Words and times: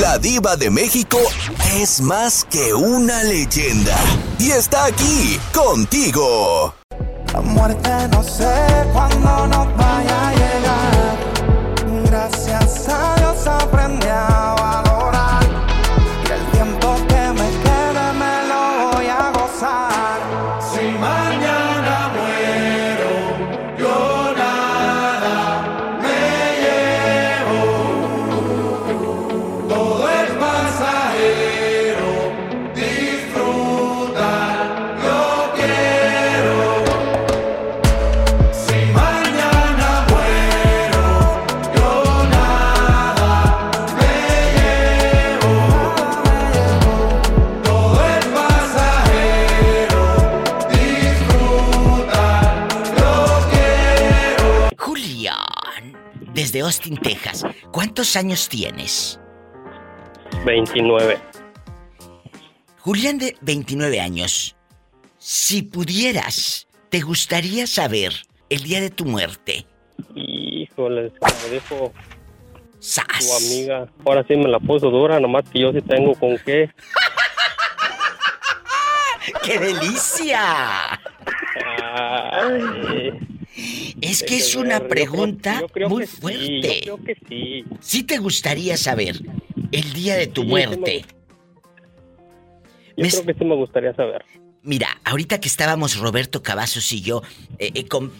La 0.00 0.18
diva 0.18 0.56
de 0.56 0.70
México 0.70 1.18
es 1.76 2.00
más 2.00 2.44
que 2.50 2.74
una 2.74 3.22
leyenda. 3.22 3.96
Y 4.40 4.50
está 4.50 4.86
aquí 4.86 5.38
contigo. 5.52 6.74
La 7.32 7.40
muerte 7.40 7.90
no 8.10 8.22
sé 8.24 8.52
cuándo 8.92 9.46
nos 9.46 9.76
vaya 9.76 10.28
a 10.28 10.32
llegar. 10.32 10.63
Austin, 56.74 56.96
Texas. 56.96 57.44
¿Cuántos 57.70 58.16
años 58.16 58.48
tienes? 58.48 59.20
29. 60.44 61.16
Julián 62.80 63.16
de 63.18 63.36
29 63.42 64.00
años. 64.00 64.56
Si 65.18 65.62
pudieras, 65.62 66.66
¿te 66.88 67.00
gustaría 67.00 67.68
saber 67.68 68.12
el 68.50 68.64
día 68.64 68.80
de 68.80 68.90
tu 68.90 69.04
muerte? 69.04 69.66
Híjoles, 70.16 71.12
como 71.20 71.52
dijo 71.52 71.92
¡Sas! 72.80 73.06
tu 73.20 73.32
amiga, 73.36 73.86
ahora 74.04 74.24
sí 74.26 74.34
me 74.36 74.48
la 74.48 74.58
puso 74.58 74.90
dura, 74.90 75.20
nomás 75.20 75.48
que 75.48 75.60
yo 75.60 75.72
sí 75.72 75.80
tengo 75.80 76.14
con 76.14 76.36
qué. 76.38 76.70
¡Qué 79.44 79.60
delicia! 79.60 80.98
Ay, 81.92 83.12
Es 84.00 84.22
que 84.22 84.36
es 84.36 84.54
una 84.54 84.86
pregunta 84.88 85.60
yo 85.60 85.68
creo 85.68 85.88
muy 85.88 86.02
que 86.02 86.06
sí, 86.08 86.16
fuerte. 86.20 86.82
yo 86.84 86.96
creo 86.96 87.04
que 87.04 87.16
sí. 87.28 87.64
¿Sí 87.80 88.02
te 88.02 88.18
gustaría 88.18 88.76
saber 88.76 89.20
el 89.72 89.92
día 89.92 90.16
de 90.16 90.26
tu 90.26 90.42
Sí, 90.42 90.48
muerte? 90.48 91.04
Yo 92.96 93.04
Me- 93.04 93.10
creo 93.10 93.24
que 93.26 93.34
sí 93.34 93.44
me 93.44 93.56
gustaría 93.56 93.94
saber. 93.94 94.24
Mira, 94.62 94.88
ahorita 95.04 95.40
que 95.40 95.48
estábamos 95.48 95.96
Roberto 95.98 96.42
Cavazos 96.42 96.90
y 96.92 97.00
yo 97.02 97.22
eh, 97.58 97.70
eh, 97.74 97.86
con, 97.86 98.12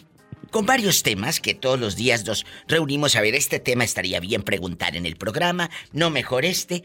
con 0.51 0.67
varios 0.67 1.03
temas 1.03 1.41
que 1.41 1.55
todos 1.55 1.79
los 1.81 1.97
días 1.97 2.27
nos 2.27 2.45
reunimos 2.69 3.17
a 3.17 3.21
ver, 3.23 3.35
este 3.35 3.61
tema 3.61 3.85
estaría 3.85 4.21
bien 4.21 4.43
preguntar 4.43 4.97
en 4.97 5.07
el 5.07 5.17
programa, 5.17 5.71
no 5.93 6.11
mejor 6.11 6.45
este. 6.45 6.83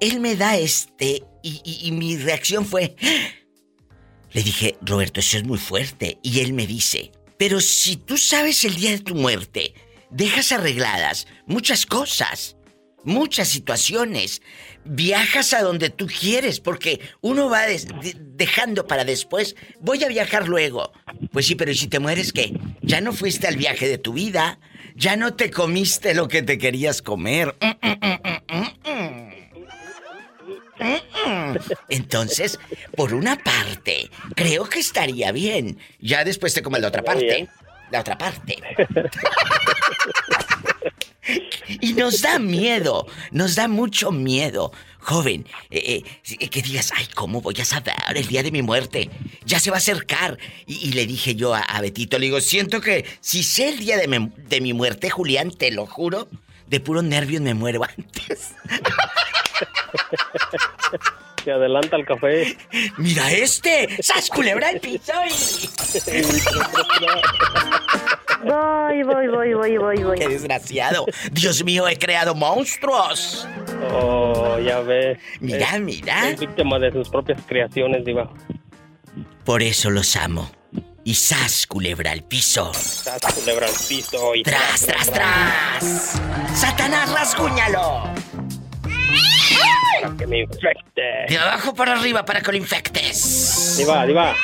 Él 0.00 0.20
me 0.20 0.36
da 0.36 0.56
este 0.56 1.22
y, 1.42 1.60
y- 1.64 1.88
y 1.88 1.92
mi 1.92 2.16
reacción 2.16 2.64
fue... 2.66 2.96
Le 4.32 4.42
dije, 4.42 4.76
Roberto, 4.80 5.20
eso 5.20 5.36
es 5.36 5.44
muy 5.44 5.58
fuerte. 5.58 6.18
Y 6.22 6.40
él 6.40 6.54
me 6.54 6.66
dice, 6.66 7.12
pero 7.38 7.60
si 7.60 7.96
tú 7.96 8.16
sabes 8.16 8.64
el 8.64 8.76
día 8.76 8.90
de 8.90 9.00
tu 9.00 9.14
muerte, 9.14 9.74
dejas 10.10 10.52
arregladas 10.52 11.26
muchas 11.46 11.86
cosas, 11.86 12.56
muchas 13.04 13.48
situaciones, 13.48 14.40
viajas 14.84 15.52
a 15.52 15.62
donde 15.62 15.90
tú 15.90 16.06
quieres, 16.06 16.60
porque 16.60 17.00
uno 17.20 17.48
va 17.50 17.66
de- 17.66 18.14
dejando 18.18 18.86
para 18.86 19.04
después, 19.04 19.56
voy 19.80 20.02
a 20.04 20.08
viajar 20.08 20.48
luego. 20.48 20.92
Pues 21.32 21.46
sí, 21.46 21.54
pero 21.54 21.70
¿y 21.70 21.74
si 21.74 21.86
te 21.88 21.98
mueres 21.98 22.32
qué? 22.32 22.52
Ya 22.82 23.00
no 23.00 23.12
fuiste 23.12 23.46
al 23.46 23.56
viaje 23.56 23.88
de 23.88 23.98
tu 23.98 24.12
vida, 24.12 24.58
ya 24.94 25.16
no 25.16 25.34
te 25.34 25.50
comiste 25.50 26.14
lo 26.14 26.28
que 26.28 26.42
te 26.42 26.56
querías 26.58 27.02
comer. 27.02 27.54
Mm, 27.60 27.88
mm, 27.88 28.58
mm, 28.88 29.33
Entonces, 31.88 32.58
por 32.96 33.14
una 33.14 33.36
parte, 33.36 34.10
creo 34.34 34.68
que 34.68 34.80
estaría 34.80 35.32
bien. 35.32 35.78
Ya 36.00 36.24
después 36.24 36.54
te 36.54 36.62
comes 36.62 36.80
la 36.80 36.88
otra 36.88 37.02
parte. 37.02 37.48
La 37.90 38.00
otra 38.00 38.18
parte. 38.18 38.56
Y 41.80 41.94
nos 41.94 42.20
da 42.20 42.38
miedo, 42.38 43.06
nos 43.30 43.54
da 43.54 43.68
mucho 43.68 44.10
miedo. 44.10 44.72
Joven, 44.98 45.46
eh, 45.70 46.02
eh, 46.40 46.48
que 46.48 46.62
digas, 46.62 46.90
ay, 46.96 47.06
¿cómo 47.14 47.40
voy 47.42 47.54
a 47.60 47.64
saber 47.64 47.94
el 48.14 48.26
día 48.26 48.42
de 48.42 48.50
mi 48.50 48.62
muerte? 48.62 49.10
Ya 49.44 49.60
se 49.60 49.70
va 49.70 49.76
a 49.76 49.78
acercar. 49.78 50.38
Y, 50.66 50.88
y 50.88 50.92
le 50.92 51.06
dije 51.06 51.34
yo 51.34 51.54
a, 51.54 51.60
a 51.60 51.80
Betito, 51.82 52.18
le 52.18 52.26
digo, 52.26 52.40
siento 52.40 52.80
que 52.80 53.04
si 53.20 53.42
sé 53.42 53.68
el 53.68 53.78
día 53.78 53.96
de, 53.98 54.08
mi- 54.08 54.32
de 54.36 54.60
mi 54.62 54.72
muerte, 54.72 55.10
Julián, 55.10 55.50
te 55.50 55.70
lo 55.70 55.86
juro, 55.86 56.28
de 56.66 56.80
puro 56.80 57.02
nervios 57.02 57.42
me 57.42 57.52
muero 57.54 57.82
antes. 57.84 58.52
Se 61.44 61.52
adelanta 61.52 61.96
el 61.96 62.06
café. 62.06 62.56
¡Mira 62.98 63.30
este! 63.30 64.02
¡Sas 64.02 64.28
culebra 64.30 64.70
el 64.70 64.80
piso! 64.80 65.12
Voy, 68.42 69.02
voy, 69.02 69.28
voy, 69.28 69.54
voy, 69.54 69.76
voy, 69.78 70.02
voy. 70.02 70.18
¡Qué 70.18 70.28
desgraciado! 70.28 71.06
Dios 71.32 71.64
mío, 71.64 71.88
he 71.88 71.96
creado 71.98 72.34
monstruos. 72.34 73.46
Oh, 73.92 74.58
ya 74.58 74.80
ve. 74.80 75.18
Mira, 75.40 75.76
Es- 75.76 75.80
mira. 75.80 76.30
Es 76.30 76.40
víctima 76.40 76.78
de 76.78 76.92
sus 76.92 77.08
propias 77.08 77.40
creaciones, 77.46 78.04
Diva. 78.04 78.30
Por 79.44 79.62
eso 79.62 79.90
los 79.90 80.16
amo. 80.16 80.50
Y 81.04 81.14
sas 81.14 81.66
culebra 81.66 82.12
al 82.12 82.22
piso. 82.24 82.70
Estás 82.72 83.34
culebra 83.34 83.66
al 83.66 83.72
piso 83.88 84.34
y 84.34 84.42
¡Tras, 84.42 84.86
tras, 84.86 85.10
tras! 85.10 86.20
¡Satanás, 86.54 87.10
rasguñalo! 87.12 88.04
Para 90.02 90.16
que 90.16 90.26
me 90.26 90.40
infecte. 90.40 91.02
De 91.28 91.38
abajo 91.38 91.74
para 91.74 91.92
arriba 91.98 92.24
para 92.24 92.40
que 92.40 92.50
lo 92.52 92.56
infectes. 92.58 93.76
Diva, 93.78 94.06
Diva. 94.06 94.34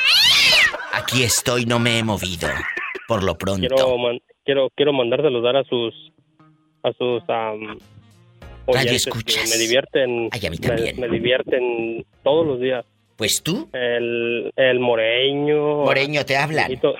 Aquí 0.93 1.23
estoy, 1.23 1.65
no 1.65 1.79
me 1.79 1.99
he 1.99 2.03
movido. 2.03 2.47
Por 3.07 3.23
lo 3.23 3.37
pronto. 3.37 3.67
Quiero, 3.67 3.97
man- 3.97 4.19
quiero, 4.45 4.69
quiero 4.75 4.93
mandar 4.93 5.21
saludar 5.21 5.57
a 5.57 5.63
sus, 5.63 5.93
a 6.83 6.91
sus, 6.93 7.23
am, 7.29 7.77
oyentes 8.65 9.03
que 9.05 9.09
escuchas. 9.09 9.49
me 9.49 9.57
divierten, 9.57 10.29
Ay, 10.31 10.45
a 10.45 10.49
mí 10.49 10.57
me, 10.61 10.67
también. 10.67 10.99
me 10.99 11.07
divierten 11.09 12.05
todos 12.23 12.45
los 12.47 12.59
días. 12.59 12.85
Pues 13.17 13.41
tú, 13.43 13.69
El, 13.73 14.51
el 14.55 14.79
moreño. 14.79 15.83
Moreño, 15.83 16.25
te 16.25 16.35
al 16.37 16.43
hablan. 16.45 16.67
viejito, 16.67 16.95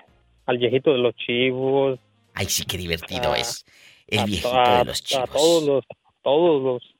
al 0.45 0.57
viejito 0.57 0.91
de 0.91 0.97
los 0.99 1.15
chivos. 1.15 1.99
Ay, 2.33 2.45
sí, 2.47 2.65
qué 2.65 2.77
divertido 2.77 3.33
Ah, 3.33 3.39
es. 3.39 3.65
El 4.07 4.19
a- 4.19 4.25
viejito 4.25 4.53
a- 4.53 4.79
de 4.79 4.85
los 4.85 4.99
A 4.99 5.03
chivos. 5.03 5.29
todos 5.31 5.63
los, 5.63 5.85
todos 6.23 6.61
los, 6.63 6.95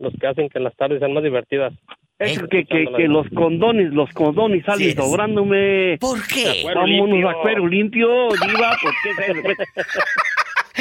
los 0.00 0.12
que 0.18 0.26
hacen 0.26 0.48
que 0.48 0.58
las 0.58 0.74
tardes 0.74 0.98
sean 0.98 1.12
más 1.12 1.22
divertidas. 1.22 1.72
¿Eh? 2.18 2.32
Es 2.32 2.38
que, 2.50 2.64
que, 2.64 2.86
que 2.96 3.08
los 3.08 3.28
condones, 3.30 3.92
los 3.92 4.10
condones 4.12 4.64
salen 4.64 4.90
Sí, 4.90 4.96
sobrándome. 4.96 5.98
¿Por 5.98 6.26
qué? 6.26 6.64
Vámonos 6.64 6.88
limpio. 6.88 7.30
a 7.30 7.42
cuero 7.42 7.66
limpio, 7.66 8.08
diva, 8.46 8.76
porque 8.82 9.54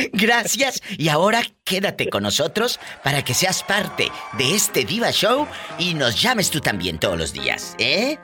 Gracias. 0.14 0.82
Y 0.98 1.10
ahora 1.10 1.42
quédate 1.64 2.10
con 2.10 2.24
nosotros 2.24 2.80
para 3.04 3.24
que 3.24 3.34
seas 3.34 3.64
parte 3.64 4.06
de 4.38 4.56
este 4.56 4.86
Diva 4.86 5.12
Show 5.12 5.48
y 5.78 5.94
nos 5.94 6.22
llames 6.22 6.50
tú 6.52 6.60
también 6.60 7.00
todos 7.00 7.18
los 7.18 7.34
días, 7.34 7.76
¿eh? 7.80 8.18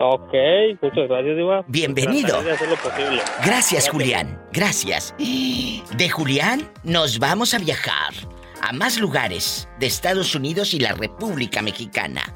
Ok, 0.00 0.32
muchas 0.80 1.08
gracias, 1.08 1.36
Diva. 1.36 1.64
Bienvenido. 1.66 2.40
Lo 2.42 2.76
posible. 2.76 3.20
Gracias, 3.44 3.88
Julián. 3.88 4.40
Gracias. 4.52 5.14
De 5.18 6.08
Julián 6.08 6.70
nos 6.84 7.18
vamos 7.18 7.52
a 7.52 7.58
viajar 7.58 8.12
a 8.60 8.72
más 8.72 8.98
lugares 8.98 9.68
de 9.78 9.86
Estados 9.86 10.34
Unidos 10.34 10.74
y 10.74 10.80
la 10.80 10.92
República 10.92 11.62
Mexicana. 11.62 12.34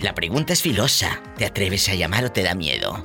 La 0.00 0.12
pregunta 0.14 0.52
es 0.52 0.62
filosa. 0.62 1.22
¿Te 1.36 1.44
atreves 1.44 1.88
a 1.88 1.94
llamar 1.94 2.24
o 2.24 2.32
te 2.32 2.42
da 2.42 2.54
miedo? 2.54 3.00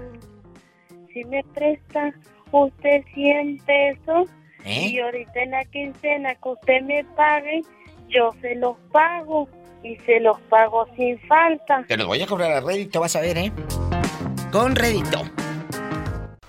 si 1.13 1.25
me 1.25 1.45
presta 1.55 2.15
usted 2.51 3.05
100 3.15 3.59
pesos 3.67 4.29
¿Eh? 4.65 4.89
y 4.89 5.01
ahorita 5.01 5.43
en 5.43 5.51
la 5.51 5.65
quincena 5.65 6.35
que 6.35 6.49
usted 6.49 6.83
me 6.83 7.05
pague, 7.17 7.63
yo 8.09 8.31
se 8.41 8.55
los 8.57 8.77
pago 8.93 9.49
y 9.83 9.97
se 10.07 10.21
los 10.21 10.39
pago 10.43 10.87
sin 10.97 11.19
falta. 11.21 11.85
Te 11.89 11.97
los 11.97 12.07
voy 12.07 12.23
a 12.23 12.27
cobrar 12.27 12.53
a 12.53 12.61
rédito, 12.61 13.01
vas 13.01 13.17
a 13.17 13.21
ver, 13.21 13.39
¿eh? 13.39 13.53
Con 14.53 14.77
rédito. 14.77 15.23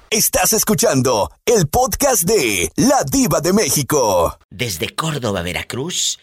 Estás 0.10 0.54
escuchando 0.54 1.32
el 1.44 1.68
podcast 1.68 2.24
de 2.24 2.70
La 2.76 3.04
Diva 3.12 3.42
de 3.42 3.52
México. 3.52 4.38
Desde 4.52 4.90
Córdoba, 4.90 5.42
Veracruz, 5.42 6.20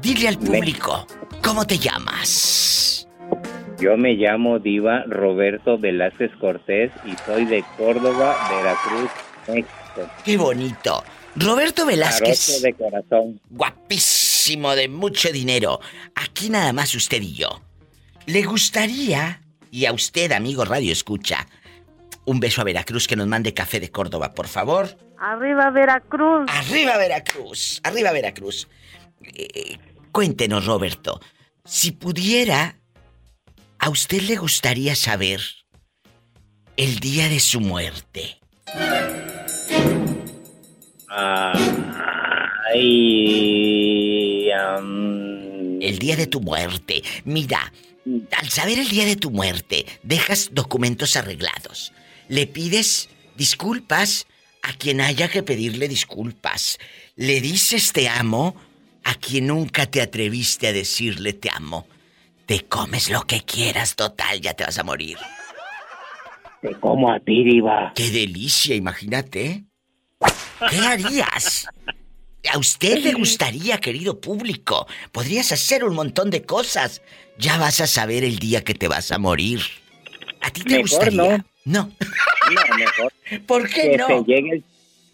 Dile 0.00 0.28
al 0.28 0.38
público, 0.38 1.06
¿cómo 1.42 1.66
te 1.66 1.78
llamas? 1.78 3.08
Yo 3.78 3.96
me 3.96 4.12
llamo 4.12 4.58
Diva 4.58 5.04
Roberto 5.06 5.78
Velázquez 5.78 6.30
Cortés 6.40 6.92
y 7.04 7.16
soy 7.24 7.44
de 7.46 7.64
Córdoba, 7.76 8.36
Veracruz, 8.50 9.10
México. 9.48 10.10
Qué 10.24 10.36
bonito. 10.36 11.02
Roberto 11.36 11.84
Velázquez, 11.84 12.62
de 12.62 12.72
corazón. 12.74 13.40
guapísimo, 13.50 14.74
de 14.74 14.88
mucho 14.88 15.30
dinero. 15.30 15.80
Aquí 16.14 16.48
nada 16.50 16.72
más 16.72 16.94
usted 16.94 17.20
y 17.20 17.34
yo. 17.34 17.60
¿Le 18.26 18.42
gustaría, 18.42 19.42
y 19.70 19.84
a 19.84 19.92
usted, 19.92 20.32
amigo 20.32 20.64
Radio 20.64 20.92
Escucha, 20.92 21.46
un 22.24 22.40
beso 22.40 22.60
a 22.60 22.64
Veracruz 22.64 23.06
que 23.06 23.16
nos 23.16 23.26
mande 23.26 23.54
café 23.54 23.80
de 23.80 23.90
Córdoba, 23.90 24.34
por 24.34 24.48
favor? 24.48 24.96
Arriba 25.18 25.70
Veracruz. 25.70 26.50
Arriba 26.50 26.96
Veracruz, 26.96 27.80
arriba 27.84 28.12
Veracruz. 28.12 28.68
Eh, 29.22 29.78
cuéntenos, 30.12 30.66
Roberto, 30.66 31.20
si 31.64 31.92
pudiera, 31.92 32.76
¿a 33.78 33.90
usted 33.90 34.22
le 34.22 34.36
gustaría 34.36 34.96
saber 34.96 35.40
el 36.76 36.98
día 36.98 37.28
de 37.28 37.40
su 37.40 37.60
muerte? 37.60 38.40
Ay, 41.08 42.78
El 45.80 45.98
día 45.98 46.16
de 46.16 46.26
tu 46.26 46.40
muerte. 46.40 47.02
Mira, 47.24 47.72
al 48.36 48.48
saber 48.48 48.78
el 48.78 48.88
día 48.88 49.04
de 49.04 49.16
tu 49.16 49.30
muerte, 49.30 49.86
dejas 50.02 50.50
documentos 50.52 51.16
arreglados. 51.16 51.92
Le 52.28 52.46
pides 52.46 53.08
disculpas 53.36 54.26
a 54.62 54.72
quien 54.72 55.00
haya 55.00 55.28
que 55.28 55.42
pedirle 55.42 55.88
disculpas. 55.88 56.78
Le 57.14 57.40
dices 57.40 57.92
te 57.92 58.08
amo 58.08 58.56
a 59.04 59.14
quien 59.14 59.46
nunca 59.46 59.86
te 59.86 60.02
atreviste 60.02 60.66
a 60.68 60.72
decirle 60.72 61.32
te 61.32 61.50
amo. 61.54 61.86
Te 62.46 62.64
comes 62.64 63.10
lo 63.10 63.22
que 63.22 63.42
quieras, 63.42 63.94
total, 63.94 64.40
ya 64.40 64.54
te 64.54 64.64
vas 64.64 64.78
a 64.78 64.84
morir. 64.84 65.18
te 66.62 66.74
como 66.74 67.12
a 67.12 67.20
ti, 67.20 67.44
Diva. 67.44 67.92
¡Qué 67.94 68.10
delicia, 68.10 68.74
imagínate! 68.74 69.65
¿Qué 70.70 70.78
harías? 70.78 71.68
¿A 72.52 72.58
usted 72.58 72.98
le 72.98 73.12
gustaría, 73.12 73.78
querido 73.78 74.20
público? 74.20 74.86
Podrías 75.12 75.50
hacer 75.52 75.84
un 75.84 75.94
montón 75.94 76.30
de 76.30 76.42
cosas. 76.42 77.02
Ya 77.38 77.58
vas 77.58 77.80
a 77.80 77.86
saber 77.86 78.24
el 78.24 78.38
día 78.38 78.62
que 78.64 78.74
te 78.74 78.88
vas 78.88 79.10
a 79.12 79.18
morir. 79.18 79.60
¿A 80.40 80.50
ti 80.50 80.62
te 80.62 80.70
Mejor 80.82 80.82
gustaría? 80.82 81.44
No. 81.64 81.90
No, 82.48 82.76
mejor 82.76 83.12
¿Por 83.46 83.68
qué 83.68 83.90
que 83.90 83.96
no? 83.96 84.06
te 84.06 84.22
llegue 84.24 84.52
el... 84.52 84.64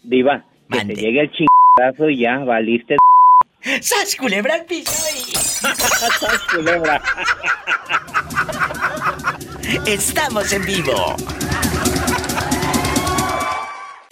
Diva, 0.03 0.45
que 0.69 0.77
Mande. 0.77 0.93
te 0.95 1.01
llegue 1.01 1.21
el 1.21 1.31
chingazo 1.31 2.09
y 2.09 2.19
ya 2.19 2.37
valiste 2.39 2.95
¡Sas 3.81 4.15
culebra 4.15 4.55
al 4.55 4.65
piso 4.65 4.91
y- 5.17 6.55
culebra. 6.55 7.01
Estamos 9.87 10.51
en 10.53 10.65
vivo. 10.65 11.15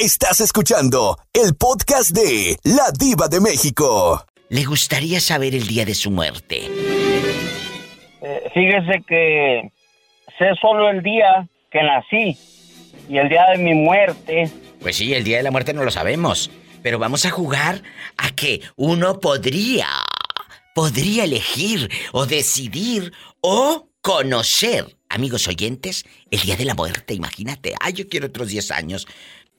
Estás 0.01 0.41
escuchando 0.41 1.19
el 1.31 1.55
podcast 1.55 2.09
de 2.09 2.57
La 2.63 2.89
Diva 2.89 3.27
de 3.27 3.39
México. 3.39 4.25
¿Le 4.49 4.63
gustaría 4.65 5.19
saber 5.19 5.53
el 5.53 5.67
día 5.67 5.85
de 5.85 5.93
su 5.93 6.09
muerte? 6.09 6.61
Eh, 8.23 8.51
fíjese 8.51 9.03
que 9.07 9.71
sé 10.39 10.55
solo 10.59 10.89
el 10.89 11.03
día 11.03 11.47
que 11.69 11.83
nací 11.83 12.35
y 13.07 13.19
el 13.19 13.29
día 13.29 13.45
de 13.51 13.59
mi 13.59 13.75
muerte. 13.75 14.49
Pues 14.81 14.95
sí, 14.95 15.13
el 15.13 15.23
día 15.23 15.37
de 15.37 15.43
la 15.43 15.51
muerte 15.51 15.71
no 15.71 15.83
lo 15.83 15.91
sabemos. 15.91 16.49
Pero 16.81 16.97
vamos 16.97 17.27
a 17.27 17.29
jugar 17.29 17.83
a 18.17 18.31
que 18.31 18.61
uno 18.77 19.19
podría, 19.19 19.87
podría 20.73 21.25
elegir 21.25 21.91
o 22.11 22.25
decidir 22.25 23.13
o 23.41 23.87
conocer, 24.01 24.97
amigos 25.09 25.47
oyentes, 25.47 26.05
el 26.31 26.39
día 26.39 26.55
de 26.55 26.65
la 26.65 26.73
muerte, 26.73 27.13
imagínate. 27.13 27.75
Ay, 27.79 27.93
yo 27.93 28.09
quiero 28.09 28.25
otros 28.27 28.47
10 28.47 28.71
años. 28.71 29.07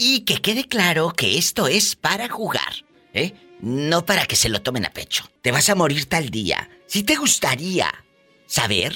Y 0.05 0.21
que 0.21 0.39
quede 0.39 0.65
claro 0.65 1.11
que 1.11 1.39
esto 1.39 1.69
es 1.69 1.95
para 1.95 2.29
jugar, 2.29 2.73
¿eh? 3.15 3.33
No 3.61 4.05
para 4.05 4.27
que 4.27 4.35
se 4.35 4.49
lo 4.49 4.61
tomen 4.61 4.85
a 4.85 4.91
pecho. 4.91 5.25
Te 5.43 5.53
vas 5.53 5.69
a 5.71 5.77
morir 5.77 6.07
tal 6.07 6.31
día. 6.31 6.69
Si 6.87 7.05
te 7.05 7.15
gustaría 7.15 7.89
saber, 8.47 8.93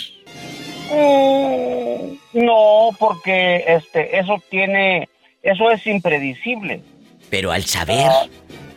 Mm, 0.91 2.45
no, 2.45 2.91
porque 2.99 3.65
este, 3.67 4.19
eso 4.19 4.41
tiene, 4.49 5.09
eso 5.43 5.71
es 5.71 5.87
impredecible. 5.87 6.83
Pero 7.29 7.51
al 7.51 7.65
saber, 7.65 8.11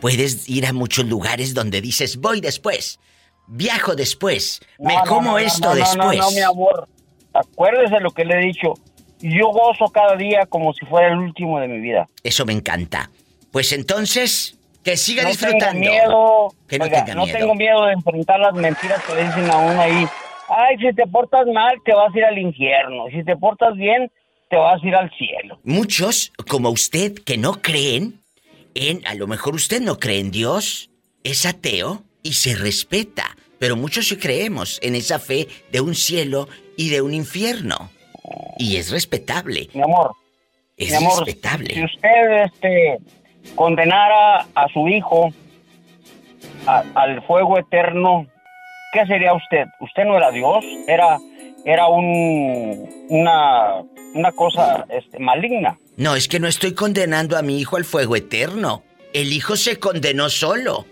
puedes 0.00 0.48
ir 0.48 0.66
a 0.66 0.72
muchos 0.72 1.06
lugares 1.06 1.54
donde 1.54 1.80
dices, 1.80 2.16
voy 2.16 2.40
después, 2.40 2.98
viajo 3.46 3.94
después, 3.94 4.60
me 4.78 4.94
No, 4.94 5.04
como 5.04 5.30
no, 5.32 5.38
esto 5.38 5.74
después. 5.74 6.18
No, 6.18 6.24
no, 6.24 6.30
mi 6.32 6.40
amor. 6.40 6.88
Acuérdese 7.32 8.00
lo 8.00 8.10
que 8.10 8.24
le 8.24 8.40
he 8.40 8.46
dicho. 8.46 8.74
Yo 9.20 9.48
gozo 9.48 9.86
cada 9.86 10.16
día 10.16 10.46
como 10.46 10.72
si 10.72 10.86
fuera 10.86 11.08
el 11.08 11.18
último 11.18 11.60
de 11.60 11.68
mi 11.68 11.80
vida. 11.80 12.08
Eso 12.22 12.46
me 12.46 12.52
encanta. 12.52 13.10
Pues 13.52 13.72
entonces, 13.72 14.56
que 14.84 14.96
siga 14.96 15.24
no 15.24 15.28
disfrutando. 15.28 15.80
tengo 15.80 15.80
miedo. 15.80 16.54
Que 16.68 16.78
no 16.78 16.84
oiga, 16.84 17.04
tenga 17.04 17.14
no 17.14 17.24
miedo. 17.24 17.38
tengo 17.38 17.54
miedo 17.54 17.86
de 17.86 17.92
enfrentar 17.92 18.40
las 18.40 18.54
mentiras 18.54 19.02
que 19.04 19.14
le 19.14 19.24
dicen 19.24 19.50
a 19.50 19.58
uno 19.58 19.80
ahí. 19.80 20.06
Ay, 20.48 20.76
si 20.78 20.94
te 20.94 21.06
portas 21.06 21.46
mal, 21.46 21.76
te 21.84 21.94
vas 21.94 22.14
a 22.14 22.18
ir 22.18 22.24
al 22.24 22.38
infierno. 22.38 23.04
Si 23.10 23.22
te 23.24 23.36
portas 23.36 23.76
bien, 23.76 24.10
te 24.48 24.56
vas 24.56 24.82
a 24.82 24.86
ir 24.86 24.94
al 24.94 25.10
cielo. 25.16 25.58
Muchos, 25.64 26.32
como 26.48 26.70
usted, 26.70 27.14
que 27.14 27.38
no 27.38 27.62
creen 27.62 28.20
en, 28.74 29.06
a 29.06 29.14
lo 29.14 29.26
mejor 29.26 29.54
usted 29.54 29.80
no 29.80 29.98
cree 29.98 30.18
en 30.18 30.30
Dios, 30.30 30.90
es 31.24 31.46
ateo 31.46 32.02
y 32.22 32.34
se 32.34 32.54
respeta. 32.56 33.36
Pero 33.58 33.76
muchos 33.76 34.08
sí 34.08 34.16
creemos 34.16 34.78
en 34.82 34.94
esa 34.94 35.18
fe 35.18 35.46
de 35.70 35.80
un 35.80 35.94
cielo 35.94 36.48
y 36.76 36.88
de 36.88 37.02
un 37.02 37.12
infierno. 37.12 37.90
Y 38.60 38.76
es 38.76 38.90
respetable. 38.90 39.68
Mi 39.74 39.82
amor, 39.82 40.12
Es 40.76 40.90
mi 40.90 40.96
amor, 40.96 41.24
respetable. 41.24 41.74
si 41.74 41.84
usted 41.84 42.42
este, 42.44 42.98
condenara 43.54 44.46
a 44.54 44.68
su 44.72 44.86
hijo 44.88 45.30
a- 46.66 46.84
al 46.94 47.22
fuego 47.26 47.58
eterno, 47.58 48.26
¿qué 48.92 49.06
sería 49.06 49.32
usted? 49.34 49.64
Usted 49.80 50.04
no 50.04 50.16
era 50.16 50.30
Dios, 50.30 50.64
era, 50.86 51.18
era 51.64 51.88
un, 51.88 52.86
una, 53.08 53.82
una 54.14 54.32
cosa 54.32 54.84
este, 54.90 55.18
maligna. 55.18 55.78
No, 55.96 56.14
es 56.16 56.28
que 56.28 56.38
no 56.40 56.48
estoy 56.48 56.74
condenando 56.74 57.36
a 57.38 57.42
mi 57.42 57.58
hijo 57.60 57.76
al 57.76 57.84
fuego 57.84 58.14
eterno. 58.16 58.82
El 59.12 59.32
hijo 59.32 59.56
se 59.56 59.78
condenó 59.78 60.28
solo. 60.28 60.86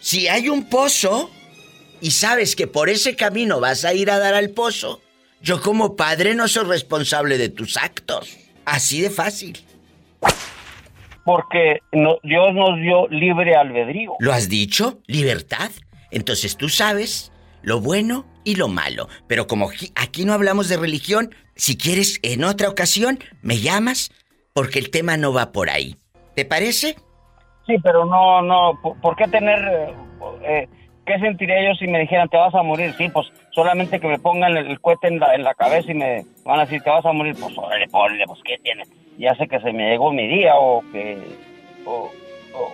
Si 0.00 0.28
hay 0.28 0.48
un 0.48 0.68
pozo 0.68 1.30
y 2.00 2.10
sabes 2.12 2.56
que 2.56 2.66
por 2.66 2.88
ese 2.88 3.14
camino 3.16 3.60
vas 3.60 3.84
a 3.84 3.94
ir 3.94 4.10
a 4.10 4.18
dar 4.18 4.34
al 4.34 4.50
pozo, 4.50 5.00
yo 5.44 5.60
como 5.60 5.94
padre 5.94 6.34
no 6.34 6.48
soy 6.48 6.64
responsable 6.64 7.36
de 7.38 7.50
tus 7.50 7.76
actos. 7.76 8.36
Así 8.64 9.02
de 9.02 9.10
fácil. 9.10 9.58
Porque 11.24 11.78
no- 11.92 12.18
Dios 12.22 12.54
nos 12.54 12.80
dio 12.80 13.06
libre 13.08 13.54
albedrío. 13.54 14.12
¿Lo 14.18 14.32
has 14.32 14.48
dicho? 14.48 15.00
¿Libertad? 15.06 15.70
Entonces 16.10 16.56
tú 16.56 16.68
sabes 16.68 17.30
lo 17.62 17.80
bueno 17.80 18.26
y 18.42 18.56
lo 18.56 18.68
malo. 18.68 19.08
Pero 19.26 19.46
como 19.46 19.68
aquí- 19.96 20.24
no 20.24 20.32
hablamos 20.32 20.68
de 20.68 20.78
religión, 20.78 21.34
si 21.56 21.76
quieres 21.76 22.20
en 22.22 22.44
otra 22.44 22.68
ocasión, 22.70 23.18
me 23.42 23.58
llamas 23.58 24.10
porque 24.54 24.78
el 24.78 24.90
tema 24.90 25.16
no 25.18 25.32
va 25.32 25.52
por 25.52 25.68
ahí. 25.68 25.96
¿Te 26.34 26.44
parece? 26.44 26.96
Sí, 27.66 27.74
pero 27.82 28.06
no, 28.06 28.42
no, 28.42 28.78
¿por, 29.00 29.16
qué 29.16 29.26
tener, 29.28 29.58
eh, 30.46 30.68
qué 31.06 31.18
sentiría 31.18 31.62
yo 31.68 31.74
si 31.76 31.86
me 31.86 32.00
dijeran 32.00 32.28
te 32.28 32.36
vas 32.36 32.54
a 32.54 32.62
morir? 32.62 32.94
Sí, 32.98 33.08
pues 33.08 33.26
solamente 33.50 34.00
que 34.00 34.06
me 34.08 34.18
pongan 34.18 34.56
el, 34.56 34.66
el 34.68 34.80
cohete 34.80 35.08
en 35.08 35.18
la, 35.20 35.34
en 35.34 35.44
la 35.44 35.54
cabeza 35.54 35.90
y 35.90 35.94
me 35.94 36.24
van 36.44 36.60
a 36.60 36.64
decir 36.64 36.82
te 36.82 36.90
vas 36.90 37.04
a 37.04 37.12
morir, 37.12 37.34
pues 37.38 37.56
órale, 37.56 37.88
ponle, 37.88 38.24
pues 38.26 38.40
qué 38.44 38.58
tiene. 38.62 38.84
Ya 39.18 39.34
sé 39.36 39.46
que 39.46 39.60
se 39.60 39.72
me 39.72 39.90
llegó 39.90 40.12
mi 40.12 40.26
día 40.26 40.54
o 40.56 40.82
que, 40.92 41.16
o, 41.86 42.10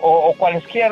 o- 0.01 0.29
o 0.29 0.33
cualquier, 0.37 0.91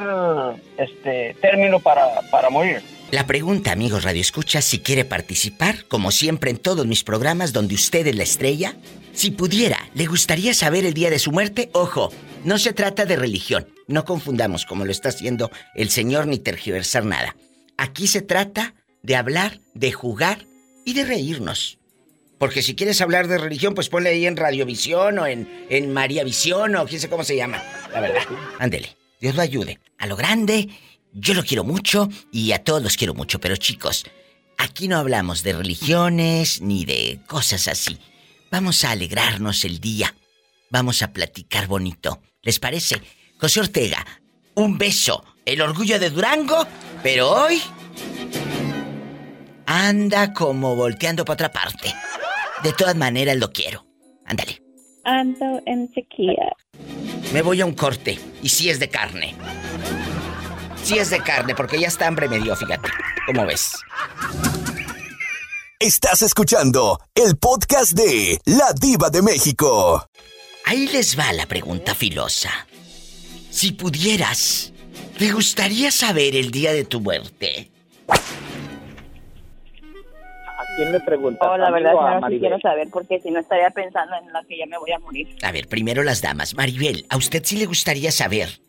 este, 0.78 1.36
término 1.42 1.80
para, 1.80 2.06
para 2.32 2.50
morir. 2.50 2.82
La 3.12 3.26
pregunta, 3.26 3.72
amigos 3.72 4.04
Radio 4.04 4.22
Escucha, 4.22 4.62
si 4.62 4.80
quiere 4.80 5.04
participar, 5.06 5.86
como 5.88 6.12
siempre 6.12 6.52
en 6.52 6.58
todos 6.58 6.86
mis 6.86 7.04
programas 7.04 7.54
donde 7.54 7.74
usted 7.74 8.06
es 8.06 8.16
la 8.16 8.22
estrella, 8.24 8.74
si 9.20 9.32
pudiera, 9.32 9.90
¿le 9.96 10.06
gustaría 10.06 10.54
saber 10.54 10.86
el 10.86 10.94
día 10.94 11.10
de 11.10 11.20
su 11.20 11.34
muerte? 11.34 11.70
Ojo, 11.74 12.10
no 12.46 12.58
se 12.58 12.72
trata 12.72 13.06
de 13.06 13.18
religión, 13.18 13.68
no 13.86 14.06
confundamos 14.06 14.66
como 14.66 14.86
lo 14.86 14.92
está 14.94 15.10
haciendo 15.10 15.52
el 15.76 15.90
señor 15.90 16.26
ni 16.26 16.40
tergiversar 16.40 17.04
nada. 17.04 17.36
Aquí 17.76 18.08
se 18.08 18.22
trata 18.22 18.76
de 19.04 19.18
hablar, 19.18 19.60
de 19.74 19.92
jugar 19.92 20.46
y 20.86 20.94
de 20.94 21.04
reírnos. 21.04 21.80
Porque 22.38 22.62
si 22.62 22.76
quieres 22.76 23.02
hablar 23.02 23.28
de 23.28 23.38
religión, 23.38 23.76
pues 23.76 23.90
ponle 23.90 24.12
ahí 24.12 24.26
en 24.26 24.38
Radiovisión 24.38 25.20
o 25.20 25.28
en, 25.28 25.66
en 25.70 25.92
María 25.92 26.24
Visión 26.24 26.78
o 26.78 26.86
quién 26.86 27.02
sé 27.02 27.10
cómo 27.10 27.26
se 27.26 27.36
llama. 27.36 27.62
La 27.92 28.00
verdad. 28.00 28.24
Ándele. 28.58 28.96
Dios 29.20 29.36
lo 29.36 29.42
ayude. 29.42 29.80
A 29.98 30.08
lo 30.08 30.16
grande, 30.16 30.70
yo 31.12 31.34
lo 31.34 31.44
quiero 31.44 31.66
mucho 31.66 32.08
y 32.32 32.54
a 32.54 32.64
todos 32.64 32.82
los 32.82 32.96
quiero 32.96 33.14
mucho. 33.14 33.42
Pero 33.42 33.58
chicos, 33.58 34.06
aquí 34.58 34.88
no 34.88 34.98
hablamos 34.98 35.44
de 35.44 35.52
religiones 35.52 36.62
ni 36.62 36.86
de 36.86 37.20
cosas 37.28 37.68
así. 37.68 38.00
Vamos 38.52 38.84
a 38.84 38.92
alegrarnos 38.92 39.64
el 39.66 39.80
día. 39.80 40.14
Vamos 40.70 41.02
a 41.02 41.12
platicar 41.14 41.68
bonito. 41.68 42.22
¿Les 42.42 42.60
parece? 42.60 43.02
José 43.40 43.60
Ortega, 43.60 44.06
un 44.56 44.78
beso. 44.78 45.24
El 45.46 45.62
orgullo 45.62 46.00
de 46.00 46.10
Durango. 46.10 46.66
Pero 47.02 47.30
hoy 47.30 47.62
anda 49.66 50.34
como 50.34 50.76
volteando 50.76 51.26
para 51.26 51.34
otra 51.34 51.52
parte. 51.52 51.94
De 52.64 52.74
todas 52.74 52.96
maneras 52.96 53.38
lo 53.38 53.52
quiero. 53.52 53.86
Ándale. 54.26 54.62
Ando 55.06 55.62
en 55.66 55.92
sequía. 55.94 56.56
Me 57.34 57.42
voy 57.42 57.62
a 57.62 57.66
un 57.66 57.74
corte. 57.74 58.20
Y 58.42 58.50
si 58.50 58.70
es 58.70 58.80
de 58.80 58.90
carne. 58.90 59.36
Si 60.84 60.98
es 60.98 61.10
de 61.10 61.22
carne, 61.22 61.56
porque 61.56 61.80
ya 61.80 61.88
está 61.88 62.08
hambre 62.08 62.28
me 62.28 62.40
dio, 62.40 62.56
fíjate. 62.56 62.90
¿Cómo 63.28 63.46
ves? 63.46 63.74
Estás 65.82 66.22
escuchando 66.24 67.00
el 67.16 67.38
podcast 67.38 67.94
de 67.94 68.38
La 68.46 68.74
Diva 68.74 69.10
de 69.10 69.22
México. 69.22 70.06
Ahí 70.66 70.88
les 70.88 71.18
va 71.18 71.32
la 71.32 71.46
pregunta 71.46 71.96
filosa. 71.96 72.50
Si 73.50 73.72
pudieras, 73.72 74.74
¿te 75.18 75.32
gustaría 75.32 75.90
saber 75.90 76.36
el 76.36 76.52
día 76.52 76.74
de 76.74 76.84
tu 76.84 77.00
muerte? 77.00 77.72
¿A 78.10 78.18
quién 80.76 80.92
le 80.92 81.00
preguntas? 81.00 81.48
Oh, 81.50 81.56
la 81.58 81.68
¿A 81.68 81.72
mí 81.72 81.76
verdad, 81.76 81.96
o 81.96 82.02
a 82.02 82.04
señora, 82.04 82.18
sí 82.18 82.22
Maribel? 82.24 82.40
quiero 82.42 82.60
saber 82.60 82.88
porque 82.92 83.22
si 83.22 83.32
no 83.32 83.40
estaría 83.40 83.70
pensando 83.70 84.16
en 84.22 84.34
la 84.34 84.44
que 84.44 84.58
ya 84.58 84.66
me 84.66 84.78
voy 84.78 84.92
a 84.92 85.00
morir. 85.00 85.30
A 85.44 85.52
ver, 85.54 85.70
primero 85.70 86.04
las 86.04 86.22
damas. 86.22 86.56
Maribel, 86.56 87.06
¿a 87.10 87.16
usted 87.16 87.42
sí 87.46 87.56
le 87.56 87.66
gustaría 87.68 88.12
saber 88.12 88.60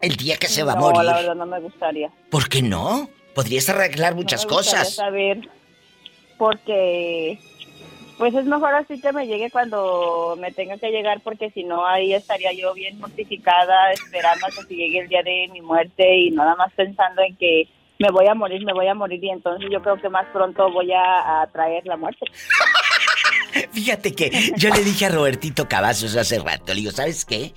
el 0.00 0.16
día 0.16 0.38
que 0.38 0.48
se 0.48 0.62
va 0.62 0.72
a 0.72 0.76
no, 0.76 0.80
morir? 0.80 1.02
la 1.04 1.16
verdad 1.16 1.34
no 1.34 1.44
me 1.44 1.60
gustaría. 1.60 2.10
¿Por 2.30 2.48
qué 2.48 2.62
no? 2.62 3.10
Podrías 3.34 3.68
arreglar 3.68 4.14
muchas 4.14 4.44
No 4.46 4.50
me 4.50 4.56
gustaría 4.56 4.80
cosas. 4.80 4.94
saber 4.94 5.48
porque 6.38 7.38
pues 8.16 8.34
es 8.34 8.46
mejor 8.46 8.74
así 8.74 9.00
que 9.00 9.12
me 9.12 9.26
llegue 9.26 9.50
cuando 9.50 10.36
me 10.40 10.50
tenga 10.50 10.76
que 10.76 10.90
llegar 10.90 11.20
porque 11.22 11.50
si 11.50 11.62
no 11.64 11.86
ahí 11.86 12.14
estaría 12.14 12.52
yo 12.52 12.74
bien 12.74 12.98
mortificada 12.98 13.92
esperando 13.92 14.46
a 14.46 14.50
que 14.50 14.74
llegue 14.74 15.00
el 15.00 15.08
día 15.08 15.22
de 15.22 15.48
mi 15.52 15.60
muerte 15.60 16.16
y 16.16 16.30
nada 16.30 16.56
más 16.56 16.72
pensando 16.72 17.22
en 17.22 17.36
que 17.36 17.68
me 17.98 18.10
voy 18.10 18.26
a 18.26 18.34
morir, 18.34 18.64
me 18.64 18.72
voy 18.72 18.86
a 18.88 18.94
morir 18.94 19.22
y 19.22 19.30
entonces 19.30 19.68
yo 19.70 19.82
creo 19.82 20.00
que 20.00 20.08
más 20.08 20.26
pronto 20.32 20.70
voy 20.72 20.92
a, 20.92 21.42
a 21.42 21.46
traer 21.48 21.86
la 21.86 21.96
muerte. 21.96 22.26
Fíjate 23.72 24.14
que 24.14 24.30
yo 24.56 24.70
le 24.70 24.84
dije 24.84 25.06
a 25.06 25.08
Robertito 25.10 25.68
Cavazos 25.68 26.16
hace 26.16 26.38
rato, 26.38 26.74
le 26.74 26.80
digo, 26.80 26.92
¿sabes 26.92 27.24
qué? 27.24 27.52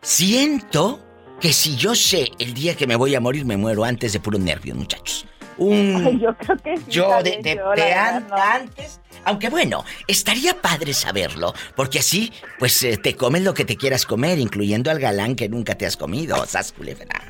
Siento 0.00 1.00
que 1.40 1.52
si 1.52 1.76
yo 1.76 1.94
sé 1.94 2.30
el 2.38 2.54
día 2.54 2.76
que 2.76 2.86
me 2.86 2.96
voy 2.96 3.14
a 3.14 3.20
morir, 3.20 3.44
me 3.44 3.56
muero 3.56 3.84
antes 3.84 4.12
de 4.12 4.20
puro 4.20 4.38
nervio, 4.38 4.74
muchachos. 4.74 5.26
Un... 5.58 6.18
Yo 6.20 6.36
creo 6.36 6.56
que 6.58 6.76
sí. 6.76 6.84
Yo 6.88 7.22
de, 7.22 7.30
vez 7.30 7.42
de- 7.42 7.54
yo, 7.56 7.74
la 7.74 7.74
de 7.74 7.82
verdad, 7.90 8.16
an- 8.16 8.26
no. 8.28 8.36
antes. 8.36 9.00
Aunque 9.24 9.50
bueno, 9.50 9.84
estaría 10.08 10.60
padre 10.60 10.92
saberlo, 10.94 11.54
porque 11.76 12.00
así, 12.00 12.32
pues 12.58 12.82
eh, 12.82 12.96
te 12.96 13.14
comes 13.14 13.42
lo 13.42 13.54
que 13.54 13.64
te 13.64 13.76
quieras 13.76 14.04
comer, 14.04 14.38
incluyendo 14.38 14.90
al 14.90 14.98
galán 14.98 15.36
que 15.36 15.48
nunca 15.48 15.76
te 15.76 15.86
has 15.86 15.96
comido, 15.96 16.44
sas 16.46 16.72
culebra. 16.72 17.22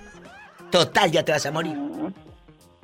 Total, 0.71 1.11
ya 1.13 1.23
te 1.23 1.33
vas 1.33 1.45
a 1.45 1.51
morir. 1.51 1.77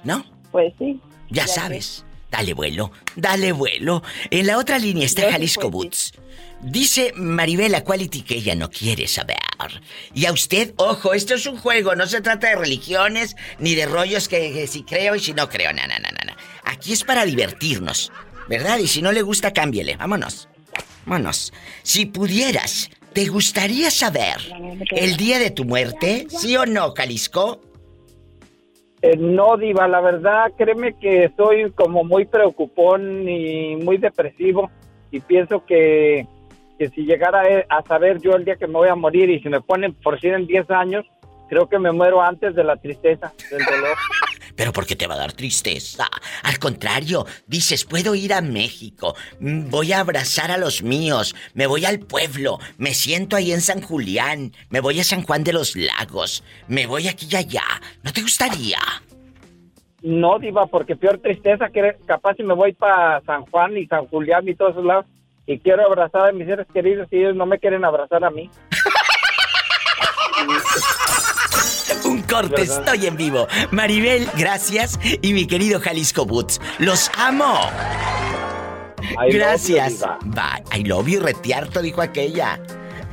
¿No? 0.04 0.24
Pues 0.50 0.74
sí. 0.78 1.00
Ya, 1.30 1.46
sabes. 1.46 2.04
Dale 2.30 2.52
vuelo, 2.52 2.90
dale 3.16 3.52
vuelo. 3.52 4.02
En 4.30 4.46
la 4.46 4.58
otra 4.58 4.78
línea 4.78 5.06
está 5.06 5.30
Jalisco 5.32 5.62
pues, 5.62 5.72
Boots. 5.72 6.12
Dice 6.60 7.12
Maribela 7.14 7.84
Quality 7.84 8.22
que 8.22 8.36
ella 8.36 8.54
no 8.56 8.68
quiere 8.70 9.06
saber. 9.06 9.36
Y 10.12 10.26
a 10.26 10.32
usted, 10.32 10.74
ojo, 10.76 11.14
esto 11.14 11.34
es 11.34 11.46
un 11.46 11.56
juego, 11.56 11.94
no 11.94 12.06
se 12.06 12.20
trata 12.20 12.48
de 12.48 12.56
religiones 12.56 13.36
ni 13.58 13.74
de 13.74 13.86
rollos 13.86 14.28
que, 14.28 14.52
que 14.52 14.66
si 14.66 14.82
creo 14.82 15.14
y 15.14 15.20
si 15.20 15.34
no 15.34 15.48
creo. 15.48 15.72
No, 15.72 15.82
no, 15.82 15.94
no, 15.94 16.08
no. 16.26 16.32
Aquí 16.64 16.92
es 16.92 17.04
para 17.04 17.24
divertirnos, 17.24 18.12
¿verdad? 18.48 18.78
Y 18.78 18.88
si 18.88 19.02
no 19.02 19.12
le 19.12 19.22
gusta, 19.22 19.52
cámbiele. 19.52 19.96
Vámonos. 19.96 20.48
Vámonos. 21.06 21.52
Si 21.82 22.06
pudieras, 22.06 22.90
¿te 23.12 23.26
gustaría 23.26 23.90
saber 23.90 24.36
el 24.90 25.16
día 25.16 25.38
de 25.38 25.50
tu 25.50 25.64
muerte? 25.64 26.26
¿Sí 26.28 26.56
o 26.56 26.66
no, 26.66 26.92
Jalisco? 26.92 27.60
Eh, 29.00 29.16
no, 29.16 29.56
Diva, 29.56 29.86
la 29.86 30.00
verdad, 30.00 30.52
créeme 30.58 30.98
que 30.98 31.24
estoy 31.24 31.70
como 31.70 32.02
muy 32.02 32.24
preocupón 32.24 33.28
y 33.28 33.76
muy 33.76 33.96
depresivo 33.96 34.70
y 35.10 35.20
pienso 35.20 35.64
que, 35.64 36.26
que 36.78 36.88
si 36.90 37.02
llegara 37.02 37.42
a, 37.68 37.78
a 37.78 37.82
saber 37.82 38.20
yo 38.20 38.32
el 38.32 38.44
día 38.44 38.56
que 38.56 38.66
me 38.66 38.74
voy 38.74 38.88
a 38.88 38.94
morir 38.94 39.28
y 39.30 39.40
si 39.40 39.48
me 39.48 39.60
ponen 39.60 39.94
por 39.94 40.20
100 40.20 40.34
en 40.34 40.46
10 40.46 40.70
años, 40.70 41.06
creo 41.48 41.68
que 41.68 41.78
me 41.78 41.90
muero 41.90 42.22
antes 42.22 42.54
de 42.54 42.64
la 42.64 42.76
tristeza, 42.76 43.32
del 43.50 43.64
dolor. 43.64 43.96
Pero 44.56 44.72
¿por 44.72 44.86
qué 44.86 44.96
te 44.96 45.06
va 45.06 45.14
a 45.14 45.18
dar 45.18 45.32
tristeza? 45.32 46.08
Al 46.42 46.58
contrario, 46.58 47.26
dices, 47.46 47.84
puedo 47.84 48.16
ir 48.16 48.32
a 48.32 48.40
México, 48.40 49.14
mm, 49.38 49.70
voy 49.70 49.92
a 49.92 50.00
abrazar 50.00 50.50
a 50.50 50.58
los 50.58 50.82
míos, 50.82 51.34
me 51.54 51.68
voy 51.68 51.84
al 51.84 52.00
pueblo, 52.00 52.58
me 52.76 52.92
siento 52.92 53.36
ahí 53.36 53.52
en 53.52 53.60
San 53.60 53.80
Julián, 53.80 54.52
me 54.70 54.80
voy 54.80 54.98
a 54.98 55.04
San 55.04 55.22
Juan 55.22 55.44
de 55.44 55.52
los 55.52 55.76
Lagos, 55.76 56.42
me 56.66 56.86
voy 56.86 57.06
aquí 57.06 57.28
y 57.30 57.36
allá. 57.36 57.62
¿No 58.02 58.12
te 58.12 58.22
gustaría? 58.22 58.78
No, 60.02 60.38
Diva, 60.40 60.66
porque 60.66 60.96
peor 60.96 61.18
tristeza 61.18 61.68
que 61.70 61.96
capaz 62.06 62.34
si 62.36 62.42
me 62.42 62.54
voy 62.54 62.72
para 62.72 63.20
San 63.22 63.44
Juan 63.46 63.76
y 63.76 63.86
San 63.86 64.06
Julián 64.06 64.48
y 64.48 64.54
todos 64.54 64.72
esos 64.72 64.84
lados 64.84 65.06
y 65.48 65.58
quiero 65.60 65.84
abrazar 65.86 66.28
a 66.28 66.32
mis 66.32 66.46
seres 66.46 66.66
queridos 66.72 67.08
y 67.10 67.20
ellos 67.20 67.34
no 67.34 67.46
me 67.46 67.58
quieren 67.58 67.82
abrazar 67.82 68.22
a 68.22 68.30
mí. 68.30 68.50
Un 72.04 72.22
corte, 72.22 72.62
estoy 72.62 73.06
en 73.06 73.16
vivo. 73.16 73.48
Maribel, 73.70 74.28
gracias. 74.36 75.00
Y 75.22 75.32
mi 75.32 75.46
querido 75.46 75.80
Jalisco 75.80 76.26
Boots, 76.26 76.60
los 76.78 77.10
amo. 77.16 77.58
I 79.00 79.32
Gracias. 79.32 80.04
Bye. 80.26 80.62
I 80.78 80.84
love 80.84 81.08
you, 81.08 81.20
retiarto, 81.20 81.80
dijo 81.80 82.02
aquella. 82.02 82.60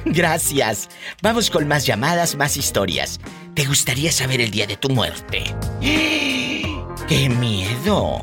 Gracias. 0.03 0.89
Vamos 1.21 1.49
con 1.49 1.65
más 1.69 1.85
llamadas, 1.85 2.35
más 2.35 2.57
historias. 2.57 3.21
¿Te 3.53 3.63
gustaría 3.63 4.11
saber 4.11 4.41
el 4.41 4.51
día 4.51 4.67
de 4.67 4.75
tu 4.75 4.89
muerte? 4.89 5.43
¡Qué 7.07 7.29
miedo! 7.29 8.21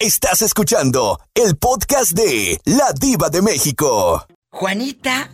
Estás 0.00 0.42
escuchando 0.42 1.18
el 1.34 1.56
podcast 1.56 2.12
de 2.12 2.58
La 2.64 2.92
Diva 2.98 3.28
de 3.30 3.42
México. 3.42 4.24
Juanita 4.50 5.28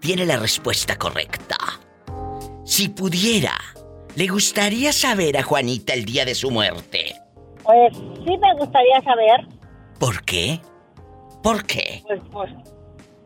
tiene 0.00 0.24
la 0.26 0.36
respuesta 0.36 0.96
correcta. 0.96 1.56
Si 2.64 2.88
pudiera, 2.90 3.56
¿le 4.14 4.26
gustaría 4.26 4.92
saber 4.92 5.38
a 5.38 5.42
Juanita 5.42 5.94
el 5.94 6.04
día 6.04 6.24
de 6.26 6.34
su 6.34 6.50
muerte? 6.50 7.14
Pues 7.64 7.96
sí 7.96 8.36
me 8.38 8.54
gustaría 8.58 9.00
saber, 9.02 9.46
¿Por 9.98 10.22
qué? 10.24 10.60
¿Por 11.42 11.64
qué? 11.64 12.02
pues, 12.06 12.20
pues, 12.30 12.50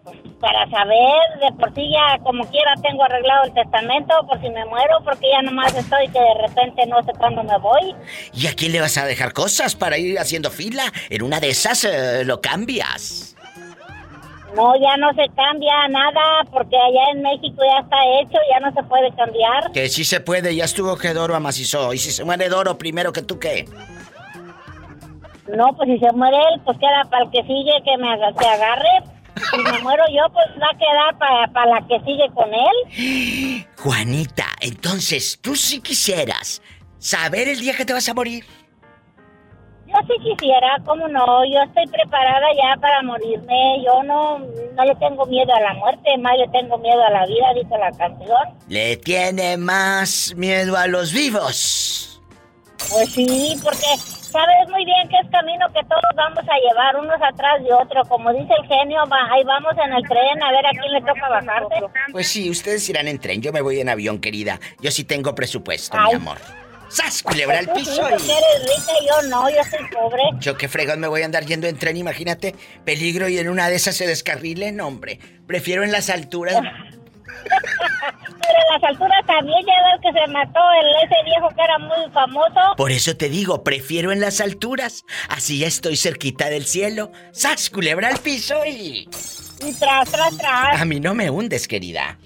pues, 0.04 0.16
para 0.40 0.68
saber, 0.68 1.20
de 1.40 1.52
por 1.58 1.74
sí 1.74 1.88
ya 1.90 2.18
como 2.22 2.44
quiera 2.46 2.74
tengo 2.82 3.04
arreglado 3.04 3.44
el 3.44 3.54
testamento 3.54 4.14
por 4.26 4.40
si 4.40 4.50
me 4.50 4.64
muero, 4.64 4.98
porque 5.04 5.28
ya 5.30 5.42
nomás 5.42 5.74
estoy 5.74 6.08
que 6.08 6.18
de 6.18 6.34
repente 6.46 6.86
no 6.86 7.02
sé 7.04 7.12
cuándo 7.16 7.44
me 7.44 7.56
voy. 7.58 7.94
¿Y 8.32 8.46
a 8.48 8.54
quién 8.54 8.72
le 8.72 8.80
vas 8.80 8.98
a 8.98 9.06
dejar 9.06 9.32
cosas 9.32 9.76
para 9.76 9.98
ir 9.98 10.18
haciendo 10.18 10.50
fila? 10.50 10.84
En 11.08 11.22
una 11.22 11.38
de 11.38 11.50
esas 11.50 11.84
eh, 11.84 12.24
lo 12.24 12.40
cambias. 12.40 13.36
No, 14.56 14.74
ya 14.76 14.96
no 14.98 15.14
se 15.14 15.28
cambia 15.34 15.88
nada, 15.88 16.44
porque 16.50 16.76
allá 16.76 17.12
en 17.12 17.22
México 17.22 17.62
ya 17.62 17.80
está 17.80 17.96
hecho, 18.20 18.38
ya 18.50 18.60
no 18.60 18.70
se 18.72 18.82
puede 18.82 19.10
cambiar. 19.14 19.72
Que 19.72 19.88
sí 19.88 20.04
se 20.04 20.20
puede, 20.20 20.54
ya 20.54 20.64
estuvo 20.64 20.96
que 20.96 21.14
Doro 21.14 21.34
amacizó. 21.34 21.94
Y 21.94 21.98
si 21.98 22.10
se 22.10 22.22
muere 22.24 22.50
Doro 22.50 22.76
primero 22.76 23.12
que 23.12 23.22
tú, 23.22 23.38
¿qué? 23.38 23.64
No, 25.48 25.74
pues 25.76 25.88
si 25.88 25.98
se 25.98 26.12
muere 26.12 26.36
él, 26.36 26.60
pues 26.64 26.76
queda 26.78 27.04
para 27.08 27.24
el 27.24 27.30
que 27.30 27.42
sigue 27.42 27.72
que 27.84 27.96
me 27.96 28.12
agarre. 28.12 29.21
Si 29.50 29.58
me 29.58 29.78
muero 29.80 30.04
yo, 30.08 30.32
pues 30.32 30.46
va 30.60 30.68
a 30.72 30.78
quedar 30.78 31.18
para, 31.18 31.46
para 31.52 31.80
la 31.80 31.86
que 31.86 32.00
sigue 32.04 32.28
con 32.34 32.50
él. 32.52 33.66
Juanita, 33.78 34.46
entonces 34.60 35.38
tú 35.40 35.56
sí 35.56 35.80
quisieras 35.80 36.62
saber 36.98 37.48
el 37.48 37.60
día 37.60 37.74
que 37.76 37.84
te 37.84 37.92
vas 37.92 38.08
a 38.08 38.14
morir. 38.14 38.44
Yo 39.92 39.98
sí 40.06 40.14
quisiera, 40.22 40.78
¿cómo 40.86 41.06
no? 41.08 41.44
Yo 41.44 41.58
estoy 41.66 41.86
preparada 41.86 42.46
ya 42.56 42.80
para 42.80 43.02
morirme. 43.02 43.82
Yo 43.84 44.02
no, 44.04 44.38
no 44.38 44.84
le 44.84 44.94
tengo 44.94 45.26
miedo 45.26 45.52
a 45.54 45.60
la 45.60 45.74
muerte, 45.74 46.16
más 46.18 46.32
le 46.38 46.48
tengo 46.48 46.78
miedo 46.78 47.02
a 47.02 47.10
la 47.10 47.26
vida, 47.26 47.52
dice 47.54 47.76
la 47.78 47.92
canción. 47.92 48.58
Le 48.68 48.96
tiene 48.96 49.58
más 49.58 50.32
miedo 50.34 50.78
a 50.78 50.86
los 50.86 51.12
vivos. 51.12 52.22
Pues 52.90 53.12
sí, 53.12 53.54
porque 53.62 53.86
sabes 54.32 54.68
muy 54.70 54.84
bien 54.84 55.08
que 55.08 55.16
es 55.22 55.30
camino 55.30 55.66
que 55.72 55.80
todos 55.84 56.02
vamos 56.16 56.40
a 56.48 56.56
llevar, 56.68 56.96
unos 56.96 57.20
atrás 57.22 57.62
de 57.62 57.72
otro. 57.72 58.02
Como 58.08 58.32
dice 58.32 58.52
el 58.60 58.66
genio, 58.66 59.02
va- 59.10 59.28
ahí 59.32 59.44
vamos 59.44 59.72
en 59.84 59.92
el 59.92 60.02
tren 60.08 60.42
a 60.42 60.50
ver 60.50 60.66
a 60.66 60.70
quién 60.70 60.92
le 60.92 61.00
toca 61.00 61.28
bajarse. 61.28 61.76
Pues 62.10 62.26
sí, 62.28 62.50
ustedes 62.50 62.88
irán 62.88 63.06
en 63.08 63.18
tren, 63.18 63.40
yo 63.42 63.52
me 63.52 63.60
voy 63.60 63.80
en 63.80 63.88
avión, 63.88 64.20
querida. 64.20 64.58
Yo 64.80 64.90
sí 64.90 65.04
tengo 65.04 65.34
presupuesto, 65.34 65.96
mi 65.98 66.14
amor. 66.14 66.38
¡Sas, 66.88 67.22
culebra 67.22 67.58
al 67.60 67.64
sí, 67.66 67.70
piso! 67.74 68.02
porque 68.02 68.16
y- 68.22 68.30
eres 68.30 68.62
rica 68.62 68.92
y 69.00 69.06
yo 69.06 69.28
no, 69.30 69.48
yo 69.48 69.64
soy 69.64 69.80
pobre. 69.90 70.22
Yo 70.40 70.58
qué 70.58 70.68
fregón 70.68 71.00
me 71.00 71.08
voy 71.08 71.22
a 71.22 71.24
andar 71.24 71.44
yendo 71.46 71.66
en 71.66 71.78
tren, 71.78 71.96
imagínate. 71.96 72.54
Peligro 72.84 73.28
y 73.28 73.38
en 73.38 73.48
una 73.48 73.68
de 73.70 73.76
esas 73.76 73.96
se 73.96 74.06
descarrilen, 74.06 74.78
hombre. 74.82 75.18
Prefiero 75.46 75.84
en 75.84 75.92
las 75.92 76.10
alturas. 76.10 76.56
Pero 77.44 78.58
en 78.58 78.80
las 78.80 78.90
alturas 78.90 79.26
también 79.26 79.64
ya 79.66 79.72
el 79.94 80.00
que 80.00 80.20
se 80.20 80.26
mató, 80.32 80.60
el, 80.80 80.86
ese 81.04 81.24
viejo 81.24 81.48
que 81.54 81.62
era 81.62 81.78
muy 81.78 82.10
famoso. 82.12 82.76
Por 82.76 82.90
eso 82.90 83.16
te 83.16 83.28
digo, 83.28 83.62
prefiero 83.62 84.12
en 84.12 84.20
las 84.20 84.40
alturas. 84.40 85.04
Así 85.28 85.58
ya 85.58 85.66
estoy 85.66 85.96
cerquita 85.96 86.50
del 86.50 86.66
cielo. 86.66 87.12
¡Sax, 87.32 87.70
culebra 87.70 88.08
al 88.08 88.18
piso 88.18 88.64
y... 88.66 89.08
Y 89.64 89.72
tras, 89.74 90.10
tras, 90.10 90.36
tras. 90.36 90.80
A 90.80 90.84
mí 90.84 90.98
no 90.98 91.14
me 91.14 91.30
hundes, 91.30 91.68
querida. 91.68 92.18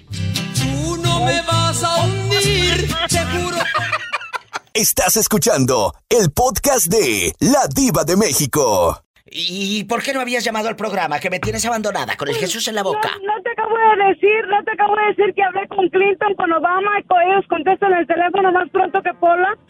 Tú 0.55 0.97
no 0.97 1.25
me 1.25 1.43
vas 1.43 1.83
a 1.83 2.05
hundir, 2.05 2.89
seguro. 3.09 3.59
Estás 4.73 5.17
escuchando 5.17 5.95
el 6.09 6.31
podcast 6.33 6.87
de 6.87 7.35
La 7.41 7.67
Diva 7.75 8.05
de 8.05 8.17
México. 8.17 9.03
¿Y 9.29 9.85
por 9.85 10.03
qué 10.03 10.13
no 10.15 10.21
habías 10.21 10.45
llamado 10.45 10.69
al 10.69 10.77
programa? 10.77 11.19
Que 11.19 11.31
me 11.31 11.41
tienes 11.41 11.65
abandonada 11.67 12.17
con 12.17 12.29
el 12.29 12.37
Jesús 12.37 12.69
en 12.69 12.75
la 12.75 12.83
boca. 12.83 13.11
No, 13.23 13.37
no 13.37 13.43
te 13.43 13.46
acabo 13.67 13.97
de 13.97 14.09
decir, 14.09 14.47
no 14.49 14.65
te 14.65 14.73
acabo 14.73 14.97
de 14.97 15.07
decir 15.07 15.35
que 15.35 15.43
hablé 15.43 15.69
con 15.69 15.89
Clinton, 15.89 16.35
con 16.35 16.53
Obama 16.53 17.01
y 17.01 17.05
con 17.05 17.21
ellos 17.23 17.45
contestan 17.49 17.93
el 17.95 18.07
teléfono 18.07 18.53
más 18.53 18.69
pronto 18.71 19.03
que 19.03 19.15
Pola. 19.15 19.57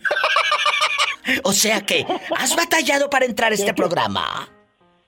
O 1.42 1.50
sea 1.50 1.80
que, 1.80 2.06
¿has 2.38 2.54
batallado 2.54 3.10
para 3.10 3.24
entrar 3.24 3.50
a 3.50 3.56
este 3.56 3.74
programa? 3.74 4.48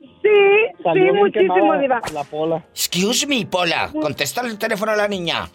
Sí, 0.01 0.83
sí, 0.93 1.01
muchísimo, 1.15 1.79
Diva. 1.79 2.01
La 2.13 2.25
pola. 2.25 2.65
Excuse 2.71 3.25
me, 3.29 3.47
Pola. 3.47 3.93
Contesta 3.93 4.41
el 4.41 4.59
teléfono 4.59 4.91
a 4.91 4.97
la 4.97 5.07
niña. 5.07 5.49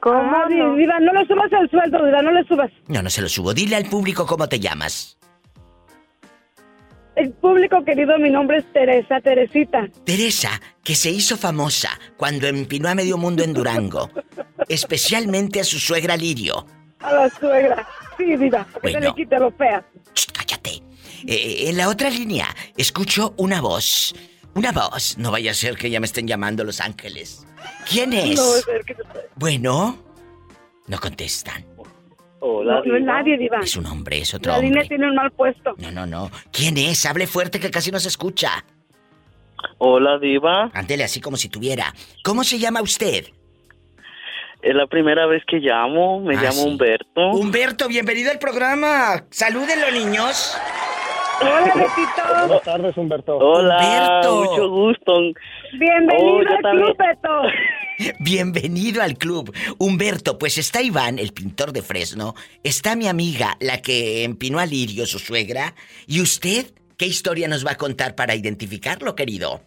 ¿Cómo? 0.00 0.46
Diva, 0.76 1.00
no 1.00 1.12
le 1.14 1.26
subas 1.26 1.50
el 1.52 1.70
sueldo, 1.70 2.04
Diva, 2.04 2.20
no 2.20 2.32
le 2.32 2.44
subas. 2.44 2.70
No, 2.86 3.00
no 3.00 3.08
se 3.08 3.22
lo 3.22 3.30
subo. 3.30 3.54
Dile 3.54 3.76
al 3.76 3.84
público 3.84 4.26
cómo 4.26 4.46
te 4.46 4.60
llamas. 4.60 5.18
El 7.18 7.32
público 7.32 7.84
querido, 7.84 8.16
mi 8.18 8.30
nombre 8.30 8.58
es 8.58 8.72
Teresa, 8.72 9.20
Teresita. 9.20 9.88
Teresa, 10.04 10.60
que 10.84 10.94
se 10.94 11.10
hizo 11.10 11.36
famosa 11.36 11.90
cuando 12.16 12.46
empinó 12.46 12.88
a 12.88 12.94
medio 12.94 13.18
mundo 13.18 13.42
en 13.42 13.52
Durango. 13.52 14.10
especialmente 14.68 15.60
a 15.60 15.64
su 15.64 15.78
suegra 15.78 16.16
Lirio. 16.16 16.64
A 17.00 17.12
la 17.12 17.30
suegra. 17.30 17.86
Sí, 18.16 18.36
Diva, 18.36 18.64
que 18.66 18.72
se 18.72 18.80
Bueno. 18.80 19.00
le 19.00 19.14
quite 19.14 19.38
lo 19.38 19.50
fea. 19.52 19.84
Eh, 21.26 21.68
en 21.68 21.76
la 21.76 21.88
otra 21.88 22.10
línea, 22.10 22.46
escucho 22.76 23.34
una 23.36 23.60
voz. 23.60 24.14
Una 24.54 24.72
voz. 24.72 25.18
No 25.18 25.30
vaya 25.30 25.50
a 25.50 25.54
ser 25.54 25.76
que 25.76 25.90
ya 25.90 26.00
me 26.00 26.06
estén 26.06 26.26
llamando 26.26 26.64
Los 26.64 26.80
Ángeles. 26.80 27.44
¿Quién 27.88 28.12
es? 28.12 28.36
No, 28.36 28.56
es 28.56 28.64
que. 28.86 28.96
Bueno, 29.34 29.98
no 30.86 30.98
contestan. 30.98 31.64
Hola, 32.40 32.74
No, 32.74 32.92
no 32.92 32.96
es 32.96 33.02
nadie, 33.04 33.36
Diva. 33.36 33.58
Es 33.62 33.76
un 33.76 33.86
hombre, 33.86 34.18
es 34.18 34.32
otro 34.34 34.52
La 34.52 34.58
hombre. 34.58 34.70
línea 34.70 34.88
tiene 34.88 35.08
un 35.08 35.14
mal 35.16 35.30
puesto. 35.32 35.74
No, 35.78 35.90
no, 35.90 36.06
no. 36.06 36.30
¿Quién 36.52 36.76
es? 36.78 37.04
Hable 37.06 37.26
fuerte 37.26 37.58
que 37.58 37.70
casi 37.70 37.90
no 37.90 37.98
se 37.98 38.08
escucha. 38.08 38.64
Hola, 39.78 40.18
Diva. 40.18 40.70
Ándele 40.72 41.04
así 41.04 41.20
como 41.20 41.36
si 41.36 41.48
tuviera. 41.48 41.92
¿Cómo 42.22 42.44
se 42.44 42.58
llama 42.58 42.80
usted? 42.80 43.26
Es 44.62 44.74
la 44.74 44.86
primera 44.86 45.26
vez 45.26 45.42
que 45.46 45.58
llamo. 45.58 46.20
Me 46.20 46.36
Ah, 46.36 46.42
llamo 46.42 46.52
sí. 46.62 46.68
Humberto. 46.68 47.30
Humberto, 47.32 47.88
bienvenido 47.88 48.30
al 48.30 48.38
programa. 48.38 49.24
Salúdenlo, 49.30 49.90
niños. 49.92 50.56
Hola, 51.40 51.72
Betito. 51.74 52.46
Buenas 52.46 52.62
tardes, 52.62 52.96
Humberto. 52.96 53.36
Hola, 53.36 53.76
Humberto. 53.78 54.44
mucho 54.44 54.68
gusto. 54.70 55.12
Bienvenido 55.78 56.36
Oh, 56.36 56.38
al 56.38 56.72
club, 56.72 56.96
Beto. 56.98 57.42
Bienvenido 58.20 59.02
al 59.02 59.16
club. 59.16 59.54
Humberto, 59.78 60.38
pues 60.38 60.58
está 60.58 60.82
Iván, 60.82 61.18
el 61.18 61.32
pintor 61.32 61.72
de 61.72 61.82
Fresno. 61.82 62.34
Está 62.62 62.96
mi 62.96 63.08
amiga, 63.08 63.56
la 63.60 63.80
que 63.82 64.24
empinó 64.24 64.58
a 64.58 64.66
Lirio, 64.66 65.06
su 65.06 65.18
suegra. 65.18 65.74
¿Y 66.06 66.20
usted 66.20 66.66
qué 66.96 67.06
historia 67.06 67.48
nos 67.48 67.66
va 67.66 67.72
a 67.72 67.76
contar 67.76 68.14
para 68.14 68.34
identificarlo, 68.34 69.14
querido? 69.14 69.62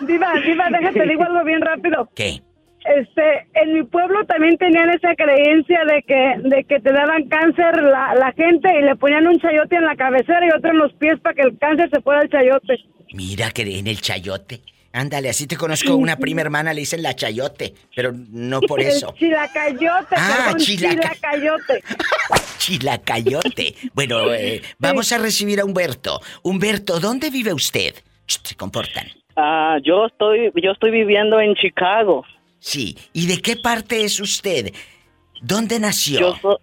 Diva, 0.00 0.32
Diva, 0.44 0.68
déjate, 0.70 1.08
digo 1.08 1.24
algo 1.24 1.44
bien 1.44 1.60
rápido. 1.60 2.08
¿Qué? 2.14 2.42
Este, 2.84 3.46
en 3.54 3.72
mi 3.72 3.82
pueblo 3.84 4.26
también 4.26 4.58
tenían 4.58 4.90
esa 4.90 5.14
creencia 5.14 5.84
de 5.86 6.02
que, 6.02 6.48
de 6.48 6.64
que 6.64 6.80
te 6.80 6.92
daban 6.92 7.28
cáncer 7.28 7.82
la, 7.82 8.14
la 8.14 8.32
gente 8.32 8.68
y 8.78 8.82
le 8.82 8.94
ponían 8.96 9.26
un 9.26 9.38
chayote 9.38 9.76
en 9.76 9.86
la 9.86 9.96
cabecera 9.96 10.46
y 10.46 10.50
otro 10.54 10.70
en 10.70 10.78
los 10.78 10.92
pies 10.94 11.18
para 11.20 11.34
que 11.34 11.42
el 11.42 11.58
cáncer 11.58 11.88
se 11.90 12.02
fuera 12.02 12.20
al 12.20 12.28
chayote. 12.28 12.76
Mira 13.14 13.50
que 13.52 13.62
en 13.62 13.86
el 13.86 14.00
chayote. 14.02 14.60
Ándale, 14.96 15.28
así 15.28 15.48
te 15.48 15.56
conozco 15.56 15.96
una 15.96 16.16
prima 16.16 16.40
hermana, 16.40 16.72
le 16.72 16.80
dicen 16.82 17.02
la 17.02 17.14
chayote, 17.16 17.74
pero 17.96 18.12
no 18.14 18.60
por 18.60 18.80
eso. 18.80 19.08
El 19.08 19.18
chilacayote, 19.18 20.14
Ah, 20.16 20.34
perdón, 20.52 20.60
chilaca- 20.60 21.12
chilacayote. 21.12 21.82
Chilacayote. 22.58 23.74
Bueno, 23.92 24.32
eh, 24.32 24.62
vamos 24.78 25.12
a 25.12 25.18
recibir 25.18 25.60
a 25.60 25.64
Humberto. 25.64 26.20
Humberto, 26.42 27.00
¿dónde 27.00 27.28
vive 27.30 27.52
usted? 27.52 27.94
Se 28.26 28.54
comportan. 28.54 29.06
Ah, 29.36 29.78
yo 29.84 30.06
estoy, 30.06 30.50
yo 30.62 30.70
estoy 30.70 30.90
viviendo 30.90 31.40
en 31.40 31.54
Chicago. 31.56 32.24
Sí. 32.60 32.96
¿Y 33.12 33.26
de 33.26 33.42
qué 33.42 33.56
parte 33.56 34.04
es 34.04 34.18
usted? 34.20 34.72
¿Dónde 35.42 35.78
nació? 35.78 36.20
Yo 36.20 36.36
soy, 36.40 36.56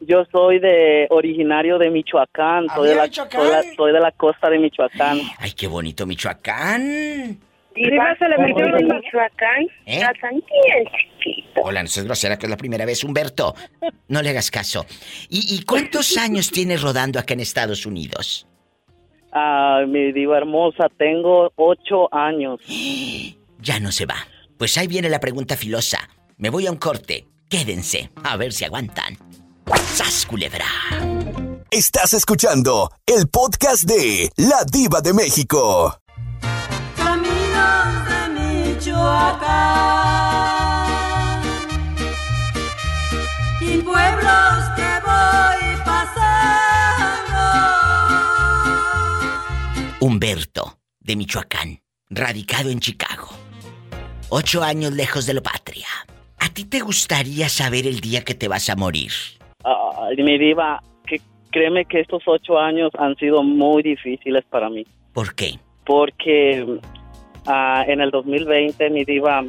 yo 0.00 0.24
soy 0.30 0.58
de 0.60 1.06
originario 1.10 1.78
de 1.78 1.90
Michoacán. 1.90 2.66
Soy 2.74 2.88
de, 2.90 2.94
la, 2.94 3.04
Michoacán. 3.04 3.40
soy, 3.40 3.50
la- 3.50 3.74
soy 3.74 3.92
de 3.92 4.00
la 4.00 4.12
costa 4.12 4.48
de 4.50 4.58
Michoacán. 4.58 5.20
Ay, 5.38 5.52
qué 5.52 5.66
bonito 5.66 6.06
Michoacán. 6.06 7.40
Diva, 7.76 8.16
se 8.18 8.28
le 8.28 8.38
metió 8.38 8.64
de 8.66 8.84
un... 8.84 8.96
Michoacán. 8.96 9.66
¿Eh? 9.84 10.02
Chiquito. 11.22 11.60
Hola, 11.62 11.82
no 11.82 11.88
seas 11.88 12.06
grosera, 12.06 12.38
que 12.38 12.46
es 12.46 12.50
la 12.50 12.56
primera 12.56 12.84
vez. 12.84 13.04
Humberto, 13.04 13.54
no 14.08 14.22
le 14.22 14.30
hagas 14.30 14.50
caso. 14.50 14.86
¿Y, 15.28 15.54
y 15.54 15.62
cuántos 15.64 16.16
años 16.16 16.50
tienes 16.50 16.82
rodando 16.82 17.18
acá 17.18 17.34
en 17.34 17.40
Estados 17.40 17.84
Unidos? 17.86 18.48
Ah, 19.32 19.82
mi 19.86 20.12
diva 20.12 20.38
hermosa, 20.38 20.86
tengo 20.96 21.52
ocho 21.56 22.12
años. 22.14 22.60
Ya 23.60 23.78
no 23.80 23.92
se 23.92 24.06
va. 24.06 24.16
Pues 24.56 24.78
ahí 24.78 24.86
viene 24.86 25.10
la 25.10 25.20
pregunta 25.20 25.56
filosa. 25.56 26.08
Me 26.38 26.48
voy 26.48 26.66
a 26.66 26.70
un 26.70 26.78
corte. 26.78 27.26
Quédense, 27.50 28.10
a 28.24 28.36
ver 28.36 28.52
si 28.52 28.64
aguantan. 28.64 29.16
¡Sas, 29.74 30.24
culebra! 30.26 30.66
Estás 31.70 32.14
escuchando 32.14 32.90
el 33.04 33.28
podcast 33.28 33.84
de 33.84 34.30
La 34.36 34.64
Diva 34.70 35.00
de 35.00 35.12
México. 35.12 36.00
Y 43.60 43.78
pueblos 43.82 44.58
que 44.76 44.90
voy 45.04 45.76
pasando. 45.84 47.42
Humberto, 50.00 50.78
de 51.00 51.16
Michoacán, 51.16 51.80
radicado 52.10 52.70
en 52.70 52.80
Chicago. 52.80 53.28
Ocho 54.28 54.62
años 54.62 54.92
lejos 54.92 55.26
de 55.26 55.34
la 55.34 55.40
patria. 55.40 55.86
¿A 56.38 56.48
ti 56.48 56.64
te 56.64 56.80
gustaría 56.80 57.48
saber 57.48 57.86
el 57.86 58.00
día 58.00 58.24
que 58.24 58.34
te 58.34 58.48
vas 58.48 58.68
a 58.68 58.76
morir? 58.76 59.12
Ah, 59.64 60.08
mi 60.16 60.38
diva, 60.38 60.82
que 61.06 61.20
créeme 61.50 61.84
que 61.86 62.00
estos 62.00 62.22
ocho 62.26 62.58
años 62.58 62.90
han 62.98 63.16
sido 63.16 63.42
muy 63.42 63.82
difíciles 63.82 64.44
para 64.50 64.68
mí. 64.70 64.86
¿Por 65.12 65.34
qué? 65.34 65.58
Porque 65.84 66.78
ah, 67.46 67.84
en 67.86 68.00
el 68.00 68.10
2020, 68.10 68.90
mi 68.90 69.04
diva, 69.04 69.44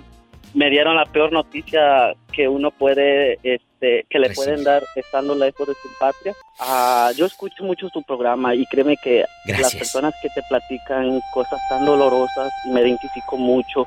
me 0.53 0.69
dieron 0.69 0.95
la 0.95 1.05
peor 1.05 1.31
noticia 1.31 2.15
que 2.31 2.47
uno 2.47 2.71
puede, 2.71 3.39
este, 3.43 4.05
que 4.09 4.19
le 4.19 4.29
pueden 4.31 4.63
dar 4.63 4.83
estando 4.95 5.35
lejos 5.35 5.67
de 5.67 5.73
su 5.73 5.89
patria. 5.99 6.33
Ah, 6.59 7.11
yo 7.15 7.25
escucho 7.25 7.63
mucho 7.63 7.89
su 7.89 8.01
programa 8.03 8.55
y 8.55 8.65
créeme 8.65 8.97
que 8.97 9.25
las 9.59 9.75
personas 9.75 10.13
que 10.21 10.29
te 10.29 10.41
platican 10.49 11.19
cosas 11.33 11.59
tan 11.69 11.85
dolorosas, 11.85 12.51
me 12.71 12.81
identifico 12.81 13.37
mucho 13.37 13.85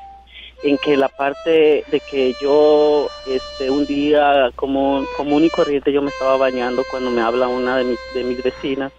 en 0.63 0.77
que 0.77 0.95
la 0.95 1.09
parte 1.09 1.83
de 1.89 2.01
que 2.11 2.33
yo 2.41 3.07
este 3.27 3.69
un 3.71 3.85
día 3.85 4.51
como 4.55 5.03
común 5.17 5.43
y 5.43 5.49
corriente 5.49 5.91
yo 5.91 6.01
me 6.01 6.09
estaba 6.09 6.37
bañando 6.37 6.83
cuando 6.91 7.09
me 7.09 7.21
habla 7.21 7.47
una 7.47 7.77
de 7.77 7.83
mis, 7.85 7.99
de 8.13 8.23
mis 8.23 8.43
vecinas 8.43 8.91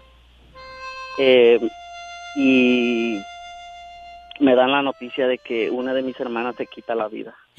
eh, 1.17 1.59
y 2.35 3.17
me 4.39 4.55
dan 4.55 4.71
la 4.71 4.81
noticia 4.81 5.27
de 5.27 5.37
que 5.37 5.69
una 5.69 5.93
de 5.93 6.01
mis 6.01 6.19
hermanas 6.19 6.55
se 6.57 6.65
quita 6.67 6.95
la 6.95 7.07
vida. 7.07 7.33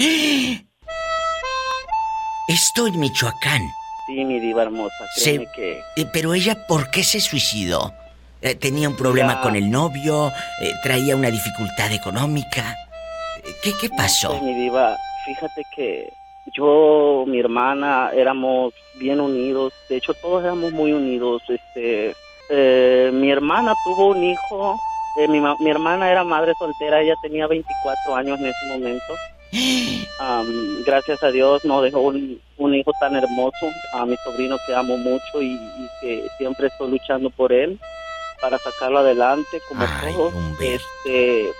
Esto 2.48 2.87
en 2.87 3.00
Michoacán. 3.00 3.62
Sí, 4.06 4.24
mi 4.24 4.38
diva 4.38 4.62
hermosa, 4.62 4.94
Se- 5.16 5.46
que 5.54 5.80
Eh, 5.96 6.06
pero 6.12 6.34
ella, 6.34 6.66
¿por 6.66 6.90
qué 6.90 7.02
se 7.02 7.20
suicidó? 7.20 7.92
Eh, 8.42 8.54
¿Tenía 8.54 8.88
un 8.90 8.96
problema 8.96 9.37
Ya. 9.37 9.40
con 9.40 9.56
el 9.56 9.70
novio? 9.70 10.28
Eh, 10.60 10.72
¿Traía 10.82 11.16
una 11.16 11.30
dificultad 11.30 11.90
económica? 11.92 12.76
¿Qué, 13.62 13.72
qué 13.80 13.88
pasó? 13.96 14.32
Sí, 14.38 14.40
mi 14.44 14.52
diva, 14.54 14.94
fíjate 15.24 15.62
que 15.74 16.06
yo, 16.54 17.24
mi 17.26 17.40
hermana, 17.40 18.10
éramos 18.14 18.74
bien 18.96 19.20
unidos. 19.20 19.72
De 19.88 19.96
hecho, 19.96 20.12
todos 20.14 20.42
éramos 20.44 20.72
muy 20.72 20.92
unidos. 20.92 21.42
Este, 21.48 22.14
eh, 22.50 23.10
mi 23.14 23.30
hermana 23.30 23.72
tuvo 23.84 24.08
un 24.08 24.22
hijo. 24.22 24.76
Eh, 25.16 25.29
mi, 25.29 25.40
mi 25.40 25.70
hermana 25.70 26.11
era 26.11 26.24
madre 26.24 26.55
soltera. 26.59 27.00
Ella 27.00 27.14
tenía 27.22 27.46
24 27.46 28.16
años 28.16 28.38
en 28.40 28.46
ese 28.46 28.66
momento. 28.68 29.14
Am, 30.20 30.85
gracias 30.85 31.22
a 31.22 31.31
Dios 31.31 31.64
nos 31.64 31.83
dejó 31.83 32.00
un, 32.00 32.40
un 32.59 32.74
hijo 32.74 32.92
tan 33.00 33.14
hermoso. 33.16 33.66
A 33.94 34.05
mi 34.07 34.16
sobrino 34.24 34.57
que 34.66 34.74
amo 34.74 34.96
mucho 34.96 35.40
y, 35.42 35.53
y 35.55 35.88
que 36.00 36.27
siempre 36.38 36.68
estoy 36.68 36.90
luchando 36.90 37.31
por 37.31 37.53
él 37.53 37.79
para 38.40 38.59
sacarlo 38.59 38.98
adelante 38.98 39.61
como 39.68 39.85
todos. 40.03 40.35
Este, 40.61 41.50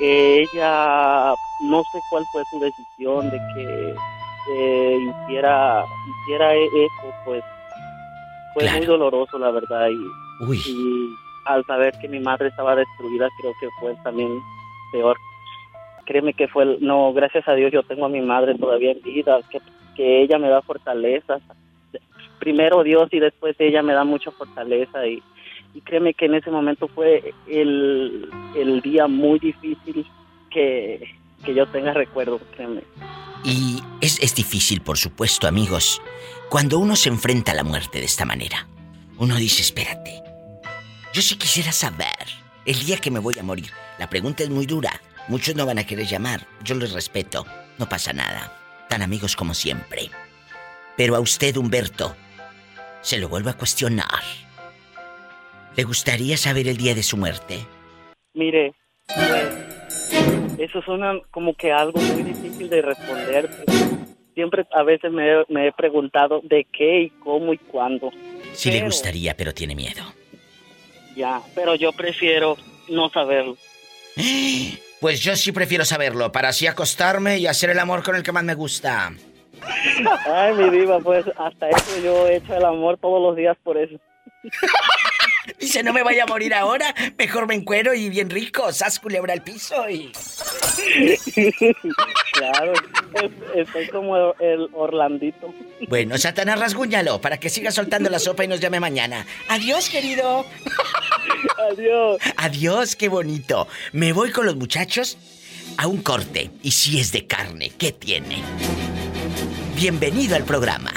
ella 0.00 1.34
no 1.62 1.82
sé 1.92 2.00
cuál 2.10 2.24
fue 2.32 2.42
su 2.50 2.58
decisión 2.58 3.30
de 3.30 3.38
que 3.54 3.94
eh, 4.52 4.98
hiciera, 4.98 5.84
hiciera 6.24 6.54
e- 6.54 6.64
eso, 6.66 7.14
pues 7.24 7.44
fue 8.54 8.70
muy 8.72 8.86
doloroso, 8.86 9.38
la 9.38 9.50
verdad. 9.50 9.88
Y, 9.90 10.44
Uy. 10.44 10.58
y 10.66 11.14
al 11.54 11.64
saber 11.66 11.94
que 12.00 12.08
mi 12.08 12.20
madre 12.20 12.48
estaba 12.48 12.76
destruida, 12.76 13.28
creo 13.40 13.52
que 13.60 13.68
fue 13.78 13.94
también 14.02 14.40
peor. 14.92 15.16
Créeme 16.06 16.34
que 16.34 16.48
fue, 16.48 16.78
no, 16.80 17.12
gracias 17.12 17.46
a 17.48 17.54
Dios 17.54 17.72
yo 17.72 17.82
tengo 17.82 18.06
a 18.06 18.08
mi 18.08 18.20
madre 18.20 18.56
todavía 18.56 18.92
en 18.92 19.02
vida, 19.02 19.40
que, 19.50 19.60
que 19.96 20.22
ella 20.22 20.38
me 20.38 20.48
da 20.48 20.62
fortaleza. 20.62 21.40
Primero 22.38 22.82
Dios 22.82 23.08
y 23.12 23.20
después 23.20 23.54
ella 23.58 23.82
me 23.82 23.92
da 23.92 24.04
mucha 24.04 24.30
fortaleza 24.30 25.06
y, 25.06 25.22
y 25.74 25.80
créeme 25.82 26.14
que 26.14 26.26
en 26.26 26.34
ese 26.34 26.50
momento 26.50 26.88
fue 26.88 27.32
el, 27.46 28.28
el 28.56 28.80
día 28.80 29.06
muy 29.06 29.38
difícil 29.38 30.06
que, 30.50 31.14
que 31.44 31.54
yo 31.54 31.66
tenga 31.66 31.92
recuerdo, 31.92 32.40
créeme. 32.56 32.82
Y 33.44 33.80
es, 34.00 34.22
es 34.22 34.34
difícil, 34.34 34.80
por 34.80 34.98
supuesto, 34.98 35.46
amigos, 35.46 36.02
cuando 36.48 36.78
uno 36.78 36.96
se 36.96 37.08
enfrenta 37.08 37.52
a 37.52 37.54
la 37.54 37.64
muerte 37.64 37.98
de 37.98 38.04
esta 38.04 38.24
manera. 38.24 38.66
Uno 39.18 39.36
dice, 39.36 39.62
espérate, 39.62 40.22
yo 41.12 41.22
sí 41.22 41.36
quisiera 41.36 41.72
saber 41.72 42.14
el 42.66 42.84
día 42.84 42.98
que 42.98 43.10
me 43.10 43.18
voy 43.18 43.36
a 43.38 43.42
morir. 43.42 43.70
La 43.98 44.08
pregunta 44.08 44.42
es 44.42 44.50
muy 44.50 44.66
dura. 44.66 45.00
Muchos 45.28 45.54
no 45.54 45.66
van 45.66 45.78
a 45.78 45.84
querer 45.86 46.06
llamar. 46.06 46.46
Yo 46.62 46.74
les 46.74 46.92
respeto. 46.92 47.46
No 47.78 47.88
pasa 47.88 48.12
nada. 48.12 48.52
Tan 48.88 49.02
amigos 49.02 49.36
como 49.36 49.54
siempre. 49.54 50.10
Pero 50.96 51.16
a 51.16 51.20
usted, 51.20 51.56
Humberto, 51.56 52.14
se 53.00 53.18
lo 53.18 53.28
vuelvo 53.28 53.50
a 53.50 53.54
cuestionar. 53.54 54.20
¿Le 55.76 55.84
gustaría 55.84 56.36
saber 56.36 56.68
el 56.68 56.76
día 56.76 56.94
de 56.94 57.02
su 57.02 57.16
muerte? 57.16 57.64
Mire, 58.34 58.74
pues, 59.06 60.58
eso 60.58 60.82
suena 60.82 61.14
como 61.30 61.54
que 61.54 61.72
algo 61.72 62.00
muy 62.00 62.22
difícil 62.22 62.68
de 62.68 62.82
responder. 62.82 63.48
Siempre 64.34 64.66
a 64.72 64.82
veces 64.82 65.10
me, 65.12 65.28
he- 65.30 65.44
me 65.48 65.68
he 65.68 65.72
preguntado 65.72 66.40
de 66.44 66.66
qué 66.72 67.02
y 67.02 67.10
cómo 67.10 67.52
y 67.52 67.58
cuándo. 67.58 68.10
Sí 68.52 68.70
le 68.70 68.82
gustaría, 68.82 69.36
pero 69.36 69.54
tiene 69.54 69.74
miedo. 69.74 70.02
Ya, 71.20 71.42
pero 71.54 71.74
yo 71.74 71.92
prefiero 71.92 72.56
no 72.88 73.10
saberlo. 73.10 73.56
Pues 75.00 75.20
yo 75.22 75.34
sí 75.34 75.50
prefiero 75.50 75.86
saberlo, 75.86 76.30
para 76.30 76.50
así 76.50 76.66
acostarme 76.66 77.38
y 77.38 77.46
hacer 77.46 77.70
el 77.70 77.78
amor 77.78 78.02
con 78.02 78.16
el 78.16 78.22
que 78.22 78.32
más 78.32 78.44
me 78.44 78.52
gusta. 78.54 79.10
Ay, 80.26 80.52
mi 80.52 80.68
diva, 80.68 80.98
pues 81.00 81.24
hasta 81.38 81.70
eso 81.70 81.98
yo 82.04 82.26
he 82.28 82.36
hecho 82.36 82.54
el 82.54 82.64
amor 82.66 82.98
todos 82.98 83.18
los 83.22 83.34
días 83.34 83.56
por 83.64 83.78
eso. 83.78 83.96
Dice, 85.58 85.82
no 85.82 85.94
me 85.94 86.02
vaya 86.02 86.24
a 86.24 86.26
morir 86.26 86.52
ahora, 86.52 86.94
mejor 87.18 87.46
me 87.46 87.54
encuero 87.54 87.94
y 87.94 88.10
bien 88.10 88.28
rico, 88.28 88.70
sas 88.72 88.98
culebra 89.00 89.32
al 89.32 89.42
piso 89.42 89.88
y... 89.88 90.12
claro, 92.32 92.72
es- 93.22 93.32
estoy 93.66 93.88
como 93.88 94.34
el 94.38 94.68
Orlandito. 94.74 95.52
Bueno, 95.88 96.18
Satanás, 96.18 96.60
rasguñalo 96.60 97.22
para 97.22 97.38
que 97.40 97.48
siga 97.48 97.70
soltando 97.70 98.10
la 98.10 98.18
sopa 98.18 98.44
y 98.44 98.48
nos 98.48 98.60
llame 98.60 98.80
mañana. 98.80 99.26
Adiós, 99.48 99.88
querido. 99.88 100.44
Adiós. 101.70 102.18
Adiós, 102.36 102.96
qué 102.96 103.08
bonito. 103.08 103.66
Me 103.92 104.12
voy 104.12 104.30
con 104.30 104.46
los 104.46 104.56
muchachos 104.56 105.16
a 105.76 105.86
un 105.86 106.02
corte. 106.02 106.50
Y 106.62 106.70
si 106.72 106.98
es 107.00 107.12
de 107.12 107.26
carne, 107.26 107.70
¿qué 107.78 107.92
tiene? 107.92 108.42
Bienvenido 109.76 110.36
al 110.36 110.44
programa. 110.44 110.92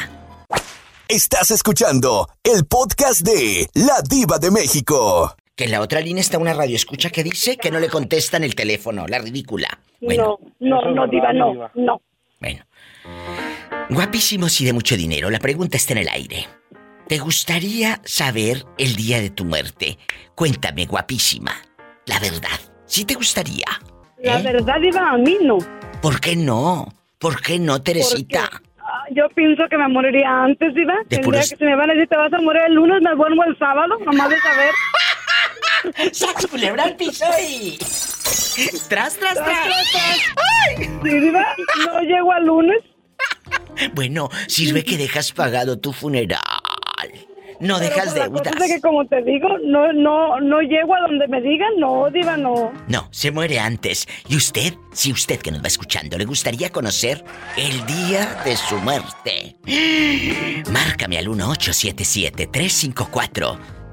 Estás 1.07 1.51
escuchando 1.51 2.27
el 2.43 2.65
podcast 2.65 3.21
de 3.21 3.67
La 3.73 4.01
Diva 4.07 4.39
de 4.39 4.51
México. 4.51 5.35
Que 5.55 5.65
en 5.65 5.71
la 5.71 5.81
otra 5.81 5.99
línea 6.01 6.21
está 6.21 6.39
una 6.39 6.53
radio 6.53 6.75
escucha 6.75 7.11
que 7.11 7.23
dice 7.23 7.57
que 7.57 7.69
no 7.69 7.79
le 7.79 7.87
contestan 7.89 8.43
el 8.43 8.55
teléfono, 8.55 9.05
la 9.07 9.19
ridícula. 9.19 9.67
Bueno, 10.01 10.39
No, 10.59 10.81
no, 10.81 10.95
no, 10.95 11.07
diva, 11.07 11.31
no, 11.31 11.53
no. 11.75 12.01
guapísimos 13.89 14.59
y 14.61 14.65
de 14.65 14.73
mucho 14.73 14.97
dinero. 14.97 15.29
La 15.29 15.39
pregunta 15.39 15.77
está 15.77 15.93
en 15.93 15.99
el 15.99 16.09
aire. 16.09 16.47
¿Te 17.13 17.19
gustaría 17.19 18.01
saber 18.03 18.65
el 18.79 18.95
día 18.95 19.21
de 19.21 19.29
tu 19.29 19.45
muerte? 19.45 19.99
Cuéntame, 20.33 20.87
guapísima. 20.87 21.53
La 22.07 22.17
verdad. 22.19 22.59
¿Sí 22.87 23.05
te 23.05 23.13
gustaría? 23.13 23.67
La 24.23 24.39
¿Eh? 24.39 24.41
verdad, 24.41 24.79
diva, 24.81 25.11
a 25.11 25.17
mí 25.19 25.37
no. 25.43 25.59
¿Por 26.01 26.19
qué 26.19 26.35
no? 26.35 26.91
¿Por 27.19 27.39
qué 27.39 27.59
no, 27.59 27.79
Teresita? 27.83 28.49
Ah, 28.79 29.03
Yo 29.11 29.29
pienso 29.35 29.61
que 29.69 29.77
me 29.77 29.87
moriría 29.89 30.27
antes, 30.43 30.73
diva. 30.73 30.95
De 31.07 31.17
El 31.17 31.21
día 31.21 31.21
puros- 31.21 31.49
que 31.51 31.55
se 31.57 31.65
me 31.65 31.75
van 31.75 31.91
a 31.91 31.93
decir 31.93 32.09
te 32.09 32.17
vas 32.17 32.33
a 32.33 32.41
morir 32.41 32.63
el 32.65 32.73
lunes, 32.73 32.99
me 33.03 33.11
duermo 33.15 33.43
el 33.43 33.55
sábado, 33.59 33.95
nomás 34.07 34.29
de 34.31 34.37
saber. 34.39 34.73
¡Sax 36.13 36.47
culebra 36.47 36.85
al 36.85 36.95
piso 36.95 37.25
y... 37.47 37.77
¡Tras, 38.89 39.17
tras, 39.19 39.35
tras! 39.35 39.67
Sí, 40.77 40.87
diva, 41.19 41.45
no 41.85 42.01
llego 42.01 42.31
al 42.31 42.43
lunes. 42.43 42.79
Bueno, 43.93 44.29
sirve 44.47 44.83
que 44.83 44.97
dejas 44.97 45.31
pagado 45.31 45.79
tu 45.79 45.93
funeral. 45.93 46.39
No 47.63 47.77
Pero 47.79 47.89
dejas 47.89 48.03
pues 48.09 48.15
la 48.15 48.29
cosa 48.29 48.43
deudas. 48.43 48.61
es 48.61 48.67
de 48.69 48.75
que 48.75 48.81
como 48.81 49.05
te 49.07 49.21
digo, 49.23 49.47
no, 49.65 49.93
no, 49.93 50.39
no 50.41 50.59
llego 50.61 50.93
a 50.95 50.99
donde 51.07 51.27
me 51.29 51.39
digan, 51.41 51.69
no, 51.79 52.09
diva, 52.11 52.35
no. 52.35 52.73
No, 52.89 53.07
se 53.11 53.31
muere 53.31 53.57
antes. 53.59 54.05
¿Y 54.27 54.35
usted, 54.35 54.73
si 54.91 55.11
usted 55.13 55.39
que 55.39 55.51
nos 55.51 55.63
va 55.63 55.67
escuchando, 55.67 56.17
le 56.17 56.25
gustaría 56.25 56.69
conocer 56.71 57.23
el 57.55 57.85
día 57.85 58.41
de 58.43 58.57
su 58.57 58.75
muerte? 58.79 59.55
Márcame 60.71 61.17
al 61.17 61.27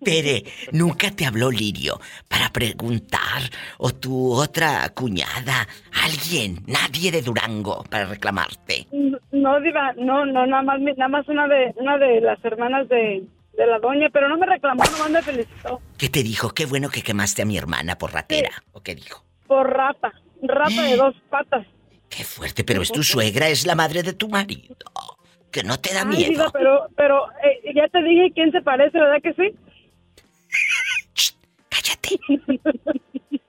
Tere, 0.03 0.45
¿nunca 0.73 1.11
te 1.11 1.27
habló 1.27 1.51
Lirio 1.51 2.01
para 2.29 2.49
preguntar? 2.49 3.43
¿O 3.79 3.91
tu 3.91 4.33
otra 4.33 4.89
cuñada? 4.95 5.69
¿Alguien? 6.03 6.65
Nadie 6.67 7.13
de 7.13 7.21
Durango 7.21 7.85
para 7.91 8.07
reclamarte. 8.07 8.87
No, 9.33 9.61
diva, 9.61 9.93
no, 9.99 10.25
no, 10.25 10.47
nada 10.47 10.63
más, 10.63 10.81
nada 10.81 11.09
más 11.09 11.29
una 11.29 11.47
de, 11.47 11.75
una 11.77 11.99
de 11.99 12.21
las 12.23 12.43
hermanas 12.45 12.89
de, 12.89 13.23
de 13.61 13.67
la 13.67 13.79
doña, 13.79 14.09
pero 14.11 14.29
no 14.29 14.39
me 14.39 14.47
reclamó, 14.47 14.83
nomás 14.85 15.11
me 15.11 15.23
felicitó. 15.23 15.81
¿Qué 15.99 16.09
te 16.09 16.23
dijo? 16.23 16.51
Qué 16.51 16.65
bueno 16.65 16.89
que 16.89 17.03
quemaste 17.03 17.43
a 17.43 17.45
mi 17.45 17.59
hermana 17.59 17.99
por 17.99 18.13
ratera. 18.13 18.51
¿O 18.73 18.83
qué 18.83 18.95
dijo? 18.95 19.23
Por 19.47 19.69
rata, 19.71 20.13
rata 20.43 20.83
de 20.83 20.97
dos 20.97 21.15
patas. 21.29 21.67
Qué 22.09 22.25
fuerte, 22.25 22.65
pero 22.65 22.81
es 22.81 22.91
tu 22.91 23.03
suegra, 23.03 23.49
es 23.49 23.67
la 23.67 23.75
madre 23.75 24.03
de 24.03 24.15
tu 24.15 24.29
marido. 24.29 24.75
Que 25.53 25.63
no 25.63 25.79
te 25.79 25.93
da 25.93 26.03
Ay, 26.03 26.09
miedo. 26.09 26.31
diva, 26.31 26.51
pero, 26.53 26.87
pero, 26.97 27.27
eh, 27.43 27.73
ya 27.75 27.87
te 27.89 28.03
dije 28.03 28.33
quién 28.35 28.51
se 28.51 28.63
parece, 28.63 28.99
¿verdad 28.99 29.21
que 29.23 29.35
sí? 29.35 29.55
Viva, 32.49 32.71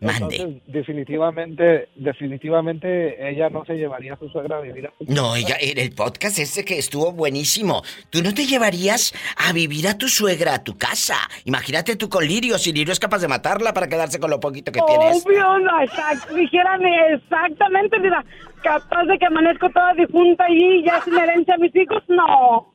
Mande. 0.00 0.36
entonces 0.36 0.62
definitivamente, 0.66 1.88
definitivamente 1.96 3.28
ella 3.30 3.48
no 3.48 3.64
se 3.64 3.74
llevaría 3.74 4.14
a 4.14 4.18
su 4.18 4.28
suegra 4.28 4.58
a 4.58 4.60
vivir 4.60 4.86
a 4.86 4.92
su 4.96 5.12
No, 5.12 5.34
ella, 5.34 5.56
en 5.60 5.78
el 5.78 5.92
podcast 5.92 6.38
ese 6.38 6.64
que 6.64 6.78
estuvo 6.78 7.12
buenísimo. 7.12 7.82
Tú 8.10 8.22
no 8.22 8.32
te 8.32 8.46
llevarías 8.46 9.12
a 9.36 9.52
vivir 9.52 9.88
a 9.88 9.98
tu 9.98 10.08
suegra 10.08 10.54
a 10.54 10.64
tu 10.64 10.76
casa. 10.76 11.16
Imagínate 11.44 11.96
tú 11.96 12.08
con 12.08 12.24
Lirio, 12.24 12.58
si 12.58 12.72
Lirio 12.72 12.92
es 12.92 13.00
capaz 13.00 13.18
de 13.18 13.28
matarla 13.28 13.72
para 13.72 13.88
quedarse 13.88 14.20
con 14.20 14.30
lo 14.30 14.38
poquito 14.38 14.70
que 14.70 14.80
tienes. 14.86 15.24
Obvio, 15.24 15.58
no, 15.58 15.82
exacto, 15.82 16.34
dijérame 16.34 17.14
exactamente, 17.14 17.98
mira, 17.98 18.24
capaz 18.62 19.04
de 19.04 19.18
que 19.18 19.26
amanezco 19.26 19.70
toda 19.70 19.94
difunta 19.94 20.44
y 20.48 20.84
ya 20.84 21.00
sin 21.02 21.16
herencia 21.16 21.54
a 21.54 21.58
mis 21.58 21.74
hijos, 21.74 22.02
no. 22.08 22.72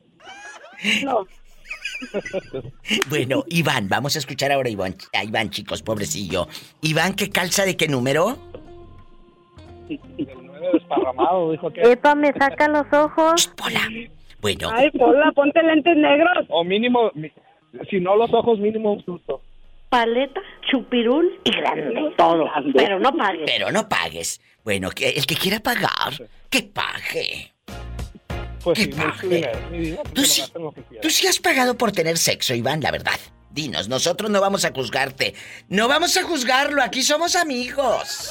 No. 1.04 1.26
Bueno, 3.08 3.44
Iván, 3.48 3.88
vamos 3.88 4.16
a 4.16 4.18
escuchar 4.18 4.52
ahora 4.52 4.68
a 4.68 4.72
Iván, 4.72 4.94
a 5.12 5.24
Iván, 5.24 5.50
chicos, 5.50 5.82
pobrecillo. 5.82 6.48
Iván, 6.82 7.14
¿qué 7.14 7.30
calza 7.30 7.64
de 7.64 7.76
qué 7.76 7.88
número? 7.88 8.38
desparramado, 10.72 11.52
dijo 11.52 11.70
que... 11.70 11.80
Epa, 11.82 12.14
me 12.14 12.32
saca 12.32 12.68
los 12.68 12.92
ojos. 12.92 13.52
Bueno. 14.40 14.70
Ay, 14.72 14.90
Pola, 14.90 15.32
ponte 15.32 15.62
lentes 15.62 15.96
negros. 15.96 16.46
O 16.48 16.64
mínimo, 16.64 17.10
si 17.90 18.00
no 18.00 18.16
los 18.16 18.32
ojos, 18.32 18.58
mínimo 18.58 18.92
un 18.92 19.04
susto. 19.04 19.42
Paleta, 19.88 20.40
chupirul 20.70 21.38
y 21.44 21.50
grande. 21.50 22.12
Todo. 22.16 22.46
Pero 22.74 22.98
no 22.98 23.12
pagues. 23.16 23.44
Pero 23.46 23.70
no 23.70 23.88
pagues. 23.88 24.40
Bueno, 24.64 24.90
que 24.90 25.10
el 25.10 25.26
que 25.26 25.36
quiera 25.36 25.60
pagar, 25.60 26.12
que 26.50 26.62
pague. 26.62 27.52
Pues 28.66 28.80
sí, 28.80 28.90
muy 28.90 29.28
dinero, 29.36 29.70
mi 29.70 29.78
vida, 29.78 30.02
Tú 30.12 30.24
sí, 30.24 30.42
lo 30.56 30.72
que 30.72 30.82
tú 31.00 31.08
sí 31.08 31.28
has 31.28 31.38
pagado 31.38 31.78
por 31.78 31.92
tener 31.92 32.18
sexo, 32.18 32.52
Iván, 32.52 32.80
la 32.80 32.90
verdad. 32.90 33.14
Dinos, 33.48 33.88
nosotros 33.88 34.28
no 34.28 34.40
vamos 34.40 34.64
a 34.64 34.72
juzgarte. 34.72 35.34
No 35.68 35.86
vamos 35.86 36.16
a 36.16 36.24
juzgarlo, 36.24 36.82
aquí 36.82 37.02
somos 37.02 37.36
amigos. 37.36 38.28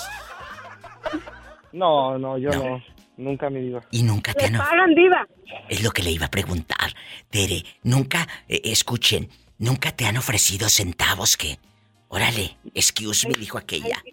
No, 1.71 2.17
no, 2.19 2.37
yo 2.37 2.49
no. 2.51 2.83
nunca 3.15 3.49
mi 3.49 3.61
diva. 3.61 3.81
Y 3.91 4.03
nunca 4.03 4.33
te 4.33 4.49
¿Le 4.49 4.57
han... 4.57 4.61
pagan, 4.67 4.93
diva? 4.93 5.25
Es 5.69 5.81
lo 5.81 5.91
que 5.91 6.03
le 6.03 6.11
iba 6.11 6.25
a 6.25 6.31
preguntar. 6.31 6.93
Tere, 7.29 7.63
nunca, 7.83 8.27
eh, 8.49 8.59
escuchen, 8.65 9.29
nunca 9.57 9.93
te 9.95 10.05
han 10.05 10.17
ofrecido 10.17 10.67
centavos 10.67 11.37
que... 11.37 11.57
Órale, 12.09 12.57
excuse 12.73 13.25
me, 13.27 13.35
dijo 13.35 13.57
aquella. 13.57 14.03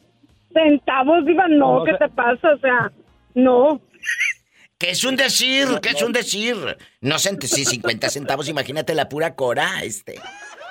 Centavos, 0.53 1.27
diva, 1.27 1.49
no, 1.49 1.81
No, 1.81 1.85
¿qué 1.85 1.95
o 1.95 1.99
sea- 1.99 2.07
te 2.09 2.15
pasa? 2.15 2.49
O 2.55 2.59
sea, 2.59 2.93
no. 3.35 3.81
Que 4.83 4.91
es 4.91 5.05
un 5.05 5.15
decir, 5.15 5.69
que 5.81 5.91
es 5.91 6.03
un 6.03 6.13
decir. 6.13 6.57
No 7.01 7.17
sé, 7.21 7.39
sí, 7.43 7.65
50 7.65 8.11
centavos, 8.11 8.49
imagínate 8.49 8.97
la 8.97 9.09
pura 9.09 9.37
cora, 9.37 9.81
este. 9.85 10.19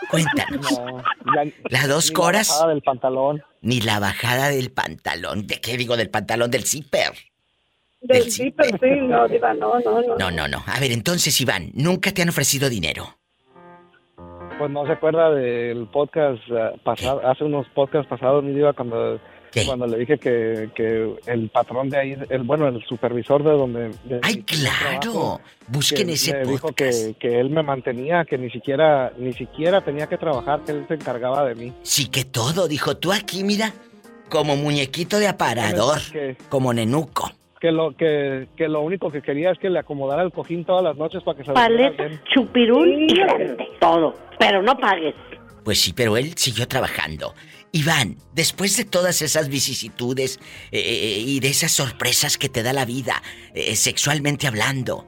Cuéntanos. 0.09 0.69
No, 0.69 0.97
la- 1.33 1.49
¿Las 1.69 1.87
dos 1.87 2.09
ni 2.09 2.11
la 2.11 2.19
coras? 2.21 2.49
bajada 2.49 2.67
del 2.73 2.81
pantalón. 2.81 3.43
Ni 3.61 3.79
la 3.79 3.99
bajada 3.99 4.49
del 4.49 4.69
pantalón. 4.73 5.47
¿De 5.47 5.61
qué 5.61 5.77
digo? 5.77 5.95
Del 5.95 6.09
pantalón 6.09 6.51
del 6.51 6.65
zipper. 6.65 7.13
Del 8.01 8.29
zipper, 8.29 8.71
sí, 8.81 8.89
no, 9.01 9.29
diva, 9.29 9.53
no, 9.53 9.79
no, 9.79 10.01
no. 10.01 10.17
No, 10.17 10.29
no, 10.29 10.45
no. 10.49 10.61
A 10.67 10.77
ver, 10.81 10.91
entonces, 10.91 11.39
Iván, 11.39 11.71
nunca 11.73 12.11
te 12.13 12.21
han 12.21 12.27
ofrecido 12.27 12.67
dinero. 12.67 13.17
Pues 14.57 14.69
no 14.71 14.85
se 14.87 14.91
acuerda 14.91 15.29
del 15.33 15.87
podcast 15.87 16.41
eh, 16.49 16.81
pasado, 16.83 17.25
hace 17.25 17.45
unos 17.45 17.65
podcasts 17.69 18.09
pasados, 18.09 18.43
mi 18.43 18.51
diva, 18.53 18.73
cuando, 18.73 19.21
cuando 19.65 19.85
le 19.87 19.97
dije 19.99 20.17
que, 20.17 20.69
que 20.73 21.15
el 21.27 21.49
patrón 21.49 21.89
de 21.89 21.97
ahí, 21.97 22.17
el 22.29 22.43
bueno, 22.43 22.67
el 22.67 22.81
supervisor 22.85 23.43
de 23.43 23.51
donde... 23.51 23.89
de- 24.05 24.19
¡Ay, 24.23 24.43
claro! 24.43 25.41
Busquen 25.67 26.07
que 26.07 26.13
ese 26.13 26.33
me 26.33 26.45
dijo 26.51 26.71
que, 26.73 27.15
que 27.19 27.39
él 27.39 27.49
me 27.49 27.61
mantenía, 27.63 28.23
que 28.25 28.37
ni 28.37 28.49
siquiera, 28.49 29.11
ni 29.17 29.33
siquiera 29.33 29.81
tenía 29.81 30.07
que 30.07 30.17
trabajar, 30.17 30.61
que 30.65 30.71
él 30.71 30.85
se 30.87 30.93
encargaba 30.95 31.45
de 31.45 31.55
mí. 31.55 31.73
Sí 31.83 32.07
que 32.09 32.23
todo, 32.25 32.67
dijo 32.67 32.97
tú 32.97 33.11
aquí, 33.11 33.43
mira, 33.43 33.73
como 34.29 34.55
muñequito 34.55 35.19
de 35.19 35.27
aparador, 35.27 35.99
Que, 36.11 36.37
como 36.49 36.73
nenuco. 36.73 37.29
que 37.59 37.71
lo 37.71 37.95
que, 37.95 38.47
que 38.55 38.67
lo 38.67 38.81
único 38.81 39.11
que 39.11 39.21
quería 39.21 39.51
es 39.51 39.59
que 39.59 39.69
le 39.69 39.79
acomodara 39.79 40.23
el 40.23 40.31
cojín 40.31 40.63
todas 40.65 40.83
las 40.83 40.95
noches 40.97 41.21
para 41.23 41.37
que 41.37 41.43
se 41.43 41.51
Paleta, 41.51 42.05
bien. 42.05 42.21
chupirul 42.33 42.89
y 42.89 43.13
grande. 43.13 43.67
Todo. 43.79 44.13
Pero 44.39 44.61
no 44.63 44.77
pagues. 44.77 45.13
Pues 45.63 45.79
sí, 45.79 45.93
pero 45.93 46.17
él 46.17 46.33
siguió 46.37 46.67
trabajando. 46.67 47.35
Iván, 47.73 48.17
después 48.33 48.75
de 48.75 48.83
todas 48.83 49.21
esas 49.21 49.47
vicisitudes 49.47 50.39
eh, 50.71 50.79
eh, 50.79 51.19
y 51.19 51.39
de 51.39 51.47
esas 51.49 51.71
sorpresas 51.71 52.37
que 52.37 52.49
te 52.49 52.63
da 52.63 52.73
la 52.73 52.85
vida, 52.85 53.21
eh, 53.53 53.75
sexualmente 53.75 54.47
hablando. 54.47 55.07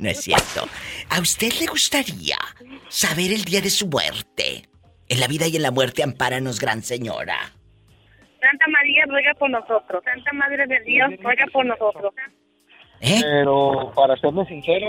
no 0.00 0.08
es 0.08 0.20
cierto. 0.20 0.68
¿A 1.08 1.20
usted 1.20 1.52
le 1.60 1.66
gustaría 1.66 2.36
saber 2.88 3.32
el 3.32 3.44
día 3.44 3.60
de 3.62 3.70
su 3.70 3.86
muerte? 3.86 4.68
En 5.08 5.20
la 5.20 5.28
vida 5.28 5.46
y 5.46 5.56
en 5.56 5.62
la 5.62 5.70
muerte, 5.70 6.02
ampáranos, 6.02 6.60
gran 6.60 6.82
señora. 6.82 7.52
Santa 8.40 8.66
María 8.68 9.04
ruega 9.06 9.34
por 9.34 9.50
nosotros. 9.50 10.02
Santa 10.04 10.32
Madre 10.32 10.66
de 10.66 10.80
Dios 10.80 11.10
ruega 11.22 11.46
por 11.52 11.64
nosotros. 11.64 12.12
Pero 13.02 13.92
para 13.94 14.16
serme 14.16 14.44
sincero, 14.46 14.86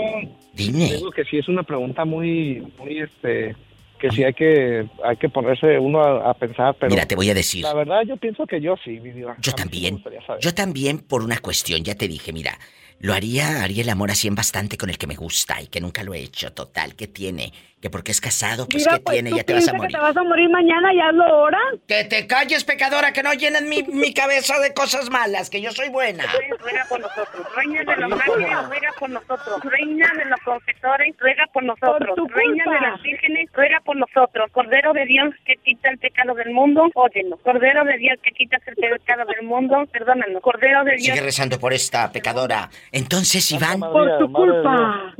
Dime. 0.52 0.92
digo 0.94 1.10
que 1.10 1.24
sí 1.24 1.38
es 1.38 1.48
una 1.48 1.62
pregunta 1.64 2.04
muy, 2.04 2.60
muy 2.78 3.00
este, 3.00 3.56
que 3.98 4.10
sí 4.10 4.22
hay 4.22 4.34
que, 4.34 4.86
hay 5.02 5.16
que 5.16 5.28
ponerse 5.28 5.78
uno 5.78 6.00
a, 6.00 6.30
a 6.30 6.34
pensar, 6.34 6.76
pero 6.78 6.90
Mira, 6.90 7.06
te 7.06 7.16
voy 7.16 7.30
a 7.30 7.34
decir. 7.34 7.62
la 7.64 7.74
verdad 7.74 8.02
yo 8.06 8.16
pienso 8.16 8.46
que 8.46 8.60
yo 8.60 8.76
sí, 8.84 9.00
mi 9.00 9.10
diva. 9.10 9.36
Yo 9.40 9.52
también. 9.52 10.02
Yo 10.40 10.54
también 10.54 10.98
por 10.98 11.22
una 11.22 11.38
cuestión, 11.38 11.82
ya 11.82 11.94
te 11.94 12.06
dije, 12.06 12.32
mira, 12.32 12.58
lo 13.00 13.12
haría, 13.12 13.62
haría 13.64 13.82
el 13.82 13.88
amor 13.90 14.10
así 14.10 14.28
en 14.28 14.34
bastante 14.34 14.78
con 14.78 14.88
el 14.90 14.98
que 14.98 15.06
me 15.06 15.16
gusta 15.16 15.60
y 15.60 15.66
que 15.66 15.80
nunca 15.80 16.04
lo 16.04 16.14
he 16.14 16.20
hecho, 16.20 16.52
total, 16.52 16.94
¿qué 16.94 17.08
tiene? 17.08 17.52
Que 17.84 17.90
porque 17.90 18.12
es 18.12 18.20
casado, 18.22 18.66
pues 18.66 18.82
Diva, 18.82 18.96
¿qué 18.96 19.02
pues, 19.02 19.12
tiene? 19.14 19.28
¿tú 19.28 19.36
Ya 19.36 19.44
te 19.44 19.52
vas 19.52 19.68
a 19.68 19.74
morir. 19.74 19.88
que 19.90 19.94
te 19.94 20.00
vas 20.00 20.16
a 20.16 20.22
morir 20.22 20.48
mañana 20.48 20.94
y 20.94 21.00
hazlo 21.02 21.22
ahora? 21.24 21.58
Que 21.86 22.04
te 22.04 22.26
calles, 22.26 22.64
pecadora, 22.64 23.12
que 23.12 23.22
no 23.22 23.34
llenes 23.34 23.60
mi, 23.60 23.82
mi 23.82 24.14
cabeza 24.14 24.58
de 24.58 24.72
cosas 24.72 25.10
malas, 25.10 25.50
que 25.50 25.60
yo 25.60 25.70
soy 25.70 25.90
buena. 25.90 26.24
Ruega 26.60 26.86
por 26.88 27.00
nosotros. 27.02 27.46
Reina 27.54 27.84
de 27.84 27.96
los 28.00 28.12
ángeles, 28.12 28.68
ruega 28.68 28.90
por 28.98 29.10
nosotros. 29.10 29.60
Reina 29.64 30.10
de 30.16 30.24
los 30.24 30.40
confesores, 30.40 31.14
ruega 31.18 31.46
por 31.52 31.62
nosotros. 31.62 32.16
Por 32.16 32.32
Reina 32.34 32.64
culpa. 32.64 32.80
de 32.80 32.90
las 32.90 33.02
vírgenes, 33.02 33.50
ruega 33.52 33.80
por 33.84 33.96
nosotros. 33.96 34.50
Cordero 34.52 34.94
de 34.94 35.04
Dios 35.04 35.34
que 35.44 35.56
quita 35.56 35.90
el 35.90 35.98
pecado 35.98 36.32
del 36.36 36.54
mundo, 36.54 36.88
óyenos. 36.94 37.38
Cordero 37.42 37.84
de 37.84 37.98
Dios 37.98 38.18
que 38.22 38.30
quitas 38.30 38.62
el 38.66 38.76
pecado 38.76 39.26
del 39.26 39.46
mundo, 39.46 39.84
perdónanos. 39.92 40.40
Cordero 40.40 40.84
de 40.84 40.92
Dios. 40.92 41.04
Sigue 41.04 41.20
rezando 41.20 41.60
por 41.60 41.74
esta 41.74 42.10
pecadora. 42.10 42.70
Entonces, 42.92 43.50
Iván, 43.52 43.80
Por 43.80 44.16
tu 44.20 44.32
culpa. 44.32 45.12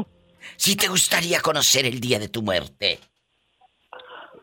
Si 0.57 0.77
te 0.77 0.89
gustaría 0.89 1.41
conocer 1.41 1.87
el 1.87 2.01
día 2.01 2.19
de 2.19 2.29
tu 2.29 2.43
muerte. 2.43 2.99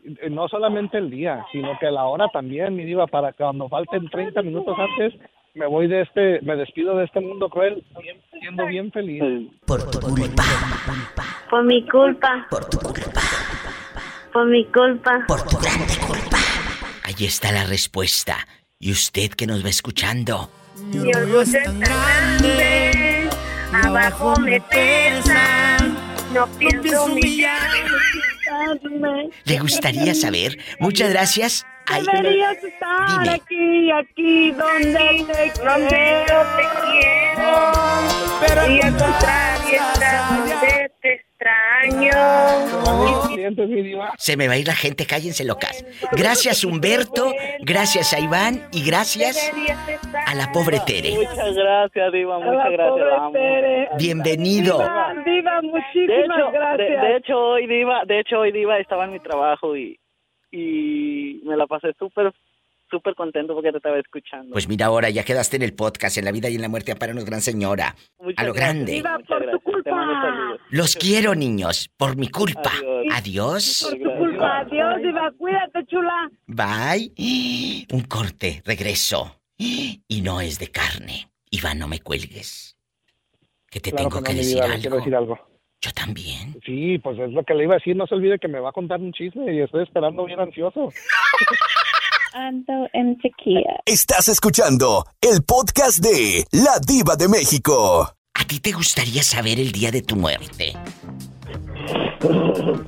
Eh, 0.04 0.30
No 0.30 0.48
solamente 0.48 0.98
el 0.98 1.10
día, 1.10 1.44
sino 1.52 1.78
que 1.78 1.90
la 1.90 2.04
hora 2.04 2.26
también, 2.32 2.74
mi 2.74 2.84
diva, 2.84 3.06
para 3.06 3.32
que 3.32 3.38
cuando 3.38 3.68
falten 3.68 4.08
30 4.08 4.42
minutos 4.42 4.76
antes, 4.78 5.14
me 5.54 5.66
voy 5.66 5.86
de 5.86 6.02
este, 6.02 6.40
me 6.42 6.56
despido 6.56 6.96
de 6.96 7.04
este 7.04 7.20
mundo 7.20 7.48
cruel, 7.48 7.84
siendo 8.40 8.66
bien 8.66 8.90
feliz. 8.90 9.22
Por 9.66 9.88
tu 9.90 10.00
culpa. 10.00 10.42
Por 11.50 11.64
mi 11.64 11.86
culpa. 11.88 12.46
Por 12.50 12.64
tu 12.70 12.78
culpa. 12.78 13.20
Por 14.32 14.46
mi 14.46 14.64
culpa. 14.66 15.24
Por 15.28 15.42
tu 15.42 15.58
grande 15.58 15.94
culpa. 16.06 16.38
Ahí 17.04 17.26
está 17.26 17.52
la 17.52 17.64
respuesta. 17.64 18.36
Y 18.78 18.90
usted 18.90 19.30
que 19.30 19.46
nos 19.46 19.62
va 19.64 19.68
escuchando, 19.68 20.48
Mi 20.90 20.98
orgullo 21.14 21.42
es 21.42 21.52
tan 21.62 21.78
grande, 21.78 23.28
abajo 23.72 24.34
me 24.40 24.60
pesa, 24.62 25.38
no 26.32 26.46
pienso 26.58 27.04
humillarme. 27.04 27.80
¿le 29.44 29.58
gustaría 29.58 30.14
saber? 30.14 30.58
Muchas 30.78 31.10
gracias. 31.10 31.66
Ay, 31.86 32.04
Deberías 32.12 32.62
estar 32.62 33.22
Dime. 33.24 33.34
aquí, 33.34 33.90
aquí, 33.90 34.50
donde 34.52 35.26
te 35.26 35.62
Donde 35.64 36.24
yo 36.28 36.42
te 36.56 36.64
quiero, 36.86 37.72
Pero 38.40 38.70
y 38.70 38.80
al 38.82 38.96
contrario 38.96 39.80
estás 39.94 40.38
donde 40.38 40.81
extraño. 41.42 42.12
Se 44.16 44.36
me 44.36 44.48
va 44.48 44.54
a 44.54 44.58
ir 44.58 44.66
la 44.66 44.74
gente, 44.74 45.06
cállense 45.06 45.44
locas. 45.44 45.84
Gracias 46.12 46.64
Humberto, 46.64 47.32
gracias 47.60 48.12
a 48.12 48.20
Iván 48.20 48.62
y 48.72 48.84
gracias 48.84 49.52
a 50.26 50.34
la 50.34 50.52
pobre 50.52 50.78
Tere. 50.86 51.14
Muchas 51.16 51.54
gracias, 51.54 52.12
Diva, 52.12 52.38
muchas 52.38 52.70
gracias. 52.70 53.98
Bienvenido. 53.98 54.78
Diva, 55.24 55.62
muchísimas 55.62 56.52
gracias. 56.52 57.02
de 57.02 57.16
hecho, 57.16 57.38
hoy 57.38 57.66
Diva, 57.66 58.04
de 58.06 58.20
hecho, 58.20 58.40
hoy 58.40 58.52
Diva 58.52 58.78
estaba 58.78 59.04
en 59.04 59.12
mi 59.12 59.20
trabajo 59.20 59.76
y, 59.76 59.98
y 60.50 61.40
me 61.44 61.56
la 61.56 61.66
pasé 61.66 61.92
súper, 61.98 62.32
súper 62.90 63.14
contento 63.14 63.54
porque 63.54 63.70
te 63.70 63.78
estaba 63.78 63.98
escuchando. 63.98 64.52
Pues 64.52 64.68
mira 64.68 64.86
ahora, 64.86 65.10
ya 65.10 65.24
quedaste 65.24 65.56
en 65.56 65.62
el 65.62 65.74
podcast, 65.74 66.18
en 66.18 66.24
la 66.26 66.32
vida 66.32 66.48
y 66.50 66.54
en 66.56 66.62
la 66.62 66.68
muerte, 66.68 66.92
amparanos, 66.92 67.24
gran 67.24 67.40
señora. 67.40 67.96
A 68.36 68.44
lo 68.44 68.52
grande. 68.52 68.92
Diva, 68.92 69.18
por 69.26 69.50
tu 69.50 69.60
culpa. 69.82 70.56
Los 70.70 70.96
quiero, 70.96 71.34
niños, 71.34 71.90
por 71.96 72.16
mi 72.16 72.28
culpa. 72.28 72.72
Adiós. 73.12 73.86
Por 73.90 73.98
tu 73.98 74.16
culpa. 74.18 74.58
Adiós, 74.60 75.02
Diva, 75.02 75.30
cuídate, 75.38 75.86
chula. 75.86 76.30
Bye. 76.46 77.12
Un 77.92 78.02
corte, 78.02 78.62
regreso. 78.64 79.36
Y 79.58 80.20
no 80.22 80.40
es 80.40 80.58
de 80.58 80.68
carne. 80.70 81.30
Iván, 81.50 81.78
no 81.78 81.86
me 81.88 82.00
cuelgues. 82.00 82.76
Que 83.70 83.80
te 83.80 83.90
Claro 83.90 84.08
tengo 84.08 84.22
que 84.22 84.24
que, 84.24 84.32
no, 84.32 84.38
mi 84.38 84.44
decir 84.44 84.54
diva, 84.56 84.64
algo. 84.66 84.80
quiero 84.80 84.96
decir 84.96 85.14
algo. 85.16 85.38
Yo 85.80 85.90
también. 85.92 86.56
Sí, 86.64 86.98
pues 86.98 87.18
es 87.18 87.30
lo 87.32 87.42
que 87.44 87.54
le 87.54 87.64
iba 87.64 87.74
a 87.74 87.78
decir. 87.78 87.96
No 87.96 88.06
se 88.06 88.14
olvide 88.14 88.38
que 88.38 88.48
me 88.48 88.60
va 88.60 88.68
a 88.70 88.72
contar 88.72 89.00
un 89.00 89.12
chisme 89.12 89.52
y 89.54 89.60
estoy 89.60 89.82
esperando 89.82 90.24
bien 90.24 90.40
ansioso. 90.40 90.90
Ando 92.34 92.88
en 92.94 93.18
sequía. 93.20 93.80
Estás 93.84 94.28
escuchando 94.28 95.04
el 95.20 95.42
podcast 95.44 95.98
de 95.98 96.44
La 96.52 96.78
Diva 96.86 97.14
de 97.16 97.28
México. 97.28 98.14
¿A 98.34 98.44
ti 98.44 98.60
te 98.60 98.72
gustaría 98.72 99.22
saber 99.22 99.58
el 99.60 99.72
día 99.72 99.90
de 99.90 100.02
tu 100.02 100.16
muerte? 100.16 100.72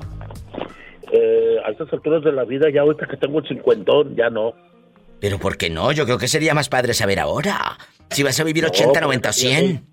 Eh, 1.11 1.57
a 1.63 1.69
estas 1.69 1.93
alturas 1.93 2.23
de 2.23 2.31
la 2.33 2.43
vida, 2.43 2.67
ya 2.73 2.81
ahorita 2.81 3.05
que 3.07 3.15
tengo 3.15 3.39
el 3.39 3.47
cincuentón, 3.47 4.15
ya 4.17 4.29
no. 4.29 4.53
Pero 5.21 5.37
¿por 5.37 5.55
qué 5.55 5.69
no? 5.69 5.91
Yo 5.91 6.03
creo 6.05 6.17
que 6.17 6.27
sería 6.27 6.53
más 6.53 6.67
padre 6.67 6.93
saber 6.93 7.19
ahora. 7.19 7.77
Si 8.09 8.23
vas 8.23 8.37
a 8.39 8.43
vivir 8.43 8.63
No, 8.63 8.69
80, 8.69 8.87
porque 8.87 9.01
90 9.01 9.29
o 9.29 9.31
ya 9.31 9.33
100. 9.33 9.85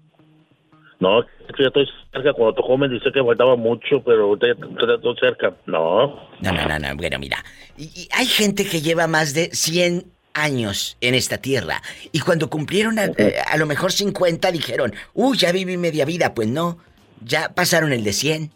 No, 1.00 1.22
ya 1.22 1.66
estoy 1.66 1.86
cerca. 2.12 2.32
Cuando 2.32 2.54
tú 2.54 2.62
joven 2.62 2.90
dice 2.90 3.12
que 3.12 3.22
faltaba 3.22 3.54
mucho, 3.56 4.02
pero 4.04 4.24
ahorita 4.24 4.46
ya 4.48 4.86
ya 4.86 4.94
estoy 4.94 5.16
cerca. 5.20 5.54
No. 5.66 6.06
No, 6.40 6.52
no, 6.52 6.66
no, 6.66 6.78
no. 6.78 6.96
Bueno, 6.96 7.18
mira. 7.18 7.44
Y, 7.76 7.84
y 7.84 8.08
hay 8.12 8.26
gente 8.26 8.64
que 8.64 8.80
lleva 8.80 9.06
más 9.06 9.34
de 9.34 9.50
100 9.52 10.12
años 10.35 10.97
en 11.01 11.14
esta 11.14 11.38
tierra. 11.38 11.83
Y 12.12 12.21
cuando 12.21 12.49
cumplieron 12.51 12.99
a, 12.99 13.05
eh, 13.05 13.37
a 13.47 13.57
lo 13.57 13.66
mejor 13.66 13.92
50 13.92 14.51
dijeron, 14.53 14.92
uy, 15.14 15.37
ya 15.38 15.53
viví 15.53 15.77
media 15.77 16.05
vida. 16.05 16.35
Pues 16.35 16.49
no, 16.49 16.79
ya 17.25 17.51
pasaron 17.55 17.92
el 17.92 18.05
de 18.05 18.12
100. 18.12 18.51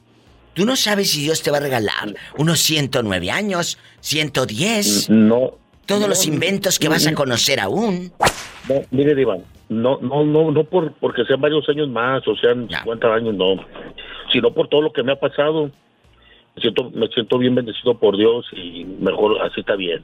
Tú 0.54 0.64
no 0.64 0.74
sabes 0.76 1.10
si 1.10 1.20
Dios 1.22 1.42
te 1.42 1.50
va 1.50 1.58
a 1.58 1.60
regalar 1.60 2.14
unos 2.38 2.60
109 2.60 3.30
años, 3.30 3.78
110. 4.00 5.10
No. 5.10 5.52
Todos 5.84 6.00
No, 6.02 6.08
los 6.08 6.26
inventos 6.26 6.78
que 6.78 6.88
vas 6.88 7.06
a 7.06 7.10
no. 7.10 7.16
conocer 7.16 7.60
aún. 7.60 8.10
No, 8.68 8.82
mire, 8.90 9.20
Iván, 9.20 9.44
no, 9.68 9.98
no, 10.00 10.24
no, 10.24 10.50
no 10.50 10.64
por, 10.64 10.92
porque 10.94 11.24
sean 11.26 11.40
varios 11.40 11.68
años 11.68 11.88
más 11.88 12.26
o 12.26 12.34
sean 12.36 12.68
50 12.68 13.06
años, 13.14 13.34
no. 13.34 13.54
Sino 14.32 14.52
por 14.52 14.68
todo 14.68 14.80
lo 14.82 14.92
que 14.92 15.02
me 15.04 15.12
ha 15.12 15.20
pasado. 15.20 15.70
Me 16.56 16.62
siento, 16.62 16.90
me 16.90 17.06
siento 17.08 17.38
bien 17.38 17.54
bendecido 17.54 17.98
por 17.98 18.16
Dios 18.16 18.46
y 18.52 18.84
mejor 18.84 19.40
así 19.42 19.60
está 19.60 19.76
bien. 19.76 20.02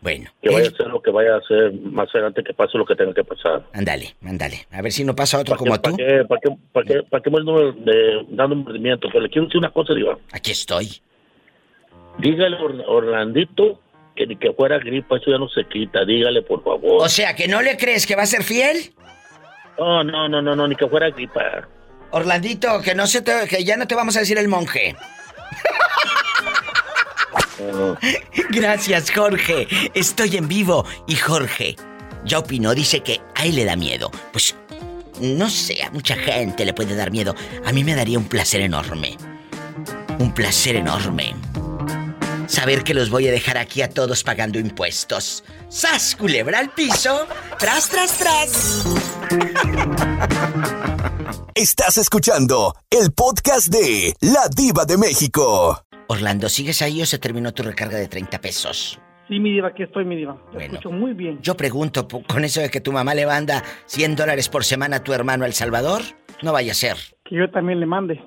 Bueno. 0.00 0.30
Que 0.40 0.50
vaya 0.50 0.66
a 0.66 0.70
hacer 0.70 0.86
lo 0.86 1.02
que 1.02 1.10
vaya 1.10 1.34
a 1.34 1.38
hacer 1.38 1.72
más 1.72 2.08
adelante, 2.14 2.44
que 2.44 2.54
pase 2.54 2.78
lo 2.78 2.84
que 2.86 2.94
tenga 2.94 3.12
que 3.12 3.24
pasar. 3.24 3.64
Ándale, 3.72 4.14
ándale. 4.24 4.66
A 4.70 4.80
ver 4.80 4.92
si 4.92 5.02
no 5.04 5.16
pasa 5.16 5.38
otro 5.38 5.56
¿Para 5.56 5.58
como 5.58 5.80
tú. 5.80 5.96
¿Para 5.96 6.06
qué, 6.06 6.24
para 6.24 6.40
qué, 6.40 6.50
para 6.72 6.86
qué, 6.86 7.02
para 7.10 7.22
qué 7.22 7.30
me 7.30 7.38
ando 7.38 7.72
de- 7.72 8.26
dando 8.30 8.54
un 8.56 8.64
movimiento? 8.64 9.08
Pero 9.08 9.22
le 9.24 9.28
quiero 9.28 9.46
decir 9.46 9.58
una 9.58 9.70
cosa, 9.72 9.94
Diva. 9.94 10.16
Aquí 10.32 10.52
estoy. 10.52 11.00
Dígale 12.18 12.56
a 12.56 12.60
Or- 12.60 12.84
Orlandito 12.86 13.80
que 14.14 14.26
ni 14.26 14.36
que 14.36 14.52
fuera 14.52 14.78
gripa, 14.78 15.16
eso 15.16 15.30
ya 15.30 15.38
no 15.38 15.48
se 15.48 15.64
quita. 15.64 16.04
Dígale, 16.04 16.42
por 16.42 16.62
favor. 16.62 17.02
O 17.04 17.08
sea, 17.08 17.34
¿que 17.34 17.46
no 17.48 17.60
le 17.62 17.76
crees 17.76 18.06
que 18.06 18.16
va 18.16 18.22
a 18.22 18.26
ser 18.26 18.42
fiel? 18.44 18.92
No, 19.78 20.02
no, 20.04 20.28
no, 20.28 20.42
no, 20.42 20.54
no, 20.56 20.66
ni 20.68 20.74
que 20.76 20.86
fuera 20.88 21.10
gripa. 21.10 21.68
Orlandito, 22.10 22.80
que 22.82 22.94
no 22.94 23.06
se 23.06 23.22
te, 23.22 23.32
que 23.48 23.64
ya 23.64 23.76
no 23.76 23.86
te 23.86 23.94
vamos 23.94 24.16
a 24.16 24.20
decir 24.20 24.38
el 24.38 24.48
monje. 24.48 24.96
Gracias, 28.50 29.10
Jorge. 29.10 29.66
Estoy 29.94 30.36
en 30.36 30.48
vivo. 30.48 30.84
Y 31.06 31.16
Jorge 31.16 31.76
ya 32.24 32.38
opinó, 32.38 32.74
dice 32.74 33.00
que 33.00 33.20
a 33.34 33.44
él 33.44 33.56
le 33.56 33.64
da 33.64 33.76
miedo. 33.76 34.10
Pues 34.32 34.54
no 35.20 35.50
sé, 35.50 35.82
a 35.82 35.90
mucha 35.90 36.16
gente 36.16 36.64
le 36.64 36.74
puede 36.74 36.94
dar 36.94 37.10
miedo. 37.10 37.34
A 37.64 37.72
mí 37.72 37.84
me 37.84 37.94
daría 37.94 38.18
un 38.18 38.28
placer 38.28 38.60
enorme. 38.60 39.16
Un 40.18 40.32
placer 40.32 40.76
enorme. 40.76 41.34
Saber 42.46 42.82
que 42.82 42.94
los 42.94 43.10
voy 43.10 43.28
a 43.28 43.30
dejar 43.30 43.58
aquí 43.58 43.82
a 43.82 43.90
todos 43.90 44.24
pagando 44.24 44.58
impuestos. 44.58 45.44
¡Sas, 45.68 46.16
culebra 46.16 46.60
al 46.60 46.70
piso! 46.70 47.26
¡Tras, 47.58 47.88
tras, 47.88 48.16
tras! 48.16 48.84
Estás 51.54 51.98
escuchando 51.98 52.74
el 52.88 53.12
podcast 53.12 53.66
de 53.66 54.14
La 54.20 54.48
Diva 54.48 54.84
de 54.84 54.96
México. 54.96 55.87
Orlando, 56.08 56.48
¿sigues 56.48 56.82
ahí 56.82 57.02
o 57.02 57.06
se 57.06 57.18
terminó 57.18 57.52
tu 57.52 57.62
recarga 57.62 57.98
de 57.98 58.08
30 58.08 58.40
pesos? 58.40 58.98
Sí, 59.28 59.38
mi 59.38 59.52
diva, 59.52 59.68
aquí 59.68 59.82
estoy, 59.82 60.04
mi 60.06 60.16
diva. 60.16 60.36
Te 60.50 60.56
Bueno. 60.56 60.72
escucho 60.74 60.90
muy 60.90 61.12
bien. 61.12 61.38
Yo 61.42 61.54
pregunto, 61.56 62.08
con 62.08 62.44
eso 62.44 62.60
de 62.60 62.70
que 62.70 62.80
tu 62.80 62.92
mamá 62.92 63.14
le 63.14 63.26
manda 63.26 63.62
100 63.86 64.16
dólares 64.16 64.48
por 64.48 64.64
semana 64.64 64.96
a 64.96 65.04
tu 65.04 65.12
hermano 65.12 65.44
El 65.44 65.52
Salvador, 65.52 66.00
no 66.42 66.52
vaya 66.52 66.72
a 66.72 66.74
ser. 66.74 66.96
Que 67.26 67.36
yo 67.36 67.50
también 67.50 67.78
le 67.78 67.84
mande. 67.86 68.18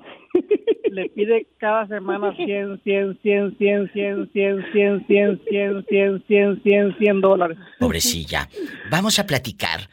le 0.92 1.08
pide 1.08 1.48
cada 1.58 1.88
semana 1.88 2.32
100, 2.36 2.82
100, 2.84 3.18
100, 3.20 3.56
100, 3.58 3.90
100, 3.92 4.32
100, 4.32 4.66
100, 4.72 5.06
100, 5.08 5.42
100, 5.48 5.84
100, 5.88 6.24
100, 6.28 6.62
100, 6.62 6.98
100 6.98 7.20
dólares. 7.20 7.58
Pobrecilla. 7.80 8.48
Vamos 8.90 9.18
a 9.18 9.26
platicar. 9.26 9.88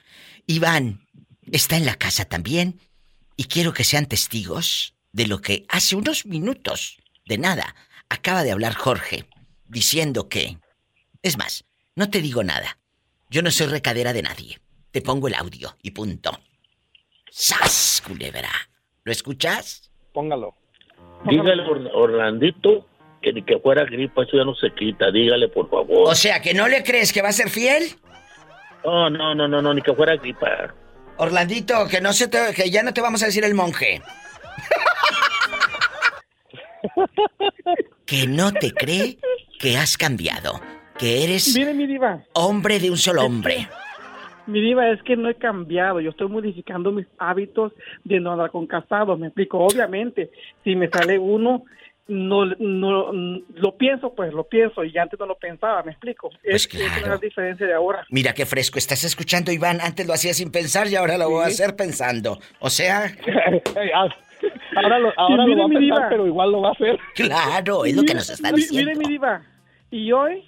Iván 0.45 0.99
está 1.51 1.75
en 1.75 1.85
la 1.87 1.95
casa 1.95 2.25
también 2.25 2.75
y 3.35 3.45
quiero 3.45 3.73
que 3.73 3.83
sean 3.83 4.05
testigos 4.05 4.93
de 5.11 5.25
lo 5.25 5.41
que 5.41 5.65
hace 5.69 5.95
unos 5.95 6.27
minutos, 6.27 6.98
de 7.29 7.37
nada, 7.37 7.75
acaba 8.09 8.43
de 8.43 8.51
hablar 8.51 8.73
Jorge, 8.73 9.25
diciendo 9.67 10.27
que... 10.27 10.57
Es 11.21 11.37
más, 11.37 11.63
no 11.95 12.09
te 12.09 12.21
digo 12.21 12.43
nada. 12.43 12.79
Yo 13.29 13.41
no 13.43 13.51
soy 13.51 13.67
recadera 13.67 14.13
de 14.13 14.23
nadie. 14.23 14.59
Te 14.91 15.01
pongo 15.01 15.27
el 15.27 15.35
audio 15.35 15.77
y 15.83 15.91
punto. 15.91 16.31
¡Sas, 17.29 18.01
culebra! 18.05 18.49
¿Lo 19.03 19.11
escuchas? 19.11 19.91
Póngalo. 20.11 20.55
Dígale 21.25 21.63
Orlandito 21.93 22.87
que 23.21 23.33
ni 23.33 23.43
que 23.43 23.59
fuera 23.59 23.83
gripa, 23.83 24.23
eso 24.23 24.37
ya 24.37 24.45
no 24.45 24.55
se 24.55 24.73
quita. 24.73 25.11
Dígale, 25.11 25.49
por 25.49 25.69
favor. 25.69 26.09
O 26.09 26.15
sea, 26.15 26.41
¿que 26.41 26.53
no 26.53 26.67
le 26.67 26.83
crees 26.83 27.13
que 27.13 27.21
va 27.21 27.29
a 27.29 27.33
ser 27.33 27.49
fiel? 27.49 27.95
No, 28.83 29.09
no, 29.09 29.35
no, 29.35 29.47
no, 29.47 29.61
no, 29.61 29.73
ni 29.73 29.81
que 29.81 29.93
fuera 29.93 30.15
gripa. 30.15 30.73
Orlandito, 31.17 31.87
que 31.87 32.01
no 32.01 32.13
se 32.13 32.27
te, 32.27 32.53
que 32.55 32.71
ya 32.71 32.81
no 32.81 32.93
te 32.93 33.01
vamos 33.01 33.21
a 33.21 33.27
decir 33.27 33.43
el 33.43 33.53
monje. 33.53 34.01
que 38.05 38.27
no 38.27 38.51
te 38.51 38.71
cree 38.71 39.17
que 39.59 39.77
has 39.77 39.97
cambiado, 39.97 40.59
que 40.97 41.23
eres 41.23 41.55
Mire, 41.55 41.73
mi 41.73 41.87
diva. 41.87 42.23
hombre 42.33 42.79
de 42.79 42.89
un 42.89 42.97
solo 42.97 43.23
hombre. 43.23 43.67
Mi 44.47 44.61
diva, 44.61 44.89
es 44.89 45.01
que 45.03 45.15
no 45.15 45.29
he 45.29 45.35
cambiado. 45.35 46.01
Yo 46.01 46.09
estoy 46.09 46.27
modificando 46.27 46.91
mis 46.91 47.05
hábitos 47.19 47.71
de 48.03 48.19
no 48.19 48.31
andar 48.31 48.49
con 48.49 48.65
casados. 48.65 49.19
Me 49.19 49.27
explico. 49.27 49.59
Obviamente, 49.59 50.31
si 50.63 50.75
me 50.75 50.89
sale 50.89 51.19
uno, 51.19 51.65
no, 52.07 52.45
no, 52.57 53.11
lo 53.11 53.77
pienso, 53.77 54.15
pues 54.15 54.33
lo 54.33 54.45
pienso. 54.45 54.83
Y 54.83 54.97
antes 54.97 55.19
no 55.19 55.27
lo 55.27 55.35
pensaba. 55.35 55.83
Me 55.83 55.91
explico. 55.91 56.31
Pues 56.31 56.65
es, 56.65 56.65
es 56.65 56.67
claro. 56.67 57.09
la 57.09 57.17
diferencia 57.17 57.67
de 57.67 57.75
ahora. 57.75 58.03
Mira 58.09 58.33
qué 58.33 58.47
fresco, 58.47 58.79
estás 58.79 59.03
escuchando 59.03 59.51
Iván, 59.51 59.81
antes 59.81 60.07
lo 60.07 60.13
hacía 60.13 60.33
sin 60.33 60.51
pensar 60.51 60.87
y 60.87 60.95
ahora 60.95 61.19
lo 61.19 61.29
voy 61.29 61.43
a 61.43 61.47
hacer 61.47 61.75
pensando. 61.75 62.39
O 62.59 62.71
sea, 62.71 63.03
ahora 64.75 64.99
lo, 64.99 65.13
ahora 65.17 65.45
lo 65.45 65.57
va 65.57 65.65
a 65.65 65.67
mire, 65.67 65.79
mi 65.81 65.87
pensar, 65.87 65.97
diva. 65.97 66.09
pero 66.09 66.27
igual 66.27 66.51
lo 66.51 66.61
va 66.61 66.69
a 66.69 66.71
hacer. 66.73 66.99
claro, 67.15 67.85
es 67.85 67.95
lo 67.95 68.03
que 68.03 68.13
nos 68.13 68.29
está 68.29 68.51
diciendo. 68.51 68.91
Mire, 68.91 68.99
mi 68.99 69.13
diva. 69.13 69.41
Y 69.91 70.11
hoy, 70.11 70.35
un 70.35 70.45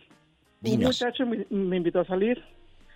Dinos. 0.61 1.01
muchacho 1.01 1.25
me, 1.25 1.45
me 1.49 1.77
invitó 1.77 2.01
a 2.01 2.05
salir. 2.05 2.43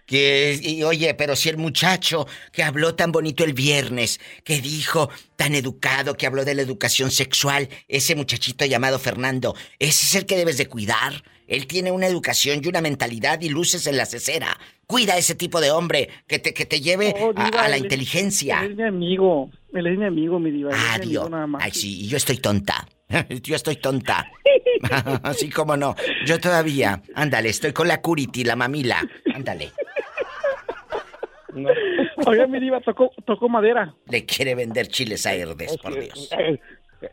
Que, 0.05 0.59
y, 0.61 0.83
oye, 0.83 1.13
pero 1.15 1.35
si 1.35 1.49
el 1.49 1.57
muchacho 1.57 2.27
que 2.51 2.61
habló 2.63 2.93
tan 2.95 3.11
bonito 3.11 3.43
el 3.43 3.53
viernes, 3.53 4.19
que 4.43 4.61
dijo 4.61 5.09
tan 5.35 5.55
educado, 5.55 6.15
que 6.15 6.27
habló 6.27 6.45
de 6.45 6.53
la 6.55 6.61
educación 6.61 7.09
sexual, 7.11 7.69
ese 7.87 8.15
muchachito 8.15 8.65
llamado 8.65 8.99
Fernando, 8.99 9.55
ese 9.79 10.05
es 10.05 10.15
el 10.15 10.25
que 10.25 10.37
debes 10.37 10.57
de 10.57 10.67
cuidar. 10.67 11.23
Él 11.47 11.67
tiene 11.67 11.91
una 11.91 12.07
educación 12.07 12.61
y 12.63 12.67
una 12.67 12.81
mentalidad 12.81 13.39
y 13.41 13.49
luces 13.49 13.85
en 13.87 13.97
la 13.97 14.05
cesera. 14.05 14.59
Cuida 14.87 15.13
a 15.13 15.17
ese 15.17 15.35
tipo 15.35 15.61
de 15.61 15.71
hombre 15.71 16.09
que 16.27 16.39
te, 16.39 16.53
que 16.53 16.65
te 16.65 16.81
lleve 16.81 17.13
Oh, 17.19 17.33
a- 17.35 17.45
diva, 17.45 17.63
a, 17.63 17.69
la 17.69 17.75
él 17.77 17.83
inteligencia. 17.83 18.61
Él 18.63 18.71
es 18.71 18.77
mi 18.77 18.83
amigo. 18.83 19.51
Él 19.73 19.87
es 19.87 19.97
mi 19.97 20.05
amigo, 20.05 20.39
mi 20.39 20.51
diva. 20.51 20.71
Nada 21.29 21.47
más. 21.47 21.63
Ay, 21.63 21.71
sí, 21.71 22.01
y 22.01 22.07
yo 22.07 22.17
estoy 22.17 22.37
tonta. 22.37 22.87
Yo 23.43 23.55
estoy 23.55 23.75
tonta. 23.75 24.25
Así 25.23 25.49
como 25.51 25.77
no. 25.77 25.95
Yo 26.25 26.39
todavía. 26.39 27.03
Ándale, 27.13 27.49
estoy 27.49 27.71
con 27.71 27.87
la 27.87 28.01
curiti, 28.01 28.43
la 28.43 28.55
mamila. 28.55 29.07
Ándale. 29.33 29.71
Oiga, 32.25 32.47
mi 32.47 32.59
diva, 32.59 32.81
tocó, 32.81 33.11
tocó 33.25 33.47
madera. 33.49 33.93
Le 34.09 34.25
quiere 34.25 34.55
vender 34.55 34.87
chiles 34.87 35.25
a 35.25 35.33
Herdes, 35.33 35.77
por 35.77 35.93
Dios. 35.99 36.29
Eh, 36.37 36.59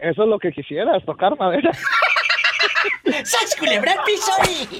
Eso 0.00 0.22
es 0.22 0.28
lo 0.28 0.38
que 0.38 0.52
quisieras, 0.52 1.04
tocar 1.04 1.36
madera. 1.38 1.70
¡Sas 3.24 3.54
culebra 3.56 3.94
y- 4.08 4.78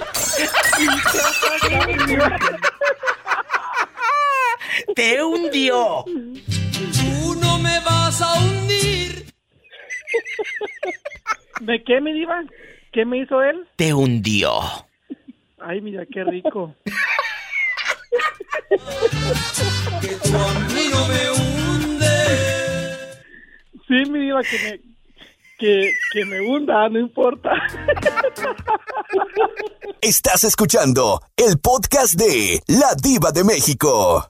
¡Te 4.94 5.22
hundió! 5.22 6.04
Tú 6.04 7.34
no 7.40 7.58
me 7.58 7.78
vas 7.80 8.20
a 8.22 8.34
hundir. 8.40 9.26
¿De 11.60 11.82
qué, 11.84 12.00
mi 12.00 12.12
diva? 12.12 12.42
¿Qué 12.92 13.04
me 13.04 13.18
hizo 13.18 13.42
él? 13.42 13.66
Te 13.76 13.94
hundió. 13.94 14.60
Ay, 15.60 15.80
mira, 15.80 16.04
qué 16.12 16.24
rico. 16.24 16.74
Que 20.00 20.08
tú 20.08 20.36
a 20.36 20.54
mí 20.74 20.88
no 20.90 21.08
me 21.08 21.30
hundes. 21.30 23.18
Sí, 23.88 24.10
mi 24.10 24.20
diva, 24.20 24.42
que 24.42 24.58
me, 24.58 24.80
que, 25.58 25.90
que 26.12 26.24
me 26.24 26.40
hunda, 26.40 26.88
no 26.88 26.98
importa. 26.98 27.50
Estás 30.00 30.44
escuchando 30.44 31.20
el 31.36 31.58
podcast 31.58 32.14
de 32.14 32.60
La 32.66 32.94
Diva 33.00 33.30
de 33.32 33.44
México. 33.44 34.28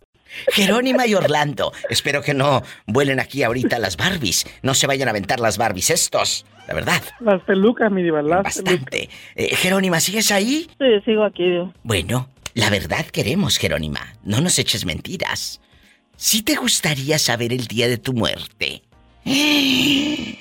Jerónima 0.48 1.06
y 1.06 1.14
Orlando. 1.14 1.72
Espero 1.90 2.22
que 2.22 2.34
no 2.34 2.62
vuelen 2.86 3.20
aquí 3.20 3.42
ahorita 3.42 3.78
las 3.78 3.96
Barbies. 3.96 4.46
No 4.62 4.74
se 4.74 4.86
vayan 4.86 5.08
a 5.08 5.10
aventar 5.10 5.40
las 5.40 5.58
Barbies 5.58 5.90
estos. 5.90 6.46
La 6.66 6.74
verdad. 6.74 7.02
Las 7.20 7.42
pelucas, 7.42 7.90
mi 7.90 8.02
diva, 8.02 8.22
las 8.22 8.42
Bastante. 8.44 9.10
Eh, 9.34 9.54
Jerónima, 9.56 10.00
¿sigues 10.00 10.30
ahí? 10.30 10.70
Sí, 10.78 10.86
sigo 11.04 11.24
aquí. 11.24 11.44
Bueno, 11.82 12.28
la 12.54 12.70
verdad 12.70 13.06
queremos, 13.06 13.58
Jerónima. 13.58 14.00
No 14.24 14.40
nos 14.40 14.58
eches 14.58 14.84
mentiras. 14.84 15.60
¿Sí 16.16 16.42
te 16.42 16.54
gustaría 16.56 17.18
saber 17.18 17.52
el 17.52 17.66
día 17.66 17.88
de 17.88 17.98
tu 17.98 18.12
muerte? 18.12 18.82
Sí, 19.24 20.38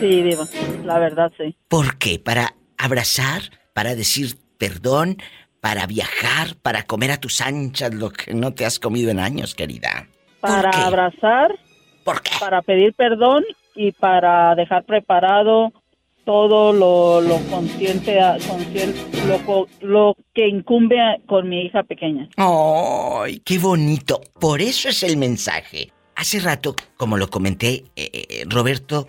diva. 0.00 0.46
La 0.84 0.98
verdad, 0.98 1.32
sí. 1.36 1.56
¿Por 1.68 1.98
qué? 1.98 2.18
¿Para 2.18 2.54
abrazar? 2.78 3.42
¿Para 3.72 3.94
decir 3.94 4.36
perdón? 4.58 5.18
¿Para 5.60 5.86
viajar? 5.86 6.56
¿Para 6.62 6.84
comer 6.84 7.10
a 7.10 7.16
tus 7.18 7.40
anchas 7.40 7.94
lo 7.94 8.10
que 8.10 8.34
no 8.34 8.54
te 8.54 8.64
has 8.64 8.78
comido 8.78 9.10
en 9.10 9.18
años, 9.18 9.54
querida? 9.54 10.08
Para 10.40 10.70
abrazar. 10.70 11.58
¿Por 12.04 12.22
qué? 12.22 12.32
Para 12.38 12.62
pedir 12.62 12.94
perdón 12.94 13.44
y 13.74 13.92
para 13.92 14.54
dejar 14.54 14.84
preparado 14.84 15.72
todo 16.24 16.72
lo, 16.72 17.38
consciente, 17.50 18.18
consciente 18.48 18.98
lo, 19.82 20.16
que 20.34 20.48
incumbe 20.48 20.96
con 21.26 21.48
mi 21.48 21.62
hija 21.62 21.82
pequeña. 21.82 22.28
¡Ay, 22.36 23.40
qué 23.44 23.58
bonito! 23.58 24.20
Por 24.40 24.60
eso 24.60 24.88
es 24.88 25.02
el 25.02 25.16
mensaje. 25.16 25.92
Hace 26.16 26.40
rato, 26.40 26.74
como 26.96 27.16
lo 27.16 27.28
comenté, 27.28 27.84
eh, 27.96 28.10
eh, 28.12 28.44
Roberto 28.48 29.06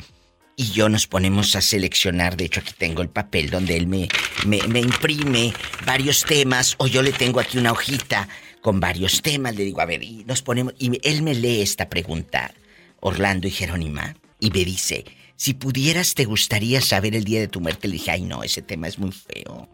y 0.58 0.72
yo 0.72 0.90
nos 0.90 1.08
ponemos 1.08 1.56
a 1.56 1.62
seleccionar. 1.62 2.38
De 2.38 2.46
hecho, 2.46 2.62
aquí 2.62 2.74
tengo 2.78 3.02
el 3.02 3.10
papel 3.10 3.50
donde 3.50 3.76
él 3.76 3.88
me, 3.88 4.08
me, 4.46 4.62
me 4.68 4.80
imprime 4.80 5.54
varios 5.86 6.24
temas, 6.24 6.76
o 6.78 6.88
yo 6.88 7.02
le 7.02 7.12
tengo 7.12 7.40
aquí 7.40 7.58
una 7.58 7.72
hojita 7.72 8.28
con 8.62 8.80
varios 8.80 9.22
temas. 9.22 9.56
Le 9.56 9.64
digo, 9.64 9.82
a 9.82 9.86
ver, 9.86 10.04
y 10.04 10.24
nos 10.26 10.42
ponemos. 10.42 10.74
Y 10.80 11.00
él 11.08 11.22
me 11.22 11.36
lee 11.36 11.62
esta 11.62 11.90
pregunta, 11.90 12.54
Orlando 13.00 13.48
y 13.48 13.52
Jerónima, 13.52 14.16
y 14.40 14.50
me 14.50 14.64
dice: 14.66 15.06
Si 15.36 15.54
pudieras, 15.54 16.16
¿te 16.16 16.26
gustaría 16.26 16.82
saber 16.82 17.16
el 17.16 17.24
día 17.24 17.40
de 17.40 17.48
tu 17.48 17.60
muerte? 17.60 17.88
Le 17.88 17.94
dije, 17.94 18.12
ay, 18.12 18.24
no, 18.24 18.44
ese 18.44 18.62
tema 18.62 18.88
es 18.88 18.98
muy 18.98 19.12
feo. 19.12 19.68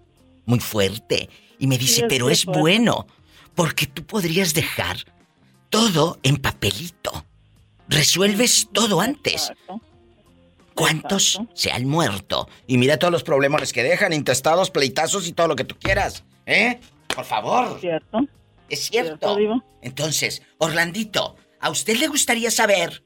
muy 0.45 0.59
fuerte. 0.59 1.29
Y 1.59 1.67
me 1.67 1.77
dice, 1.77 2.05
pero 2.09 2.29
es 2.29 2.45
bueno, 2.45 3.05
porque 3.53 3.85
tú 3.85 4.03
podrías 4.03 4.53
dejar 4.53 4.97
todo 5.69 6.19
en 6.23 6.37
papelito. 6.37 7.25
Resuelves 7.87 8.69
todo 8.73 9.01
antes. 9.01 9.51
¿Cuántos 10.73 11.39
se 11.53 11.71
han 11.71 11.85
muerto? 11.85 12.49
Y 12.65 12.77
mira 12.77 12.97
todos 12.97 13.11
los 13.11 13.23
problemas 13.23 13.71
que 13.71 13.83
dejan, 13.83 14.13
intestados, 14.13 14.71
pleitazos 14.71 15.27
y 15.27 15.33
todo 15.33 15.47
lo 15.47 15.55
que 15.55 15.63
tú 15.63 15.75
quieras. 15.77 16.23
¿Eh? 16.45 16.79
Por 17.13 17.25
favor. 17.25 17.75
¿Es 17.75 17.81
cierto? 17.81 18.19
Es 18.69 18.79
cierto. 18.87 19.37
Entonces, 19.81 20.41
Orlandito, 20.57 21.35
¿a 21.59 21.69
usted 21.69 21.97
le 21.97 22.07
gustaría 22.07 22.49
saber 22.49 23.03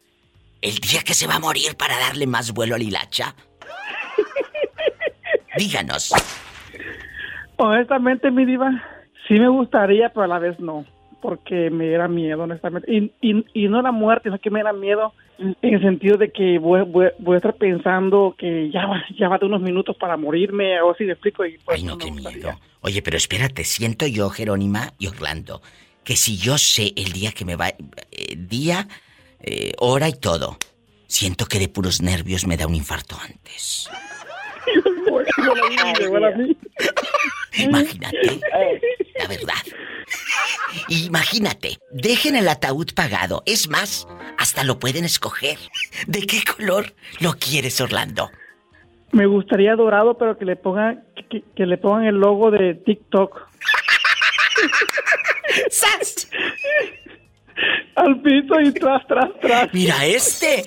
el 0.65 0.77
día 0.77 1.01
que 1.05 1.13
se 1.13 1.27
va 1.27 1.35
a 1.35 1.39
morir 1.39 1.75
para 1.77 1.97
darle 1.97 2.27
más 2.27 2.51
vuelo 2.51 2.75
a 2.75 2.77
Lilacha? 2.77 3.35
Díganos. 5.57 6.11
Honestamente, 7.57 8.31
mi 8.31 8.45
diva, 8.45 8.71
sí 9.27 9.35
me 9.35 9.47
gustaría, 9.47 10.09
pero 10.09 10.23
a 10.23 10.27
la 10.27 10.39
vez 10.39 10.59
no 10.59 10.85
porque 11.25 11.71
me 11.71 11.91
era 11.91 12.07
miedo, 12.07 12.43
honestamente. 12.43 12.91
Y, 12.91 13.11
y, 13.19 13.67
no 13.67 13.81
la 13.81 13.91
muerte, 13.91 14.29
sino 14.29 14.37
que 14.37 14.51
me 14.51 14.59
era 14.59 14.73
miedo 14.73 15.11
en 15.39 15.55
el 15.61 15.81
sentido 15.81 16.17
de 16.17 16.31
que 16.31 16.59
voy, 16.59 16.83
voy, 16.85 17.33
a 17.33 17.37
estar 17.37 17.55
pensando 17.55 18.35
que 18.37 18.69
ya 18.69 18.85
va, 18.85 19.03
ya 19.17 19.27
va 19.27 19.39
de 19.39 19.47
unos 19.47 19.59
minutos 19.59 19.97
para 19.97 20.17
morirme, 20.17 20.79
o 20.81 20.91
así 20.91 21.03
me 21.03 21.13
explico. 21.13 21.43
Y 21.43 21.57
pues 21.57 21.79
Ay, 21.79 21.83
no, 21.83 21.97
qué 21.97 22.11
miedo. 22.11 22.51
Oye, 22.81 23.01
pero 23.01 23.17
espérate, 23.17 23.63
siento 23.63 24.05
yo, 24.05 24.29
Jerónima 24.29 24.93
y 24.99 25.07
Orlando, 25.07 25.63
que 26.03 26.15
si 26.15 26.37
yo 26.37 26.59
sé 26.59 26.93
el 26.95 27.11
día 27.11 27.31
que 27.31 27.43
me 27.43 27.55
va, 27.55 27.69
eh, 27.69 28.35
día, 28.37 28.87
eh, 29.45 29.73
hora 29.77 30.09
y 30.09 30.13
todo, 30.13 30.57
siento 31.07 31.45
que 31.45 31.59
de 31.59 31.69
puros 31.69 32.01
nervios 32.01 32.47
me 32.47 32.57
da 32.57 32.65
un 32.65 32.73
infarto 32.73 33.15
antes. 33.21 33.87
Imagínate, 37.57 38.39
la 39.19 39.27
verdad. 39.27 39.53
Imagínate, 40.89 41.77
dejen 41.91 42.35
el 42.35 42.49
ataúd 42.49 42.91
pagado. 42.93 43.43
Es 43.45 43.69
más, 43.69 44.07
hasta 44.37 44.63
lo 44.63 44.79
pueden 44.79 45.05
escoger. 45.05 45.57
¿De 46.07 46.21
qué 46.21 46.43
color 46.43 46.93
lo 47.19 47.33
quieres, 47.33 47.79
Orlando? 47.81 48.31
Me 49.11 49.27
gustaría 49.27 49.75
dorado, 49.75 50.17
pero 50.17 50.37
que 50.37 50.45
le 50.45 50.55
pongan 50.55 51.03
que, 51.29 51.65
le 51.65 51.77
pongan 51.77 52.05
el 52.05 52.15
logo 52.15 52.51
de 52.51 52.73
TikTok. 52.73 53.39
¡Sas! 55.69 56.29
Al 57.95 58.21
piso 58.21 58.59
y 58.61 58.71
tras, 58.73 59.07
tras, 59.07 59.29
tras. 59.41 59.73
Mira 59.73 60.05
este. 60.05 60.63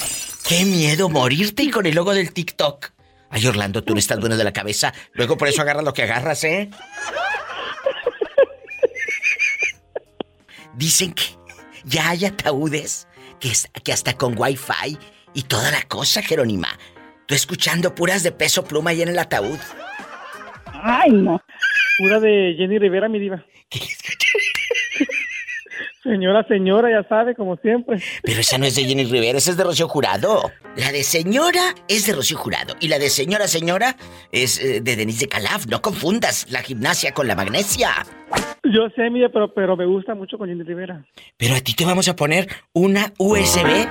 Qué 0.48 0.64
miedo 0.64 1.08
morirte 1.08 1.62
y 1.62 1.70
con 1.70 1.84
el 1.86 1.94
logo 1.94 2.14
del 2.14 2.32
TikTok. 2.32 2.90
Ay, 3.30 3.46
Orlando, 3.46 3.84
tú 3.84 3.92
no 3.92 3.98
estás 3.98 4.18
bueno 4.18 4.36
de 4.36 4.44
la 4.44 4.52
cabeza. 4.52 4.94
Luego 5.12 5.36
por 5.36 5.48
eso 5.48 5.60
agarras 5.60 5.84
lo 5.84 5.92
que 5.92 6.04
agarras, 6.04 6.42
¿eh? 6.44 6.70
Dicen 10.74 11.12
que 11.12 11.24
ya 11.84 12.10
hay 12.10 12.24
ataúdes 12.24 13.06
que, 13.40 13.52
que 13.84 13.92
hasta 13.92 14.16
con 14.16 14.38
wifi 14.38 14.96
y 15.34 15.42
toda 15.42 15.70
la 15.70 15.82
cosa, 15.82 16.22
Jerónima. 16.22 16.68
Tú 17.26 17.34
escuchando 17.34 17.94
puras 17.94 18.22
de 18.22 18.32
peso 18.32 18.64
pluma 18.64 18.90
ahí 18.90 19.02
en 19.02 19.08
el 19.10 19.18
ataúd. 19.18 19.58
Ay, 20.82 21.10
no. 21.10 21.42
Pura 21.98 22.20
de 22.20 22.54
Jenny 22.56 22.78
Rivera, 22.78 23.08
mi 23.08 23.18
diva. 23.18 23.44
¿Qué 23.68 23.80
Señora, 26.02 26.46
señora, 26.46 26.90
ya 26.90 27.08
sabe, 27.08 27.34
como 27.34 27.56
siempre. 27.56 27.98
Pero 28.22 28.40
esa 28.40 28.56
no 28.56 28.66
es 28.66 28.76
de 28.76 28.84
Jenny 28.84 29.04
Rivera, 29.04 29.38
esa 29.38 29.50
es 29.50 29.56
de 29.56 29.64
Rocío 29.64 29.88
Jurado. 29.88 30.42
La 30.76 30.92
de 30.92 31.02
señora 31.02 31.74
es 31.88 32.06
de 32.06 32.12
Rocío 32.12 32.38
Jurado. 32.38 32.74
Y 32.80 32.88
la 32.88 32.98
de 32.98 33.10
señora, 33.10 33.48
señora 33.48 33.96
es 34.30 34.62
eh, 34.62 34.80
de 34.80 34.96
Denise 34.96 35.24
de 35.24 35.28
Calaf. 35.28 35.66
No 35.66 35.82
confundas 35.82 36.46
la 36.50 36.62
gimnasia 36.62 37.12
con 37.12 37.26
la 37.26 37.34
magnesia. 37.34 37.90
Yo 38.62 38.88
sé, 38.94 39.10
mira, 39.10 39.28
pero, 39.30 39.52
pero 39.52 39.76
me 39.76 39.86
gusta 39.86 40.14
mucho 40.14 40.38
con 40.38 40.48
Jenny 40.48 40.62
Rivera. 40.62 41.04
Pero 41.36 41.56
a 41.56 41.60
ti 41.60 41.74
te 41.74 41.84
vamos 41.84 42.08
a 42.08 42.14
poner 42.14 42.46
una 42.72 43.12
USB, 43.18 43.88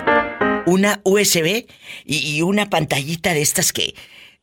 una 0.66 1.02
USB 1.04 1.66
y 2.06 2.42
una 2.42 2.70
pantallita 2.70 3.34
de 3.34 3.42
estas 3.42 3.74
que 3.74 3.94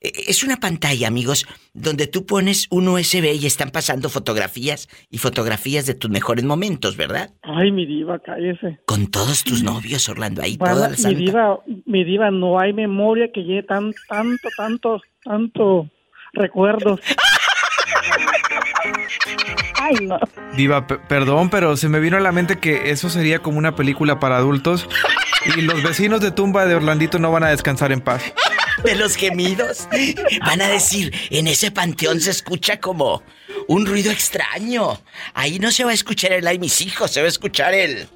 es 0.04 0.44
una 0.44 0.58
pantalla, 0.58 1.08
amigos, 1.08 1.46
donde 1.72 2.06
tú 2.06 2.26
pones 2.26 2.66
un 2.70 2.88
USB 2.88 3.34
y 3.40 3.46
están 3.46 3.70
pasando 3.70 4.10
fotografías 4.10 4.88
y 5.10 5.18
fotografías 5.18 5.86
de 5.86 5.94
tus 5.94 6.10
mejores 6.10 6.44
momentos, 6.44 6.96
¿verdad? 6.96 7.30
Ay, 7.42 7.72
mi 7.72 7.86
diva, 7.86 8.18
cállese. 8.18 8.80
Con 8.84 9.06
todos 9.06 9.44
tus 9.44 9.62
novios, 9.62 10.08
Orlando, 10.08 10.42
ahí 10.42 10.58
toda 10.58 10.90
la 10.90 11.08
Mi 11.08 11.14
diva, 11.14 11.58
mi 11.86 12.04
diva, 12.04 12.30
no 12.30 12.60
hay 12.60 12.74
memoria 12.74 13.30
que 13.32 13.44
lleve 13.44 13.62
tan, 13.62 13.94
tanto, 14.08 14.48
tanto, 14.56 15.00
tanto 15.24 15.88
recuerdos. 16.34 17.00
Ay, 19.80 19.94
no. 20.02 20.18
Diva, 20.56 20.86
perdón, 20.86 21.50
pero 21.50 21.76
se 21.76 21.88
me 21.88 22.00
vino 22.00 22.16
a 22.16 22.20
la 22.20 22.32
mente 22.32 22.58
que 22.58 22.90
eso 22.90 23.08
sería 23.08 23.40
como 23.40 23.58
una 23.58 23.74
película 23.74 24.18
para 24.18 24.36
adultos 24.36 24.88
y 25.56 25.62
los 25.62 25.82
vecinos 25.82 26.20
de 26.20 26.30
tumba 26.30 26.64
de 26.66 26.74
Orlandito 26.74 27.18
no 27.18 27.30
van 27.30 27.44
a 27.44 27.48
descansar 27.48 27.92
en 27.92 28.00
paz 28.00 28.32
de 28.82 28.94
los 28.96 29.16
gemidos. 29.16 29.88
Van 30.46 30.60
a 30.60 30.68
decir, 30.68 31.12
en 31.30 31.46
ese 31.46 31.70
panteón 31.70 32.20
se 32.20 32.30
escucha 32.30 32.80
como 32.80 33.22
un 33.68 33.86
ruido 33.86 34.10
extraño. 34.10 34.98
Ahí 35.34 35.58
no 35.58 35.70
se 35.70 35.84
va 35.84 35.90
a 35.90 35.94
escuchar 35.94 36.32
el 36.32 36.46
ay 36.46 36.58
mis 36.58 36.80
hijos, 36.80 37.10
se 37.12 37.20
va 37.20 37.26
a 37.26 37.28
escuchar 37.28 37.74
el. 37.74 38.08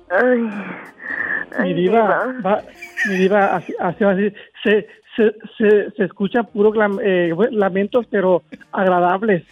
mi 1.61 1.75
diva, 1.75 2.35
mi 3.09 3.17
diva, 3.17 3.57
así, 3.57 3.75
así, 3.81 4.05
se, 4.63 4.87
se, 5.17 5.35
se, 5.57 5.91
se 5.97 6.05
escuchan 6.05 6.47
puros 6.47 6.75
eh, 7.03 7.33
lamentos, 7.51 8.07
pero 8.11 8.43
agradables. 8.73 9.45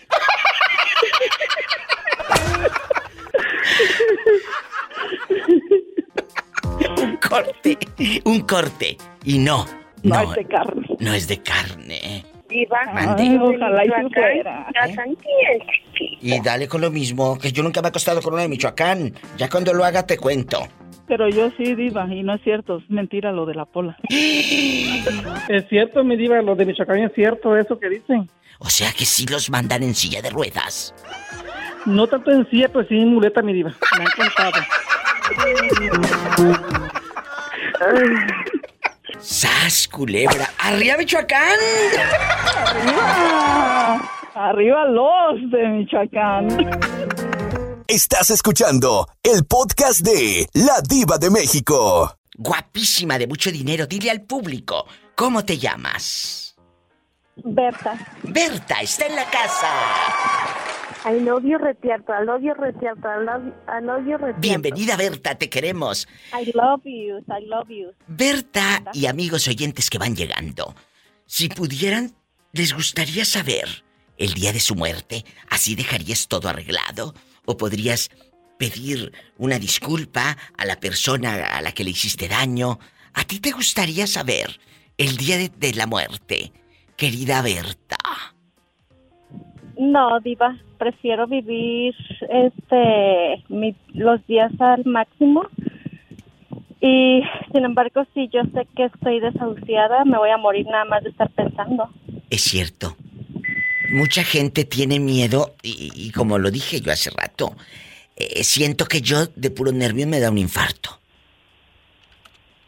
un 6.98 7.16
corte, 7.16 7.78
un 8.24 8.40
corte. 8.40 8.96
Y 9.24 9.38
no, 9.38 9.66
no, 10.02 10.22
es 10.22 10.36
de 10.36 10.44
carne. 10.44 10.86
No 11.00 11.14
es 11.14 11.28
de 11.28 11.42
carne. 11.42 12.24
Viva. 12.48 12.78
ojalá 13.42 13.84
y 13.84 13.90
Y 16.20 16.40
dale 16.40 16.68
con 16.68 16.80
lo 16.80 16.90
mismo, 16.90 17.38
que 17.38 17.52
yo 17.52 17.62
nunca 17.62 17.82
me 17.82 17.88
he 17.88 17.90
acostado 17.90 18.22
con 18.22 18.34
una 18.34 18.42
de 18.42 18.48
Michoacán. 18.48 19.12
Ya 19.36 19.48
cuando 19.48 19.72
lo 19.72 19.84
haga 19.84 20.06
te 20.06 20.16
cuento. 20.16 20.66
Pero 21.08 21.28
yo 21.28 21.50
sí, 21.56 21.74
Diva, 21.74 22.06
y 22.12 22.22
no 22.22 22.34
es 22.34 22.42
cierto, 22.42 22.78
es 22.78 22.90
mentira 22.90 23.30
lo 23.32 23.46
de 23.46 23.54
la 23.54 23.64
pola. 23.64 23.96
es 24.08 25.68
cierto, 25.68 26.02
mi 26.02 26.16
Diva, 26.16 26.42
lo 26.42 26.56
de 26.56 26.66
Michoacán 26.66 26.98
es 26.98 27.12
cierto, 27.14 27.56
eso 27.56 27.78
que 27.78 27.88
dicen. 27.88 28.28
O 28.58 28.68
sea 28.68 28.92
que 28.92 29.04
sí 29.04 29.26
los 29.26 29.50
mandan 29.50 29.82
en 29.82 29.94
silla 29.94 30.22
de 30.22 30.30
ruedas. 30.30 30.94
No 31.84 32.06
tanto 32.08 32.32
en 32.32 32.48
silla, 32.50 32.68
pues 32.68 32.88
sí 32.88 32.98
en 32.98 33.08
muleta, 33.08 33.42
mi 33.42 33.52
Diva. 33.52 33.70
Me 33.98 34.04
han 34.04 34.10
contado. 34.16 34.60
¡Sas, 39.20 39.88
culebra! 39.88 40.50
¡Arriba, 40.58 40.96
Michoacán! 40.96 41.58
¡Arriba! 42.56 44.10
¡Arriba 44.34 44.84
los 44.86 45.50
de 45.50 45.68
Michoacán! 45.68 46.48
Estás 47.88 48.30
escuchando 48.30 49.08
el 49.22 49.46
podcast 49.46 50.00
de 50.00 50.48
La 50.52 50.80
Diva 50.86 51.18
de 51.18 51.30
México. 51.30 52.16
Guapísima, 52.36 53.18
de 53.18 53.26
mucho 53.26 53.50
dinero. 53.50 53.86
Dile 53.86 54.10
al 54.10 54.22
público, 54.22 54.86
¿cómo 55.14 55.44
te 55.44 55.56
llamas? 55.56 56.56
Berta. 57.36 57.96
Berta, 58.22 58.80
está 58.80 59.06
en 59.06 59.16
la 59.16 59.24
casa. 59.26 59.68
I 61.06 61.20
love 61.20 61.44
you, 61.44 61.56
Retierto. 61.56 62.12
I 62.12 62.24
love 62.24 62.42
you, 62.42 62.52
Retierto. 62.52 63.06
I 63.08 63.24
love, 63.24 63.44
I 63.68 63.80
love 63.80 64.04
you, 64.04 64.16
Retierto. 64.16 64.40
Bienvenida, 64.40 64.96
Berta, 64.96 65.36
te 65.36 65.48
queremos. 65.48 66.08
I 66.32 66.50
love 66.52 66.82
you, 66.84 67.18
I 67.28 67.46
love 67.46 67.68
you. 67.68 67.92
Berta 68.08 68.82
y 68.92 69.06
amigos 69.06 69.46
oyentes 69.46 69.88
que 69.88 69.98
van 69.98 70.16
llegando, 70.16 70.74
si 71.26 71.48
pudieran, 71.48 72.16
¿les 72.52 72.74
gustaría 72.74 73.24
saber 73.24 73.84
el 74.18 74.34
día 74.34 74.52
de 74.52 74.58
su 74.58 74.74
muerte? 74.74 75.24
¿Así 75.48 75.76
dejarías 75.76 76.26
todo 76.26 76.48
arreglado? 76.48 77.14
¿O 77.44 77.56
podrías 77.56 78.10
pedir 78.58 79.12
una 79.38 79.60
disculpa 79.60 80.36
a 80.58 80.64
la 80.64 80.80
persona 80.80 81.56
a 81.56 81.62
la 81.62 81.70
que 81.70 81.84
le 81.84 81.90
hiciste 81.90 82.26
daño? 82.26 82.80
¿A 83.14 83.22
ti 83.22 83.38
te 83.38 83.52
gustaría 83.52 84.08
saber 84.08 84.58
el 84.98 85.16
día 85.16 85.38
de, 85.38 85.50
de 85.50 85.72
la 85.74 85.86
muerte, 85.86 86.52
querida 86.96 87.42
Berta? 87.42 87.95
No, 89.78 90.20
diva, 90.20 90.56
prefiero 90.78 91.26
vivir 91.26 91.94
este 92.28 93.44
los 93.92 94.26
días 94.26 94.52
al 94.58 94.84
máximo. 94.84 95.46
Y 96.80 97.22
sin 97.52 97.64
embargo, 97.64 98.04
si 98.14 98.28
yo 98.28 98.42
sé 98.54 98.66
que 98.76 98.84
estoy 98.84 99.20
desahuciada, 99.20 100.04
me 100.04 100.18
voy 100.18 100.30
a 100.30 100.36
morir 100.36 100.66
nada 100.66 100.84
más 100.84 101.02
de 101.02 101.10
estar 101.10 101.30
pensando. 101.30 101.90
Es 102.30 102.42
cierto. 102.42 102.96
Mucha 103.92 104.24
gente 104.24 104.64
tiene 104.64 104.98
miedo 104.98 105.54
y, 105.62 106.10
como 106.10 106.38
lo 106.38 106.50
dije 106.50 106.80
yo 106.80 106.92
hace 106.92 107.10
rato, 107.10 107.54
eh, 108.16 108.42
siento 108.42 108.86
que 108.86 109.00
yo 109.00 109.26
de 109.36 109.50
puro 109.50 109.72
nervio 109.72 110.06
me 110.06 110.20
da 110.20 110.30
un 110.30 110.38
infarto. 110.38 110.90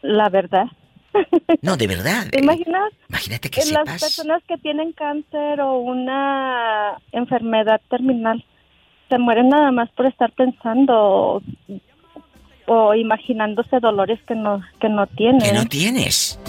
La 0.01 0.29
verdad. 0.29 0.67
No, 1.61 1.75
de 1.77 1.87
verdad. 1.87 2.27
¿Te 2.31 2.39
imaginas? 2.39 2.91
Imagínate 3.09 3.49
que 3.49 3.61
En 3.61 3.73
las 3.73 3.83
sepas. 3.85 4.01
personas 4.01 4.43
que 4.47 4.57
tienen 4.57 4.93
cáncer 4.93 5.61
o 5.61 5.77
una 5.79 6.97
enfermedad 7.11 7.81
terminal 7.89 8.43
se 9.09 9.17
mueren 9.17 9.49
nada 9.49 9.71
más 9.71 9.89
por 9.91 10.05
estar 10.05 10.31
pensando 10.33 11.41
o 12.67 12.93
imaginándose 12.93 13.79
dolores 13.79 14.19
que 14.27 14.35
no 14.35 14.61
que 14.79 14.89
no 14.89 15.07
tienen. 15.07 15.41
Que 15.41 15.53
no 15.53 15.65
tienes. 15.65 16.39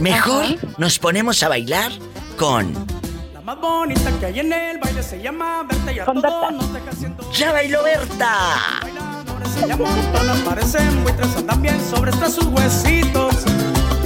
Mejor 0.00 0.44
nos 0.78 0.98
ponemos 0.98 1.42
a 1.42 1.48
bailar 1.48 1.92
con 2.36 2.74
La 3.32 3.40
más 3.40 3.60
bonita 3.60 4.10
que 4.18 4.26
hay 4.26 4.40
en 4.40 4.52
el 4.52 4.78
baile 4.78 5.02
se 5.02 5.22
llama 5.22 5.62
Berta 5.62 5.92
y 5.92 5.98
a 6.00 6.04
todos 6.04 6.52
nos 6.52 6.72
deja 6.72 6.90
haciendo 6.90 7.32
Ya 7.32 7.52
bailó 7.52 7.82
Berta. 7.84 8.34
Se 9.54 9.66
llama 9.66 9.88
Montona, 9.88 10.34
parecen 10.44 11.02
buitres, 11.04 11.34
andan 11.36 11.62
bien 11.62 11.80
sobre 11.80 12.10
hasta 12.10 12.28
sus 12.28 12.44
huesitos. 12.46 13.44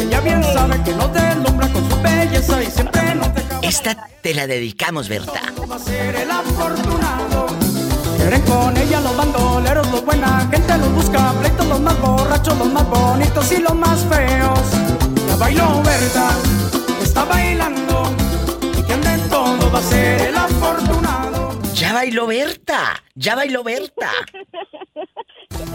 Ella 0.00 0.20
bien 0.20 0.42
sabe 0.42 0.82
que 0.82 0.92
nos 0.94 1.12
deslumbra 1.12 1.68
con 1.68 1.88
su 1.90 2.00
belleza 2.02 2.62
y 2.62 2.66
siempre 2.66 3.14
nos 3.14 3.34
deja 3.34 3.60
Esta 3.62 4.08
te 4.22 4.34
la 4.34 4.46
dedicamos, 4.46 5.08
Berta. 5.08 5.40
va 5.70 5.76
a 5.76 5.78
ser 5.78 6.16
el 6.16 6.30
afortunado. 6.30 7.46
Quieren 8.16 8.42
con 8.42 8.76
ella 8.76 9.00
los 9.00 9.16
bandoleros, 9.16 9.90
los 9.90 10.04
buena 10.04 10.48
gente, 10.50 10.78
los 10.78 10.92
busca 10.92 11.32
pleitos, 11.40 11.66
los 11.66 11.80
más 11.80 11.98
borrachos, 12.00 12.56
los 12.58 12.72
más 12.72 12.88
bonitos 12.88 13.52
y 13.52 13.58
los 13.58 13.74
más 13.74 14.00
feos. 14.06 14.60
Ya 15.28 15.36
bailó 15.36 15.82
Berta, 15.82 16.30
está 17.02 17.24
bailando. 17.24 18.02
Y 18.78 18.82
quien 18.82 19.00
de 19.00 19.18
todo 19.28 19.70
va 19.72 19.78
a 19.78 19.82
ser 19.82 20.20
el 20.28 20.36
afortunado. 20.36 21.58
Ya 21.74 21.92
bailó 21.94 22.26
Berta. 22.26 23.02
Ya 23.14 23.34
bailó 23.34 23.62
Berta. 23.64 24.10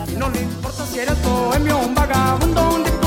Y 0.08 0.16
no 0.18 0.30
le 0.30 0.42
importa 0.42 0.86
si 0.86 1.00
eres 1.00 1.22
bohemio, 1.24 1.78
un 1.80 1.96
vagabundo, 1.96 2.76
un 2.76 2.84
diputado, 2.84 3.02
lo 3.02 3.05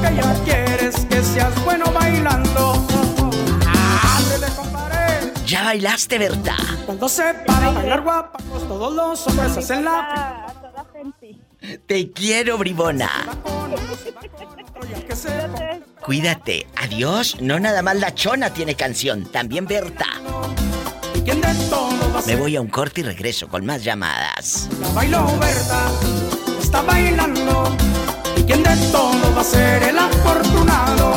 que 0.00 0.08
ella 0.08 0.34
quiere 0.44 0.88
es 0.88 1.04
que 1.06 1.22
seas 1.22 1.64
bueno 1.64 1.86
bailando. 1.92 2.86
Ya 5.46 5.62
bailaste, 5.62 6.18
Berta. 6.18 6.56
Cuando 6.86 7.08
se 7.08 7.32
para 7.46 7.68
a 7.68 7.70
bailar 7.70 8.02
guapa, 8.02 8.38
pues 8.50 8.66
todos 8.66 8.92
los 8.92 9.26
hombres 9.28 9.56
hacen 9.56 9.84
la... 9.84 10.52
Te 11.86 12.10
quiero, 12.10 12.58
bribona. 12.58 13.10
Cuídate. 16.04 16.66
Adiós. 16.76 17.36
No 17.40 17.60
nada 17.60 17.82
más 17.82 17.96
la 17.96 18.14
chona 18.14 18.50
tiene 18.50 18.74
canción. 18.74 19.30
También 19.30 19.66
Berta. 19.66 20.06
¿Quién 21.24 21.40
de 21.40 21.54
todo 21.70 22.12
va 22.12 22.20
a 22.20 22.26
Me 22.26 22.36
voy 22.36 22.56
a 22.56 22.60
un 22.60 22.68
corte 22.68 23.00
y 23.00 23.04
regreso 23.04 23.48
con 23.48 23.64
más 23.64 23.82
llamadas. 23.82 24.68
Ya 24.80 24.88
bailó 24.94 25.26
Berta, 25.38 25.90
está 26.60 26.82
bailando. 26.82 27.76
¿Y 28.46 28.48
quién 28.48 28.62
de 28.62 28.76
todo 28.92 29.34
va 29.34 29.40
a 29.40 29.44
ser 29.44 29.82
el 29.82 29.98
afortunado? 29.98 31.14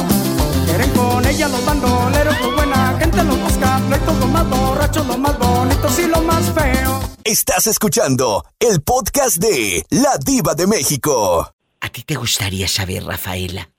Quieren 0.65 0.89
con 0.93 1.23
ella 1.27 1.47
los 1.47 1.63
bandoleros, 1.63 2.41
los 2.41 2.55
buena 2.55 2.97
gente, 2.97 3.23
los 3.23 3.39
buscapleitos, 3.39 4.17
los 4.17 4.29
más 4.29 4.49
borrachos, 4.49 5.05
los 5.05 5.19
más 5.19 5.37
bonitos 5.37 5.99
y 5.99 6.07
los 6.07 6.23
más 6.23 6.51
feos. 6.51 7.05
Estás 7.23 7.67
escuchando 7.67 8.43
el 8.59 8.81
podcast 8.81 9.37
de 9.37 9.85
La 9.91 10.17
Diva 10.17 10.55
de 10.55 10.65
México. 10.65 11.53
¿A 11.81 11.89
ti 11.89 12.01
te 12.01 12.15
gustaría 12.15 12.67
saber, 12.67 13.03
Rafaela, 13.03 13.69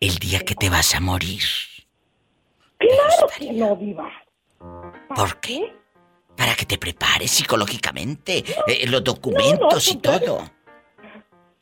el 0.00 0.16
día 0.18 0.40
que 0.40 0.56
te 0.56 0.68
vas 0.68 0.96
a 0.96 1.00
morir? 1.00 1.44
Claro 2.78 3.28
que 3.38 3.52
no, 3.52 3.76
Diva. 3.76 4.10
¿Por 5.14 5.38
qué? 5.38 5.72
Para 6.36 6.56
que 6.56 6.66
te 6.66 6.76
prepares 6.78 7.30
psicológicamente, 7.30 8.44
eh, 8.66 8.84
los 8.88 9.04
documentos 9.04 9.86
y 9.86 9.94
todo. 9.98 10.42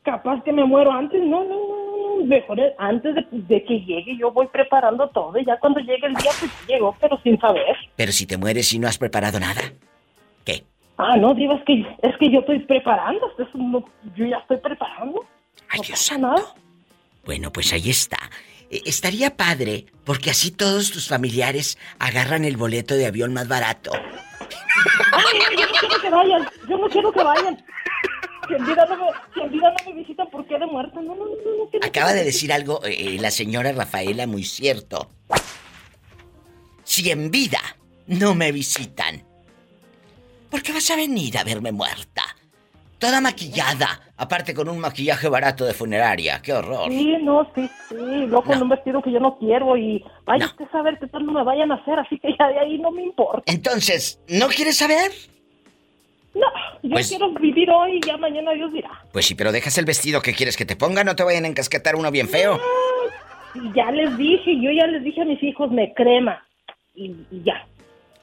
Capaz 0.03 0.43
que 0.43 0.51
me 0.51 0.63
muero 0.65 0.91
antes. 0.91 1.21
No, 1.21 1.43
no, 1.43 1.49
no, 1.55 2.17
no. 2.19 2.25
Mejor 2.25 2.59
es 2.59 2.73
antes 2.77 3.15
de, 3.15 3.25
de 3.31 3.63
que 3.65 3.79
llegue 3.81 4.15
yo 4.17 4.31
voy 4.31 4.47
preparando 4.47 5.07
todo 5.09 5.37
y 5.37 5.45
ya 5.45 5.57
cuando 5.59 5.79
llegue 5.79 6.07
el 6.07 6.13
día 6.15 6.31
pues 6.39 6.51
llegó, 6.67 6.95
pero 7.01 7.19
sin 7.23 7.37
saber. 7.39 7.75
Pero 7.95 8.11
si 8.11 8.25
te 8.25 8.37
mueres 8.37 8.71
y 8.73 8.79
no 8.79 8.87
has 8.87 8.97
preparado 8.97 9.39
nada. 9.39 9.61
Ah, 10.95 11.17
no, 11.17 11.33
Diva, 11.33 11.55
es 11.55 11.63
que, 11.65 11.81
es 12.03 12.15
que 12.19 12.31
yo 12.31 12.41
estoy 12.41 12.59
preparando. 12.59 13.27
No- 13.55 13.83
yo 14.15 14.25
ya 14.27 14.37
estoy 14.37 14.57
preparando. 14.57 15.25
Ay, 15.69 15.79
Dios 15.87 15.99
santo. 15.99 16.53
Bueno, 17.25 17.51
pues 17.51 17.73
ahí 17.73 17.89
está. 17.89 18.17
Eh, 18.69 18.81
Estaría 18.85 19.35
padre, 19.35 19.85
porque 20.05 20.29
así 20.29 20.51
todos 20.51 20.91
tus 20.91 21.09
familiares 21.09 21.79
agarran 21.97 22.45
el 22.45 22.57
boleto 22.57 22.93
de 22.93 23.07
avión 23.07 23.33
más 23.33 23.47
barato. 23.47 23.91
Ay, 23.91 25.39
yo 25.57 25.65
no 25.65 25.71
quiero 25.79 25.99
que 25.99 26.09
vayan. 26.11 26.47
Yo 26.69 26.77
no 26.77 26.87
quiero 26.89 27.11
que 27.11 27.23
vayan. 27.23 27.65
Si 28.47 28.53
en 28.53 28.65
vida 28.65 28.85
no 28.89 28.97
me, 28.97 29.11
si 29.33 29.39
en 29.41 29.51
vida 29.51 29.73
no 29.85 29.93
me 29.93 30.25
¿por 30.25 30.45
qué 30.45 30.59
de 30.59 30.65
muerta? 30.65 31.01
No, 31.01 31.15
no, 31.15 31.25
no, 31.25 31.25
no. 31.25 31.69
quiero 31.69 31.85
Acaba 31.85 32.13
de 32.13 32.23
decir 32.23 32.51
algo 32.51 32.81
eh, 32.83 33.17
la 33.19 33.31
señora 33.31 33.71
Rafaela 33.71 34.27
muy 34.27 34.43
cierto. 34.43 35.11
Si 36.83 37.09
en 37.09 37.31
vida 37.31 37.59
no 38.07 38.35
me 38.35 38.51
visitan, 38.51 39.23
¿por 40.49 40.61
qué 40.61 40.73
vas 40.73 40.89
a 40.91 40.95
venir 40.95 41.37
a 41.37 41.43
verme 41.43 41.71
muerta? 41.71 42.23
Toda 42.99 43.19
maquillada, 43.19 43.99
aparte 44.15 44.53
con 44.53 44.69
un 44.69 44.79
maquillaje 44.79 45.27
barato 45.27 45.65
de 45.65 45.73
funeraria. 45.73 46.41
¡Qué 46.41 46.53
horror! 46.53 46.89
Sí, 46.89 47.17
no, 47.21 47.45
sí, 47.53 47.69
sí. 47.89 47.95
Luego 47.95 48.43
con 48.43 48.61
un 48.61 48.69
vestido 48.69 49.01
que 49.01 49.11
yo 49.11 49.19
no 49.19 49.37
quiero 49.37 49.75
y 49.75 50.03
vaya 50.25 50.45
usted 50.45 50.65
a 50.65 50.71
saber 50.71 50.97
qué 50.99 51.07
tal 51.07 51.25
no 51.25 51.33
me 51.33 51.43
vayan 51.43 51.71
a 51.71 51.75
hacer, 51.75 51.99
así 51.99 52.17
que 52.19 52.29
ya 52.37 52.47
de 52.47 52.59
ahí 52.59 52.77
no 52.77 52.91
me 52.91 53.03
importa. 53.03 53.51
Entonces, 53.51 54.21
¿no 54.27 54.47
quieres 54.47 54.77
saber? 54.77 55.11
No, 56.33 56.47
yo 56.81 56.89
Pues- 56.89 57.09
quiero 57.09 57.31
vivir 57.33 57.69
hoy 57.69 57.97
y 57.97 58.01
ya 58.07 58.17
mañana 58.17 58.51
Dios 58.53 58.71
dirá. 58.73 58.89
Pues 59.11 59.25
sí, 59.25 59.35
pero 59.35 59.51
dejas 59.51 59.77
el 59.77 59.85
vestido 59.85 60.21
que 60.21 60.33
quieres 60.33 60.57
que 60.57 60.65
te 60.65 60.75
ponga, 60.75 61.03
no 61.03 61.15
te 61.15 61.23
vayan 61.23 61.45
a 61.45 61.47
encasquetar 61.47 61.95
uno 61.95 62.09
bien 62.11 62.27
feo. 62.27 62.59
Y 63.55 63.71
ya 63.75 63.91
les 63.91 64.17
dije, 64.17 64.55
yo 64.59 64.71
ya 64.71 64.87
les 64.87 65.03
dije 65.03 65.21
a 65.21 65.25
mis 65.25 65.41
hijos, 65.43 65.69
me 65.71 65.93
crema. 65.93 66.43
Y, 66.95 67.11
y 67.31 67.43
ya. 67.43 67.65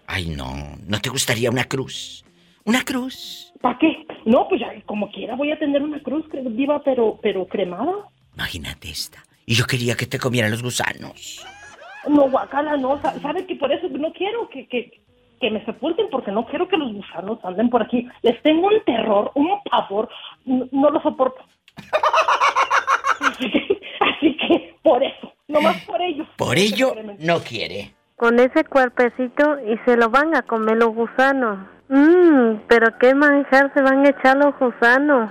Ay, 0.07 0.27
no, 0.31 0.77
¿no 0.87 1.01
te 1.01 1.09
gustaría 1.09 1.51
una 1.51 1.65
cruz? 1.65 2.25
¿Una 2.65 2.85
cruz? 2.85 3.53
¿Para 3.61 3.79
qué? 3.79 4.07
No, 4.25 4.49
pues 4.49 4.61
ya, 4.61 4.73
como 4.87 5.11
quiera 5.13 5.37
voy 5.37 5.53
a 5.53 5.59
tener 5.59 5.83
una 5.83 6.01
cruz 6.03 6.25
viva, 6.33 6.83
pero, 6.83 7.19
pero 7.23 7.47
cremada. 7.47 7.93
Imagínate 8.35 8.91
esta. 8.91 9.23
Y 9.47 9.55
yo 9.55 9.67
quería 9.67 9.97
que 9.97 10.07
te 10.07 10.19
comieran 10.19 10.51
los 10.51 10.63
gusanos. 10.63 11.45
No, 12.09 12.29
guacala, 12.31 12.77
no. 12.77 13.01
sa- 13.01 13.19
¿Saben 13.21 13.47
que 13.47 13.55
por 13.57 13.71
eso 13.73 13.89
no 13.89 14.13
quiero 14.13 14.49
que, 14.49 14.67
que, 14.67 15.01
que 15.41 15.51
me 15.51 15.65
sepulten? 15.65 16.07
Porque 16.11 16.31
no 16.31 16.47
quiero 16.47 16.69
que 16.69 16.77
los 16.77 16.93
gusanos 16.93 17.39
anden 17.45 17.71
por 17.71 17.83
aquí. 17.83 18.07
Les 18.23 18.41
tengo 18.43 18.69
un 18.69 18.81
terror, 18.85 19.31
un 19.35 19.49
pavor. 19.71 20.09
No, 20.45 20.67
no 20.71 20.91
lo 20.91 21.01
soporto. 21.03 21.43
así, 23.21 23.51
que, 23.51 23.81
así 24.01 24.37
que, 24.37 24.77
por 24.83 25.03
eso. 25.03 25.33
Nomás 25.49 25.85
por 25.85 26.01
ellos. 26.01 26.29
Por 26.37 26.57
ello, 26.59 26.95
no 27.19 27.41
quiere. 27.41 27.93
con 28.17 28.39
ese 28.39 28.65
cuerpecito 28.65 29.59
y 29.67 29.79
se 29.85 29.97
lo 29.97 30.11
van 30.11 30.37
a 30.37 30.43
comer 30.43 30.77
los 30.77 30.95
gusanos. 30.95 31.59
Mmm, 31.89 32.61
pero 32.69 32.97
qué 32.99 33.15
manjar 33.15 33.73
se 33.75 33.83
van 33.83 34.05
a 34.07 34.11
echar 34.11 34.37
los 34.37 34.57
gusanos. 34.59 35.31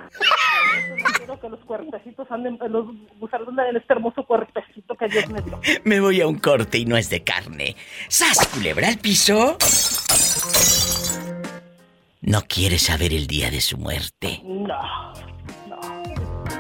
Quiero 1.18 1.40
que 1.40 1.50
los 1.50 1.60
cuerpecitos 1.62 2.28
anden, 2.30 2.58
los 2.70 2.88
gusanos 3.20 3.48
anden 3.50 3.68
en 3.68 3.78
este 3.78 3.94
hermoso 3.94 4.24
cuerpecito 4.26 4.96
que 4.96 5.08
Dios 5.08 5.30
me 5.30 5.42
dio. 5.42 5.60
Me 5.84 6.00
voy 6.00 6.22
a 6.22 6.28
un 6.28 6.40
corte 6.40 6.78
y 6.78 6.86
no 6.86 6.98
es 6.98 7.10
de 7.10 7.24
carne. 7.24 7.76
¡Sas, 8.08 8.48
culebra 8.48 8.88
al 8.88 8.98
piso! 8.98 9.58
No 12.22 12.42
quiere 12.48 12.78
saber 12.78 13.14
el 13.14 13.28
día 13.28 13.50
de 13.50 13.62
su 13.62 13.78
muerte. 13.78 14.42
No, 14.44 15.14
no. 15.68 15.80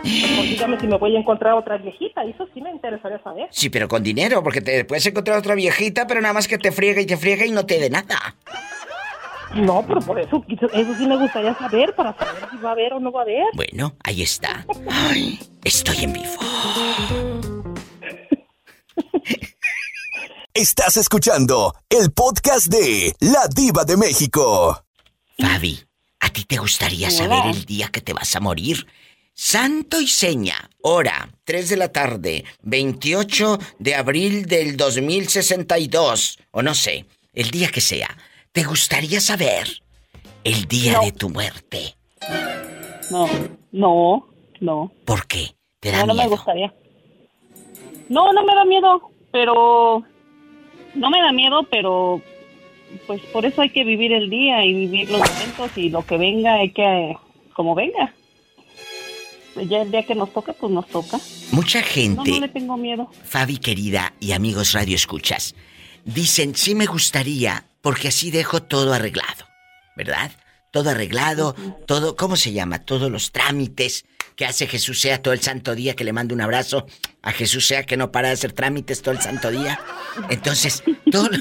Pues 0.01 0.49
dígame 0.49 0.79
si 0.79 0.87
me 0.87 0.97
voy 0.97 1.15
a 1.15 1.19
encontrar 1.19 1.53
otra 1.53 1.77
viejita, 1.77 2.23
eso 2.23 2.47
sí 2.53 2.61
me 2.61 2.71
interesaría 2.71 3.21
saber. 3.21 3.47
Sí, 3.51 3.69
pero 3.69 3.87
con 3.87 4.01
dinero, 4.01 4.41
porque 4.41 4.61
te 4.61 4.85
puedes 4.85 5.05
encontrar 5.05 5.37
otra 5.37 5.55
viejita, 5.55 6.07
pero 6.07 6.21
nada 6.21 6.33
más 6.33 6.47
que 6.47 6.57
te 6.57 6.71
friega 6.71 7.01
y 7.01 7.05
te 7.05 7.17
friega 7.17 7.45
y 7.45 7.51
no 7.51 7.65
te 7.65 7.79
dé 7.79 7.89
nada. 7.89 8.35
No, 9.55 9.83
pero 9.87 9.99
por 10.01 10.19
eso, 10.19 10.43
eso 10.47 10.95
sí 10.97 11.07
me 11.07 11.17
gustaría 11.17 11.55
saber, 11.57 11.95
para 11.95 12.15
saber 12.17 12.47
si 12.51 12.57
va 12.57 12.69
a 12.69 12.71
haber 12.73 12.93
o 12.93 12.99
no 12.99 13.11
va 13.11 13.21
a 13.21 13.23
haber. 13.23 13.45
Bueno, 13.55 13.95
ahí 14.03 14.21
está. 14.21 14.65
Ay, 14.89 15.39
estoy 15.63 16.03
en 16.03 16.13
vivo. 16.13 16.33
Estás 20.53 20.97
escuchando 20.97 21.73
el 21.89 22.11
podcast 22.11 22.67
de 22.67 23.15
La 23.19 23.47
Diva 23.53 23.85
de 23.85 23.97
México. 23.97 24.83
Fabi, 25.37 25.79
¿a 26.19 26.29
ti 26.29 26.43
te 26.43 26.57
gustaría 26.57 27.07
Hola. 27.07 27.17
saber 27.17 27.55
el 27.55 27.65
día 27.65 27.89
que 27.89 28.01
te 28.01 28.13
vas 28.13 28.35
a 28.35 28.39
morir? 28.39 28.85
Santo 29.33 30.01
y 30.01 30.07
seña, 30.07 30.69
hora, 30.81 31.29
3 31.45 31.69
de 31.69 31.77
la 31.77 31.91
tarde, 31.93 32.43
28 32.63 33.57
de 33.79 33.95
abril 33.95 34.45
del 34.45 34.75
2062, 34.75 36.39
o 36.51 36.61
no 36.61 36.75
sé, 36.75 37.05
el 37.33 37.49
día 37.51 37.69
que 37.69 37.79
sea. 37.79 38.17
¿Te 38.51 38.63
gustaría 38.63 39.21
saber 39.21 39.67
el 40.43 40.65
día 40.65 40.99
de 40.99 41.11
tu 41.11 41.29
muerte? 41.29 41.95
No, 43.11 43.27
no, 43.71 44.27
no. 44.59 44.91
¿Por 45.05 45.27
qué? 45.27 45.55
¿Te 45.79 45.91
da 45.91 45.99
no, 46.01 46.07
no 46.07 46.13
me 46.15 46.23
miedo? 46.23 46.35
gustaría. 46.35 46.73
No, 48.09 48.33
no 48.33 48.43
me 48.43 48.55
da 48.55 48.65
miedo, 48.65 49.11
pero... 49.31 50.03
No 50.95 51.09
me 51.09 51.21
da 51.21 51.31
miedo, 51.31 51.63
pero... 51.69 52.21
Pues 53.05 53.21
por 53.31 53.45
eso 53.45 53.61
hay 53.61 53.69
que 53.69 53.83
vivir 53.83 54.11
el 54.13 54.31
día 54.31 54.65
y 54.65 54.73
vivir 54.73 55.11
los 55.11 55.19
momentos 55.21 55.77
y 55.77 55.89
lo 55.89 56.03
que 56.05 56.17
venga 56.17 56.55
hay 56.55 56.71
que... 56.71 57.15
Como 57.53 57.75
venga. 57.75 58.13
ya 59.67 59.83
el 59.83 59.91
día 59.91 60.03
que 60.03 60.15
nos 60.15 60.33
toca, 60.33 60.53
pues 60.53 60.71
nos 60.71 60.87
toca. 60.87 61.19
Mucha 61.51 61.81
No, 61.81 61.85
gente, 61.85 62.31
no 62.31 62.39
le 62.39 62.47
tengo 62.47 62.77
miedo. 62.77 63.11
Fabi 63.25 63.57
querida 63.57 64.13
y 64.19 64.31
amigos 64.31 64.71
Radio 64.73 64.95
Escuchas, 64.95 65.53
dicen, 66.05 66.55
sí 66.55 66.75
me 66.75 66.85
gustaría, 66.85 67.65
porque 67.81 68.09
así 68.09 68.31
dejo 68.31 68.61
todo 68.63 68.93
arreglado, 68.93 69.45
¿verdad? 69.95 70.31
Todo 70.71 70.91
arreglado, 70.91 71.55
todo, 71.87 72.15
¿cómo 72.15 72.35
se 72.35 72.51
llama? 72.51 72.79
Todos 72.79 73.11
los 73.11 73.31
trámites 73.31 74.05
que 74.35 74.45
hace 74.45 74.67
Jesús 74.67 75.01
sea 75.01 75.21
todo 75.21 75.33
el 75.33 75.41
santo 75.41 75.75
día, 75.75 75.95
que 75.95 76.03
le 76.03 76.13
mando 76.13 76.33
un 76.33 76.41
abrazo 76.41 76.85
a 77.21 77.31
Jesús 77.31 77.67
sea 77.67 77.83
que 77.83 77.97
no 77.97 78.11
para 78.11 78.29
de 78.29 78.35
hacer 78.35 78.53
trámites 78.53 79.01
todo 79.01 79.13
el 79.13 79.21
santo 79.21 79.51
día. 79.51 79.79
Entonces, 80.29 80.83
todo... 81.11 81.29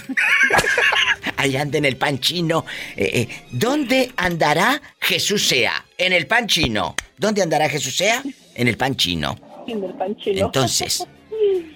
Ahí 1.37 1.57
anda 1.57 1.79
en 1.79 1.85
el 1.85 1.97
pan 1.97 2.19
chino. 2.19 2.65
Eh, 2.97 3.11
eh, 3.15 3.45
¿Dónde 3.53 4.11
andará 4.17 4.83
Jesús 4.99 5.47
sea? 5.47 5.87
En 5.97 6.13
el 6.13 6.27
pan 6.27 6.49
chino. 6.49 6.97
¿Dónde 7.17 7.43
andará 7.43 7.69
Jesús 7.69 7.97
sea? 7.97 8.25
En 8.57 8.67
el 8.67 8.77
pan 8.77 8.97
chino. 8.97 9.39
En 9.69 9.85
el 9.85 9.95
pan 9.95 10.17
chino. 10.17 10.47
Entonces, 10.47 11.07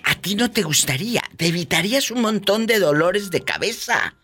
¿a 0.04 0.14
ti 0.16 0.34
no 0.34 0.50
te 0.50 0.62
gustaría? 0.62 1.22
Te 1.36 1.46
evitarías 1.46 2.10
un 2.10 2.22
montón 2.22 2.66
de 2.66 2.78
dolores 2.78 3.30
de 3.30 3.42
cabeza. 3.42 4.14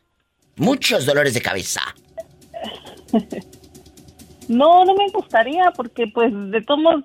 Muchos 0.56 1.06
dolores 1.06 1.34
de 1.34 1.42
cabeza. 1.42 1.82
No, 4.48 4.82
no 4.86 4.94
me 4.94 5.09
gustaría 5.11 5.70
porque 5.76 6.06
pues 6.06 6.32
de 6.32 6.62
todos 6.62 6.80
modos, 6.80 7.04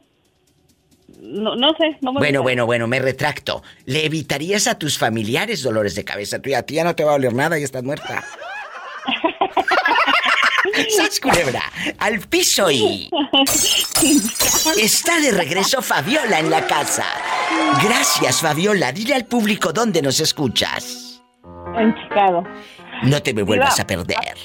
no, 1.20 1.56
no 1.56 1.76
sé, 1.78 1.98
no 2.02 2.14
me 2.14 2.20
Bueno, 2.20 2.42
bueno, 2.42 2.66
bueno, 2.66 2.88
me 2.88 3.00
retracto. 3.00 3.62
¿Le 3.86 4.06
evitarías 4.06 4.68
a 4.68 4.80
tus 4.80 4.98
familiares 4.98 5.62
dolores 5.62 5.94
de 5.96 6.06
cabeza? 6.06 6.42
Tú, 6.42 6.56
a 6.56 6.64
ti 6.64 6.76
ya 6.76 6.86
no 6.86 6.96
te 6.96 7.04
va 7.04 7.12
a 7.12 7.14
doler 7.16 7.34
nada, 7.34 7.60
ya 7.60 7.66
estás 7.66 7.84
muerta. 7.84 8.24
¡Sas 10.90 11.20
culebra! 11.20 11.62
¡Al 12.00 12.20
piso 12.22 12.70
y... 12.72 13.10
Está 14.78 15.20
de 15.20 15.32
regreso 15.32 15.82
Fabiola 15.82 16.40
en 16.40 16.50
la 16.50 16.66
casa. 16.66 17.06
Gracias, 17.84 18.42
Fabiola. 18.42 18.92
Dile 18.92 19.16
al 19.16 19.26
público 19.26 19.72
dónde 19.72 20.02
nos 20.02 20.20
escuchas. 20.20 21.22
En 21.78 21.96
Chicago. 21.96 22.44
No 23.04 23.22
te 23.22 23.34
me 23.34 23.44
vuelvas 23.44 23.80
a 23.80 23.88
perder. 23.88 24.38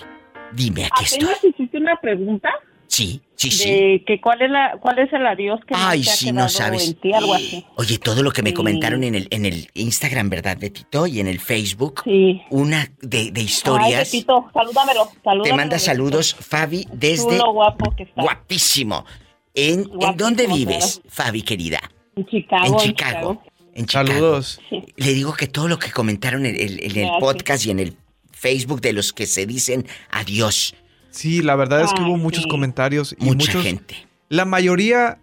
Dime, 0.53 0.87
aquí 0.87 1.05
estoy. 1.05 1.29
Hiciste 1.43 1.79
una 1.79 1.97
pregunta 1.97 2.49
Sí, 2.89 3.20
sí, 3.39 3.51
sí. 3.51 3.70
de 3.70 4.05
que 4.07 4.20
cuál 4.20 4.43
es 4.43 4.51
la 4.51 4.76
cuál 4.80 4.99
es 4.99 5.11
el 5.12 5.26
adiós 5.26 5.61
que 5.66 5.74
Ay, 5.76 6.03
ha 6.03 6.05
sí, 6.05 6.30
no 6.32 6.49
sabes. 6.49 6.89
en 6.89 6.95
ti, 6.95 7.12
algo 7.14 7.32
así. 7.34 7.64
Oye, 7.76 7.97
todo 7.99 8.22
lo 8.22 8.30
que 8.32 8.43
me 8.43 8.51
Sí. 8.51 8.55
comentaron 8.55 9.03
en 9.05 9.14
el, 9.14 9.28
en 9.30 9.47
el 9.47 9.70
Instagram, 9.74 10.28
¿verdad, 10.28 10.59
Betito? 10.61 11.07
Y 11.07 11.20
en 11.20 11.26
el 11.28 11.41
Facebook. 11.41 12.03
Sí. 12.05 12.43
Una 12.51 12.91
de, 13.01 13.30
de 13.30 13.41
Ay, 13.41 13.47
historias. 13.47 14.11
Pepito, 14.11 14.51
salúdamelo, 14.53 15.09
salúdamelo. 15.24 15.45
Te 15.45 15.53
manda 15.55 15.78
saludos, 15.78 16.34
Fabi, 16.39 16.86
desde. 16.93 17.39
Chulo, 17.39 17.53
guapo 17.53 17.95
que 17.97 18.03
está. 18.03 18.20
Guapísimo. 18.22 19.07
¿En, 19.55 19.89
¿en 20.01 20.16
dónde 20.16 20.47
vives, 20.47 21.01
Fabi, 21.09 21.43
querida? 21.43 21.80
En 22.16 22.26
Chicago. 22.26 22.64
En 22.66 22.72
en 22.74 22.78
Chicago. 22.80 23.43
En 23.74 23.86
Chicago. 23.86 24.09
Saludos. 24.09 24.61
Le 24.97 25.14
digo 25.14 25.32
que 25.34 25.47
todo 25.47 25.68
lo 25.68 25.78
que 25.78 25.91
comentaron 25.93 26.45
en, 26.47 26.55
el- 26.57 26.80
en 26.82 26.91
el 26.91 26.93
Gracias. 27.07 27.20
podcast 27.20 27.66
y 27.66 27.70
en 27.70 27.78
el 27.78 27.97
Facebook 28.32 28.80
de 28.80 28.93
los 28.93 29.12
que 29.12 29.26
se 29.26 29.47
dicen 29.47 29.86
adiós. 30.11 30.74
Sí, 31.11 31.42
la 31.42 31.56
verdad 31.56 31.82
es 31.82 31.92
que 31.92 32.02
hubo 32.02 32.16
muchos 32.16 32.44
sí. 32.44 32.48
comentarios 32.48 33.14
y 33.18 33.24
Mucha 33.24 33.36
muchos- 33.52 33.62
gente. 33.64 33.96
La 34.28 34.44
mayoría 34.44 35.18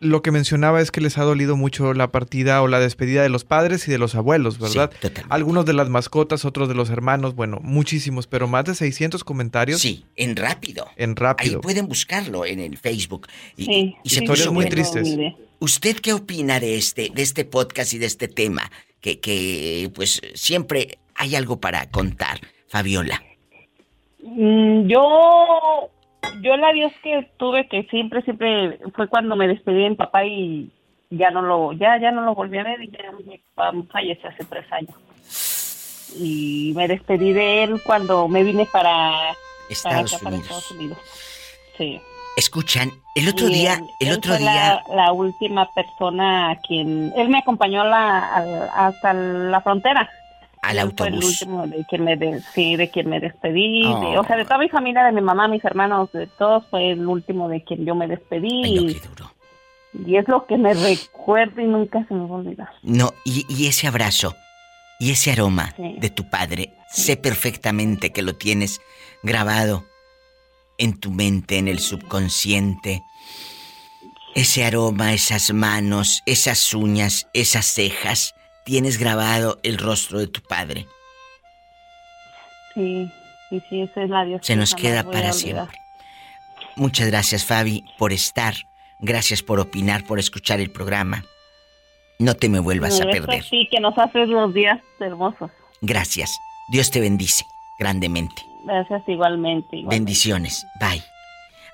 lo 0.00 0.20
que 0.20 0.32
mencionaba 0.32 0.80
es 0.80 0.90
que 0.90 1.00
les 1.00 1.16
ha 1.16 1.22
dolido 1.22 1.54
mucho 1.56 1.94
la 1.94 2.10
partida 2.10 2.60
o 2.60 2.66
la 2.66 2.80
despedida 2.80 3.22
de 3.22 3.28
los 3.28 3.44
padres 3.44 3.86
y 3.86 3.90
de 3.92 3.98
los 3.98 4.16
abuelos, 4.16 4.58
¿verdad? 4.58 4.90
Algunos 5.28 5.64
de 5.64 5.74
las 5.74 5.88
mascotas, 5.90 6.44
otros 6.44 6.66
de 6.68 6.74
los 6.74 6.90
hermanos, 6.90 7.36
bueno, 7.36 7.60
muchísimos, 7.62 8.26
pero 8.26 8.48
más 8.48 8.64
de 8.64 8.74
600 8.74 9.22
comentarios. 9.22 9.80
Sí, 9.80 10.04
en 10.16 10.34
rápido. 10.34 10.88
En 10.96 11.10
Ahí 11.10 11.14
rápido. 11.14 11.60
pueden 11.60 11.86
buscarlo 11.86 12.44
en 12.44 12.58
el 12.58 12.78
Facebook. 12.78 13.28
Y, 13.56 13.64
Sí, 13.66 13.94
y 14.02 14.08
se 14.08 14.16
sí, 14.16 14.22
historias 14.22 14.48
muy 14.48 14.64
bueno. 14.64 14.70
tristes. 14.70 15.08
¿Usted 15.60 15.96
qué 16.00 16.12
opina 16.14 16.58
de 16.58 16.76
este, 16.76 17.12
de 17.14 17.22
este 17.22 17.44
podcast 17.44 17.92
y 17.92 17.98
de 17.98 18.06
este 18.06 18.26
tema? 18.26 18.72
Que, 19.00 19.20
que 19.20 19.88
pues 19.94 20.20
siempre 20.34 20.98
hay 21.14 21.36
algo 21.36 21.60
para 21.60 21.88
contar, 21.90 22.40
Fabiola. 22.66 23.22
Mm, 24.22 24.86
yo, 24.86 25.90
yo 26.42 26.54
el 26.54 26.64
adiós 26.64 26.92
que 27.02 27.28
tuve 27.36 27.68
que 27.68 27.84
siempre, 27.84 28.22
siempre 28.22 28.78
fue 28.94 29.08
cuando 29.08 29.36
me 29.36 29.48
despedí 29.48 29.82
de 29.82 29.90
mi 29.90 29.96
papá 29.96 30.24
y 30.24 30.70
ya 31.10 31.30
no 31.30 31.42
lo, 31.42 31.72
ya, 31.72 31.98
ya 32.00 32.10
no 32.10 32.22
lo 32.22 32.34
volví 32.34 32.58
a 32.58 32.64
ver 32.64 32.82
y 32.82 32.90
ya 32.90 33.12
mi 33.12 33.38
papá 33.54 33.72
falleció 33.90 34.28
hace 34.30 34.44
tres 34.44 34.64
años. 34.72 34.94
Y 36.18 36.72
me 36.76 36.88
despedí 36.88 37.32
de 37.32 37.64
él 37.64 37.80
cuando 37.84 38.28
me 38.28 38.44
vine 38.44 38.66
para 38.66 39.32
Estados 39.68 39.82
para 39.82 40.00
acá, 40.00 40.18
para 40.18 40.36
Unidos. 40.36 40.44
Estados 40.44 40.70
Unidos. 40.72 40.98
Sí. 41.76 42.00
Escuchan, 42.36 42.90
el 43.14 43.28
otro 43.28 43.48
Y 43.48 43.54
día, 43.54 43.80
el 44.00 44.08
él 44.08 44.14
otro 44.16 44.32
fue 44.32 44.38
día, 44.38 44.82
La, 44.88 44.94
la 44.96 45.12
última 45.12 45.68
persona 45.72 46.50
a 46.50 46.56
quien. 46.60 47.12
Él 47.16 47.28
me 47.28 47.38
acompañó 47.38 47.84
la, 47.84 48.68
hasta 48.74 49.12
la 49.12 49.60
frontera. 49.60 50.08
Al 50.62 50.78
Él 50.78 50.92
Fue 50.96 51.08
el 51.08 51.14
autobús. 51.14 51.42
último 51.42 51.66
de 51.66 51.84
quien 51.88 52.04
me, 52.04 52.16
de- 52.16 52.40
sí, 52.54 52.76
de 52.76 52.88
quien 52.88 53.08
me 53.10 53.18
despedí. 53.20 53.84
Oh. 53.86 54.00
de- 54.12 54.18
o 54.18 54.24
sea, 54.24 54.36
de 54.36 54.44
toda 54.44 54.58
mi 54.58 54.68
familia, 54.68 55.04
de 55.04 55.12
mi 55.12 55.20
mamá, 55.20 55.48
mis 55.48 55.64
hermanos, 55.64 56.10
de 56.12 56.26
todos, 56.28 56.64
fue 56.70 56.92
el 56.92 57.06
último 57.06 57.48
de 57.48 57.62
quien 57.64 57.84
yo 57.84 57.94
me 57.94 58.06
despedí. 58.06 58.48
y, 58.64 59.00
y 60.06 60.16
es 60.16 60.26
lo 60.28 60.46
que 60.46 60.56
me 60.56 60.72
recuerdo 60.72 61.60
y 61.60 61.66
nunca 61.66 62.04
se 62.06 62.14
me 62.14 62.20
va 62.26 62.36
a 62.36 62.38
olvidar. 62.38 62.68
no, 62.82 63.12
y, 63.24 63.44
y 63.48 63.66
ese 63.66 63.86
abrazo 63.88 64.34
y 64.98 65.10
ese 65.10 65.32
aroma 65.32 65.74
Sí. 65.76 65.96
de 65.98 66.10
tu 66.10 66.30
padre, 66.30 66.72
sé 66.88 67.16
perfectamente 67.16 68.10
que 68.12 68.22
lo 68.22 68.34
tienes 68.36 68.80
grabado 69.24 69.84
en 70.78 70.98
tu 70.98 71.10
mente, 71.10 71.58
en 71.58 71.66
el 71.68 71.80
subconsciente. 71.80 73.02
Ese 74.34 74.64
aroma, 74.64 75.12
esas 75.12 75.52
manos, 75.52 76.22
esas 76.24 76.72
uñas, 76.72 77.26
esas 77.34 77.66
cejas, 77.66 78.34
tienes 78.64 78.98
grabado 78.98 79.58
el 79.62 79.78
rostro 79.78 80.18
de 80.18 80.26
tu 80.26 80.40
padre. 80.42 80.86
Sí, 82.74 83.10
sí, 83.50 83.62
sí, 83.68 83.82
ese 83.82 84.04
es 84.04 84.10
la 84.10 84.24
Dios. 84.24 84.40
Se 84.42 84.54
que 84.54 84.58
nos 84.58 84.74
queda 84.74 85.04
para 85.04 85.32
siempre. 85.32 85.78
Muchas 86.76 87.08
gracias, 87.08 87.44
Fabi, 87.44 87.84
por 87.98 88.12
estar. 88.12 88.54
Gracias 89.00 89.42
por 89.42 89.60
opinar, 89.60 90.04
por 90.04 90.18
escuchar 90.18 90.60
el 90.60 90.70
programa. 90.70 91.24
No 92.18 92.34
te 92.34 92.48
me 92.48 92.60
vuelvas 92.60 93.00
a 93.00 93.04
No, 93.04 93.10
perder. 93.10 93.42
Sí, 93.42 93.68
que 93.70 93.80
nos 93.80 93.98
haces 93.98 94.28
los 94.28 94.54
días 94.54 94.80
hermosos. 95.00 95.50
Gracias. 95.80 96.30
Dios 96.70 96.90
te 96.90 97.00
bendice 97.00 97.44
grandemente. 97.78 98.42
Gracias 98.64 99.02
igualmente. 99.08 99.76
igualmente. 99.76 99.96
Bendiciones. 99.96 100.64
Bye. 100.78 101.02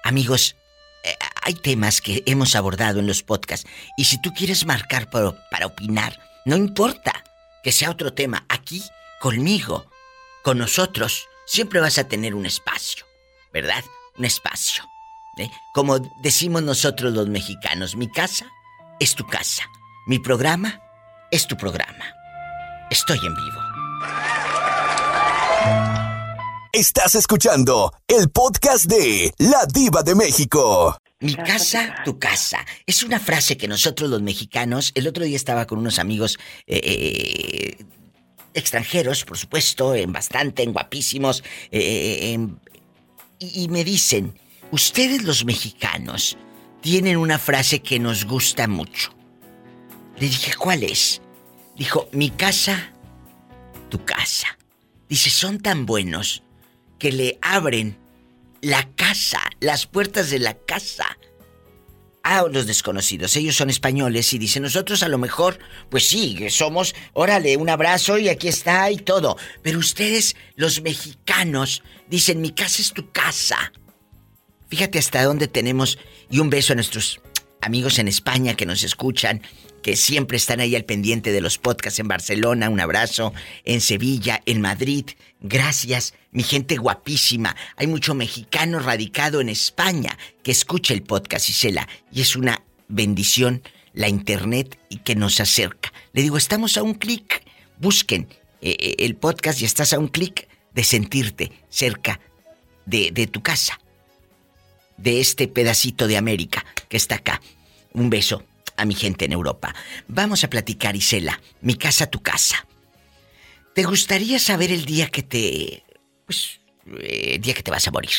Amigos, 0.04 0.56
eh, 1.04 1.14
hay 1.44 1.52
temas 1.54 2.00
que 2.00 2.22
hemos 2.26 2.56
abordado 2.56 2.98
en 2.98 3.06
los 3.06 3.22
podcasts 3.22 3.68
y 3.96 4.04
si 4.04 4.20
tú 4.20 4.32
quieres 4.32 4.64
marcar 4.64 5.10
para, 5.10 5.34
para 5.50 5.66
opinar, 5.66 6.18
no 6.48 6.56
importa 6.56 7.12
que 7.62 7.72
sea 7.72 7.90
otro 7.90 8.14
tema, 8.14 8.46
aquí, 8.48 8.82
conmigo, 9.20 9.84
con 10.42 10.56
nosotros, 10.56 11.28
siempre 11.46 11.78
vas 11.78 11.98
a 11.98 12.08
tener 12.08 12.34
un 12.34 12.46
espacio, 12.46 13.04
¿verdad? 13.52 13.84
Un 14.16 14.24
espacio. 14.24 14.82
¿eh? 15.36 15.50
Como 15.74 15.98
decimos 16.22 16.62
nosotros 16.62 17.12
los 17.12 17.28
mexicanos, 17.28 17.96
mi 17.96 18.10
casa 18.10 18.46
es 18.98 19.14
tu 19.14 19.26
casa, 19.26 19.64
mi 20.06 20.20
programa 20.20 20.80
es 21.30 21.46
tu 21.46 21.54
programa. 21.54 22.14
Estoy 22.88 23.18
en 23.18 23.34
vivo. 23.34 23.60
Estás 26.72 27.14
escuchando 27.14 27.92
el 28.06 28.30
podcast 28.30 28.86
de 28.86 29.34
La 29.36 29.66
Diva 29.66 30.02
de 30.02 30.14
México. 30.14 30.96
Mi 31.20 31.34
casa, 31.34 31.96
tu 32.04 32.18
casa. 32.18 32.64
Es 32.86 33.02
una 33.02 33.18
frase 33.18 33.56
que 33.56 33.66
nosotros 33.66 34.08
los 34.08 34.22
mexicanos, 34.22 34.92
el 34.94 35.08
otro 35.08 35.24
día 35.24 35.34
estaba 35.36 35.66
con 35.66 35.78
unos 35.80 35.98
amigos 35.98 36.38
eh, 36.68 36.80
eh, 36.84 37.84
extranjeros, 38.54 39.24
por 39.24 39.36
supuesto, 39.36 39.96
en 39.96 40.12
bastante, 40.12 40.62
en 40.62 40.72
guapísimos, 40.72 41.42
eh, 41.72 42.32
en- 42.34 42.60
y, 43.40 43.64
y 43.64 43.68
me 43.68 43.82
dicen, 43.82 44.38
ustedes 44.70 45.22
los 45.24 45.44
mexicanos 45.44 46.36
tienen 46.82 47.16
una 47.16 47.38
frase 47.40 47.80
que 47.82 47.98
nos 47.98 48.24
gusta 48.24 48.68
mucho. 48.68 49.12
Le 50.20 50.28
dije, 50.28 50.54
¿cuál 50.54 50.84
es? 50.84 51.20
Dijo, 51.76 52.08
mi 52.12 52.30
casa, 52.30 52.92
tu 53.88 54.04
casa. 54.04 54.56
Dice, 55.08 55.30
son 55.30 55.58
tan 55.58 55.84
buenos 55.84 56.44
que 56.98 57.10
le 57.10 57.38
abren 57.42 57.96
la 58.60 58.88
casa, 58.94 59.40
las 59.60 59.86
puertas 59.86 60.30
de 60.30 60.38
la 60.38 60.54
casa 60.54 61.18
a 62.22 62.42
los 62.42 62.66
desconocidos. 62.66 63.34
Ellos 63.36 63.56
son 63.56 63.70
españoles 63.70 64.32
y 64.32 64.38
dicen, 64.38 64.62
nosotros 64.62 65.02
a 65.02 65.08
lo 65.08 65.18
mejor, 65.18 65.58
pues 65.88 66.08
sí, 66.08 66.38
somos, 66.50 66.94
órale, 67.14 67.56
un 67.56 67.70
abrazo 67.70 68.18
y 68.18 68.28
aquí 68.28 68.48
está 68.48 68.90
y 68.90 68.98
todo. 68.98 69.36
Pero 69.62 69.78
ustedes, 69.78 70.36
los 70.54 70.82
mexicanos, 70.82 71.82
dicen, 72.08 72.40
mi 72.40 72.50
casa 72.50 72.82
es 72.82 72.92
tu 72.92 73.10
casa. 73.12 73.72
Fíjate 74.68 74.98
hasta 74.98 75.24
dónde 75.24 75.48
tenemos, 75.48 75.98
y 76.30 76.40
un 76.40 76.50
beso 76.50 76.74
a 76.74 76.76
nuestros 76.76 77.20
amigos 77.62 77.98
en 77.98 78.08
España 78.08 78.54
que 78.54 78.66
nos 78.66 78.82
escuchan, 78.82 79.40
que 79.82 79.96
siempre 79.96 80.36
están 80.36 80.60
ahí 80.60 80.76
al 80.76 80.84
pendiente 80.84 81.32
de 81.32 81.40
los 81.40 81.56
podcasts 81.56 81.98
en 81.98 82.08
Barcelona, 82.08 82.68
un 82.68 82.80
abrazo, 82.80 83.32
en 83.64 83.80
Sevilla, 83.80 84.42
en 84.44 84.60
Madrid. 84.60 85.06
Gracias, 85.40 86.12
mi 86.30 86.42
gente 86.42 86.76
guapísima. 86.76 87.56
Hay 87.76 87.86
mucho 87.86 88.14
mexicano 88.14 88.78
radicado 88.78 89.40
en 89.40 89.48
España 89.48 90.18
que 90.42 90.50
escucha 90.50 90.94
el 90.94 91.02
podcast 91.02 91.48
Isela 91.48 91.88
y 92.12 92.20
es 92.20 92.36
una 92.36 92.62
bendición 92.88 93.62
la 93.94 94.08
internet 94.08 94.78
y 94.88 94.98
que 94.98 95.16
nos 95.16 95.40
acerca. 95.40 95.92
Le 96.12 96.22
digo, 96.22 96.36
estamos 96.36 96.76
a 96.76 96.82
un 96.82 96.94
clic. 96.94 97.42
Busquen 97.78 98.28
eh, 98.60 98.76
eh, 98.78 98.96
el 99.00 99.16
podcast 99.16 99.60
y 99.60 99.64
estás 99.64 99.92
a 99.92 99.98
un 99.98 100.08
clic 100.08 100.48
de 100.72 100.84
sentirte 100.84 101.52
cerca 101.68 102.20
de, 102.86 103.10
de 103.10 103.26
tu 103.26 103.42
casa. 103.42 103.80
De 104.96 105.20
este 105.20 105.48
pedacito 105.48 106.06
de 106.06 106.16
América 106.16 106.64
que 106.88 106.96
está 106.96 107.16
acá. 107.16 107.40
Un 107.92 108.10
beso 108.10 108.44
a 108.76 108.84
mi 108.84 108.94
gente 108.94 109.24
en 109.24 109.32
Europa. 109.32 109.74
Vamos 110.06 110.44
a 110.44 110.50
platicar, 110.50 110.94
Isela. 110.94 111.40
Mi 111.60 111.74
casa, 111.74 112.06
tu 112.06 112.22
casa. 112.22 112.66
¿Te 113.74 113.82
gustaría 113.84 114.38
saber 114.38 114.72
el 114.72 114.84
día 114.84 115.08
que 115.08 115.22
te... 115.22 115.82
Pues, 116.28 116.60
eh, 117.00 117.38
día 117.40 117.54
que 117.54 117.62
te 117.62 117.70
vas 117.70 117.88
a 117.88 117.90
morir? 117.90 118.10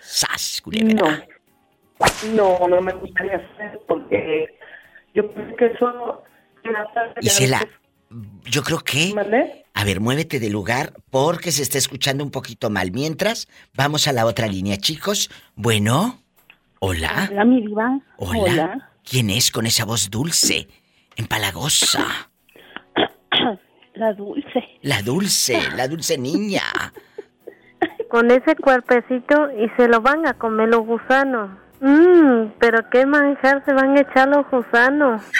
¡Sas, 0.00 0.62
culebra! 0.62 1.26
No. 2.32 2.58
no, 2.58 2.68
no 2.68 2.80
me 2.80 2.94
gustaría 2.94 3.36
saber 3.50 3.82
porque 3.86 4.46
yo 5.14 5.30
creo 5.30 5.56
que 5.56 5.66
eso... 5.66 6.24
Isela, 7.20 7.60
yo 8.44 8.62
creo 8.62 8.78
que... 8.78 9.12
A 9.74 9.84
ver, 9.84 10.00
muévete 10.00 10.40
de 10.40 10.48
lugar 10.48 10.94
porque 11.10 11.52
se 11.52 11.60
está 11.60 11.76
escuchando 11.76 12.24
un 12.24 12.30
poquito 12.30 12.70
mal. 12.70 12.92
Mientras, 12.92 13.46
vamos 13.74 14.08
a 14.08 14.14
la 14.14 14.24
otra 14.24 14.46
línea, 14.46 14.78
chicos. 14.78 15.30
Bueno, 15.56 16.22
hola. 16.78 17.28
Hola, 17.30 17.44
mi 17.44 17.60
diva. 17.60 18.00
Hola. 18.16 18.40
hola. 18.40 18.90
¿Quién 19.04 19.28
es 19.28 19.50
con 19.50 19.66
esa 19.66 19.84
voz 19.84 20.08
dulce, 20.10 20.66
empalagosa? 21.16 22.30
La 23.94 24.12
dulce. 24.12 24.64
La 24.82 25.02
dulce, 25.02 25.58
la 25.76 25.86
dulce 25.86 26.18
niña. 26.18 26.62
Con 28.10 28.30
ese 28.30 28.56
cuerpecito 28.56 29.50
y 29.52 29.68
se 29.76 29.88
lo 29.88 30.00
van 30.00 30.26
a 30.26 30.34
comer 30.34 30.68
los 30.68 30.84
gusanos. 30.84 31.50
Mmm, 31.80 32.50
pero 32.58 32.88
qué 32.90 33.06
manjar 33.06 33.64
se 33.64 33.72
van 33.72 33.96
a 33.96 34.00
echar 34.00 34.28
los 34.28 34.48
gusanos. 34.50 35.22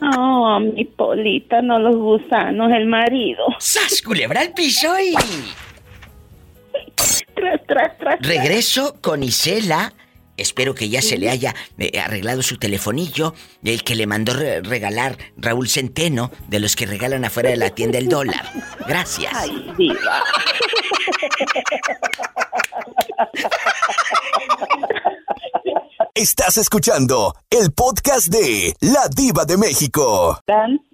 No, 0.00 0.60
mi 0.60 0.86
polita, 0.86 1.60
no 1.60 1.78
los 1.78 1.96
gusanos, 1.96 2.72
el 2.72 2.86
marido. 2.86 3.44
¡Sas, 3.58 4.00
culebra 4.00 4.40
al 4.40 4.54
piso 4.54 4.98
y... 4.98 5.14
Tras, 7.34 7.60
tras, 7.66 7.98
tras. 7.98 8.18
Regreso 8.20 8.96
con 9.02 9.22
Isela 9.22 9.92
Espero 10.36 10.74
que 10.74 10.88
ya 10.88 11.00
se 11.00 11.16
le 11.16 11.30
haya 11.30 11.54
eh, 11.78 11.98
arreglado 12.00 12.42
su 12.42 12.58
telefonillo, 12.58 13.34
el 13.64 13.84
que 13.84 13.94
le 13.94 14.06
mandó 14.06 14.32
regalar 14.34 15.16
Raúl 15.36 15.68
Centeno, 15.68 16.30
de 16.48 16.58
los 16.58 16.74
que 16.74 16.86
regalan 16.86 17.24
afuera 17.24 17.50
de 17.50 17.56
la 17.56 17.70
tienda 17.70 17.98
el 17.98 18.08
dólar. 18.08 18.44
Gracias. 18.86 19.32
Ay, 19.34 19.72
diva. 19.78 20.22
Estás 26.14 26.58
escuchando 26.58 27.34
el 27.50 27.72
podcast 27.72 28.28
de 28.28 28.74
La 28.80 29.08
Diva 29.14 29.44
de 29.44 29.56
México. 29.56 30.40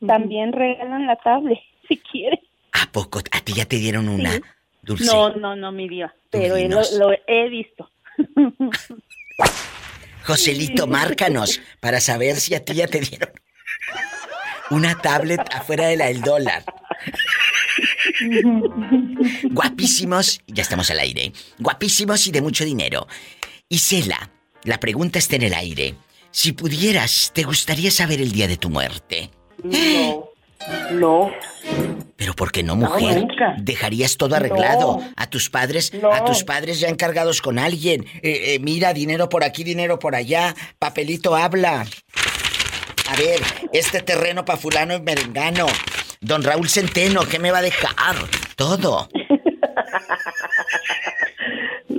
también 0.07 0.53
regalan 0.53 1.07
la 1.07 1.17
tablet, 1.17 1.59
si 1.89 1.97
quieres. 1.99 2.41
¿A 2.73 2.91
poco? 2.91 3.19
¿A 3.19 3.41
ti 3.41 3.53
ya 3.55 3.65
te 3.65 3.77
dieron 3.77 4.09
una, 4.09 4.33
Dulce? 4.83 5.05
No, 5.05 5.31
no, 5.35 5.57
no, 5.57 5.73
mi 5.73 5.89
diva. 5.89 6.15
Pero 6.31 6.57
lo, 6.57 6.81
lo 6.99 7.13
he 7.27 7.49
visto. 7.49 7.91
Joselito, 10.25 10.87
márcanos 10.87 11.61
para 11.81 12.01
saber 12.01 12.41
si 12.41 12.55
a 12.55 12.65
ti 12.65 12.75
ya 12.75 12.87
te 12.87 13.01
dieron 13.01 13.31
una 14.71 14.97
tablet 15.01 15.41
afuera 15.53 15.89
de 15.89 15.97
la 15.97 16.07
del 16.07 16.23
dólar. 16.23 16.65
Guapísimos, 19.51 20.41
ya 20.47 20.63
estamos 20.63 20.91
al 20.91 21.01
aire. 21.01 21.33
Guapísimos 21.59 22.27
y 22.27 22.31
de 22.31 22.41
mucho 22.41 22.65
dinero. 22.65 23.07
Isela, 23.69 24.31
la 24.65 24.81
pregunta 24.81 25.19
está 25.19 25.37
en 25.37 25.43
el 25.43 25.55
aire. 25.55 25.95
Si 26.31 26.53
pudieras, 26.53 27.33
¿te 27.35 27.43
gustaría 27.43 27.91
saber 27.91 28.21
el 28.21 28.33
día 28.33 28.47
de 28.47 28.57
tu 28.57 28.71
muerte? 28.71 29.31
No. 29.63 30.31
No. 30.93 31.33
Pero 32.17 32.35
¿por 32.35 32.53
qué 32.53 32.63
no, 32.63 32.77
mujer? 32.77 33.27
Dejarías 33.59 34.17
todo 34.17 34.37
arreglado. 34.37 35.01
A 35.17 35.29
tus 35.29 35.49
padres, 35.51 35.93
a 36.13 36.25
tus 36.25 36.45
padres 36.45 36.81
ya 36.81 36.89
encargados 36.89 37.41
con 37.41 37.59
alguien. 37.59 38.05
Eh, 38.23 38.55
eh, 38.55 38.59
mira, 38.61 38.93
dinero 38.93 39.29
por 39.29 39.45
aquí, 39.45 39.65
dinero 39.65 39.99
por 39.99 40.15
allá. 40.15 40.55
Papelito 40.79 41.35
habla. 41.35 41.87
A 43.11 43.17
ver, 43.17 43.41
este 43.73 44.03
terreno 44.03 44.45
para 44.45 44.59
fulano 44.59 44.95
y 44.95 45.01
merengano. 45.01 45.67
Don 46.21 46.43
Raúl 46.43 46.69
Centeno, 46.69 47.23
¿qué 47.23 47.39
me 47.39 47.51
va 47.51 47.59
a 47.59 47.63
dejar? 47.63 48.17
Todo. 48.57 49.09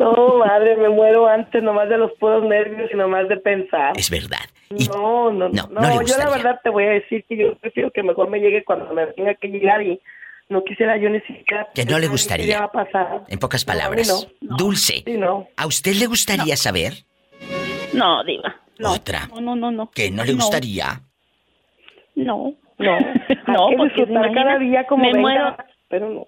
No, 0.01 0.37
madre, 0.37 0.75
me 0.77 0.89
muero 0.89 1.27
antes 1.27 1.61
nomás 1.61 1.87
de 1.89 1.97
los 1.97 2.11
puros 2.13 2.43
nervios 2.43 2.89
y 2.91 2.97
nomás 2.97 3.29
de 3.29 3.37
pensar. 3.37 3.97
Es 3.97 4.09
verdad. 4.09 4.45
No, 4.69 5.31
no, 5.31 5.49
no. 5.49 5.67
no, 5.69 6.01
yo 6.01 6.17
la 6.17 6.29
verdad 6.29 6.59
te 6.63 6.69
voy 6.69 6.85
a 6.85 6.89
decir 6.89 7.23
que 7.27 7.37
yo 7.37 7.55
prefiero 7.55 7.91
que 7.91 8.01
mejor 8.03 8.29
me 8.29 8.39
llegue 8.39 8.63
cuando 8.63 8.93
me 8.93 9.07
tenga 9.07 9.35
que 9.35 9.47
llegar 9.49 9.81
y 9.81 10.01
no 10.49 10.63
quisiera 10.63 10.97
yo 10.97 11.09
ni 11.09 11.19
siquiera... 11.21 11.67
Que 11.73 11.85
no 11.85 11.99
le 11.99 12.07
gustaría. 12.07 12.67
pasar. 12.67 13.23
En 13.27 13.39
pocas 13.39 13.63
palabras. 13.63 14.27
Dulce. 14.41 15.03
¿A 15.55 15.67
usted 15.67 15.93
le 15.93 16.07
gustaría 16.07 16.55
saber? 16.57 16.93
No, 17.93 18.23
diva. 18.23 18.55
Otra. 18.83 19.27
No, 19.27 19.41
no, 19.41 19.55
no, 19.55 19.71
no. 19.71 19.91
¿Que 19.91 20.09
no 20.09 20.23
le 20.23 20.33
gustaría? 20.33 21.01
No. 22.15 22.55
No. 22.79 22.97
no, 23.47 23.69
porque 23.77 24.07
cada 24.33 24.57
día 24.57 24.85
como 24.87 25.03
me 25.03 25.13
muero. 25.13 25.55
Pero 25.87 26.09
no. 26.09 26.27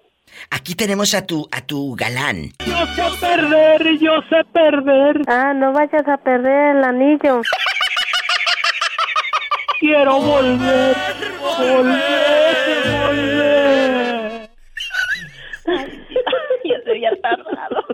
Aquí 0.50 0.74
tenemos 0.74 1.14
a 1.14 1.26
tu 1.26 1.48
a 1.50 1.60
tu 1.62 1.94
galán. 1.94 2.50
Yo 2.66 2.86
sé 2.94 3.02
perder, 3.20 3.98
yo 3.98 4.12
sé 4.28 4.44
perder. 4.52 5.22
Ah, 5.26 5.52
no 5.54 5.72
vayas 5.72 6.06
a 6.06 6.16
perder 6.16 6.76
el 6.76 6.84
anillo. 6.84 7.42
Quiero 9.80 10.20
volver, 10.20 10.96
volver, 11.40 12.56
volver. 13.02 14.50
ya 16.64 16.80
se 16.84 16.90
habían 16.90 17.20
tardado. 17.20 17.84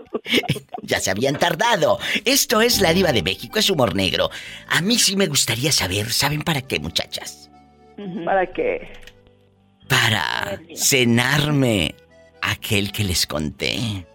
ya 0.83 0.99
se 0.99 1.11
habían 1.11 1.37
tardado. 1.37 1.99
Esto 2.25 2.61
es 2.61 2.79
La 2.79 2.93
Diva 2.93 3.11
de 3.11 3.23
México, 3.23 3.59
es 3.59 3.69
humor 3.69 3.95
negro. 3.95 4.29
A 4.67 4.81
mí 4.81 4.97
sí 4.97 5.15
me 5.15 5.27
gustaría 5.27 5.71
saber, 5.71 6.11
¿saben 6.11 6.43
para 6.43 6.61
qué, 6.61 6.79
muchachas? 6.79 7.49
¿Para 8.25 8.45
qué? 8.47 8.87
Para 9.87 10.59
cenarme 10.73 11.95
aquel 12.41 12.91
que 12.91 13.03
les 13.03 13.25
conté. 13.25 14.05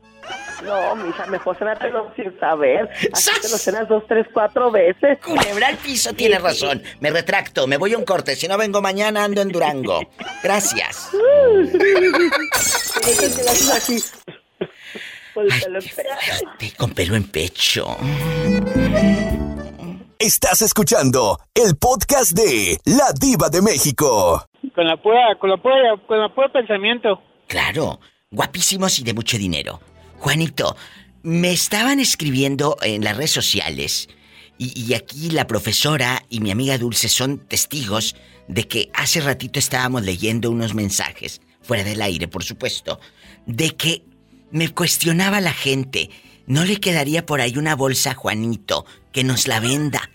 No, 0.64 0.96
mija, 0.96 1.26
mejor 1.26 1.56
cenártelo 1.58 2.12
sin 2.16 2.38
saber. 2.40 2.88
Así 3.12 3.30
te 3.40 3.48
lo 3.48 3.56
cenas 3.56 3.88
dos, 3.88 4.04
tres, 4.08 4.26
cuatro 4.32 4.70
veces. 4.70 5.18
Culebra 5.20 5.68
al 5.68 5.76
piso, 5.76 6.12
tiene 6.14 6.38
razón. 6.38 6.82
Me 7.00 7.10
retracto, 7.10 7.66
me 7.66 7.76
voy 7.76 7.92
a 7.92 7.98
un 7.98 8.04
corte. 8.04 8.34
Si 8.36 8.48
no 8.48 8.56
vengo 8.56 8.80
mañana, 8.80 9.24
ando 9.24 9.42
en 9.42 9.48
Durango. 9.48 10.00
Gracias. 10.42 11.10
Ay, 16.58 16.70
con 16.76 16.90
pelo 16.92 17.14
en 17.14 17.24
pecho. 17.30 17.96
Estás 20.18 20.62
escuchando 20.62 21.38
el 21.54 21.76
podcast 21.76 22.32
de 22.32 22.78
La 22.86 23.12
Diva 23.12 23.50
de 23.50 23.60
México. 23.60 24.46
Con 24.74 24.86
la 24.86 24.96
pura, 24.96 25.36
con 25.38 25.50
la 25.50 25.58
pura, 25.58 25.76
con 26.06 26.18
la 26.18 26.34
pura 26.34 26.50
pensamiento. 26.50 27.22
Claro 27.46 28.00
guapísimos 28.36 28.98
y 28.98 29.02
de 29.02 29.14
mucho 29.14 29.38
dinero. 29.38 29.80
Juanito, 30.18 30.76
me 31.22 31.52
estaban 31.52 32.00
escribiendo 32.00 32.76
en 32.82 33.02
las 33.02 33.16
redes 33.16 33.30
sociales 33.32 34.08
y, 34.58 34.92
aquí 34.94 35.30
la 35.30 35.46
profesora 35.46 36.22
y 36.28 36.40
mi 36.40 36.50
amiga 36.50 36.76
Dulce 36.76 37.08
son 37.08 37.38
testigos 37.38 38.14
de 38.46 38.68
que 38.68 38.90
hace 38.92 39.20
ratito 39.22 39.58
estábamos 39.58 40.02
leyendo 40.02 40.50
unos 40.50 40.74
mensajes, 40.74 41.40
fuera 41.62 41.82
del 41.82 42.02
aire, 42.02 42.28
por 42.28 42.44
supuesto, 42.44 43.00
de 43.46 43.74
que 43.74 44.04
me 44.50 44.68
cuestionaba 44.68 45.40
la 45.40 45.52
gente, 45.52 46.10
¿no 46.46 46.64
le 46.64 46.76
quedaría 46.76 47.24
por 47.24 47.40
ahí 47.40 47.56
una 47.56 47.74
bolsa 47.74 48.14
Juanito 48.14 48.84
que 49.12 49.24
nos 49.24 49.48
la 49.48 49.60
venda? 49.60 50.10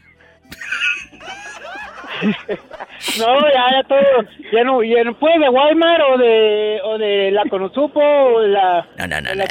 No, 3.18 3.40
ya, 3.52 3.66
ya 3.72 3.84
todo, 3.88 4.00
ya 4.52 4.64
no, 4.64 4.84
ya 4.84 5.04
no 5.04 5.18
puede 5.18 5.40
de 5.40 5.50
Walmart 5.50 6.02
o 6.14 6.18
de, 6.18 6.80
o 6.84 6.98
de 6.98 7.32
la 7.32 7.44
Conosupo 7.50 8.00
o 8.00 8.42
de 8.42 8.50
la... 8.50 8.88
No, 8.98 9.08
no, 9.08 9.22
no, 9.22 9.34
no. 9.34 9.44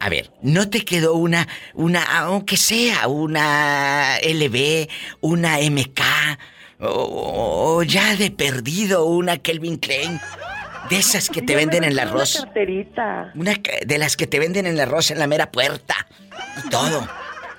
A 0.00 0.08
ver, 0.08 0.30
¿no 0.42 0.68
te 0.68 0.84
quedó 0.84 1.14
una, 1.14 1.46
una, 1.74 2.02
aunque 2.20 2.56
sea 2.56 3.08
una 3.08 4.18
LB, 4.22 4.88
una 5.20 5.58
MK, 5.58 6.00
o, 6.80 7.82
ya 7.84 8.16
de 8.16 8.30
perdido 8.30 9.06
una 9.06 9.38
Kelvin 9.38 9.78
Klein? 9.78 10.20
De 10.90 10.96
esas 10.96 11.30
que 11.30 11.40
te 11.40 11.56
venden 11.56 11.84
en 11.84 11.92
el 11.92 11.98
arroz. 11.98 12.44
Una 12.54 13.32
Una 13.34 13.54
de 13.86 13.98
las 13.98 14.18
que 14.18 14.26
te 14.26 14.38
venden 14.38 14.66
en 14.66 14.74
el 14.74 14.80
arroz 14.80 15.10
en 15.10 15.18
la 15.18 15.26
mera 15.26 15.50
puerta. 15.50 15.94
Y 16.62 16.68
todo. 16.68 17.08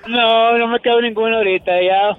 No, 0.07 0.57
no 0.59 0.67
me 0.67 0.79
quedó 0.79 1.01
ninguna 1.01 1.37
ahorita, 1.37 1.71
ya. 1.81 2.15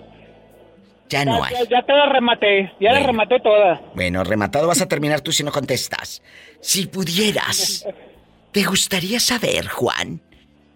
Ya 1.08 1.24
no 1.24 1.42
hay. 1.42 1.54
Ya, 1.70 1.82
te 1.82 1.92
la 1.92 2.06
rematé, 2.06 2.72
ya 2.80 2.92
la 2.92 3.00
rematé 3.00 3.38
toda. 3.40 3.80
Bueno, 3.94 4.24
rematado 4.24 4.66
vas 4.66 4.80
a 4.80 4.88
terminar 4.88 5.20
tú 5.20 5.32
si 5.32 5.44
no 5.44 5.52
contestas. 5.52 6.22
Si 6.60 6.86
pudieras, 6.86 7.86
¿te 8.52 8.64
gustaría 8.64 9.20
saber, 9.20 9.68
Juan, 9.68 10.20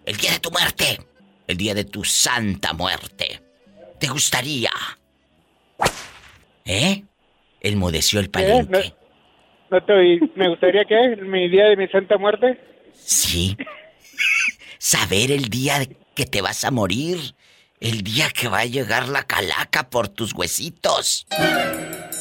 el 0.05 0.17
día 0.17 0.31
de 0.31 0.39
tu 0.39 0.51
muerte? 0.51 0.99
El 1.47 1.57
día 1.57 1.73
de 1.73 1.83
tu 1.83 2.03
santa 2.03 2.73
muerte. 2.73 3.41
te 3.99 4.07
gustaría? 4.07 4.71
¿Eh? 6.65 7.03
Enmudeció 7.59 8.19
el 8.19 8.29
palenque. 8.29 8.93
No, 9.69 9.83
te 9.83 9.93
oí. 9.93 10.19
¿Me 10.35 10.49
gustaría 10.49 10.85
que 10.85 11.17
mi 11.17 11.49
día 11.49 11.65
de 11.65 11.77
mi 11.77 11.87
santa 11.87 12.17
muerte? 12.17 12.59
Sí. 12.93 13.57
Saber 14.77 15.31
el 15.31 15.49
día 15.49 15.75
que 16.15 16.25
te 16.25 16.41
vas 16.41 16.63
a 16.63 16.71
morir. 16.71 17.35
El 17.81 18.03
día 18.03 18.29
que 18.29 18.47
va 18.47 18.59
a 18.59 18.65
llegar 18.65 19.09
la 19.09 19.23
calaca 19.23 19.89
por 19.89 20.07
tus 20.07 20.35
huesitos. 20.35 21.25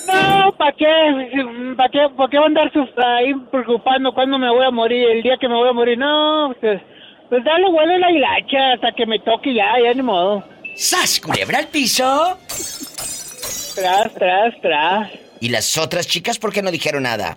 No, 0.07 0.55
¿para 0.57 0.73
qué? 0.73 0.87
¿Para 1.77 1.91
qué? 1.91 1.99
¿Por 2.17 2.31
qué 2.31 2.39
andar 2.39 2.73
ahí 3.19 3.35
preocupando 3.51 4.15
cuándo 4.15 4.39
me 4.39 4.49
voy 4.49 4.65
a 4.65 4.71
morir? 4.71 5.07
El 5.11 5.23
día 5.23 5.37
que 5.39 5.47
me 5.49 5.55
voy 5.55 5.69
a 5.69 5.75
morir. 5.75 5.99
No, 5.99 6.55
pues, 6.59 6.81
pues 7.29 7.45
dale 7.45 7.71
vuelo 7.71 7.99
la 7.99 8.11
hilacha 8.11 8.73
hasta 8.73 8.93
que 8.93 9.05
me 9.05 9.19
toque 9.19 9.53
ya, 9.53 9.75
ya 9.85 9.93
ni 9.93 10.01
modo. 10.01 10.43
¡Sas, 10.77 11.21
culebra 11.21 11.59
al 11.59 11.69
piso! 11.69 12.39
Tras, 13.75 14.15
tras, 14.15 14.61
tras. 14.63 15.11
¿Y 15.41 15.51
las 15.51 15.77
otras 15.77 16.07
chicas 16.09 16.39
por 16.39 16.55
qué 16.55 16.63
no 16.63 16.71
dijeron 16.71 17.03
nada? 17.03 17.37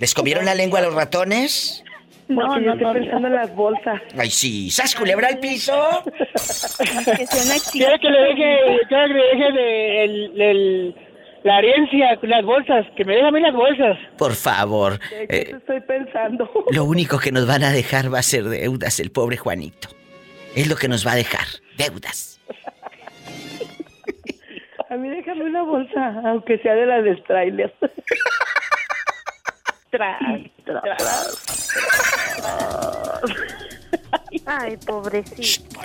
¿Les 0.00 0.12
comieron 0.12 0.44
la 0.44 0.56
lengua 0.56 0.80
a 0.80 0.82
los 0.82 0.94
ratones? 0.94 1.84
No, 2.30 2.58
no 2.60 2.72
estoy 2.74 2.94
pensando 3.00 3.28
en 3.28 3.34
las 3.34 3.54
bolsas. 3.54 4.00
Ay, 4.16 4.30
sí. 4.30 4.70
¿Sas 4.70 4.94
culebra 4.94 5.28
al 5.28 5.38
piso? 5.38 5.72
Quiero 7.72 7.98
que 7.98 8.10
le 8.10 8.18
deje, 8.20 8.78
quiero 8.88 9.06
que 9.08 9.14
le 9.14 9.24
deje 9.34 9.52
de, 9.52 10.04
el, 10.04 10.40
el- 10.40 10.94
la 11.42 11.58
herencia, 11.58 12.18
las 12.22 12.44
bolsas, 12.44 12.84
que 12.96 13.04
me 13.04 13.14
deje 13.14 13.26
a 13.26 13.30
mí 13.30 13.40
las 13.40 13.54
bolsas. 13.54 13.96
Por 14.18 14.34
favor. 14.34 14.98
¿Qué 15.08 15.26
Eh, 15.28 15.54
estoy 15.56 15.80
pensando? 15.80 16.50
lo 16.70 16.84
único 16.84 17.18
que 17.18 17.32
nos 17.32 17.46
van 17.46 17.62
a 17.64 17.70
dejar 17.72 18.12
va 18.12 18.18
a 18.18 18.22
ser 18.22 18.44
deudas, 18.44 19.00
el 19.00 19.10
pobre 19.10 19.36
Juanito. 19.38 19.88
Es 20.54 20.68
lo 20.68 20.76
que 20.76 20.88
nos 20.88 21.06
va 21.06 21.12
a 21.12 21.16
dejar, 21.16 21.46
deudas. 21.78 22.38
A 24.90 24.96
mí 24.96 25.08
déjame 25.08 25.44
una 25.44 25.62
bolsa, 25.62 26.20
aunque 26.26 26.58
sea 26.58 26.74
de 26.74 26.84
las 26.86 27.04
de 27.04 27.10
trailers. 29.90 30.50
tras, 30.64 30.82
tras, 30.98 31.68
Ay, 34.46 34.76
pobrecito. 34.78 35.80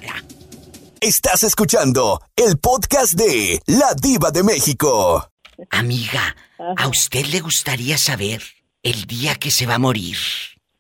Estás 1.02 1.44
escuchando 1.44 2.20
el 2.36 2.58
podcast 2.58 3.14
de 3.14 3.60
La 3.68 3.94
Diva 3.94 4.32
de 4.32 4.44
México. 4.44 5.30
Amiga, 5.70 6.36
¿a 6.78 6.88
usted 6.88 7.26
le 7.28 7.42
gustaría 7.42 7.98
saber 7.98 8.42
el 8.82 9.06
día 9.06 9.36
que 9.36 9.52
se 9.52 9.66
va 9.66 9.76
a 9.76 9.80
morir? 9.80 10.18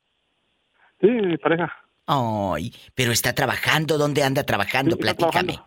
Sí, 1.01 1.07
mi 1.09 1.37
pareja. 1.37 1.73
Ay, 2.07 2.75
pero 2.95 3.13
está 3.13 3.35
trabajando. 3.35 3.99
¿Dónde 3.99 4.23
anda 4.23 4.45
trabajando? 4.45 4.97
Sí, 4.97 5.03
Platícame. 5.03 5.61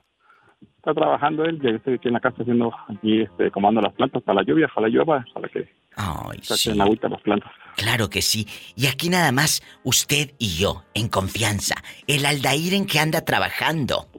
Está 0.86 0.94
trabajando 0.96 1.46
él, 1.46 1.62
yo 1.62 1.70
estoy 1.70 1.94
aquí 1.94 2.10
en 2.10 2.14
la 2.16 2.20
casa 2.20 2.42
haciendo 2.42 2.70
aquí, 2.90 3.22
este, 3.22 3.50
comando 3.52 3.80
las 3.80 3.94
plantas 3.94 4.22
para 4.24 4.42
la 4.42 4.44
lluvia, 4.46 4.68
para 4.68 4.88
la 4.90 4.94
llueva, 4.94 5.26
para 5.34 5.48
que 5.48 5.70
Ay, 5.96 6.40
saquen 6.42 6.82
agüita 6.82 7.08
las 7.08 7.22
plantas. 7.22 7.50
Claro 7.78 8.10
que 8.10 8.22
sí. 8.22 8.46
Y 8.76 8.88
aquí 8.88 9.08
nada 9.08 9.32
más 9.32 9.64
usted 9.86 10.32
y 10.40 10.58
yo, 10.58 10.84
en 10.94 11.08
confianza. 11.08 11.76
El 12.06 12.26
Aldair 12.26 12.74
en 12.74 12.86
que 12.86 13.00
anda 13.00 13.22
trabajando. 13.22 14.10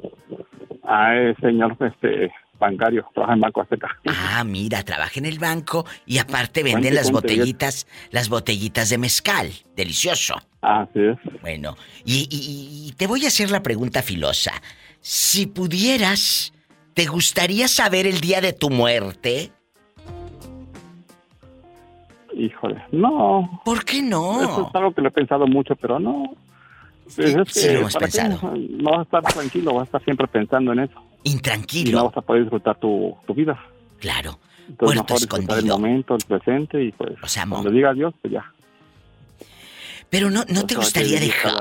Ah, 0.85 1.12
señor, 1.43 1.77
este, 1.81 2.33
bancario, 2.59 3.05
trabaja 3.12 3.35
en 3.35 3.41
Banco 3.43 3.61
Azteca. 3.61 3.99
Ah, 4.07 4.43
mira, 4.45 4.83
trabaja 4.85 5.12
en 5.21 5.27
el 5.27 5.39
banco 5.39 5.85
y 6.07 6.17
aparte 6.17 6.62
venden 6.62 6.81
Cuente, 6.83 6.95
las 6.97 7.11
botellitas, 7.12 7.87
las 8.11 8.31
botellitas 8.31 8.89
de 8.89 8.97
mezcal. 8.97 9.51
Delicioso. 9.77 10.37
Así 10.62 10.99
es. 11.01 11.19
Bueno, 11.43 11.77
y, 12.07 12.27
y- 12.31 12.89
y 12.89 12.93
te 12.93 13.07
voy 13.07 13.27
a 13.27 13.29
hacer 13.29 13.51
la 13.51 13.62
pregunta 13.62 14.01
filosa. 14.03 14.53
Si 15.03 15.47
pudieras, 15.47 16.54
¿te 16.95 17.07
gustaría 17.07 17.69
saber 17.69 18.07
el 18.07 18.21
día 18.21 18.41
de 18.41 18.53
tu 18.53 18.71
muerte? 18.71 19.53
Híjole, 22.33 22.83
no. 22.91 23.61
¿Por 23.65 23.85
qué 23.85 24.03
no? 24.03 24.43
Eso 24.43 24.69
es 24.69 24.75
algo 24.75 24.95
que 24.95 25.03
lo 25.03 25.09
he 25.09 25.13
pensado 25.13 25.47
mucho, 25.47 25.77
pero 25.77 26.01
no. 26.01 26.35
Pues 27.05 27.35
es 27.35 27.49
sí 27.53 27.69
que, 27.69 27.75
lo 27.75 27.81
hemos 27.81 27.97
pensado. 27.97 28.55
No 28.57 28.91
vas 28.91 29.01
a 29.01 29.03
estar 29.03 29.23
tranquilo, 29.23 29.75
vas 29.75 29.83
a 29.83 29.85
estar 29.85 30.05
siempre 30.05 30.27
pensando 30.27 30.73
en 30.73 30.81
eso. 30.81 31.03
Intranquilo. 31.25 31.91
Y 31.91 31.93
no 31.93 32.05
vas 32.07 32.17
a 32.17 32.23
poder 32.23 32.43
disfrutar 32.43 32.77
tu, 32.79 33.17
tu 33.27 33.35
vida. 33.35 33.59
Claro. 34.01 34.39
Entonces, 34.69 34.77
Puerto 34.79 35.03
mejor 35.03 35.21
disfrutar 35.21 35.59
el 35.59 35.65
escondido. 35.65 35.79
momento, 35.79 36.15
el 36.17 36.25
presente 36.27 36.83
y 36.83 36.93
pues 36.93 37.13
O 37.23 37.29
sea, 37.29 37.47
cuando 37.47 37.71
diga 37.71 37.91
adiós, 37.91 38.15
pues 38.21 38.33
ya. 38.33 38.51
Pero 40.15 40.31
no, 40.31 40.45
no 40.47 40.65
te 40.65 40.77
gustaría 40.77 41.19
dejar, 41.19 41.57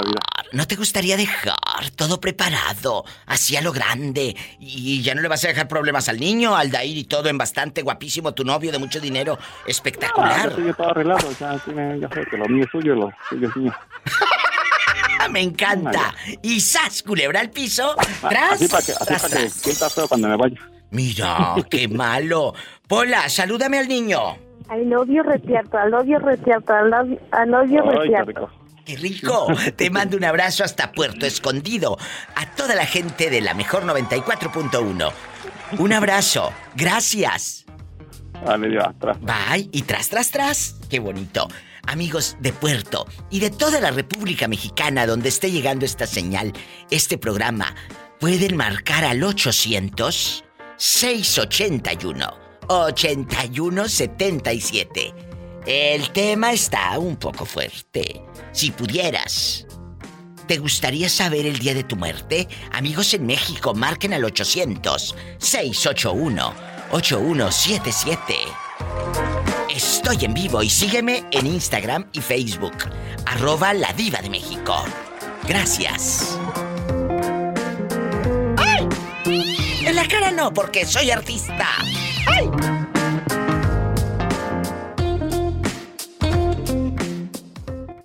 no 0.52 0.68
te 0.68 0.76
gustaría 0.76 1.18
dejar 1.18 1.90
todo 1.96 2.22
preparado, 2.22 3.04
así 3.26 3.58
a 3.58 3.62
lo 3.62 3.72
grande. 3.72 4.36
Y 4.60 5.02
ya 5.02 5.16
no 5.16 5.24
le 5.24 5.28
vas 5.28 5.44
a 5.44 5.48
dejar 5.48 5.68
problemas 5.68 6.08
al 6.08 6.20
niño, 6.20 6.56
al 6.56 6.70
Dair 6.70 6.96
y 6.96 7.06
todo 7.06 7.30
en 7.30 7.38
bastante 7.40 7.82
guapísimo, 7.82 8.36
tu 8.36 8.44
novio 8.44 8.72
de 8.72 8.78
mucho 8.78 9.00
dinero, 9.00 9.40
espectacular. 9.66 10.52
ya 10.52 10.56
tengo 10.56 10.74
todo 10.76 10.92
arreglado, 10.92 11.32
ya, 11.40 11.58
tiene, 11.66 12.00
ya 12.00 12.08
sé 12.10 12.26
que 12.30 12.38
lo 12.38 12.46
mío 12.46 12.64
es 12.66 12.70
suyo, 12.70 12.94
lo 12.94 13.12
suyo 13.28 13.50
es 13.50 13.56
mío. 13.56 13.74
Me 15.32 15.42
encanta. 15.42 16.14
Y 16.44 16.62
sas, 16.62 17.02
culebra 17.02 17.40
al 17.40 17.50
piso. 17.50 17.96
Ah, 17.98 18.30
Tras, 18.30 18.52
Así 18.52 18.68
para 18.68 18.86
que, 18.86 18.92
así 18.92 19.06
tras, 19.06 19.94
para 19.96 20.04
que 20.04 20.08
cuando 20.10 20.28
me 20.28 20.38
vaya. 20.38 20.60
Mira, 20.92 21.56
qué 21.72 21.88
malo. 21.88 22.54
Pola, 22.88 23.28
salúdame 23.30 23.80
al 23.80 23.88
niño. 23.88 24.38
Al 24.74 24.90
novio 24.90 25.22
retierto, 25.22 25.78
al 25.78 25.92
novio 25.92 26.18
retierto, 26.18 26.74
al 26.74 26.90
novio, 26.90 27.20
al 27.30 27.48
novio 27.48 27.84
Ay, 27.84 27.90
qué 27.90 28.00
retierto. 28.00 28.50
¡Qué 28.84 28.96
rico! 28.96 29.48
Te 29.76 29.92
mando 29.92 30.18
un 30.18 30.24
abrazo 30.24 30.64
hasta 30.64 30.92
Puerto 30.92 31.28
Escondido. 31.28 31.96
A 32.36 32.56
toda 32.56 32.74
la 32.74 32.88
gente 32.88 33.30
de 33.30 33.42
la 33.42 33.54
mejor 33.54 33.84
94.1. 33.84 35.12
Un 35.78 35.94
abrazo. 35.94 36.52
Gracias. 36.76 37.66
Dale, 38.44 38.74
ya, 38.74 38.90
atrás. 38.90 39.18
Bye. 39.22 39.70
Y 39.72 39.84
tras, 39.84 40.10
tras, 40.10 40.32
tras. 40.32 40.80
Qué 40.90 41.00
bonito. 41.00 41.48
Amigos 41.86 42.36
de 42.40 42.52
Puerto 42.52 43.06
y 43.30 43.42
de 43.42 43.52
toda 43.52 43.80
la 43.80 43.92
República 43.92 44.48
Mexicana 44.48 45.06
donde 45.06 45.30
esté 45.30 45.52
llegando 45.52 45.86
esta 45.86 46.08
señal, 46.08 46.52
este 46.90 47.20
programa, 47.20 47.76
pueden 48.20 48.58
marcar 48.58 49.06
al 49.06 49.24
800 49.24 50.44
681 50.78 52.43
8177. 52.82 55.14
El 55.66 56.10
tema 56.12 56.52
está 56.52 56.98
un 57.00 57.16
poco 57.16 57.46
fuerte. 57.46 58.22
Si 58.52 58.72
pudieras, 58.72 59.66
¿te 60.48 60.58
gustaría 60.58 61.08
saber 61.08 61.46
el 61.46 61.60
día 61.60 61.74
de 61.74 61.84
tu 61.84 61.96
muerte? 61.96 62.48
Amigos 62.72 63.14
en 63.14 63.26
México, 63.26 63.74
marquen 63.74 64.14
al 64.14 64.26
800 64.26 65.16
681 65.38 66.54
8177. 66.92 68.36
Estoy 69.70 70.26
en 70.26 70.34
vivo 70.34 70.62
y 70.62 70.70
sígueme 70.70 71.24
en 71.32 71.48
Instagram 71.48 72.08
y 72.14 72.22
Facebook. 72.22 72.76
Arroba 73.26 73.74
la 73.74 73.92
diva 73.94 74.22
de 74.22 74.30
México. 74.30 74.84
Gracias. 75.48 76.38
¡Ay! 78.58 78.88
En 79.86 79.96
la 79.96 80.08
cara 80.08 80.32
no, 80.32 80.54
porque 80.54 80.86
soy 80.86 81.10
artista. 81.10 81.68
¡Ay! 82.28 82.50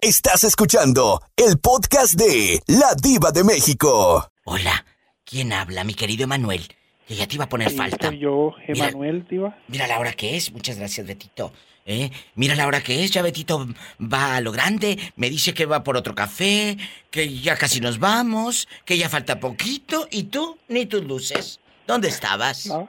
Estás 0.00 0.44
escuchando 0.44 1.20
el 1.36 1.58
podcast 1.58 2.14
de 2.14 2.62
La 2.66 2.94
Diva 3.00 3.30
de 3.32 3.44
México. 3.44 4.30
Hola, 4.44 4.84
¿quién 5.24 5.52
habla? 5.52 5.84
Mi 5.84 5.94
querido 5.94 6.24
Emanuel. 6.24 6.66
Que 7.06 7.16
ya 7.16 7.26
te 7.26 7.36
iba 7.36 7.44
a 7.44 7.48
poner 7.48 7.70
Sí, 7.70 7.76
falta. 7.76 8.08
soy 8.08 8.18
yo, 8.18 8.54
Mira- 8.68 8.88
Emanuel, 8.88 9.26
diva. 9.28 9.56
Mira 9.68 9.86
la 9.86 9.98
hora 9.98 10.12
que 10.12 10.36
es. 10.36 10.52
Muchas 10.52 10.76
gracias, 10.78 11.06
Betito. 11.06 11.52
¿Eh? 11.86 12.10
Mira 12.34 12.54
la 12.54 12.66
hora 12.66 12.82
que 12.82 13.02
es. 13.02 13.10
Ya 13.12 13.22
Betito 13.22 13.66
va 14.00 14.36
a 14.36 14.40
lo 14.42 14.52
grande. 14.52 14.98
Me 15.16 15.30
dice 15.30 15.54
que 15.54 15.64
va 15.64 15.82
por 15.82 15.96
otro 15.96 16.14
café. 16.14 16.76
Que 17.10 17.38
ya 17.40 17.56
casi 17.56 17.80
nos 17.80 17.98
vamos. 17.98 18.68
Que 18.84 18.98
ya 18.98 19.08
falta 19.08 19.40
poquito. 19.40 20.06
¿Y 20.10 20.24
tú? 20.24 20.58
Ni 20.68 20.84
tus 20.84 21.02
luces. 21.04 21.60
¿Dónde 21.86 22.08
estabas? 22.08 22.66
No, 22.66 22.88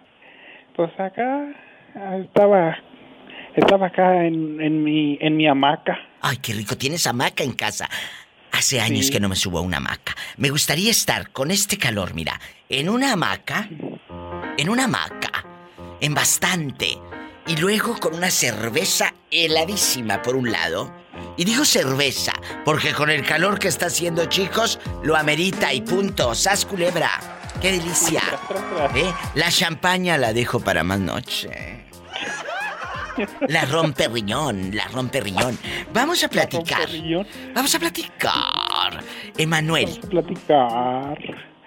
pues 0.79 0.97
acá 0.97 1.45
estaba 2.23 2.73
estaba 3.53 3.87
acá 3.87 4.25
en, 4.25 4.61
en 4.61 4.81
mi 4.81 5.17
en 5.19 5.35
mi 5.35 5.45
hamaca. 5.45 5.99
Ay, 6.21 6.37
qué 6.37 6.53
rico. 6.53 6.77
Tienes 6.77 7.05
hamaca 7.05 7.43
en 7.43 7.51
casa. 7.51 7.89
Hace 8.53 8.79
años 8.79 9.07
Sí. 9.07 9.11
que 9.11 9.19
no 9.19 9.27
me 9.27 9.35
subo 9.35 9.57
a 9.59 9.61
una 9.61 9.75
hamaca. 9.77 10.15
Me 10.37 10.49
gustaría 10.49 10.89
estar 10.89 11.31
con 11.31 11.51
este 11.51 11.77
calor, 11.77 12.13
mira, 12.13 12.39
en 12.69 12.87
una 12.87 13.11
hamaca, 13.11 13.67
en 14.57 14.69
una 14.69 14.85
hamaca, 14.85 15.43
en 15.99 16.13
bastante, 16.13 16.87
y 17.45 17.57
luego 17.57 17.97
con 17.99 18.15
una 18.15 18.29
cerveza 18.29 19.13
heladísima 19.31 20.21
por 20.21 20.37
un 20.37 20.49
lado. 20.49 20.93
Y 21.35 21.43
digo 21.43 21.65
cerveza, 21.65 22.31
porque 22.63 22.93
con 22.93 23.09
el 23.09 23.25
calor 23.25 23.59
que 23.59 23.67
está 23.67 23.87
haciendo, 23.87 24.27
chicos, 24.27 24.79
lo 25.03 25.17
amerita 25.17 25.73
y 25.73 25.81
punto. 25.81 26.33
¡Sas 26.35 26.65
culebra! 26.65 27.09
¡Qué 27.61 27.71
delicia! 27.73 28.21
¿Eh? 28.95 29.11
La 29.35 29.49
champaña 29.51 30.17
la 30.17 30.33
dejo 30.33 30.59
para 30.59 30.83
más 30.83 30.99
noche. 30.99 31.49
La 33.49 33.65
rompe 33.65 34.07
riñón, 34.07 34.73
la 34.73 34.87
rompe 34.87 35.19
riñón. 35.19 35.57
Vamos 35.93 36.23
a 36.23 36.29
platicar. 36.29 36.87
Vamos 37.53 37.75
a 37.75 37.79
platicar. 37.79 39.03
Emanuel. 39.37 39.99
platicar. 40.09 41.17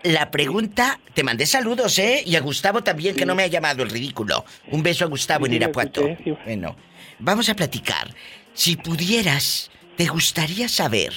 La 0.05 0.30
pregunta, 0.30 0.99
te 1.14 1.22
mandé 1.22 1.45
saludos, 1.47 1.99
¿eh? 1.99 2.22
Y 2.26 2.34
a 2.36 2.40
Gustavo 2.40 2.82
también, 2.82 3.14
que 3.14 3.26
no 3.26 3.34
me 3.34 3.43
ha 3.45 3.47
llamado 3.49 3.82
el 3.82 3.90
ridículo. 3.90 4.45
Un 4.70 4.82
beso 4.82 5.05
a 5.05 5.09
Gustavo 5.09 5.45
en 5.47 5.53
Sí, 5.53 5.57
Irapuato. 5.57 6.03
sí. 6.24 6.32
Bueno, 6.45 6.74
vamos 7.18 7.49
a 7.51 7.55
platicar. 7.55 8.12
Si 8.55 8.76
pudieras, 8.76 9.70
¿te 9.97 10.07
gustaría 10.07 10.68
saber 10.68 11.12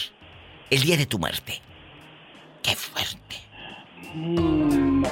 el 0.70 0.82
día 0.84 0.98
de 0.98 1.06
tu 1.06 1.18
muerte? 1.18 1.62
Qué 2.62 2.76
fuerte. 2.76 3.25
Mm, 4.14 5.02
no, 5.02 5.08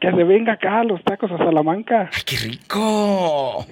Que 0.00 0.10
se 0.10 0.24
venga 0.24 0.54
acá 0.54 0.80
a 0.80 0.84
los 0.84 1.02
tacos 1.04 1.30
a 1.30 1.38
Salamanca. 1.38 2.08
¡Ay, 2.12 2.22
qué 2.24 2.36
rico! 2.36 3.66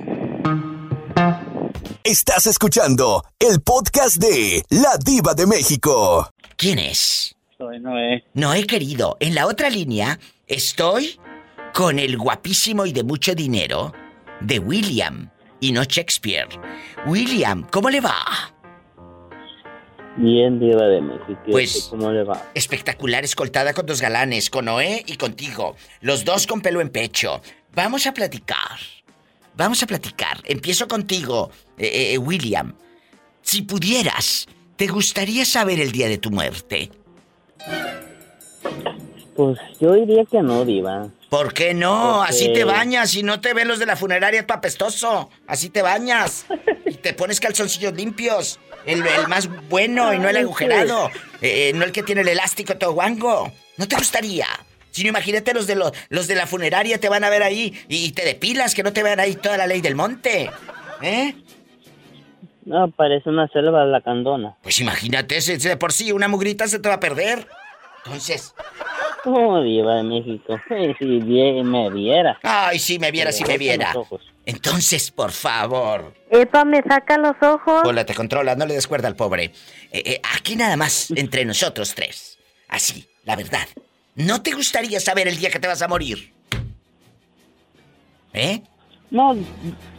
Estás 2.05 2.47
escuchando 2.47 3.25
el 3.39 3.61
podcast 3.61 4.17
de 4.17 4.63
La 4.71 4.97
Diva 5.03 5.35
de 5.35 5.47
México. 5.47 6.31
¿Quién 6.57 6.79
es? 6.79 7.35
Soy 7.57 7.81
Noé. 7.81 8.25
Noé 8.35 8.67
querido, 8.67 9.17
en 9.21 9.35
la 9.35 9.47
otra 9.47 9.69
línea 9.71 10.19
estoy 10.47 11.19
con 11.75 11.99
el 11.99 12.17
guapísimo 12.17 12.87
y 12.87 12.93
de 12.93 13.05
mucho 13.05 13.35
dinero 13.35 13.93
de 14.41 14.59
William 14.59 15.31
y 15.61 15.73
no 15.73 15.83
Shakespeare. 15.85 16.49
William, 17.07 17.67
¿cómo 17.71 17.91
le 17.91 18.01
va? 18.01 18.15
Bien, 20.17 20.59
Diva 20.59 20.85
de 20.87 21.01
México. 21.01 21.41
¿Y 21.47 21.51
Pues- 21.53 21.87
¿Cómo 21.91 22.11
le 22.11 22.25
va? 22.25 22.51
Espectacular 22.55 23.25
escoltada 23.25 23.73
con 23.73 23.87
dos 23.87 24.01
galanes, 24.01 24.51
con 24.51 24.65
Noé 24.65 25.05
y 25.07 25.17
contigo. 25.17 25.77
Los 26.01 26.25
dos 26.25 26.47
con 26.47 26.61
pelo 26.61 26.81
en 26.81 26.89
pecho. 26.91 27.41
Vamos 27.75 28.07
a 28.07 28.13
platicar. 28.13 28.79
Vamos 29.55 29.83
a 29.83 29.87
platicar. 29.87 30.39
Empiezo 30.45 30.89
contigo, 30.89 31.51
eh, 31.77 32.15
eh, 32.15 32.19
William. 32.19 32.75
Si 33.43 33.63
pudieras, 33.63 34.47
¿te 34.77 34.87
gustaría 34.89 35.45
saber 35.45 35.81
el 35.81 35.93
día 35.93 36.09
de 36.09 36.19
tu 36.19 36.31
muerte? 36.31 36.91
Pues 39.37 39.59
yo 39.81 39.93
diría 39.93 40.25
que 40.25 40.43
no, 40.43 40.65
Diva. 40.65 41.09
¿Por 41.29 41.53
qué 41.53 41.75
no? 41.75 42.17
Porque- 42.19 42.31
Así 42.31 42.53
te 42.53 42.65
bañas 42.65 43.15
y 43.15 43.23
no 43.23 43.41
te 43.41 43.53
ven 43.55 43.69
los 43.69 43.79
de 43.79 43.87
la 43.87 43.97
funeraria 43.97 44.47
tu 44.47 44.55
apestoso. 44.55 45.31
Así 45.47 45.71
te 45.71 45.83
bañas. 45.83 46.47
Y 46.87 46.95
te 46.95 47.13
pones 47.13 47.39
calzoncillos 47.39 47.93
limpios. 47.93 48.59
El, 48.87 49.07
el 49.07 49.29
más 49.29 49.47
bueno 49.69 50.15
y 50.15 50.19
no 50.19 50.31
el 50.31 50.39
agujerado. 50.39 51.11
Eh, 51.43 51.73
no 51.75 51.85
el 51.85 51.93
que 51.93 52.03
tiene 52.03 52.23
el 52.23 52.29
elástico 52.29 52.79
todo 52.79 52.93
guango. 52.93 53.53
¿No 53.77 53.87
te 53.87 53.95
gustaría? 53.95 54.47
Si 54.91 55.03
no, 55.03 55.11
imagínate 55.11 55.53
los 55.53 55.67
de, 55.67 55.75
los, 55.77 55.93
los 56.09 56.27
de 56.29 56.35
la 56.35 56.47
funeraria 56.47 56.99
te 56.99 57.11
van 57.11 57.25
a 57.25 57.29
ver 57.31 57.43
ahí 57.43 57.79
y 57.89 58.13
te 58.13 58.25
depilas, 58.25 58.75
que 58.75 58.83
no 58.83 58.95
te 58.95 59.03
vean 59.03 59.21
ahí 59.21 59.35
toda 59.37 59.59
la 59.59 59.67
ley 59.67 59.83
del 59.83 59.95
monte. 59.97 60.51
¿Eh? 61.03 61.35
No, 62.65 62.91
parece 62.91 63.29
una 63.29 63.47
selva 63.49 63.85
la 63.85 64.01
candona. 64.01 64.57
Pues 64.63 64.81
imagínate, 64.81 65.43
si 65.43 65.57
de 65.59 65.77
por 65.77 65.93
sí 65.93 66.11
una 66.11 66.27
mugrita 66.27 66.69
se 66.69 66.79
te 66.79 66.89
va 66.89 66.95
a 66.97 67.01
perder. 67.01 67.47
Entonces, 68.07 68.55
Oh, 69.31 69.61
Diva 69.63 69.97
de 69.97 70.03
México. 70.05 70.59
Si 70.99 71.05
bien 71.21 71.71
me 71.71 71.91
viera. 71.91 72.39
ay, 72.43 72.79
si 72.79 72.99
me 72.99 73.11
viera, 73.11 73.31
si 73.33 73.45
me 73.45 73.59
viera. 73.59 73.93
Entonces, 74.47 75.11
por 75.11 75.31
favor. 75.33 76.15
Epa, 76.31 76.65
me 76.65 76.83
saca 76.83 77.19
los 77.19 77.37
ojos. 77.43 77.83
Hola, 77.85 78.05
te 78.07 78.15
controla, 78.15 78.55
no 78.57 78.65
le 78.67 78.75
des 78.75 78.87
cuerda 78.87 79.09
al 79.09 79.17
pobre. 79.17 79.45
Eh, 79.93 80.03
eh, 80.05 80.21
aquí 80.35 80.57
nada 80.57 80.77
más, 80.77 81.11
entre 81.15 81.45
nosotros 81.45 81.95
tres. 81.95 82.39
Así, 82.69 83.07
la 83.25 83.37
verdad. 83.37 83.67
¿No 84.15 84.43
te 84.43 84.53
gustaría 84.53 85.01
saber 85.01 85.29
el 85.29 85.37
día 85.37 85.51
que 85.51 85.59
te 85.59 85.69
vas 85.69 85.83
a 85.83 85.89
morir? 85.89 86.33
¿Eh? 88.33 88.63
No, 89.11 89.35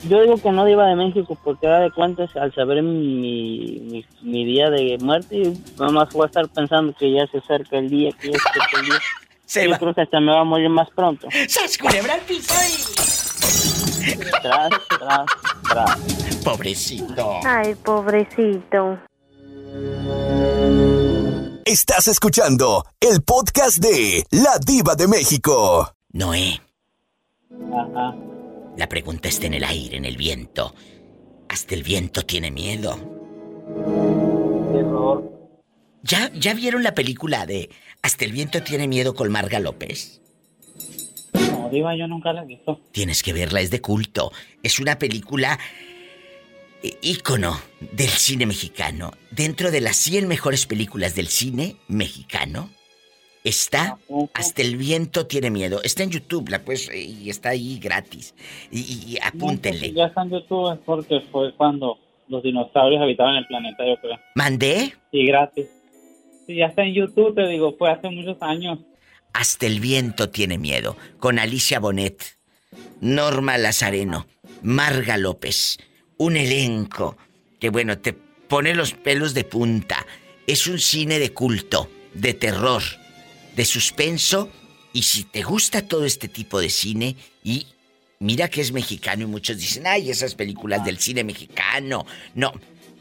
yo 0.07 0.21
digo 0.21 0.37
que 0.37 0.51
no 0.51 0.65
Diva 0.65 0.85
de 0.87 0.95
México 0.95 1.37
porque 1.43 1.65
da 1.67 1.79
de 1.79 1.89
cuentas 1.91 2.29
al 2.35 2.53
saber 2.53 2.83
mi, 2.83 3.79
mi, 3.79 4.05
mi 4.21 4.45
día 4.45 4.69
de 4.69 4.97
muerte, 5.01 5.53
nomás 5.79 6.09
voy 6.13 6.23
a 6.23 6.27
estar 6.27 6.47
pensando 6.49 6.93
que 6.97 7.11
ya 7.11 7.25
se 7.27 7.39
acerca 7.39 7.77
el 7.79 7.89
día, 7.89 8.11
que 8.19 8.31
ya 8.31 8.37
se 8.39 8.49
acerca 8.49 8.79
el 8.79 8.85
día. 8.85 8.99
Se 9.45 9.63
yo 9.65 9.71
va. 9.71 9.79
creo 9.79 9.95
que 9.95 10.01
hasta 10.01 10.19
me 10.19 10.31
va 10.31 10.41
a 10.41 10.43
morir 10.43 10.69
más 10.69 10.87
pronto. 10.91 11.27
¡Sas, 11.47 11.75
culebra 11.79 12.13
al 12.13 12.19
piso 12.21 12.53
y- 12.69 14.13
Tras, 14.43 14.69
tras, 14.87 15.25
tras. 15.67 15.97
Pobrecito. 16.43 17.39
Ay, 17.43 17.73
pobrecito. 17.83 18.99
Estás 21.65 22.07
escuchando 22.07 22.85
el 22.99 23.23
podcast 23.23 23.77
de 23.79 24.23
La 24.29 24.59
Diva 24.63 24.93
de 24.95 25.07
México. 25.07 25.93
Noé, 26.13 26.61
Ajá. 27.73 28.15
La 28.79 28.87
pregunta 28.87 29.27
está 29.27 29.45
en 29.45 29.53
el 29.53 29.65
aire, 29.65 29.97
en 29.97 30.05
el 30.05 30.15
viento. 30.15 30.73
Hasta 31.49 31.75
el 31.75 31.83
viento 31.83 32.25
tiene 32.25 32.49
miedo. 32.49 32.95
Terror. 34.71 35.29
¿Ya, 36.01 36.31
¿Ya 36.33 36.53
vieron 36.53 36.81
la 36.81 36.95
película 36.95 37.45
de 37.45 37.69
Hasta 38.01 38.23
el 38.23 38.31
viento 38.31 38.63
tiene 38.63 38.87
miedo 38.87 39.13
con 39.13 39.29
Marga 39.31 39.59
López? 39.59 40.21
No, 41.33 41.69
Diva, 41.69 41.93
yo 41.97 42.07
nunca 42.07 42.31
la 42.31 42.43
he 42.43 42.45
visto. 42.45 42.79
Tienes 42.93 43.21
que 43.21 43.33
verla, 43.33 43.59
es 43.59 43.69
de 43.69 43.81
culto. 43.81 44.31
Es 44.63 44.79
una 44.79 44.97
película 44.97 45.59
eh, 46.81 46.97
ícono 47.01 47.59
del 47.91 48.07
cine 48.07 48.45
mexicano. 48.45 49.11
Dentro 49.29 49.71
de 49.71 49.81
las 49.81 49.97
100 49.97 50.25
mejores 50.25 50.65
películas 50.65 51.15
del 51.15 51.27
cine 51.27 51.75
mexicano 51.89 52.69
está 53.43 53.97
Hasta 54.33 54.61
el 54.61 54.77
viento 54.77 55.25
tiene 55.27 55.49
miedo. 55.49 55.81
Está 55.83 56.03
en 56.03 56.11
YouTube, 56.11 56.49
la 56.49 56.59
pues 56.63 56.89
y 56.93 57.29
está 57.29 57.49
ahí 57.49 57.79
gratis. 57.79 58.33
Y, 58.71 58.79
y- 58.79 59.17
apúntenle. 59.21 59.93
Ya 59.93 60.05
está 60.05 60.21
en 60.23 60.31
YouTube 60.31 60.73
es 60.73 60.79
porque 60.85 61.21
fue 61.31 61.53
cuando 61.55 61.97
los 62.27 62.43
dinosaurios 62.43 63.01
habitaban 63.01 63.35
el 63.35 63.47
planeta, 63.47 63.85
yo 63.87 63.95
creo. 64.01 64.17
¿Mandé? 64.35 64.93
Y 65.11 65.25
gratis. 65.25 65.67
Sí, 66.45 66.55
ya 66.55 66.67
está 66.67 66.83
en 66.83 66.93
YouTube, 66.93 67.35
te 67.35 67.47
digo, 67.47 67.75
fue 67.77 67.91
hace 67.91 68.09
muchos 68.09 68.37
años. 68.41 68.79
Hasta 69.33 69.67
el 69.67 69.79
viento 69.79 70.29
tiene 70.29 70.57
miedo. 70.57 70.95
Con 71.19 71.39
Alicia 71.39 71.79
Bonet, 71.79 72.23
Norma 73.01 73.57
Lazareno, 73.57 74.27
Marga 74.63 75.17
López. 75.17 75.77
Un 76.17 76.35
elenco 76.37 77.17
que, 77.59 77.69
bueno, 77.69 77.97
te 77.99 78.13
pone 78.13 78.73
los 78.75 78.93
pelos 78.93 79.33
de 79.33 79.43
punta. 79.43 80.05
Es 80.47 80.67
un 80.67 80.79
cine 80.79 81.19
de 81.19 81.31
culto, 81.33 81.89
de 82.13 82.33
terror, 82.33 82.81
de 83.59 83.65
suspenso. 83.65 84.47
Y 84.93 85.01
si 85.01 85.25
te 85.25 85.43
gusta 85.43 85.85
todo 85.85 86.05
este 86.05 86.29
tipo 86.29 86.61
de 86.61 86.69
cine, 86.69 87.17
y 87.43 87.67
mira 88.19 88.47
que 88.47 88.61
es 88.61 88.71
mexicano, 88.71 89.23
y 89.23 89.25
muchos 89.25 89.57
dicen, 89.57 89.85
ay, 89.85 90.09
esas 90.09 90.33
películas 90.33 90.85
del 90.85 90.97
cine 90.97 91.25
mexicano. 91.25 92.05
No, 92.35 92.53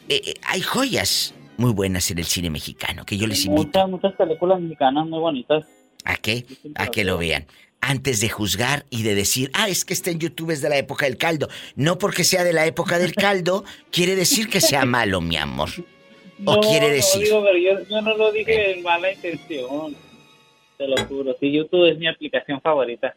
eh, 0.09 0.21
eh, 0.27 0.35
hay 0.43 0.61
joyas 0.61 1.33
muy 1.59 1.73
buenas 1.73 2.11
en 2.11 2.19
el 2.19 2.25
cine 2.25 2.51
mexicano 2.51 3.07
que 3.07 3.17
yo 3.17 3.29
les 3.29 3.45
invito. 3.45 3.67
Muchas, 3.67 3.89
muchas 3.89 4.13
películas 4.15 4.61
mexicanas 4.61 5.07
muy 5.07 5.21
bonitas. 5.21 5.65
¿A 6.05 6.17
qué? 6.17 6.45
A 6.75 6.89
que 6.89 7.05
lo 7.05 7.19
vean. 7.19 7.47
Antes 7.81 8.21
de 8.21 8.29
juzgar 8.29 8.85
y 8.91 9.05
de 9.05 9.15
decir, 9.15 9.53
ah, 9.55 9.69
es 9.69 9.85
que 9.85 9.95
este 9.95 10.11
en 10.11 10.19
YouTube 10.19 10.51
es 10.51 10.61
de 10.61 10.71
la 10.71 10.77
época 10.77 11.07
del 11.07 11.19
caldo. 11.19 11.49
No 11.77 11.99
porque 11.99 12.25
sea 12.25 12.43
de 12.43 12.53
la 12.53 12.67
época 12.67 12.99
del 12.99 13.15
caldo, 13.27 13.65
quiere 13.93 14.17
decir 14.17 14.49
que 14.49 14.61
sea 14.61 14.85
malo, 14.85 15.21
mi 15.21 15.37
amor. 15.37 15.71
O 16.45 16.61
quiere 16.61 16.87
no, 16.87 16.95
decir. 16.95 17.25
digo, 17.25 17.43
pero 17.43 17.59
yo, 17.59 17.89
yo 17.91 18.01
no 18.01 18.17
lo 18.17 18.31
dije 18.31 18.71
en 18.71 18.85
mala 18.85 19.13
intención. 19.13 19.97
Te 20.79 20.87
lo 20.87 20.97
juro. 21.07 21.37
Sí, 21.41 21.53
YouTube 21.53 21.91
es 21.91 21.99
mi 21.99 22.07
aplicación 22.07 22.61
favorita. 22.61 23.15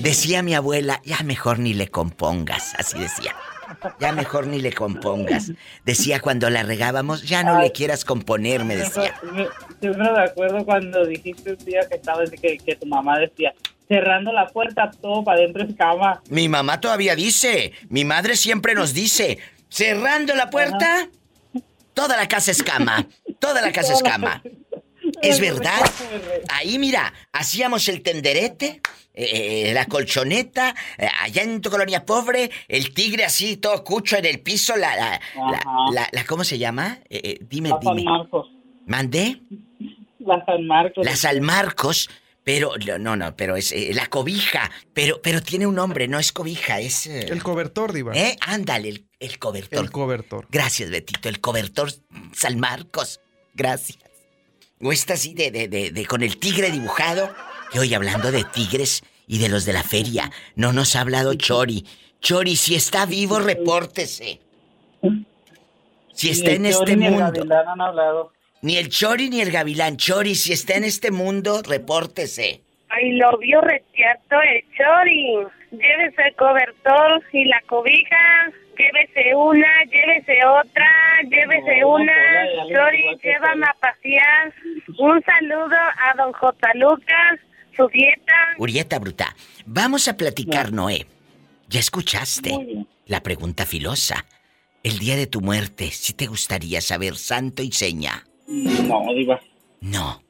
Decía 0.00 0.42
mi 0.42 0.54
abuela, 0.54 1.00
ya 1.04 1.22
mejor 1.22 1.58
ni 1.58 1.74
le 1.74 1.88
compongas, 1.88 2.74
así 2.76 2.98
decía. 2.98 3.36
Ya 4.00 4.12
mejor 4.12 4.48
ni 4.48 4.58
le 4.58 4.72
compongas. 4.72 5.52
Decía 5.84 6.20
cuando 6.20 6.50
la 6.50 6.64
regábamos, 6.64 7.22
ya 7.22 7.44
no 7.44 7.60
le 7.60 7.70
quieras 7.70 8.04
componer, 8.04 8.64
me 8.64 8.76
decía. 8.76 9.14
Siempre 9.80 10.10
me 10.10 10.22
acuerdo 10.22 10.64
cuando 10.64 11.06
dijiste 11.06 11.52
un 11.52 11.64
día 11.64 11.88
que 11.88 11.96
estabas, 11.96 12.30
que, 12.30 12.58
que 12.58 12.74
tu 12.74 12.86
mamá 12.86 13.20
decía, 13.20 13.54
cerrando 13.86 14.32
la 14.32 14.48
puerta, 14.48 14.90
todo 15.00 15.22
para 15.22 15.38
adentro 15.38 15.62
es 15.62 15.74
cama. 15.76 16.20
Mi 16.30 16.48
mamá 16.48 16.80
todavía 16.80 17.14
dice, 17.14 17.72
mi 17.88 18.04
madre 18.04 18.34
siempre 18.36 18.74
nos 18.74 18.92
dice, 18.92 19.38
cerrando 19.68 20.34
la 20.34 20.50
puerta, 20.50 21.08
toda 21.94 22.16
la 22.16 22.26
casa 22.26 22.50
es 22.50 22.62
cama, 22.62 23.06
toda 23.38 23.60
la 23.60 23.70
casa 23.70 23.92
es 23.92 24.02
cama. 24.02 24.42
Es 25.22 25.40
verdad. 25.40 25.80
Ahí 26.48 26.78
mira, 26.78 27.12
hacíamos 27.32 27.88
el 27.88 28.02
tenderete, 28.02 28.80
eh, 29.14 29.72
la 29.74 29.86
colchoneta, 29.86 30.74
eh, 30.98 31.08
allá 31.20 31.42
en 31.42 31.60
tu 31.60 31.70
colonia 31.70 32.04
pobre, 32.06 32.50
el 32.68 32.94
tigre 32.94 33.24
así, 33.24 33.56
todo 33.56 33.82
cucho 33.84 34.16
en 34.16 34.24
el 34.26 34.40
piso, 34.40 34.76
la, 34.76 34.96
la, 34.96 35.20
la, 35.36 35.60
la- 35.92 36.08
la- 36.10 36.24
¿cómo 36.24 36.44
se 36.44 36.58
llama? 36.58 36.98
Eh, 37.10 37.20
eh, 37.24 37.38
dime, 37.48 37.68
La 37.70 37.80
San 37.82 37.96
dime. 37.96 38.10
Marcos. 38.10 38.46
¿Mandé? 38.86 39.40
La 40.18 40.44
San 40.44 40.66
Marcos. 40.66 41.04
La 41.04 41.16
San 41.16 41.40
Marcos, 41.42 42.08
pero 42.44 42.72
no, 42.98 43.16
no, 43.16 43.36
pero 43.36 43.56
es 43.56 43.72
eh, 43.72 43.90
la 43.94 44.06
cobija, 44.06 44.70
pero, 44.94 45.20
pero 45.22 45.42
tiene 45.42 45.66
un 45.66 45.74
nombre, 45.74 46.08
no 46.08 46.18
es 46.18 46.32
cobija, 46.32 46.80
es. 46.80 47.06
eh, 47.06 47.26
El 47.30 47.42
cobertor, 47.42 47.92
Diva. 47.92 48.12
¿Eh? 48.14 48.36
Ándale, 48.40 48.88
el, 48.88 49.06
el 49.18 49.38
cobertor. 49.38 49.84
El 49.84 49.90
cobertor. 49.90 50.46
Gracias, 50.50 50.90
Betito, 50.90 51.28
el 51.28 51.40
cobertor 51.40 51.92
San 52.34 52.58
Marcos. 52.58 53.20
Gracias. 53.54 53.98
O 54.82 54.92
está 54.92 55.14
así 55.14 55.34
de, 55.34 55.50
de, 55.50 55.68
de, 55.68 55.90
de- 55.90 56.06
con 56.06 56.22
el 56.22 56.38
tigre 56.38 56.70
dibujado. 56.70 57.34
Y 57.72 57.78
hoy 57.78 57.94
hablando 57.94 58.32
de 58.32 58.44
tigres 58.44 59.02
y 59.26 59.38
de 59.38 59.48
los 59.48 59.64
de 59.64 59.72
la 59.72 59.82
feria, 59.82 60.30
no 60.56 60.72
nos 60.72 60.96
ha 60.96 61.02
hablado 61.02 61.34
Chori. 61.34 61.84
Chori, 62.20 62.56
si 62.56 62.74
está 62.74 63.06
vivo, 63.06 63.38
repórtese. 63.38 64.40
Si 66.12 66.26
Ni 66.26 66.32
está 66.32 66.50
el 66.50 66.56
en 66.56 66.66
este 66.66 66.78
Chori 66.84 66.96
ni 66.96 67.06
el 67.06 67.12
mundo. 67.12 67.32
Gavilán 67.32 67.68
han 67.68 67.80
hablado. 67.80 68.32
Ni 68.62 68.76
el 68.76 68.88
Chori 68.88 69.30
ni 69.30 69.40
el 69.40 69.50
Gavilán. 69.50 69.96
Chori, 69.96 70.34
si 70.34 70.52
está 70.52 70.74
en 70.74 70.84
este 70.84 71.10
mundo, 71.10 71.62
repórtese. 71.62 72.60
Ay, 72.88 73.12
lo 73.12 73.38
vio 73.38 73.60
retiato 73.60 74.36
el 74.42 74.64
chori. 74.76 75.46
Llévese 75.70 76.22
el 76.26 76.34
cobertor 76.34 77.22
y 77.32 77.44
la 77.44 77.60
cobija. 77.68 78.50
Llévese 78.80 79.34
una, 79.34 79.84
llévese 79.84 80.38
otra, 80.46 80.90
llévese 81.28 81.80
No, 81.80 81.94
una. 81.96 82.12
Que 83.20 83.28
llévame 83.28 83.66
a 83.66 83.76
pasear. 83.80 84.54
Un 84.98 85.22
saludo 85.22 85.76
a 85.76 86.14
don 86.16 86.32
J. 86.32 86.68
Lucas, 86.74 87.40
su 87.76 87.88
dieta. 87.88 88.34
Urieta 88.58 88.98
Bruta, 88.98 89.36
vamos 89.66 90.08
a 90.08 90.16
platicar, 90.16 90.72
Noé. 90.72 91.06
¿Ya 91.68 91.80
escuchaste 91.80 92.86
la 93.06 93.22
pregunta 93.22 93.66
filosa? 93.66 94.24
El 94.82 94.98
día 94.98 95.16
de 95.16 95.26
tu 95.26 95.42
muerte, 95.42 95.90
si 95.90 96.14
te 96.14 96.26
gustaría 96.26 96.80
saber 96.80 97.16
santo 97.16 97.62
y 97.62 97.70
seña. 97.70 98.24
No, 98.48 99.04
Diva. 99.14 99.38
No, 99.82 100.22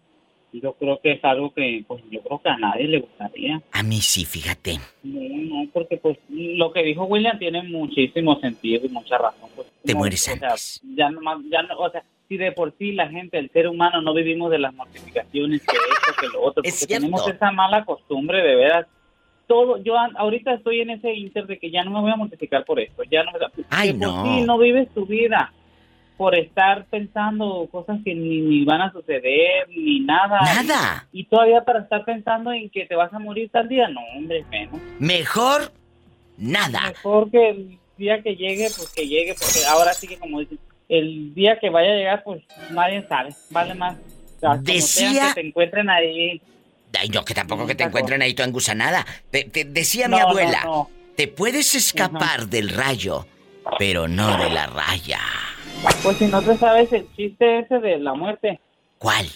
Yo 0.53 0.73
creo 0.75 0.99
que 1.01 1.13
es 1.13 1.25
algo 1.25 1.53
que, 1.55 1.85
pues, 1.87 2.03
yo 2.11 2.21
creo 2.23 2.39
que 2.41 2.49
a 2.49 2.57
nadie 2.57 2.89
le 2.89 3.01
gustaría. 3.01 3.61
a 3.73 3.83
mí 3.83 4.01
sí, 4.01 4.25
fíjate. 4.25 4.79
No, 5.05 5.21
no, 5.21 5.71
porque, 5.73 5.97
pues, 5.97 6.19
lo 6.29 6.73
que 6.73 6.83
dijo 6.83 7.05
William 7.05 7.39
tiene 7.39 7.63
muchísimo 7.63 8.39
sentido 8.41 8.85
y 8.85 8.89
mucha 8.89 9.17
razón. 9.19 9.49
Pues, 9.55 9.69
Te 9.85 9.93
No, 9.93 10.01
mueres 10.01 10.29
o 10.29 10.37
sea, 10.37 10.55
ya 10.97 11.11
no 11.11 11.21
ya 11.51 11.63
no, 11.63 11.79
o 11.79 11.91
sea, 11.91 12.03
si 12.29 12.37
de 12.37 12.53
por 12.53 12.75
sí 12.79 12.93
la 12.93 13.09
gente, 13.09 13.39
el 13.39 13.51
ser 13.51 13.69
humano, 13.69 14.01
no 14.03 14.13
vivimos 14.13 14.51
de 14.51 14.59
las 14.59 14.75
mortificaciones 14.75 15.61
que 15.67 15.77
esto, 15.77 16.21
que 16.21 16.29
lo 16.29 16.43
otro, 16.43 16.63
porque 16.63 16.87
tenemos 16.87 17.27
esa 17.29 17.53
mala 17.53 17.85
costumbre 17.85 18.43
de 18.43 18.57
veras. 18.57 18.87
Todo, 19.47 19.79
yo 19.83 19.95
ahorita 20.17 20.55
estoy 20.55 20.81
en 20.81 20.91
ese 20.91 21.13
inter 21.13 21.45
de 21.47 21.59
que 21.59 21.71
ya 21.73 21.83
no 21.83 21.91
me 21.91 22.01
voy 22.01 22.11
a 22.13 22.17
mortificar 22.17 22.65
por 22.65 22.79
esto, 22.79 23.03
ya 23.11 23.25
no 23.25 23.33
me 23.33 23.39
da- 23.41 23.51
Ay, 23.69 23.89
de 23.93 23.99
por 23.99 24.09
no. 24.09 24.23
sí 24.25 24.43
no 24.43 24.59
vives 24.59 24.89
tu 24.95 25.07
vida 25.07 25.53
por 26.21 26.35
estar 26.35 26.85
pensando 26.91 27.67
cosas 27.73 27.99
que 28.05 28.15
ni, 28.15 28.43
ni 28.43 28.63
van 28.67 28.83
a 28.83 28.93
suceder, 28.93 29.67
ni 29.71 30.01
nada. 30.01 30.39
Nada. 30.63 31.09
Y, 31.13 31.21
y 31.21 31.25
todavía 31.25 31.65
para 31.65 31.81
estar 31.81 32.05
pensando 32.05 32.53
en 32.53 32.69
que 32.69 32.85
te 32.85 32.95
vas 32.95 33.11
a 33.15 33.19
morir 33.19 33.49
tal 33.51 33.67
día, 33.71 33.89
no, 33.89 34.03
hombre, 34.15 34.45
menos. 34.51 34.79
Mejor 34.99 35.73
nada. 36.37 36.89
Mejor 36.89 37.31
que 37.31 37.49
el 37.49 37.79
día 37.97 38.23
que 38.23 38.37
llegue, 38.37 38.69
pues 38.77 38.93
que 38.95 39.09
llegue, 39.09 39.33
porque 39.33 39.61
ahora 39.71 39.95
sí 39.95 40.07
que 40.09 40.19
como 40.19 40.41
dicen, 40.41 40.59
el 40.91 41.33
día 41.33 41.59
que 41.59 41.71
vaya 41.71 41.91
a 41.93 41.97
llegar, 41.97 42.23
pues 42.23 42.43
nadie 42.71 43.03
sabe, 43.09 43.31
vale 43.49 43.75
más. 43.75 43.97
Decía- 44.61 45.29
que 45.35 45.41
te 45.41 45.47
encuentren 45.49 45.89
ahí. 45.89 46.43
Ay, 47.01 47.09
no, 47.09 47.25
que 47.25 47.33
tampoco 47.33 47.67
que 47.67 47.75
te 47.75 47.85
encuentren 47.85 48.21
ahí 48.21 48.35
tu 48.35 48.43
engusanada. 48.43 49.07
Te, 49.31 49.45
te 49.45 49.65
decía 49.65 50.07
No, 50.07 50.17
mi 50.17 50.23
abuela, 50.23 50.61
no. 50.67 50.91
te 51.17 51.29
puedes 51.29 51.75
escapar 51.75 52.47
del 52.49 52.69
rayo, 52.69 53.27
pero 53.79 54.07
no 54.07 54.37
de 54.37 54.51
la 54.51 54.67
raya. 54.67 55.21
Pues 56.03 56.17
si 56.19 56.27
no 56.27 56.41
te 56.43 56.57
sabes 56.57 56.93
el 56.93 57.07
chiste 57.15 57.61
ese 57.61 57.79
de 57.79 57.99
la 57.99 58.15
muerte, 58.15 58.61
¿Cuál? 58.99 59.31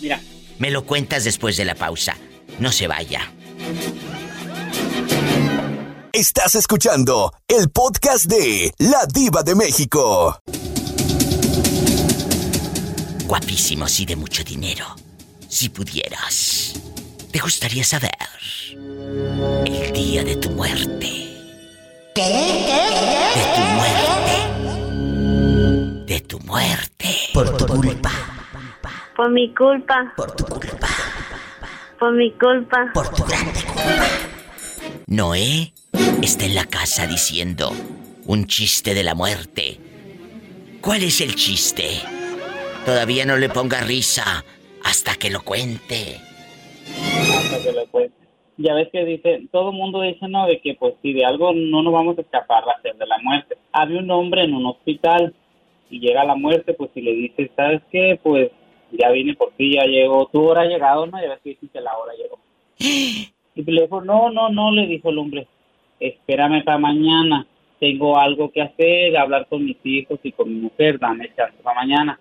mira, 0.00 0.20
Me 0.58 0.70
lo 0.70 0.84
cuentas 0.84 1.24
después 1.24 1.56
de 1.56 1.64
la 1.64 1.74
pausa. 1.74 2.16
No 2.58 2.70
se 2.72 2.86
vaya. 2.86 3.20
Estás 6.12 6.54
escuchando 6.56 7.32
el 7.48 7.70
podcast 7.70 8.26
de 8.26 8.72
La 8.78 9.06
Diva 9.12 9.42
de 9.42 9.54
México. 9.54 10.38
Guapísimos 13.26 13.98
y 14.00 14.06
de 14.06 14.16
mucho 14.16 14.42
dinero. 14.44 14.84
Si 15.48 15.68
pudieras, 15.68 16.74
¿te 17.32 17.38
gustaría 17.38 17.84
saber 17.84 18.10
el 19.66 19.92
día 19.92 20.24
de 20.24 20.36
tu 20.36 20.50
muerte? 20.50 21.06
De 22.16 23.42
tu 23.54 23.60
muerte. 23.60 24.59
De 26.10 26.18
tu 26.22 26.40
muerte. 26.40 27.06
Por 27.32 27.56
tu 27.56 27.66
culpa. 27.68 28.10
Por 29.14 29.30
mi 29.30 29.54
culpa. 29.54 30.12
Por 30.16 30.34
tu 30.34 30.44
culpa. 30.44 30.88
Por 32.00 32.12
mi 32.14 32.32
culpa. 32.32 32.90
Por 32.92 33.08
tu 33.10 33.22
grande 33.22 33.60
culpa. 33.64 34.06
Noé 35.06 35.72
está 36.20 36.46
en 36.46 36.56
la 36.56 36.64
casa 36.64 37.06
diciendo 37.06 37.70
un 38.26 38.46
chiste 38.46 38.92
de 38.92 39.04
la 39.04 39.14
muerte. 39.14 39.78
¿Cuál 40.80 41.04
es 41.04 41.20
el 41.20 41.36
chiste? 41.36 42.00
Todavía 42.84 43.24
no 43.24 43.36
le 43.36 43.48
ponga 43.48 43.80
risa 43.82 44.44
hasta 44.82 45.14
que 45.14 45.30
lo 45.30 45.42
cuente. 45.42 46.16
Hasta 47.38 47.62
que 47.62 47.72
lo 47.72 47.86
cuente. 47.86 48.16
Ya 48.56 48.74
ves 48.74 48.88
que 48.90 49.04
dice, 49.04 49.46
todo 49.52 49.70
el 49.70 49.76
mundo 49.76 50.00
dice, 50.00 50.26
no, 50.26 50.48
de 50.48 50.60
que 50.60 50.74
pues 50.74 50.94
si 51.02 51.12
de 51.12 51.24
algo 51.24 51.52
no 51.54 51.84
nos 51.84 51.92
vamos 51.92 52.18
a 52.18 52.22
escapar 52.22 52.64
va 52.66 52.72
a 52.76 52.82
ser 52.82 52.96
de 52.96 53.06
la 53.06 53.18
muerte. 53.22 53.56
Había 53.70 54.00
un 54.00 54.10
hombre 54.10 54.42
en 54.42 54.54
un 54.54 54.66
hospital 54.66 55.36
y 55.90 56.00
llega 56.00 56.24
la 56.24 56.34
muerte, 56.34 56.74
pues 56.74 56.90
si 56.94 57.02
le 57.02 57.12
dice, 57.12 57.50
¿sabes 57.56 57.82
qué? 57.90 58.18
Pues 58.22 58.50
ya 58.92 59.10
vine 59.10 59.34
por 59.34 59.52
ti, 59.52 59.74
ya 59.74 59.84
llegó, 59.84 60.26
tu 60.26 60.42
hora 60.42 60.62
ha 60.62 60.66
llegado, 60.66 61.06
¿no? 61.06 61.20
Ya 61.20 61.28
ves 61.28 61.40
que 61.42 61.68
que 61.68 61.80
la 61.80 61.96
hora 61.96 62.12
llegó. 62.14 62.38
Y 63.52 63.62
le 63.64 63.82
dijo, 63.82 64.00
no, 64.00 64.30
no, 64.30 64.48
no, 64.48 64.70
le 64.70 64.86
dijo 64.86 65.10
el 65.10 65.18
hombre, 65.18 65.46
espérame 65.98 66.62
para 66.62 66.78
mañana, 66.78 67.46
tengo 67.80 68.16
algo 68.16 68.50
que 68.50 68.62
hacer, 68.62 69.16
hablar 69.16 69.48
con 69.48 69.64
mis 69.64 69.76
hijos 69.84 70.20
y 70.22 70.32
con 70.32 70.48
mi 70.48 70.60
mujer, 70.60 70.98
dame 70.98 71.30
chance 71.34 71.60
para 71.62 71.80
mañana. 71.80 72.18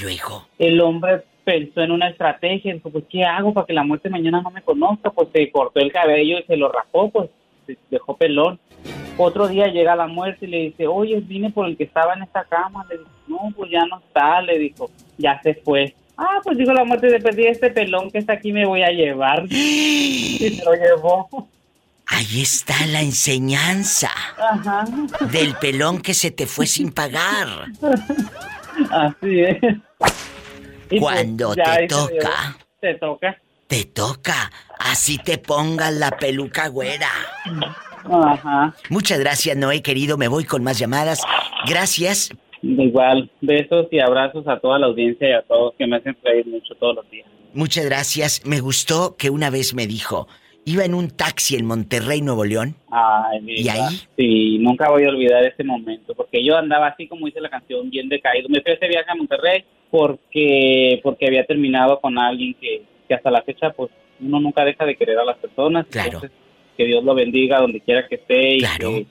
Luego. 0.00 0.46
El 0.56 0.80
hombre 0.80 1.24
pensó 1.44 1.82
en 1.82 1.90
una 1.90 2.08
estrategia, 2.08 2.72
dijo, 2.72 2.90
pues, 2.90 3.04
¿qué 3.10 3.24
hago 3.24 3.52
para 3.52 3.66
que 3.66 3.72
la 3.72 3.82
muerte 3.82 4.08
mañana 4.08 4.40
no 4.40 4.50
me 4.50 4.62
conozca? 4.62 5.10
Pues 5.10 5.28
se 5.32 5.50
cortó 5.50 5.80
el 5.80 5.92
cabello 5.92 6.38
y 6.38 6.44
se 6.44 6.56
lo 6.56 6.70
rapó, 6.70 7.10
pues, 7.10 7.28
se 7.74 7.80
dejó 7.90 8.16
pelón. 8.16 8.58
Otro 9.16 9.48
día 9.48 9.66
llega 9.66 9.96
la 9.96 10.06
muerte 10.06 10.46
y 10.46 10.48
le 10.50 10.58
dice, 10.58 10.86
oye, 10.86 11.20
vine 11.20 11.50
por 11.50 11.66
el 11.66 11.76
que 11.76 11.84
estaba 11.84 12.14
en 12.14 12.22
esta 12.22 12.44
cama. 12.44 12.86
Le 12.88 12.98
dijo, 12.98 13.10
no, 13.26 13.38
pues 13.56 13.70
ya 13.70 13.84
no 13.86 13.98
está, 13.98 14.40
le 14.42 14.58
dijo, 14.58 14.90
ya 15.16 15.40
se 15.42 15.54
fue. 15.54 15.94
Ah, 16.16 16.40
pues 16.42 16.56
dijo 16.58 16.72
la 16.72 16.84
muerte, 16.84 17.08
de 17.08 17.20
perdí 17.20 17.46
este 17.46 17.70
pelón 17.70 18.10
que 18.10 18.18
está 18.18 18.34
aquí 18.34 18.52
me 18.52 18.66
voy 18.66 18.82
a 18.82 18.90
llevar. 18.90 19.44
y 19.50 20.38
se 20.56 20.64
lo 20.64 20.72
llevó. 20.74 21.48
Ahí 22.06 22.40
está 22.40 22.74
la 22.86 23.02
enseñanza 23.02 24.10
Ajá. 24.38 24.84
del 25.30 25.54
pelón 25.56 26.00
que 26.00 26.14
se 26.14 26.30
te 26.30 26.46
fue 26.46 26.66
sin 26.66 26.90
pagar. 26.90 27.66
Así 28.90 29.40
es. 29.42 29.58
Y 30.90 31.00
pues, 31.00 31.00
Cuando 31.00 31.54
te 31.54 31.86
toca, 31.86 32.56
Te 32.80 32.94
toca. 32.94 33.38
te 33.66 33.84
toca. 33.84 34.50
Así 34.78 35.18
te 35.18 35.38
pongas 35.38 35.92
la 35.92 36.10
peluca 36.12 36.68
güera. 36.68 37.08
Ajá. 38.04 38.74
Muchas 38.90 39.18
gracias, 39.18 39.56
Noé, 39.56 39.82
querido. 39.82 40.16
Me 40.16 40.28
voy 40.28 40.44
con 40.44 40.62
más 40.62 40.78
llamadas. 40.78 41.20
Gracias. 41.68 42.30
Igual, 42.62 43.30
besos 43.40 43.86
y 43.90 44.00
abrazos 44.00 44.46
a 44.48 44.58
toda 44.58 44.78
la 44.78 44.86
audiencia 44.86 45.28
y 45.28 45.32
a 45.32 45.42
todos 45.42 45.74
que 45.76 45.86
me 45.86 45.96
hacen 45.96 46.16
reír 46.22 46.46
mucho 46.46 46.74
todos 46.74 46.96
los 46.96 47.10
días. 47.10 47.26
Muchas 47.54 47.84
gracias. 47.84 48.44
Me 48.44 48.60
gustó 48.60 49.16
que 49.16 49.30
una 49.30 49.50
vez 49.50 49.74
me 49.74 49.86
dijo, 49.86 50.26
iba 50.64 50.84
en 50.84 50.94
un 50.94 51.08
taxi 51.08 51.56
en 51.56 51.66
Monterrey, 51.66 52.20
Nuevo 52.20 52.44
León. 52.44 52.74
Ay, 52.90 53.38
¿Y 53.38 53.42
mira, 53.42 53.72
ahí? 53.74 53.96
Sí, 54.16 54.58
nunca 54.58 54.90
voy 54.90 55.04
a 55.04 55.08
olvidar 55.08 55.44
ese 55.44 55.64
momento, 55.64 56.14
porque 56.14 56.44
yo 56.44 56.56
andaba 56.56 56.88
así 56.88 57.06
como 57.06 57.26
dice 57.26 57.40
la 57.40 57.48
canción, 57.48 57.90
bien 57.90 58.08
decaído. 58.08 58.48
Me 58.48 58.60
fui 58.60 58.72
a 58.72 58.74
ese 58.74 58.88
viaje 58.88 59.10
a 59.10 59.14
Monterrey 59.14 59.64
porque 59.90 61.00
porque 61.02 61.26
había 61.26 61.46
terminado 61.46 62.00
con 62.00 62.18
alguien 62.18 62.54
que, 62.54 62.82
que 63.06 63.14
hasta 63.14 63.30
la 63.30 63.42
fecha, 63.42 63.70
pues, 63.70 63.90
uno 64.20 64.40
nunca 64.40 64.64
deja 64.64 64.84
de 64.84 64.96
querer 64.96 65.18
a 65.18 65.24
las 65.24 65.36
personas. 65.38 65.86
Claro. 65.86 66.06
Entonces, 66.14 66.30
que 66.76 66.84
Dios 66.84 67.02
lo 67.02 67.14
bendiga 67.14 67.60
donde 67.60 67.80
quiera 67.80 68.06
que 68.06 68.14
esté 68.16 68.56
y 68.56 68.60
que, 68.60 69.06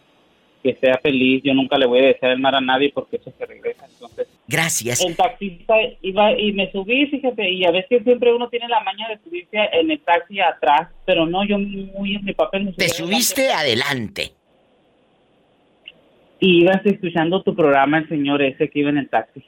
que 0.63 0.75
sea 0.75 0.97
feliz. 1.03 1.41
Yo 1.43 1.53
nunca 1.53 1.77
le 1.77 1.85
voy 1.85 1.99
a 1.99 2.07
desear 2.07 2.31
el 2.31 2.39
mal 2.39 2.55
a 2.55 2.61
nadie 2.61 2.91
porque 2.93 3.17
eso 3.17 3.33
se 3.37 3.45
regresa. 3.45 3.85
Entonces, 3.91 4.27
Gracias. 4.47 5.03
el 5.05 5.15
taxista 5.17 5.75
iba 6.01 6.31
y 6.39 6.53
me 6.53 6.71
subí, 6.71 7.07
fíjate, 7.07 7.49
y 7.49 7.65
a 7.65 7.71
veces 7.71 8.03
siempre 8.03 8.33
uno 8.33 8.47
tiene 8.47 8.69
la 8.69 8.81
maña 8.83 9.09
de 9.09 9.17
subirse 9.21 9.57
en 9.73 9.91
el 9.91 9.99
taxi 9.99 10.39
atrás, 10.39 10.89
pero 11.05 11.25
no, 11.25 11.45
yo 11.45 11.59
muy 11.59 12.15
en 12.15 12.23
mi 12.23 12.33
papel 12.33 12.63
me 12.63 12.71
Te 12.71 12.87
subiste 12.87 13.51
adelante. 13.51 14.31
y 16.39 16.61
ibas 16.61 16.85
escuchando 16.85 17.41
tu 17.43 17.55
programa 17.55 17.97
el 17.97 18.07
señor 18.09 18.41
ese 18.41 18.69
que 18.69 18.79
iba 18.79 18.89
en 18.89 18.99
el 18.99 19.09
taxi. 19.09 19.43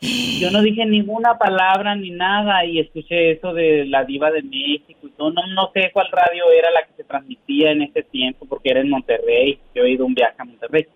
Yo 0.00 0.50
no 0.50 0.60
dije 0.60 0.84
ninguna 0.84 1.38
palabra 1.38 1.94
ni 1.94 2.10
nada 2.10 2.64
y 2.64 2.78
escuché 2.78 3.30
eso 3.30 3.54
de 3.54 3.86
la 3.86 4.04
diva 4.04 4.30
de 4.30 4.42
México 4.42 5.04
todo. 5.16 5.32
No, 5.32 5.46
no 5.46 5.70
sé 5.72 5.90
cuál 5.92 6.08
radio 6.10 6.44
era 6.56 6.70
la 6.70 6.82
que 6.82 6.94
se 6.96 7.04
transmitía 7.04 7.72
en 7.72 7.82
ese 7.82 8.02
tiempo 8.02 8.46
porque 8.46 8.70
era 8.70 8.80
en 8.80 8.90
Monterrey. 8.90 9.58
Yo 9.74 9.84
he 9.84 9.90
ido 9.90 10.06
un 10.06 10.14
viaje 10.14 10.36
a 10.38 10.44
Monterrey 10.44 10.86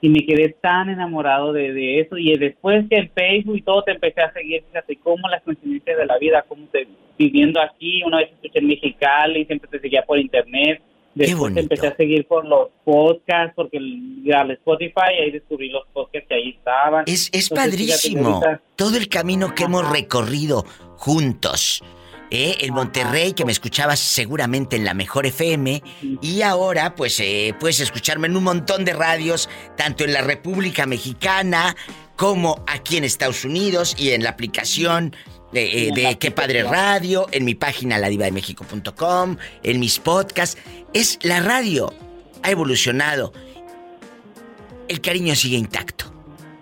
y 0.00 0.08
me 0.08 0.24
quedé 0.26 0.50
tan 0.60 0.88
enamorado 0.88 1.52
de, 1.52 1.72
de 1.72 2.00
eso 2.00 2.18
y 2.18 2.36
después 2.36 2.86
que 2.88 2.96
en 2.96 3.10
Facebook 3.10 3.56
y 3.56 3.62
todo 3.62 3.82
te 3.82 3.92
empecé 3.92 4.20
a 4.20 4.32
seguir, 4.32 4.62
fíjate 4.68 4.96
cómo 4.96 5.28
las 5.28 5.42
coincidencias 5.42 5.96
de 5.96 6.06
la 6.06 6.18
vida, 6.18 6.44
cómo 6.46 6.66
te 6.66 6.86
viviendo 7.16 7.60
aquí, 7.60 8.02
una 8.02 8.18
vez 8.18 8.30
escuché 8.32 8.58
en 8.58 8.66
Mexicali, 8.66 9.44
siempre 9.44 9.68
te 9.70 9.80
seguía 9.80 10.02
por 10.02 10.18
internet. 10.18 10.82
Después 11.14 11.56
empecé 11.56 11.86
a 11.86 11.96
seguir 11.96 12.26
por 12.26 12.44
los 12.44 12.70
podcasts, 12.84 13.52
porque 13.54 13.78
al 14.34 14.50
Spotify 14.52 15.14
ahí 15.22 15.30
descubrí 15.30 15.70
los 15.70 15.86
podcasts 15.92 16.28
que 16.28 16.34
ahí 16.34 16.50
estaban. 16.50 17.04
Es, 17.06 17.28
es 17.32 17.50
Entonces, 17.50 17.50
padrísimo 17.50 18.42
todo 18.76 18.96
el 18.96 19.08
camino 19.08 19.54
que 19.54 19.64
hemos 19.64 19.88
recorrido 19.88 20.64
juntos. 20.96 21.82
¿eh? 22.30 22.56
El 22.60 22.72
Monterrey, 22.72 23.32
que 23.32 23.44
me 23.44 23.52
escuchabas 23.52 24.00
seguramente 24.00 24.76
en 24.76 24.84
la 24.84 24.94
mejor 24.94 25.26
FM, 25.26 25.82
y 26.20 26.42
ahora 26.42 26.94
pues 26.94 27.20
eh, 27.20 27.54
puedes 27.58 27.80
escucharme 27.80 28.26
en 28.26 28.36
un 28.36 28.44
montón 28.44 28.84
de 28.84 28.92
radios, 28.92 29.48
tanto 29.76 30.04
en 30.04 30.12
la 30.12 30.22
República 30.22 30.86
Mexicana 30.86 31.76
como 32.16 32.64
aquí 32.66 32.96
en 32.96 33.04
Estados 33.04 33.44
Unidos 33.44 33.96
y 33.98 34.10
en 34.10 34.22
la 34.22 34.30
aplicación 34.30 35.14
de, 35.54 35.88
eh, 35.88 35.92
de 35.94 36.18
Qué 36.18 36.30
Padre 36.30 36.64
Radio, 36.64 37.26
en 37.30 37.44
mi 37.44 37.54
página 37.54 37.96
ladivademexico.com, 37.98 39.36
en 39.62 39.80
mis 39.80 40.00
podcasts. 40.00 40.60
Es 40.92 41.18
la 41.22 41.40
radio, 41.40 41.92
ha 42.42 42.50
evolucionado. 42.50 43.32
El 44.88 45.00
cariño 45.00 45.34
sigue 45.34 45.56
intacto. 45.56 46.06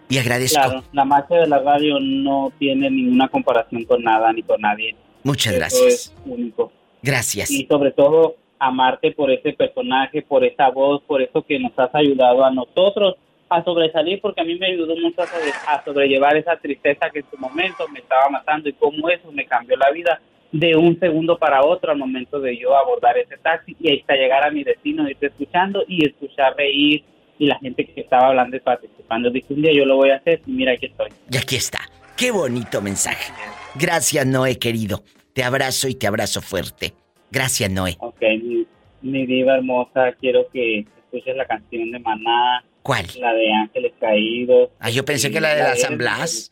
Y 0.09 0.19
agradezco. 0.19 0.61
Claro, 0.61 0.85
la 0.93 1.05
magia 1.07 1.39
de 1.39 1.47
la 1.47 1.59
radio 1.61 1.99
no 1.99 2.53
tiene 2.59 2.91
ninguna 2.91 3.29
comparación 3.29 3.85
con 3.85 4.03
nada 4.03 4.31
ni 4.33 4.43
con 4.43 4.61
nadie. 4.61 4.95
Muchas 5.25 5.55
Eso 5.55 5.59
gracias. 5.59 5.87
es 5.87 6.15
único. 6.27 6.71
Gracias. 7.03 7.51
Y 7.51 7.67
sobre 7.67 7.93
todo, 7.93 8.37
amarte 8.59 9.13
por 9.13 9.31
ese 9.31 9.55
personaje, 9.55 10.21
por 10.21 10.45
esa 10.45 10.69
voz, 10.69 11.03
por 11.07 11.23
eso 11.23 11.43
que 11.43 11.59
nos 11.59 11.73
has 11.79 11.95
ayudado 11.95 12.45
a 12.45 12.51
nosotros 12.51 13.17
a 13.53 13.65
sobresalir, 13.65 14.21
porque 14.21 14.41
a 14.41 14.45
mí 14.45 14.57
me 14.59 14.67
ayudó 14.67 14.97
mucho 14.97 15.23
a, 15.23 15.27
sobre- 15.27 15.53
a 15.67 15.85
sobrellevar 15.85 16.37
esa 16.37 16.57
tristeza 16.57 17.11
que 17.11 17.21
en 17.21 17.27
su 17.31 17.37
momento 17.39 17.87
me 17.89 18.01
estaba 18.01 18.29
matando 18.31 18.69
y 18.69 18.73
cómo 18.75 19.09
eso 19.09 19.31
me 19.33 19.45
cambió 19.47 19.77
la 19.77 19.91
vida 19.91 20.21
de 20.51 20.77
un 20.77 20.99
segundo 21.01 21.39
para 21.39 21.65
otro 21.65 21.93
al 21.93 21.99
momento 21.99 22.39
de 22.39 22.57
yo 22.59 22.77
abordar 22.77 23.17
ese 23.17 23.37
taxi 23.39 23.75
y 23.81 23.99
hasta 23.99 24.15
llegar 24.15 24.45
a 24.47 24.51
mi 24.51 24.63
destino, 24.65 25.09
irte 25.09 25.27
escuchando 25.27 25.83
y 25.89 26.07
escuchar 26.07 26.55
reír 26.57 27.03
y 27.39 27.47
la 27.47 27.59
gente 27.59 27.87
que 27.87 28.01
estaba 28.03 28.29
hablando 28.29 28.57
y 28.57 28.61
participando. 28.61 29.31
Dije, 29.31 29.47
un 29.55 29.63
día 29.63 29.73
yo 29.73 29.87
lo 29.87 29.97
voy 29.97 30.11
a 30.11 30.17
hacer 30.17 30.43
y 30.47 30.51
mira, 30.53 30.73
aquí 30.73 30.87
estoy. 30.87 31.09
Y 31.31 31.37
aquí 31.39 31.57
está. 31.57 31.81
Qué 32.17 32.31
bonito 32.31 32.83
mensaje. 32.83 33.33
Gracias, 33.75 34.27
Noé, 34.27 34.59
querido. 34.59 35.03
Te 35.33 35.43
abrazo 35.43 35.89
y 35.89 35.95
te 35.95 36.07
abrazo 36.07 36.43
fuerte. 36.43 36.93
Gracias, 37.31 37.71
Noé. 37.71 37.97
Ok, 38.01 38.21
mi, 38.21 38.67
mi 39.01 39.25
diva 39.25 39.55
hermosa, 39.57 40.13
quiero 40.21 40.47
que 40.53 40.81
escuches 40.81 41.35
la 41.35 41.47
canción 41.47 41.91
de 41.91 41.99
Maná. 41.99 42.63
¿Cuál? 42.83 43.07
La 43.19 43.33
de 43.33 43.53
Ángeles 43.53 43.93
Caídos. 44.01 44.71
Ah, 44.81 44.91
yo 44.91 45.05
pensé 45.05 45.31
que 45.31 45.41
la 45.41 45.55
de 45.55 45.63
la 45.63 45.69
Eres 45.69 45.83
San 45.83 45.99
Blas. 45.99 46.51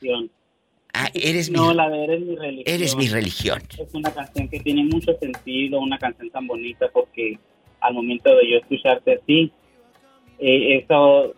Ah, 0.93 1.09
eres 1.15 1.51
mi... 1.51 1.57
No, 1.57 1.73
la 1.73 1.89
de 1.89 2.05
Eres 2.05 2.20
mi 2.20 2.36
religión. 2.36 2.74
Eres 2.74 2.97
mi 2.97 3.09
religión. 3.09 3.62
Es 3.78 3.94
una 3.94 4.12
canción 4.12 4.48
que 4.48 4.61
tiene 4.61 4.85
mucho 4.85 5.16
sentido, 5.19 5.81
una 5.81 5.98
canción 5.98 6.31
tan 6.31 6.47
bonita 6.47 6.89
porque 6.93 7.39
al 7.81 7.94
momento 7.94 8.35
de 8.36 8.51
yo 8.51 8.59
escucharte 8.59 9.15
a 9.15 9.19
ti, 9.19 9.52
eh, 10.39 10.78
eso 10.78 11.35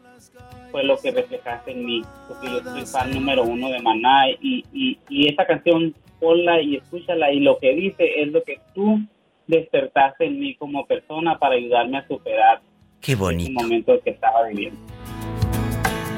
fue 0.70 0.84
lo 0.84 0.96
que 0.96 1.10
reflejaste 1.10 1.72
en 1.72 1.84
mí, 1.84 2.02
porque 2.28 2.46
yo 2.46 2.62
soy 2.62 2.86
fan 2.86 3.12
número 3.12 3.44
uno 3.44 3.70
de 3.70 3.78
Maná 3.80 4.30
y, 4.40 4.64
y, 4.72 4.98
y 5.08 5.28
esa 5.28 5.46
canción 5.46 5.94
ponla 6.18 6.62
y 6.62 6.76
escúchala 6.76 7.30
y 7.30 7.40
lo 7.40 7.58
que 7.58 7.74
dice 7.74 8.22
es 8.22 8.28
lo 8.28 8.42
que 8.42 8.58
tú 8.74 9.00
despertaste 9.46 10.24
en 10.26 10.40
mí 10.40 10.54
como 10.54 10.86
persona 10.86 11.38
para 11.38 11.56
ayudarme 11.56 11.98
a 11.98 12.08
superar 12.08 12.62
Qué 13.02 13.16
bonito, 13.16 13.60
momento 13.60 13.92
que 14.04 14.10
estaba 14.10 14.46
viviendo. 14.48 14.78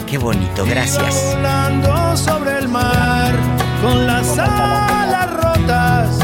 qué 0.06 0.18
bonito. 0.18 0.66
Gracias. 0.66 1.34
Volando 1.34 2.16
sobre 2.16 2.58
el 2.58 2.68
mar 2.68 3.32
con 3.82 4.06
las 4.06 4.38
alas 4.38 5.32
rotas. 5.32 6.18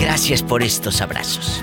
Gracias 0.00 0.42
por 0.42 0.62
estos 0.62 1.02
abrazos. 1.02 1.62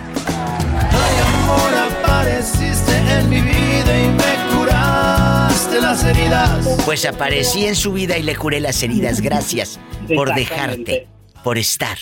Amor, 1.41 1.73
apareciste 2.03 2.95
en 3.18 3.30
mi 3.30 3.41
vida 3.41 3.99
y 3.99 4.07
me 4.10 4.56
curaste 4.56 5.82
las 5.82 6.03
heridas. 6.03 6.68
Pues 6.86 7.06
aparecí 7.06 7.65
en 7.65 7.76
su 7.76 7.94
vida 7.94 8.15
y 8.18 8.22
le 8.23 8.36
curé 8.36 8.60
las 8.60 8.84
heridas. 8.84 9.22
Gracias 9.22 9.80
por 10.15 10.36
dejarte, 10.36 11.07
por 11.44 11.57
estar. 11.57 11.98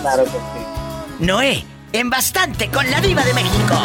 Claro 0.00 0.24
que 0.24 0.30
sí. 0.30 1.24
Noé, 1.24 1.64
en 1.92 2.10
bastante 2.10 2.68
con 2.68 2.90
la 2.90 3.00
diva 3.00 3.24
de 3.24 3.34
México. 3.34 3.76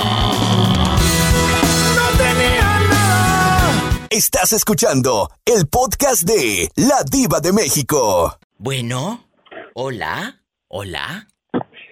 Estás 4.10 4.54
escuchando 4.54 5.30
el 5.46 5.68
podcast 5.68 6.24
de 6.24 6.70
La 6.76 7.04
Diva 7.10 7.40
de 7.40 7.52
México. 7.52 8.38
Bueno, 8.58 9.28
hola, 9.74 10.42
hola. 10.68 11.28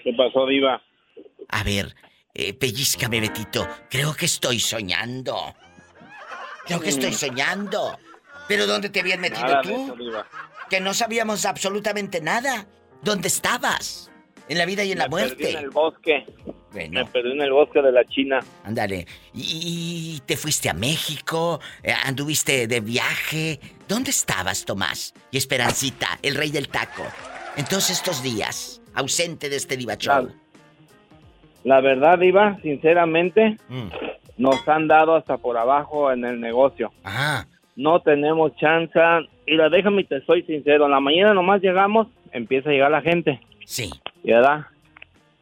¿Qué 0.03 0.11
pasó, 0.17 0.45
Diva? 0.47 0.81
A 1.49 1.63
ver, 1.63 1.95
Eh, 2.35 2.53
pellizcame, 2.55 3.19
Betito. 3.21 3.67
Creo 3.91 4.15
que 4.15 4.25
estoy 4.25 4.59
soñando. 4.59 5.53
Creo 6.65 6.79
que 6.79 6.89
estoy 6.89 7.13
soñando. 7.13 7.99
¿Pero 8.47 8.65
dónde 8.65 8.89
te 8.89 9.01
habías 9.01 9.19
metido 9.19 9.43
Nada 9.45 9.61
de 9.61 9.69
tú? 9.69 9.83
eso, 9.85 9.95
Diva. 9.95 10.27
Que 10.67 10.79
no 10.81 10.95
sabíamos 10.95 11.45
absolutamente 11.45 12.21
nada. 12.21 12.65
¿Dónde 13.03 13.27
estabas? 13.27 14.09
En 14.49 14.57
la 14.57 14.65
vida 14.65 14.83
y 14.83 14.91
en 14.91 14.97
la 14.99 15.07
Me 15.07 15.15
perdí 15.15 15.27
muerte. 15.35 15.51
en 15.51 15.57
el 15.63 15.69
bosque. 15.69 16.25
Bueno. 16.73 16.99
Me 17.01 17.05
perdí 17.05 17.31
en 17.31 17.41
el 17.41 17.51
bosque 17.53 17.81
de 17.81 17.91
la 17.91 18.03
China. 18.05 18.39
Ándale. 18.63 19.05
¿Y, 19.33 20.15
y 20.17 20.21
te 20.25 20.35
fuiste 20.37 20.69
a 20.69 20.73
México? 20.73 21.59
Eh, 21.83 21.93
¿Anduviste 22.05 22.67
de 22.67 22.79
viaje? 22.81 23.59
¿Dónde 23.87 24.09
estabas, 24.11 24.65
Tomás? 24.65 25.13
Y 25.31 25.37
Esperancita, 25.37 26.07
el 26.21 26.35
rey 26.35 26.49
del 26.51 26.67
taco. 26.69 27.03
En 27.55 27.65
todos 27.65 27.89
estos 27.89 28.21
días, 28.23 28.81
ausente 28.95 29.49
de 29.49 29.55
este 29.57 29.77
diva 29.77 29.95
show. 29.95 30.29
La 31.63 31.79
verdad, 31.79 32.19
Diva, 32.19 32.59
sinceramente, 32.61 33.57
Mm. 33.69 33.87
nos 34.37 34.67
han 34.67 34.87
dado 34.87 35.15
hasta 35.15 35.37
por 35.37 35.57
abajo 35.57 36.11
en 36.11 36.25
el 36.25 36.41
negocio. 36.41 36.91
Ah. 37.05 37.45
No 37.75 38.01
tenemos 38.01 38.55
chance. 38.57 38.99
Mira, 39.47 39.69
déjame 39.69 40.01
y 40.01 40.05
te 40.05 40.21
soy 40.25 40.43
sincero. 40.43 40.85
En 40.85 40.91
la 40.91 40.99
mañana 40.99 41.33
nomás 41.33 41.61
llegamos, 41.61 42.07
empieza 42.31 42.69
a 42.69 42.73
llegar 42.73 42.91
la 42.91 43.01
gente. 43.01 43.39
Sí. 43.65 43.89
¿Verdad? 44.23 44.65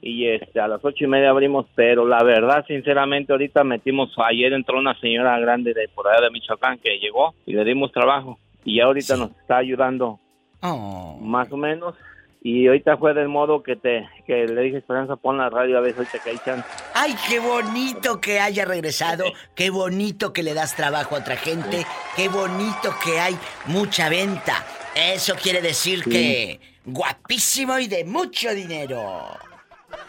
Y 0.01 0.27
este, 0.27 0.59
a 0.59 0.67
las 0.67 0.83
ocho 0.83 1.03
y 1.03 1.07
media 1.07 1.29
abrimos, 1.29 1.67
pero 1.75 2.07
la 2.07 2.23
verdad, 2.23 2.65
sinceramente, 2.67 3.31
ahorita 3.31 3.63
metimos, 3.63 4.11
ayer 4.25 4.51
entró 4.53 4.79
una 4.79 4.99
señora 4.99 5.37
grande 5.39 5.73
de 5.75 5.87
por 5.89 6.07
allá 6.07 6.21
de 6.21 6.31
Michoacán 6.31 6.79
que 6.79 6.97
llegó 6.97 7.35
y 7.45 7.53
le 7.53 7.63
dimos 7.63 7.91
trabajo. 7.91 8.39
Y 8.65 8.77
ya 8.77 8.85
ahorita 8.85 9.15
nos 9.17 9.31
está 9.31 9.57
ayudando 9.57 10.19
Oh. 10.63 11.17
más 11.21 11.51
o 11.51 11.57
menos. 11.57 11.95
Y 12.43 12.65
ahorita 12.67 12.97
fue 12.97 13.13
del 13.13 13.27
modo 13.27 13.61
que 13.61 13.75
te 13.75 14.07
que 14.25 14.47
le 14.47 14.61
dije, 14.63 14.77
Esperanza, 14.77 15.15
pon 15.15 15.37
la 15.37 15.49
radio 15.51 15.77
a 15.77 15.81
ver 15.81 15.93
ahorita 15.95 16.17
que 16.23 16.29
hay 16.31 16.37
chance. 16.43 16.67
¡Ay, 16.95 17.13
qué 17.29 17.39
bonito 17.39 18.19
que 18.19 18.39
haya 18.39 18.65
regresado! 18.65 19.25
¡Qué 19.55 19.69
bonito 19.69 20.33
que 20.33 20.41
le 20.41 20.55
das 20.55 20.75
trabajo 20.75 21.15
a 21.15 21.19
otra 21.19 21.35
gente! 21.35 21.85
¡Qué 22.15 22.29
bonito 22.29 22.89
que 23.03 23.19
hay 23.19 23.35
mucha 23.67 24.09
venta! 24.09 24.65
Eso 24.95 25.35
quiere 25.35 25.61
decir 25.61 26.03
que 26.03 26.59
guapísimo 26.85 27.79
y 27.79 27.87
de 27.87 28.03
mucho 28.05 28.53
dinero. 28.53 29.37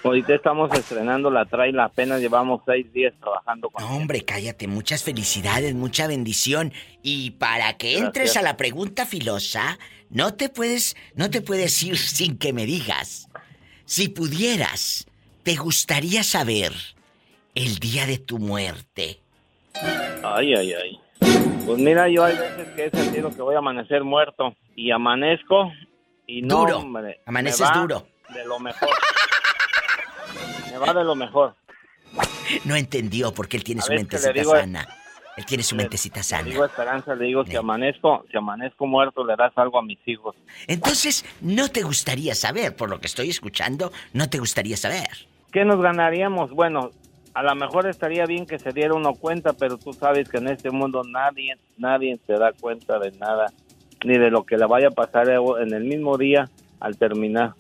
Ahorita 0.05 0.35
estamos 0.35 0.73
estrenando 0.75 1.31
la 1.31 1.45
trail, 1.45 1.79
apenas 1.79 2.21
llevamos 2.21 2.63
seis 2.67 2.93
días 2.93 3.15
trabajando 3.21 3.71
con 3.71 3.85
No, 3.85 3.97
hombre, 3.97 4.25
cállate. 4.25 4.67
Muchas 4.67 5.05
felicidades, 5.05 5.75
mucha 5.75 6.07
bendición. 6.07 6.73
Y 7.03 7.33
para 7.33 7.75
que 7.75 7.99
entres 7.99 8.37
a 8.37 8.43
la 8.43 8.57
pregunta 8.57 9.07
filosa, 9.07 9.79
no 10.11 10.35
te 10.35 10.49
puedes, 10.49 10.97
no 11.15 11.31
te 11.31 11.41
puedes 11.41 11.83
ir 11.83 11.97
sin 11.99 12.39
que 12.39 12.53
me 12.53 12.67
digas. 12.67 13.29
Si 13.85 14.09
pudieras, 14.09 15.07
¿te 15.43 15.57
gustaría 15.57 16.23
saber 16.23 16.73
el 17.55 17.79
día 17.79 18.07
de 18.07 18.19
tu 18.19 18.39
muerte? 18.39 19.21
Ay, 20.23 20.55
ay, 20.55 20.75
ay. 20.75 21.01
Pues 21.65 21.79
mira, 21.79 22.09
yo 22.09 22.25
hay 22.25 22.37
veces 22.37 22.69
que 22.75 22.87
he 22.87 22.91
sentido 22.91 23.31
que 23.31 23.43
voy 23.43 23.55
a 23.55 23.59
amanecer 23.59 24.03
muerto 24.03 24.55
y 24.75 24.91
amanezco 24.91 25.71
y 26.27 26.43
no, 26.43 26.59
Duro. 26.61 26.79
hombre, 26.79 27.21
Amaneces 27.27 27.61
me 27.61 27.67
va 27.67 27.73
duro. 27.81 28.07
De 28.33 28.45
lo 28.45 28.59
mejor. 28.59 28.89
me 30.73 30.79
va 30.79 30.95
de 30.95 31.05
lo 31.05 31.15
mejor. 31.15 31.55
No 32.65 32.77
entendió 32.77 33.33
porque 33.33 33.57
él 33.57 33.65
tiene 33.65 33.81
A 33.81 33.85
su 33.85 33.93
mentecita 33.93 34.33
le 34.33 34.41
digo- 34.41 34.53
sana. 34.57 34.87
Él 35.35 35.47
tiene 35.47 35.63
su 35.63 35.75
mentecita 35.75 36.19
Le 36.19 36.25
sana. 36.25 36.43
digo 36.43 36.63
a 36.63 36.67
Esperanza, 36.67 37.15
le 37.15 37.25
digo, 37.25 37.43
si 37.47 37.57
amanezco, 37.57 38.27
si 38.31 38.37
amanezco 38.37 38.87
muerto, 38.87 39.25
le 39.25 39.35
das 39.35 39.53
algo 39.57 39.79
a 39.79 39.83
mis 39.83 39.99
hijos. 40.07 40.37
Entonces, 40.67 41.25
no 41.41 41.71
te 41.71 41.83
gustaría 41.83 42.35
saber, 42.35 42.77
por 42.77 42.91
lo 42.91 43.01
que 43.01 43.07
estoy 43.07 43.31
escuchando, 43.31 43.93
no 44.13 44.29
te 44.29 44.39
gustaría 44.39 44.77
saber. 44.77 45.09
¿Qué 45.51 45.65
nos 45.65 45.81
ganaríamos? 45.81 46.51
Bueno, 46.51 46.91
a 47.33 47.43
lo 47.43 47.55
mejor 47.55 47.87
estaría 47.87 48.27
bien 48.27 48.45
que 48.45 48.59
se 48.59 48.73
diera 48.73 48.93
uno 48.93 49.15
cuenta, 49.15 49.55
pero 49.55 49.79
tú 49.79 49.95
sabes 49.95 50.29
que 50.29 50.37
en 50.37 50.49
este 50.49 50.71
mundo 50.71 51.03
nadie, 51.03 51.57
nadie 51.79 52.19
se 52.27 52.35
da 52.35 52.53
cuenta 52.53 52.99
de 52.99 53.13
nada, 53.13 53.51
ni 54.05 54.19
de 54.19 54.31
lo 54.31 54.45
que 54.45 54.57
le 54.57 54.67
vaya 54.67 54.89
a 54.89 54.91
pasar 54.91 55.29
en 55.29 55.73
el 55.75 55.85
mismo 55.85 56.17
día 56.19 56.49
al 56.81 56.97
terminar. 56.99 57.53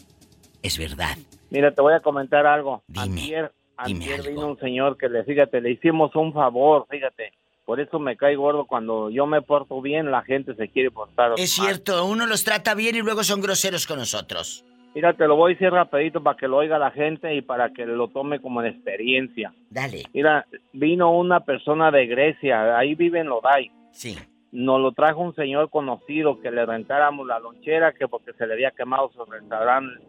Es 0.62 0.78
verdad. 0.78 1.16
Mira, 1.51 1.73
te 1.73 1.81
voy 1.82 1.94
a 1.94 2.01
comentar 2.01 2.47
algo. 2.47 2.82
Dime, 2.86 3.02
Antier, 3.05 3.52
dime 3.86 4.05
antier 4.05 4.28
vino 4.35 4.47
un 4.47 4.59
señor 4.59 4.97
que 4.97 5.09
le, 5.09 5.24
fíjate, 5.24 5.60
le 5.60 5.70
hicimos 5.73 6.14
un 6.16 6.32
favor, 6.32 6.86
fíjate. 6.90 7.32
Por 7.64 7.78
eso 7.81 7.98
me 8.01 8.16
cae 8.16 8.35
gordo 8.36 8.64
cuando 8.64 9.09
yo 9.10 9.27
me 9.27 9.40
porto 9.43 9.81
bien, 9.81 10.10
la 10.10 10.23
gente 10.23 10.55
se 10.56 10.69
quiere 10.69 10.90
portar 10.90 11.32
Es 11.36 11.56
mal. 11.59 11.66
cierto, 11.69 12.05
uno 12.06 12.27
los 12.27 12.43
trata 12.44 12.74
bien 12.74 12.97
y 12.97 13.01
luego 13.02 13.23
son 13.23 13.40
groseros 13.40 13.86
con 13.86 13.98
nosotros. 13.98 14.64
Mira, 14.94 15.14
te 15.14 15.27
lo 15.27 15.36
voy 15.36 15.52
a 15.52 15.55
decir 15.55 15.70
rapidito 15.70 16.23
para 16.23 16.36
que 16.36 16.48
lo 16.48 16.59
oiga 16.59 16.78
la 16.78 16.90
gente 16.90 17.35
y 17.35 17.40
para 17.40 17.70
que 17.73 17.86
lo 17.86 18.09
tome 18.09 18.40
como 18.40 18.60
de 18.60 18.70
experiencia. 18.70 19.55
Dale. 19.70 20.02
Mira, 20.12 20.44
vino 20.73 21.16
una 21.16 21.40
persona 21.40 21.90
de 21.90 22.06
Grecia, 22.06 22.77
ahí 22.77 22.94
vive 22.94 23.20
en 23.20 23.28
Lodai. 23.28 23.70
Sí. 23.93 24.19
Nos 24.53 24.81
lo 24.81 24.93
trajo 24.93 25.20
un 25.20 25.35
señor 25.35 25.70
conocido 25.70 26.39
que 26.41 26.51
le 26.51 26.65
rentáramos 26.66 27.27
la 27.27 27.39
lonchera, 27.39 27.93
que 27.93 28.07
porque 28.07 28.33
se 28.35 28.47
le 28.47 28.53
había 28.53 28.70
quemado 28.70 29.11
su 29.12 29.24
restaurante. 29.24 30.05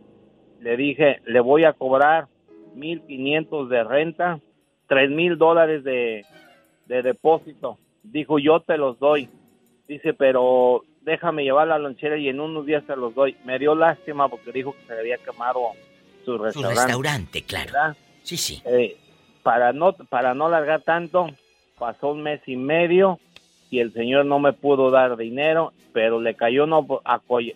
Le 0.59 0.75
dije, 0.77 1.21
le 1.25 1.39
voy 1.39 1.63
a 1.63 1.73
cobrar 1.73 2.27
1.500 2.75 3.67
de 3.69 3.83
renta, 3.83 4.39
tres 4.87 5.09
mil 5.09 5.37
dólares 5.37 5.83
de, 5.83 6.25
de 6.87 7.01
depósito. 7.01 7.77
Dijo, 8.03 8.37
yo 8.39 8.59
te 8.59 8.77
los 8.77 8.99
doy. 8.99 9.29
Dice, 9.87 10.13
pero 10.13 10.83
déjame 11.01 11.43
llevar 11.43 11.67
la 11.67 11.77
lonchera 11.79 12.17
y 12.17 12.27
en 12.29 12.39
unos 12.39 12.65
días 12.65 12.83
te 12.85 12.95
los 12.95 13.15
doy. 13.15 13.37
Me 13.45 13.59
dio 13.59 13.75
lástima 13.75 14.27
porque 14.27 14.51
dijo 14.51 14.73
que 14.73 14.85
se 14.87 14.93
le 14.93 14.99
había 14.99 15.17
quemado 15.17 15.59
su 16.25 16.37
Su 16.37 16.43
restaurante. 16.43 16.81
restaurante, 16.81 17.41
claro. 17.43 17.65
¿verdad? 17.71 17.97
Sí, 18.23 18.37
sí. 18.37 18.61
Eh, 18.65 18.97
para 19.41 19.73
no 19.73 19.93
para 19.93 20.33
no 20.33 20.49
largar 20.49 20.81
tanto, 20.81 21.27
pasó 21.77 22.11
un 22.11 22.23
mes 22.23 22.41
y 22.45 22.55
medio 22.55 23.19
y 23.73 23.79
el 23.79 23.91
señor 23.91 24.27
no 24.27 24.37
me 24.37 24.53
pudo 24.53 24.91
dar 24.91 25.17
dinero, 25.17 25.73
pero 25.93 26.21
le 26.21 26.35
cayó 26.35 26.65
una, 26.65 26.77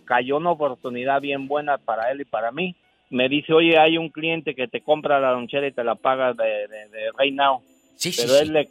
cayó 0.03 0.37
una 0.37 0.49
oportunidad 0.49 1.21
bien 1.21 1.47
buena 1.47 1.77
para 1.77 2.09
él 2.11 2.21
y 2.21 2.25
para 2.25 2.51
mí. 2.51 2.75
Me 3.11 3.29
dice, 3.29 3.53
oye, 3.53 3.77
hay 3.77 3.99
un 3.99 4.09
cliente 4.09 4.55
que 4.55 4.67
te 4.67 4.81
compra 4.81 5.19
la 5.19 5.33
lonchera 5.33 5.67
y 5.67 5.71
te 5.71 5.83
la 5.83 5.93
paga 5.93 6.33
de, 6.33 6.43
de, 6.43 6.89
de 6.89 7.11
Right 7.19 7.35
Now. 7.35 7.61
Sí, 7.97 8.11
pero 8.17 8.29
sí. 8.33 8.39
él 8.41 8.53
le, 8.53 8.67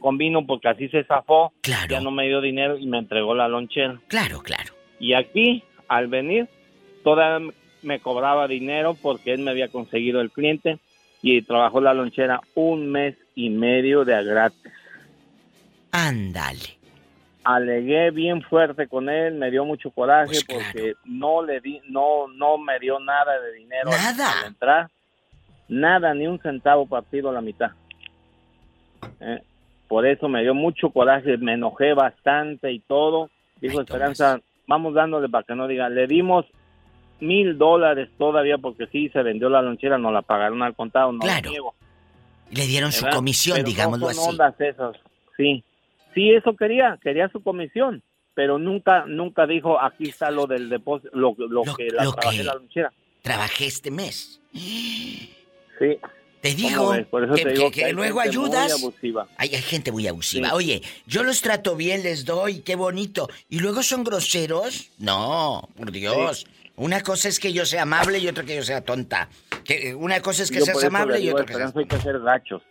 convino 0.00 0.44
porque 0.44 0.66
así 0.66 0.88
se 0.88 1.04
zafó, 1.04 1.52
Claro. 1.60 1.86
ya 1.88 2.00
no 2.00 2.10
me 2.10 2.26
dio 2.26 2.40
dinero 2.40 2.76
y 2.76 2.86
me 2.86 2.98
entregó 2.98 3.32
la 3.32 3.46
lonchera. 3.46 4.00
Claro, 4.08 4.40
claro. 4.40 4.72
Y 4.98 5.14
aquí, 5.14 5.62
al 5.86 6.08
venir, 6.08 6.48
toda 7.04 7.38
me 7.82 8.00
cobraba 8.00 8.48
dinero 8.48 8.96
porque 9.00 9.32
él 9.34 9.42
me 9.42 9.52
había 9.52 9.68
conseguido 9.68 10.20
el 10.20 10.32
cliente 10.32 10.78
y 11.22 11.42
trabajó 11.42 11.80
la 11.80 11.94
lonchera 11.94 12.40
un 12.56 12.90
mes 12.90 13.14
y 13.36 13.50
medio 13.50 14.04
de 14.04 14.16
a 14.16 14.22
gratis. 14.22 14.72
Ándale. 15.92 16.78
Alegué 17.44 18.10
bien 18.12 18.42
fuerte 18.42 18.86
con 18.86 19.08
él, 19.08 19.34
me 19.34 19.50
dio 19.50 19.64
mucho 19.64 19.90
coraje 19.90 20.38
Pues 20.46 20.64
porque 20.64 20.94
no 21.04 21.42
le 21.44 21.60
di, 21.60 21.80
no, 21.88 22.28
no 22.28 22.56
me 22.56 22.78
dio 22.78 23.00
nada 23.00 23.38
de 23.40 23.52
dinero 23.54 23.90
Nada. 23.90 24.40
al 24.40 24.46
entrar, 24.46 24.90
nada, 25.68 26.14
ni 26.14 26.26
un 26.28 26.38
centavo 26.40 26.86
partido 26.86 27.30
a 27.30 27.32
la 27.32 27.40
mitad. 27.40 27.72
Eh, 29.20 29.42
Por 29.88 30.06
eso 30.06 30.28
me 30.28 30.42
dio 30.42 30.54
mucho 30.54 30.90
coraje, 30.90 31.36
me 31.36 31.54
enojé 31.54 31.94
bastante 31.94 32.70
y 32.70 32.78
todo. 32.80 33.28
Dijo 33.60 33.80
Esperanza, 33.80 34.40
vamos 34.68 34.94
dándole 34.94 35.28
para 35.28 35.44
que 35.44 35.54
no 35.56 35.66
diga, 35.66 35.88
le 35.88 36.06
dimos 36.06 36.46
mil 37.20 37.58
dólares 37.58 38.08
todavía 38.18 38.56
porque 38.58 38.86
sí 38.86 39.08
se 39.08 39.22
vendió 39.22 39.48
la 39.48 39.62
lonchera, 39.62 39.98
nos 39.98 40.12
la 40.12 40.22
pagaron 40.22 40.62
al 40.62 40.74
contado, 40.76 41.10
no 41.12 41.18
lo 41.18 41.24
Claro. 41.24 41.50
niego. 41.50 41.74
Le 42.50 42.66
dieron 42.66 42.92
su 42.92 43.04
comisión, 43.08 43.56
Pero 43.56 43.64
no 43.66 43.70
digámoslo 43.70 44.06
son 44.10 44.18
así. 44.20 44.28
ondas 44.30 44.60
esas, 44.60 44.96
sí. 45.36 45.64
Sí, 46.14 46.30
eso 46.30 46.54
quería, 46.56 46.98
quería 47.02 47.28
su 47.28 47.42
comisión, 47.42 48.02
pero 48.34 48.58
nunca 48.58 49.04
nunca 49.06 49.46
dijo, 49.46 49.80
aquí 49.80 50.08
está 50.10 50.30
lo 50.30 50.46
del 50.46 50.68
depósito, 50.68 51.10
lo, 51.16 51.34
lo 51.38 51.62
que 51.74 51.88
la 51.90 52.04
lo 52.04 52.12
trabajé 52.12 52.38
que- 52.38 52.44
la 52.44 52.54
lonchera. 52.54 52.92
Trabajé 53.22 53.66
este 53.66 53.90
mes. 53.90 54.40
Sí. 54.52 55.98
Te 56.40 56.56
¿Cómo 56.56 56.68
digo 56.68 56.90
ves? 56.90 57.06
Por 57.06 57.24
eso 57.24 57.34
que, 57.34 57.44
te 57.44 57.50
digo 57.52 57.64
que- 57.66 57.70
que 57.70 57.80
que 57.82 57.86
hay 57.86 57.92
luego 57.92 58.20
ayudas. 58.20 58.84
Hay, 59.36 59.54
hay 59.54 59.62
gente 59.62 59.92
muy 59.92 60.08
abusiva. 60.08 60.48
Sí. 60.48 60.54
Oye, 60.54 60.82
yo 61.06 61.22
los 61.22 61.40
trato 61.40 61.76
bien, 61.76 62.02
les 62.02 62.24
doy, 62.24 62.60
qué 62.62 62.74
bonito. 62.74 63.28
¿Y 63.48 63.60
luego 63.60 63.82
son 63.84 64.02
groseros? 64.02 64.90
No, 64.98 65.68
por 65.76 65.92
Dios. 65.92 66.46
Una 66.74 67.00
cosa 67.02 67.28
es 67.28 67.38
que 67.38 67.52
yo 67.52 67.64
sea 67.64 67.82
amable 67.82 68.18
y 68.18 68.26
otra 68.26 68.44
que 68.44 68.56
yo 68.56 68.62
sea 68.64 68.80
tonta. 68.80 69.28
Que 69.64 69.94
una 69.94 70.20
cosa 70.20 70.42
es 70.42 70.50
que 70.50 70.58
Yo 70.58 70.64
seas 70.64 70.82
amable 70.82 71.18
le 71.20 71.24
y 71.26 71.30
otra 71.30 71.44
que 71.44 71.54
seas... 71.54 71.76
Hay 71.76 71.86
que 71.86 71.98
ser 71.98 72.18
gachos. 72.18 72.62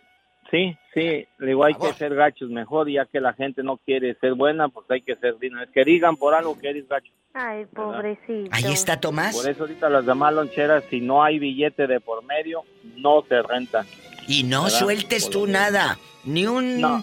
Sí, 0.52 0.76
sí, 0.92 1.26
digo, 1.38 1.64
hay 1.64 1.72
que 1.72 1.94
ser 1.94 2.14
gachos 2.14 2.50
mejor, 2.50 2.86
ya 2.90 3.06
que 3.06 3.20
la 3.20 3.32
gente 3.32 3.62
no 3.62 3.78
quiere 3.78 4.14
ser 4.20 4.34
buena, 4.34 4.68
pues 4.68 4.84
hay 4.90 5.00
que 5.00 5.16
ser 5.16 5.38
digno. 5.38 5.62
Es 5.62 5.70
que 5.70 5.82
digan 5.82 6.16
por 6.16 6.34
algo 6.34 6.58
que 6.58 6.68
eres 6.68 6.86
gacho. 6.86 7.10
Ay, 7.32 7.64
pobrecito. 7.64 8.50
Ahí 8.52 8.70
está 8.70 9.00
Tomás. 9.00 9.34
Por 9.34 9.48
eso 9.48 9.62
ahorita 9.62 9.88
las 9.88 10.04
demás 10.04 10.34
loncheras, 10.34 10.84
si 10.90 11.00
no 11.00 11.24
hay 11.24 11.38
billete 11.38 11.86
de 11.86 12.00
por 12.00 12.22
medio, 12.26 12.64
no 12.98 13.24
se 13.26 13.40
rentan. 13.40 13.86
Y 14.28 14.42
no 14.42 14.64
¿Verdad? 14.64 14.78
sueltes 14.78 15.24
Por 15.24 15.32
tú 15.32 15.46
nada. 15.46 15.98
Ni 16.24 16.46
un... 16.46 16.78
No. 16.82 17.02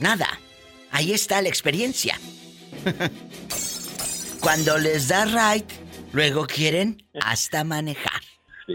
Nada. 0.00 0.26
Ahí 0.90 1.12
está 1.12 1.40
la 1.42 1.48
experiencia. 1.48 2.18
Cuando 4.40 4.76
les 4.76 5.06
da 5.06 5.24
right, 5.26 5.70
luego 6.12 6.46
quieren 6.46 7.00
hasta 7.22 7.62
manejar. 7.62 8.22
Sí. 8.66 8.74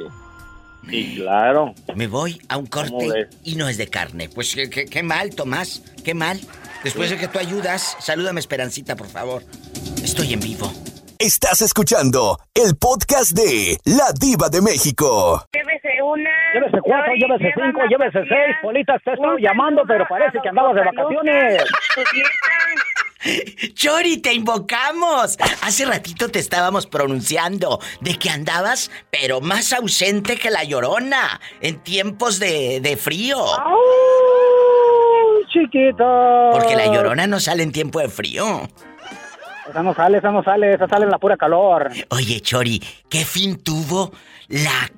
Sí, 0.90 1.16
claro. 1.18 1.74
Me 1.96 2.08
voy 2.08 2.40
a 2.50 2.58
un 2.58 2.68
corte 2.68 3.28
y 3.44 3.56
no 3.56 3.68
es 3.68 3.78
de 3.78 3.88
carne. 3.88 4.30
Pues 4.30 4.54
qué, 4.56 4.70
qué- 4.70 4.86
qué 4.86 5.04
mal, 5.04 5.34
Tomás. 5.36 5.82
Qué 6.04 6.14
mal. 6.14 6.40
Después 6.84 7.10
de 7.10 7.18
que 7.18 7.28
tú 7.28 7.40
ayudas, 7.40 7.98
salúdame 8.00 8.40
Esperancita, 8.40 8.96
por 8.96 9.08
favor. 9.08 9.44
Estoy 10.04 10.34
en 10.34 10.40
vivo. 10.40 10.72
Estás 11.18 11.62
escuchando 11.62 12.38
el 12.54 12.76
podcast 12.76 13.32
de 13.32 13.78
La 13.86 14.12
Diva 14.20 14.50
de 14.50 14.62
México. 14.62 15.44
Llévese 15.54 16.02
una. 16.04 16.30
Llévese 16.54 16.78
cuatro, 16.84 17.14
llévese 17.16 17.54
cinco, 17.56 17.80
llévese 17.90 18.20
seis. 18.30 18.56
Polita, 18.62 19.00
te 19.04 19.14
estoy 19.14 19.28
Un 19.36 19.42
llamando, 19.42 19.82
pero 19.88 20.06
parece 20.08 20.38
que 20.44 20.50
andabas 20.50 20.76
de 20.76 20.82
vacaciones. 20.84 21.64
Chori, 23.74 24.18
te 24.18 24.34
invocamos. 24.34 25.38
Hace 25.62 25.86
ratito 25.86 26.30
te 26.30 26.40
estábamos 26.40 26.88
pronunciando 26.88 27.80
de 28.02 28.16
que 28.16 28.30
andabas, 28.30 28.92
pero 29.12 29.42
más 29.42 29.74
ausente 29.74 30.38
que 30.38 30.50
la 30.50 30.64
llorona 30.64 31.40
en 31.62 31.80
tiempos 31.80 32.40
de, 32.40 32.80
de 32.82 32.98
frío. 32.98 33.38
chiquito. 35.52 36.50
Porque 36.52 36.76
la 36.76 36.88
llorona 36.88 37.28
no 37.28 37.40
sale 37.40 37.64
en 37.64 37.72
tiempo 37.72 38.00
de 38.00 38.10
frío. 38.10 38.68
Esa 39.70 39.82
no 39.82 39.96
sale, 39.96 40.20
esa 40.20 40.32
no 40.32 40.44
sale, 40.44 40.74
esa 40.74 40.88
sale 40.88 41.06
en 41.06 41.12
la 41.12 41.18
pura 41.18 41.38
calor. 41.38 41.92
Oye, 42.10 42.40
Chori, 42.40 42.82
¿qué 43.10 43.26
fin 43.26 43.64
tuvo 43.64 44.12
la 44.48 44.92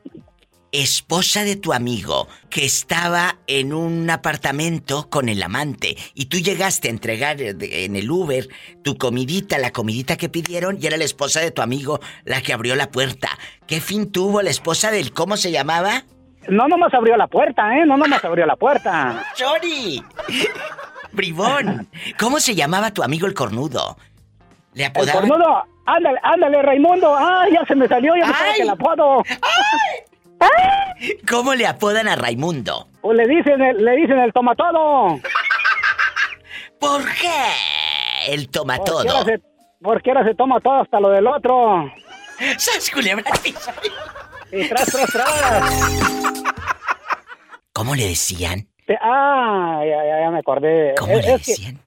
esposa 0.71 1.43
de 1.43 1.55
tu 1.55 1.73
amigo 1.73 2.27
que 2.49 2.65
estaba 2.65 3.37
en 3.47 3.73
un 3.73 4.09
apartamento 4.09 5.09
con 5.09 5.29
el 5.29 5.41
amante 5.41 5.95
y 6.13 6.25
tú 6.25 6.37
llegaste 6.37 6.87
a 6.87 6.91
entregar 6.91 7.41
eh, 7.41 7.55
en 7.85 7.95
el 7.95 8.09
Uber 8.11 8.47
tu 8.83 8.97
comidita, 8.97 9.57
la 9.57 9.71
comidita 9.71 10.17
que 10.17 10.29
pidieron 10.29 10.77
y 10.81 10.85
era 10.87 10.97
la 10.97 11.03
esposa 11.05 11.39
de 11.39 11.51
tu 11.51 11.61
amigo 11.61 11.99
la 12.25 12.41
que 12.41 12.53
abrió 12.53 12.75
la 12.75 12.91
puerta? 12.91 13.29
¿Qué 13.65 13.81
fin 13.81 14.11
tuvo 14.11 14.41
la 14.41 14.49
esposa 14.49 14.91
del 14.91 15.13
cómo 15.13 15.37
se 15.37 15.51
llamaba? 15.51 16.03
No 16.49 16.67
nomás 16.67 16.93
abrió 16.93 17.17
la 17.17 17.27
puerta, 17.27 17.75
¿eh? 17.77 17.85
No 17.85 17.97
nomás 17.97 18.23
abrió 18.23 18.45
la 18.45 18.55
puerta. 18.55 19.23
¡Chori! 19.35 20.01
Bribón, 21.11 21.89
¿cómo 22.19 22.39
se 22.39 22.55
llamaba 22.55 22.91
tu 22.91 23.03
amigo 23.03 23.27
el 23.27 23.33
cornudo? 23.33 23.97
¿Le 24.73 24.83
El 24.83 24.89
apodaban? 24.91 25.27
cornudo, 25.27 25.63
ándale, 25.85 26.19
ándale, 26.23 26.61
Raimundo. 26.61 27.15
¡Ay, 27.17 27.53
ya 27.53 27.65
se 27.65 27.75
me 27.75 27.87
salió, 27.87 28.13
ya 28.15 28.27
me 28.27 28.33
Ay. 28.33 28.51
sale 28.51 28.63
el 28.63 28.69
apodo! 28.69 29.23
¿Cómo 31.29 31.53
le 31.55 31.67
apodan 31.67 32.07
a 32.07 32.15
Raimundo? 32.15 32.87
Pues 33.01 33.17
le 33.17 33.27
dicen 33.27 33.61
el, 33.61 33.83
le 33.83 33.91
dicen 33.95 34.19
el 34.19 34.33
tomatodo. 34.33 35.19
¿Por 36.79 37.03
qué? 37.05 38.31
El 38.33 38.49
toma 38.49 38.77
Porque 38.77 39.09
ahora 39.09 39.23
se, 39.23 39.41
porque 39.81 40.11
ahora 40.11 40.23
se 40.25 40.35
toma 40.35 40.59
todo 40.59 40.81
hasta 40.81 40.99
lo 40.99 41.09
del 41.09 41.27
otro. 41.27 41.91
¡Sas, 42.57 42.89
culebra! 42.91 43.23
Y 44.51 44.67
tras, 44.67 44.85
tras, 44.85 45.11
tras. 45.11 46.43
¿Cómo 47.73 47.95
le 47.95 48.07
decían? 48.09 48.67
Ah, 49.01 49.81
ya, 49.83 50.05
ya, 50.05 50.21
ya 50.21 50.31
me 50.31 50.39
acordé. 50.39 50.95
¿Cómo 50.97 51.13
es, 51.13 51.25
le 51.25 51.33
es 51.33 51.45
que- 51.45 51.51
decían? 51.51 51.81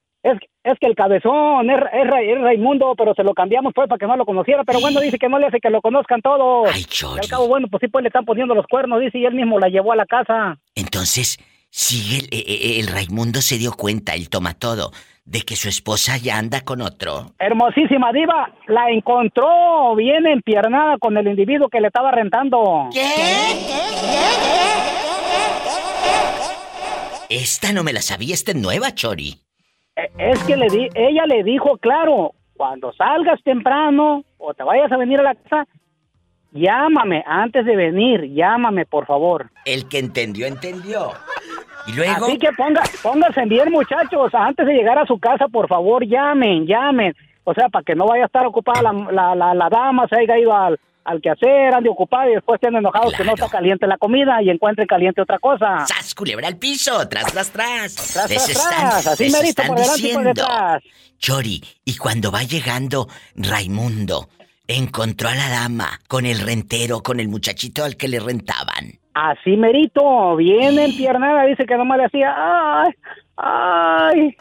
Es, 0.65 0.79
que 0.79 0.87
el 0.87 0.95
cabezón 0.95 1.71
es, 1.71 1.79
es, 1.93 2.09
es 2.29 2.41
Raimundo, 2.41 2.95
pero 2.97 3.15
se 3.15 3.23
lo 3.23 3.35
cambiamos 3.35 3.73
pues 3.75 3.89
para 3.89 3.99
que 3.99 4.07
no 4.07 4.17
lo 4.17 4.27
conociera. 4.27 4.65
Pero 4.65 4.81
bueno, 4.81 5.01
dice 5.01 5.19
que 5.19 5.29
no 5.29 5.39
le 5.39 5.47
hace 5.47 5.61
que 5.61 5.71
lo 5.71 5.81
conozcan 5.81 6.21
todos. 6.21 6.69
Ay, 6.73 6.85
Y 6.85 7.19
al 7.19 7.29
cabo, 7.29 7.49
bueno, 7.49 7.69
pues 7.69 7.81
sí, 7.81 7.89
pues 7.89 8.03
le 8.03 8.09
están 8.09 8.25
poniendo 8.25 8.55
los 8.55 8.67
cuernos, 8.67 9.01
dice, 9.01 9.19
y 9.19 9.25
él 9.25 9.35
mismo 9.35 9.59
la 9.59 9.69
llevó 9.69 9.93
a 9.93 9.97
la 9.97 10.07
casa. 10.07 10.59
Entonces, 10.75 11.39
si 11.71 12.19
el, 12.19 12.25
eh, 12.27 12.45
eh, 12.47 12.81
el 12.81 12.89
Raimundo 12.89 13.41
se 13.41 13.59
dio 13.59 13.73
cuenta, 13.73 14.15
el 14.15 14.29
toma 14.29 14.55
todo, 14.55 14.91
de 15.25 15.43
que 15.43 15.55
su 15.55 15.69
esposa 15.69 16.17
ya 16.17 16.39
anda 16.39 16.63
con 16.63 16.81
otro. 16.81 17.33
Hermosísima 17.39 18.13
diva, 18.13 18.53
la 18.67 18.91
encontró 18.91 19.95
bien 19.95 20.27
empiernada 20.27 20.99
con 20.99 21.17
el 21.17 21.29
individuo 21.29 21.69
que 21.69 21.81
le 21.81 21.87
estaba 21.87 22.11
rentando. 22.11 22.89
Esta 27.29 27.73
no 27.73 27.85
me 27.85 27.93
la 27.93 28.03
sabía, 28.03 28.35
esta 28.35 28.51
es 28.51 28.57
nueva, 28.57 28.93
Chori. 28.93 29.39
Es 30.19 30.43
que 30.45 30.57
le 30.57 30.67
di, 30.69 30.89
ella 30.95 31.27
le 31.27 31.43
dijo, 31.43 31.77
claro, 31.79 32.33
cuando 32.57 32.93
salgas 32.93 33.43
temprano 33.43 34.25
o 34.39 34.55
te 34.55 34.63
vayas 34.63 34.91
a 34.93 34.97
venir 34.97 35.21
a 35.21 35.23
la 35.23 35.35
casa, 35.35 35.67
llámame 36.53 37.25
antes 37.27 37.65
de 37.65 37.77
venir, 37.77 38.33
llámame 38.35 38.87
por 38.87 39.07
favor. 39.07 39.51
El 39.65 39.89
que 39.89 39.99
entendió, 39.99 40.47
entendió. 40.47 41.13
Y 41.87 41.93
luego. 41.93 42.27
Así 42.27 42.39
que 42.39 42.53
ponga, 42.53 42.83
pónganse 43.03 43.45
bien 43.47 43.71
muchachos, 43.71 44.35
antes 44.35 44.67
de 44.67 44.75
llegar 44.75 44.99
a 44.99 45.07
su 45.07 45.19
casa, 45.19 45.49
por 45.49 45.69
favor, 45.69 46.05
llamen, 46.07 46.67
llamen. 46.67 47.15
O 47.45 47.55
sea, 47.55 47.69
para 47.69 47.83
que 47.83 47.95
no 47.95 48.07
vaya 48.07 48.25
a 48.25 48.27
estar 48.27 48.47
ocupada 48.47 48.83
la, 48.83 48.93
la, 49.11 49.35
la, 49.35 49.55
la 49.55 49.69
dama, 49.69 50.07
se 50.09 50.17
haya 50.17 50.39
ido 50.39 50.55
al, 50.55 50.79
al 51.05 51.21
quehacer, 51.21 51.75
ande 51.75 51.89
ocupada 51.89 52.29
y 52.31 52.35
después 52.35 52.57
estén 52.61 52.77
enojados 52.77 53.15
que 53.15 53.25
no 53.25 53.33
está 53.35 53.49
caliente 53.49 53.87
la 53.87 53.99
comida 53.99 54.43
y 54.43 54.51
encuentren 54.51 54.87
caliente 54.87 55.21
otra 55.23 55.39
cosa. 55.39 55.87
¡Sas, 55.87 56.15
culebra 56.15 56.49
al 56.49 56.57
piso! 56.57 57.09
¡Tras, 57.09 57.33
tras, 57.33 57.51
tras! 57.51 57.95
Tras, 57.95 59.07
así 59.07 59.27
están 59.27 59.69
por 59.69 59.77
delante 59.79 60.09
y 60.09 60.15
por 60.15 60.25
diciendo. 60.25 60.29
detrás. 60.29 60.83
Chori, 61.19 61.63
y 61.85 61.97
cuando 61.97 62.31
va 62.33 62.43
llegando 62.43 63.09
Raimundo, 63.35 64.29
encontró 64.67 65.29
a 65.29 65.35
la 65.35 65.49
dama 65.49 66.01
con 66.09 66.27
el 66.27 66.41
rentero, 66.41 67.03
con 67.03 67.21
el 67.21 67.29
muchachito 67.29 67.85
al 67.85 67.97
que 67.97 68.09
le 68.09 68.21
rentaban. 68.21 68.99
Así 69.15 69.57
merito, 69.57 70.37
bien 70.37 70.79
empiernada, 70.79 71.45
dice 71.45 71.67
que 71.67 71.77
nomás 71.77 71.99
le 71.99 72.05
hacía, 72.05 72.35
ay, 72.37 72.93
ay. 73.37 74.37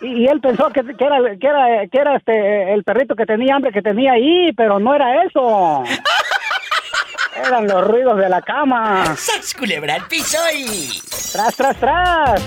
Y, 0.00 0.22
y 0.22 0.26
él 0.26 0.40
pensó 0.40 0.68
que, 0.70 0.82
que 0.82 1.04
era, 1.04 1.18
que 1.38 1.46
era, 1.46 1.86
que 1.86 1.98
era 1.98 2.16
este, 2.16 2.72
el 2.72 2.84
perrito 2.84 3.14
que 3.14 3.26
tenía 3.26 3.56
hambre 3.56 3.72
que 3.72 3.82
tenía 3.82 4.12
ahí, 4.12 4.52
pero 4.56 4.78
no 4.78 4.94
era 4.94 5.24
eso. 5.24 5.82
Eran 7.36 7.66
los 7.66 7.86
ruidos 7.86 8.16
de 8.18 8.28
la 8.28 8.40
cama. 8.42 9.04
¡Sas, 9.16 9.54
culebra 9.54 9.94
al 9.94 10.06
piso 10.06 10.38
y... 10.56 11.00
Tras, 11.32 11.56
tras, 11.56 11.76
tras. 11.76 12.42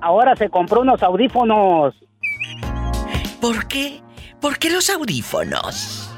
Ahora 0.00 0.36
se 0.36 0.48
compró 0.48 0.82
unos 0.82 1.02
audífonos. 1.02 1.94
¿Por 3.40 3.66
qué? 3.66 4.00
¿Por 4.40 4.58
qué 4.58 4.70
los 4.70 4.88
audífonos? 4.88 6.08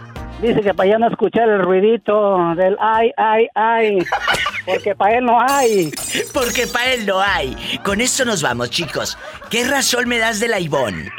Dice 0.40 0.60
que 0.60 0.74
para 0.74 0.90
ya 0.90 0.98
no 0.98 1.08
escuchar 1.08 1.48
el 1.48 1.62
ruidito 1.62 2.54
del 2.54 2.76
ay, 2.80 3.12
ay, 3.16 3.48
ay. 3.54 3.98
Porque 4.64 4.94
para 4.94 5.18
él 5.18 5.24
no 5.24 5.38
hay. 5.40 5.92
Porque 6.32 6.66
para 6.66 6.92
él 6.92 7.06
no 7.06 7.20
hay. 7.20 7.56
Con 7.84 8.00
esto 8.00 8.24
nos 8.24 8.42
vamos, 8.42 8.70
chicos. 8.70 9.18
¿Qué 9.50 9.64
razón 9.64 10.08
me 10.08 10.18
das 10.18 10.40
de 10.40 10.48
la 10.48 10.58
Ivón? 10.58 11.10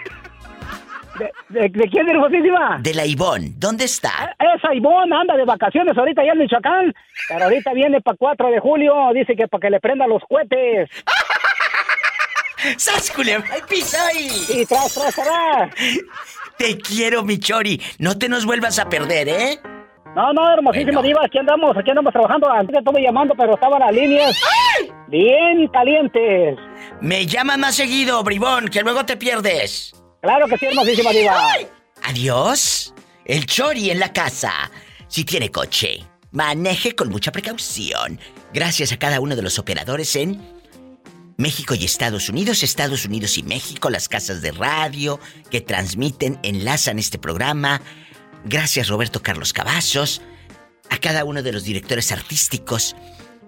¿De, 1.19 1.31
de, 1.49 1.69
de 1.69 1.89
quién, 1.89 2.09
hermosísima? 2.09 2.79
De 2.81 2.93
la 2.93 3.05
Ivón. 3.05 3.53
¿Dónde 3.57 3.85
está? 3.85 4.35
Esa 4.39 4.73
Ivonne 4.73 5.15
anda 5.15 5.37
de 5.37 5.45
vacaciones 5.45 5.97
ahorita 5.97 6.25
ya 6.25 6.33
en 6.33 6.39
Michoacán. 6.39 6.93
Pero 7.29 7.45
ahorita 7.45 7.73
viene 7.73 8.01
para 8.01 8.17
4 8.17 8.49
de 8.51 8.59
julio. 8.59 8.93
Dice 9.13 9.35
que 9.35 9.47
para 9.47 9.61
que 9.61 9.69
le 9.69 9.79
prenda 9.79 10.07
los 10.07 10.21
cohetes. 10.27 10.89
¡Sas, 12.77 13.11
culebra 13.11 13.47
piso 13.69 13.97
y... 14.17 14.61
Y 14.61 14.65
tras, 14.65 14.93
tras, 14.93 15.15
tras. 15.15 15.69
Te 16.57 16.77
quiero, 16.77 17.23
mi 17.23 17.37
Chori. 17.37 17.81
No 17.99 18.17
te 18.17 18.27
nos 18.27 18.45
vuelvas 18.45 18.79
a 18.79 18.89
perder, 18.89 19.29
¿eh? 19.29 19.59
No, 20.15 20.31
no, 20.31 20.53
hermosísima 20.53 21.01
diva, 21.01 21.21
aquí 21.25 21.37
andamos, 21.37 21.75
aquí 21.77 21.89
andamos 21.89 22.13
trabajando. 22.13 22.49
Antes 22.49 22.73
te 22.73 22.79
estuve 22.79 23.01
llamando, 23.01 23.33
pero 23.37 23.55
estaban 23.55 23.79
las 23.81 23.93
líneas 23.93 24.33
bien 25.09 25.67
calientes. 25.67 26.57
Me 27.01 27.25
llama 27.25 27.57
más 27.57 27.75
seguido, 27.75 28.23
bribón, 28.23 28.69
que 28.69 28.81
luego 28.81 29.05
te 29.05 29.17
pierdes. 29.17 29.93
Claro 30.21 30.47
que 30.47 30.57
sí, 30.57 30.67
hermosísima 30.67 31.11
diva. 31.11 31.37
Adiós. 32.03 32.93
El 33.25 33.45
Chori 33.45 33.89
en 33.89 33.99
la 33.99 34.13
casa. 34.13 34.71
Si 35.07 35.25
tiene 35.25 35.51
coche, 35.51 36.03
maneje 36.31 36.95
con 36.95 37.09
mucha 37.09 37.31
precaución. 37.31 38.19
Gracias 38.53 38.93
a 38.93 38.97
cada 38.97 39.19
uno 39.19 39.35
de 39.35 39.41
los 39.41 39.59
operadores 39.59 40.15
en 40.15 40.39
México 41.37 41.75
y 41.75 41.83
Estados 41.83 42.29
Unidos, 42.29 42.63
Estados 42.63 43.05
Unidos 43.05 43.37
y 43.37 43.43
México, 43.43 43.89
las 43.89 44.07
casas 44.07 44.41
de 44.41 44.51
radio 44.51 45.19
que 45.51 45.59
transmiten, 45.59 46.39
enlazan 46.43 46.99
este 46.99 47.17
programa. 47.17 47.81
Gracias 48.45 48.89
Roberto 48.89 49.23
Carlos 49.23 49.53
Cavazos, 49.53 50.21
a 50.91 50.99
cada 50.99 51.25
uno 51.25 51.41
de 51.41 51.51
los 51.51 51.63
directores 51.63 52.11
artísticos. 52.11 52.95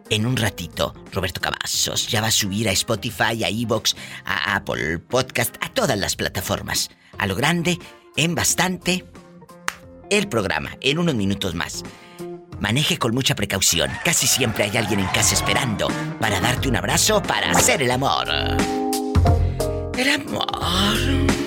En 0.09 0.25
un 0.25 0.37
ratito, 0.37 0.95
Roberto 1.11 1.39
Cavazos 1.39 2.07
ya 2.07 2.19
va 2.21 2.27
a 2.27 2.31
subir 2.31 2.67
a 2.67 2.71
Spotify, 2.71 3.43
a 3.43 3.49
Evox, 3.49 3.95
a 4.25 4.55
Apple 4.55 4.97
Podcast, 4.99 5.55
a 5.61 5.69
todas 5.69 5.97
las 5.99 6.15
plataformas. 6.15 6.89
A 7.19 7.27
lo 7.27 7.35
grande, 7.35 7.77
en 8.15 8.33
bastante, 8.33 9.05
el 10.09 10.27
programa, 10.29 10.77
en 10.81 10.97
unos 10.97 11.13
minutos 11.13 11.53
más. 11.53 11.83
Maneje 12.59 12.97
con 12.97 13.13
mucha 13.13 13.35
precaución. 13.35 13.91
Casi 14.03 14.25
siempre 14.25 14.63
hay 14.63 14.77
alguien 14.77 14.99
en 14.99 15.07
casa 15.07 15.35
esperando 15.35 15.89
para 16.19 16.39
darte 16.39 16.69
un 16.69 16.75
abrazo 16.75 17.21
para 17.21 17.51
hacer 17.51 17.83
el 17.83 17.91
amor. 17.91 18.27
El 19.95 20.09
amor. 20.09 21.46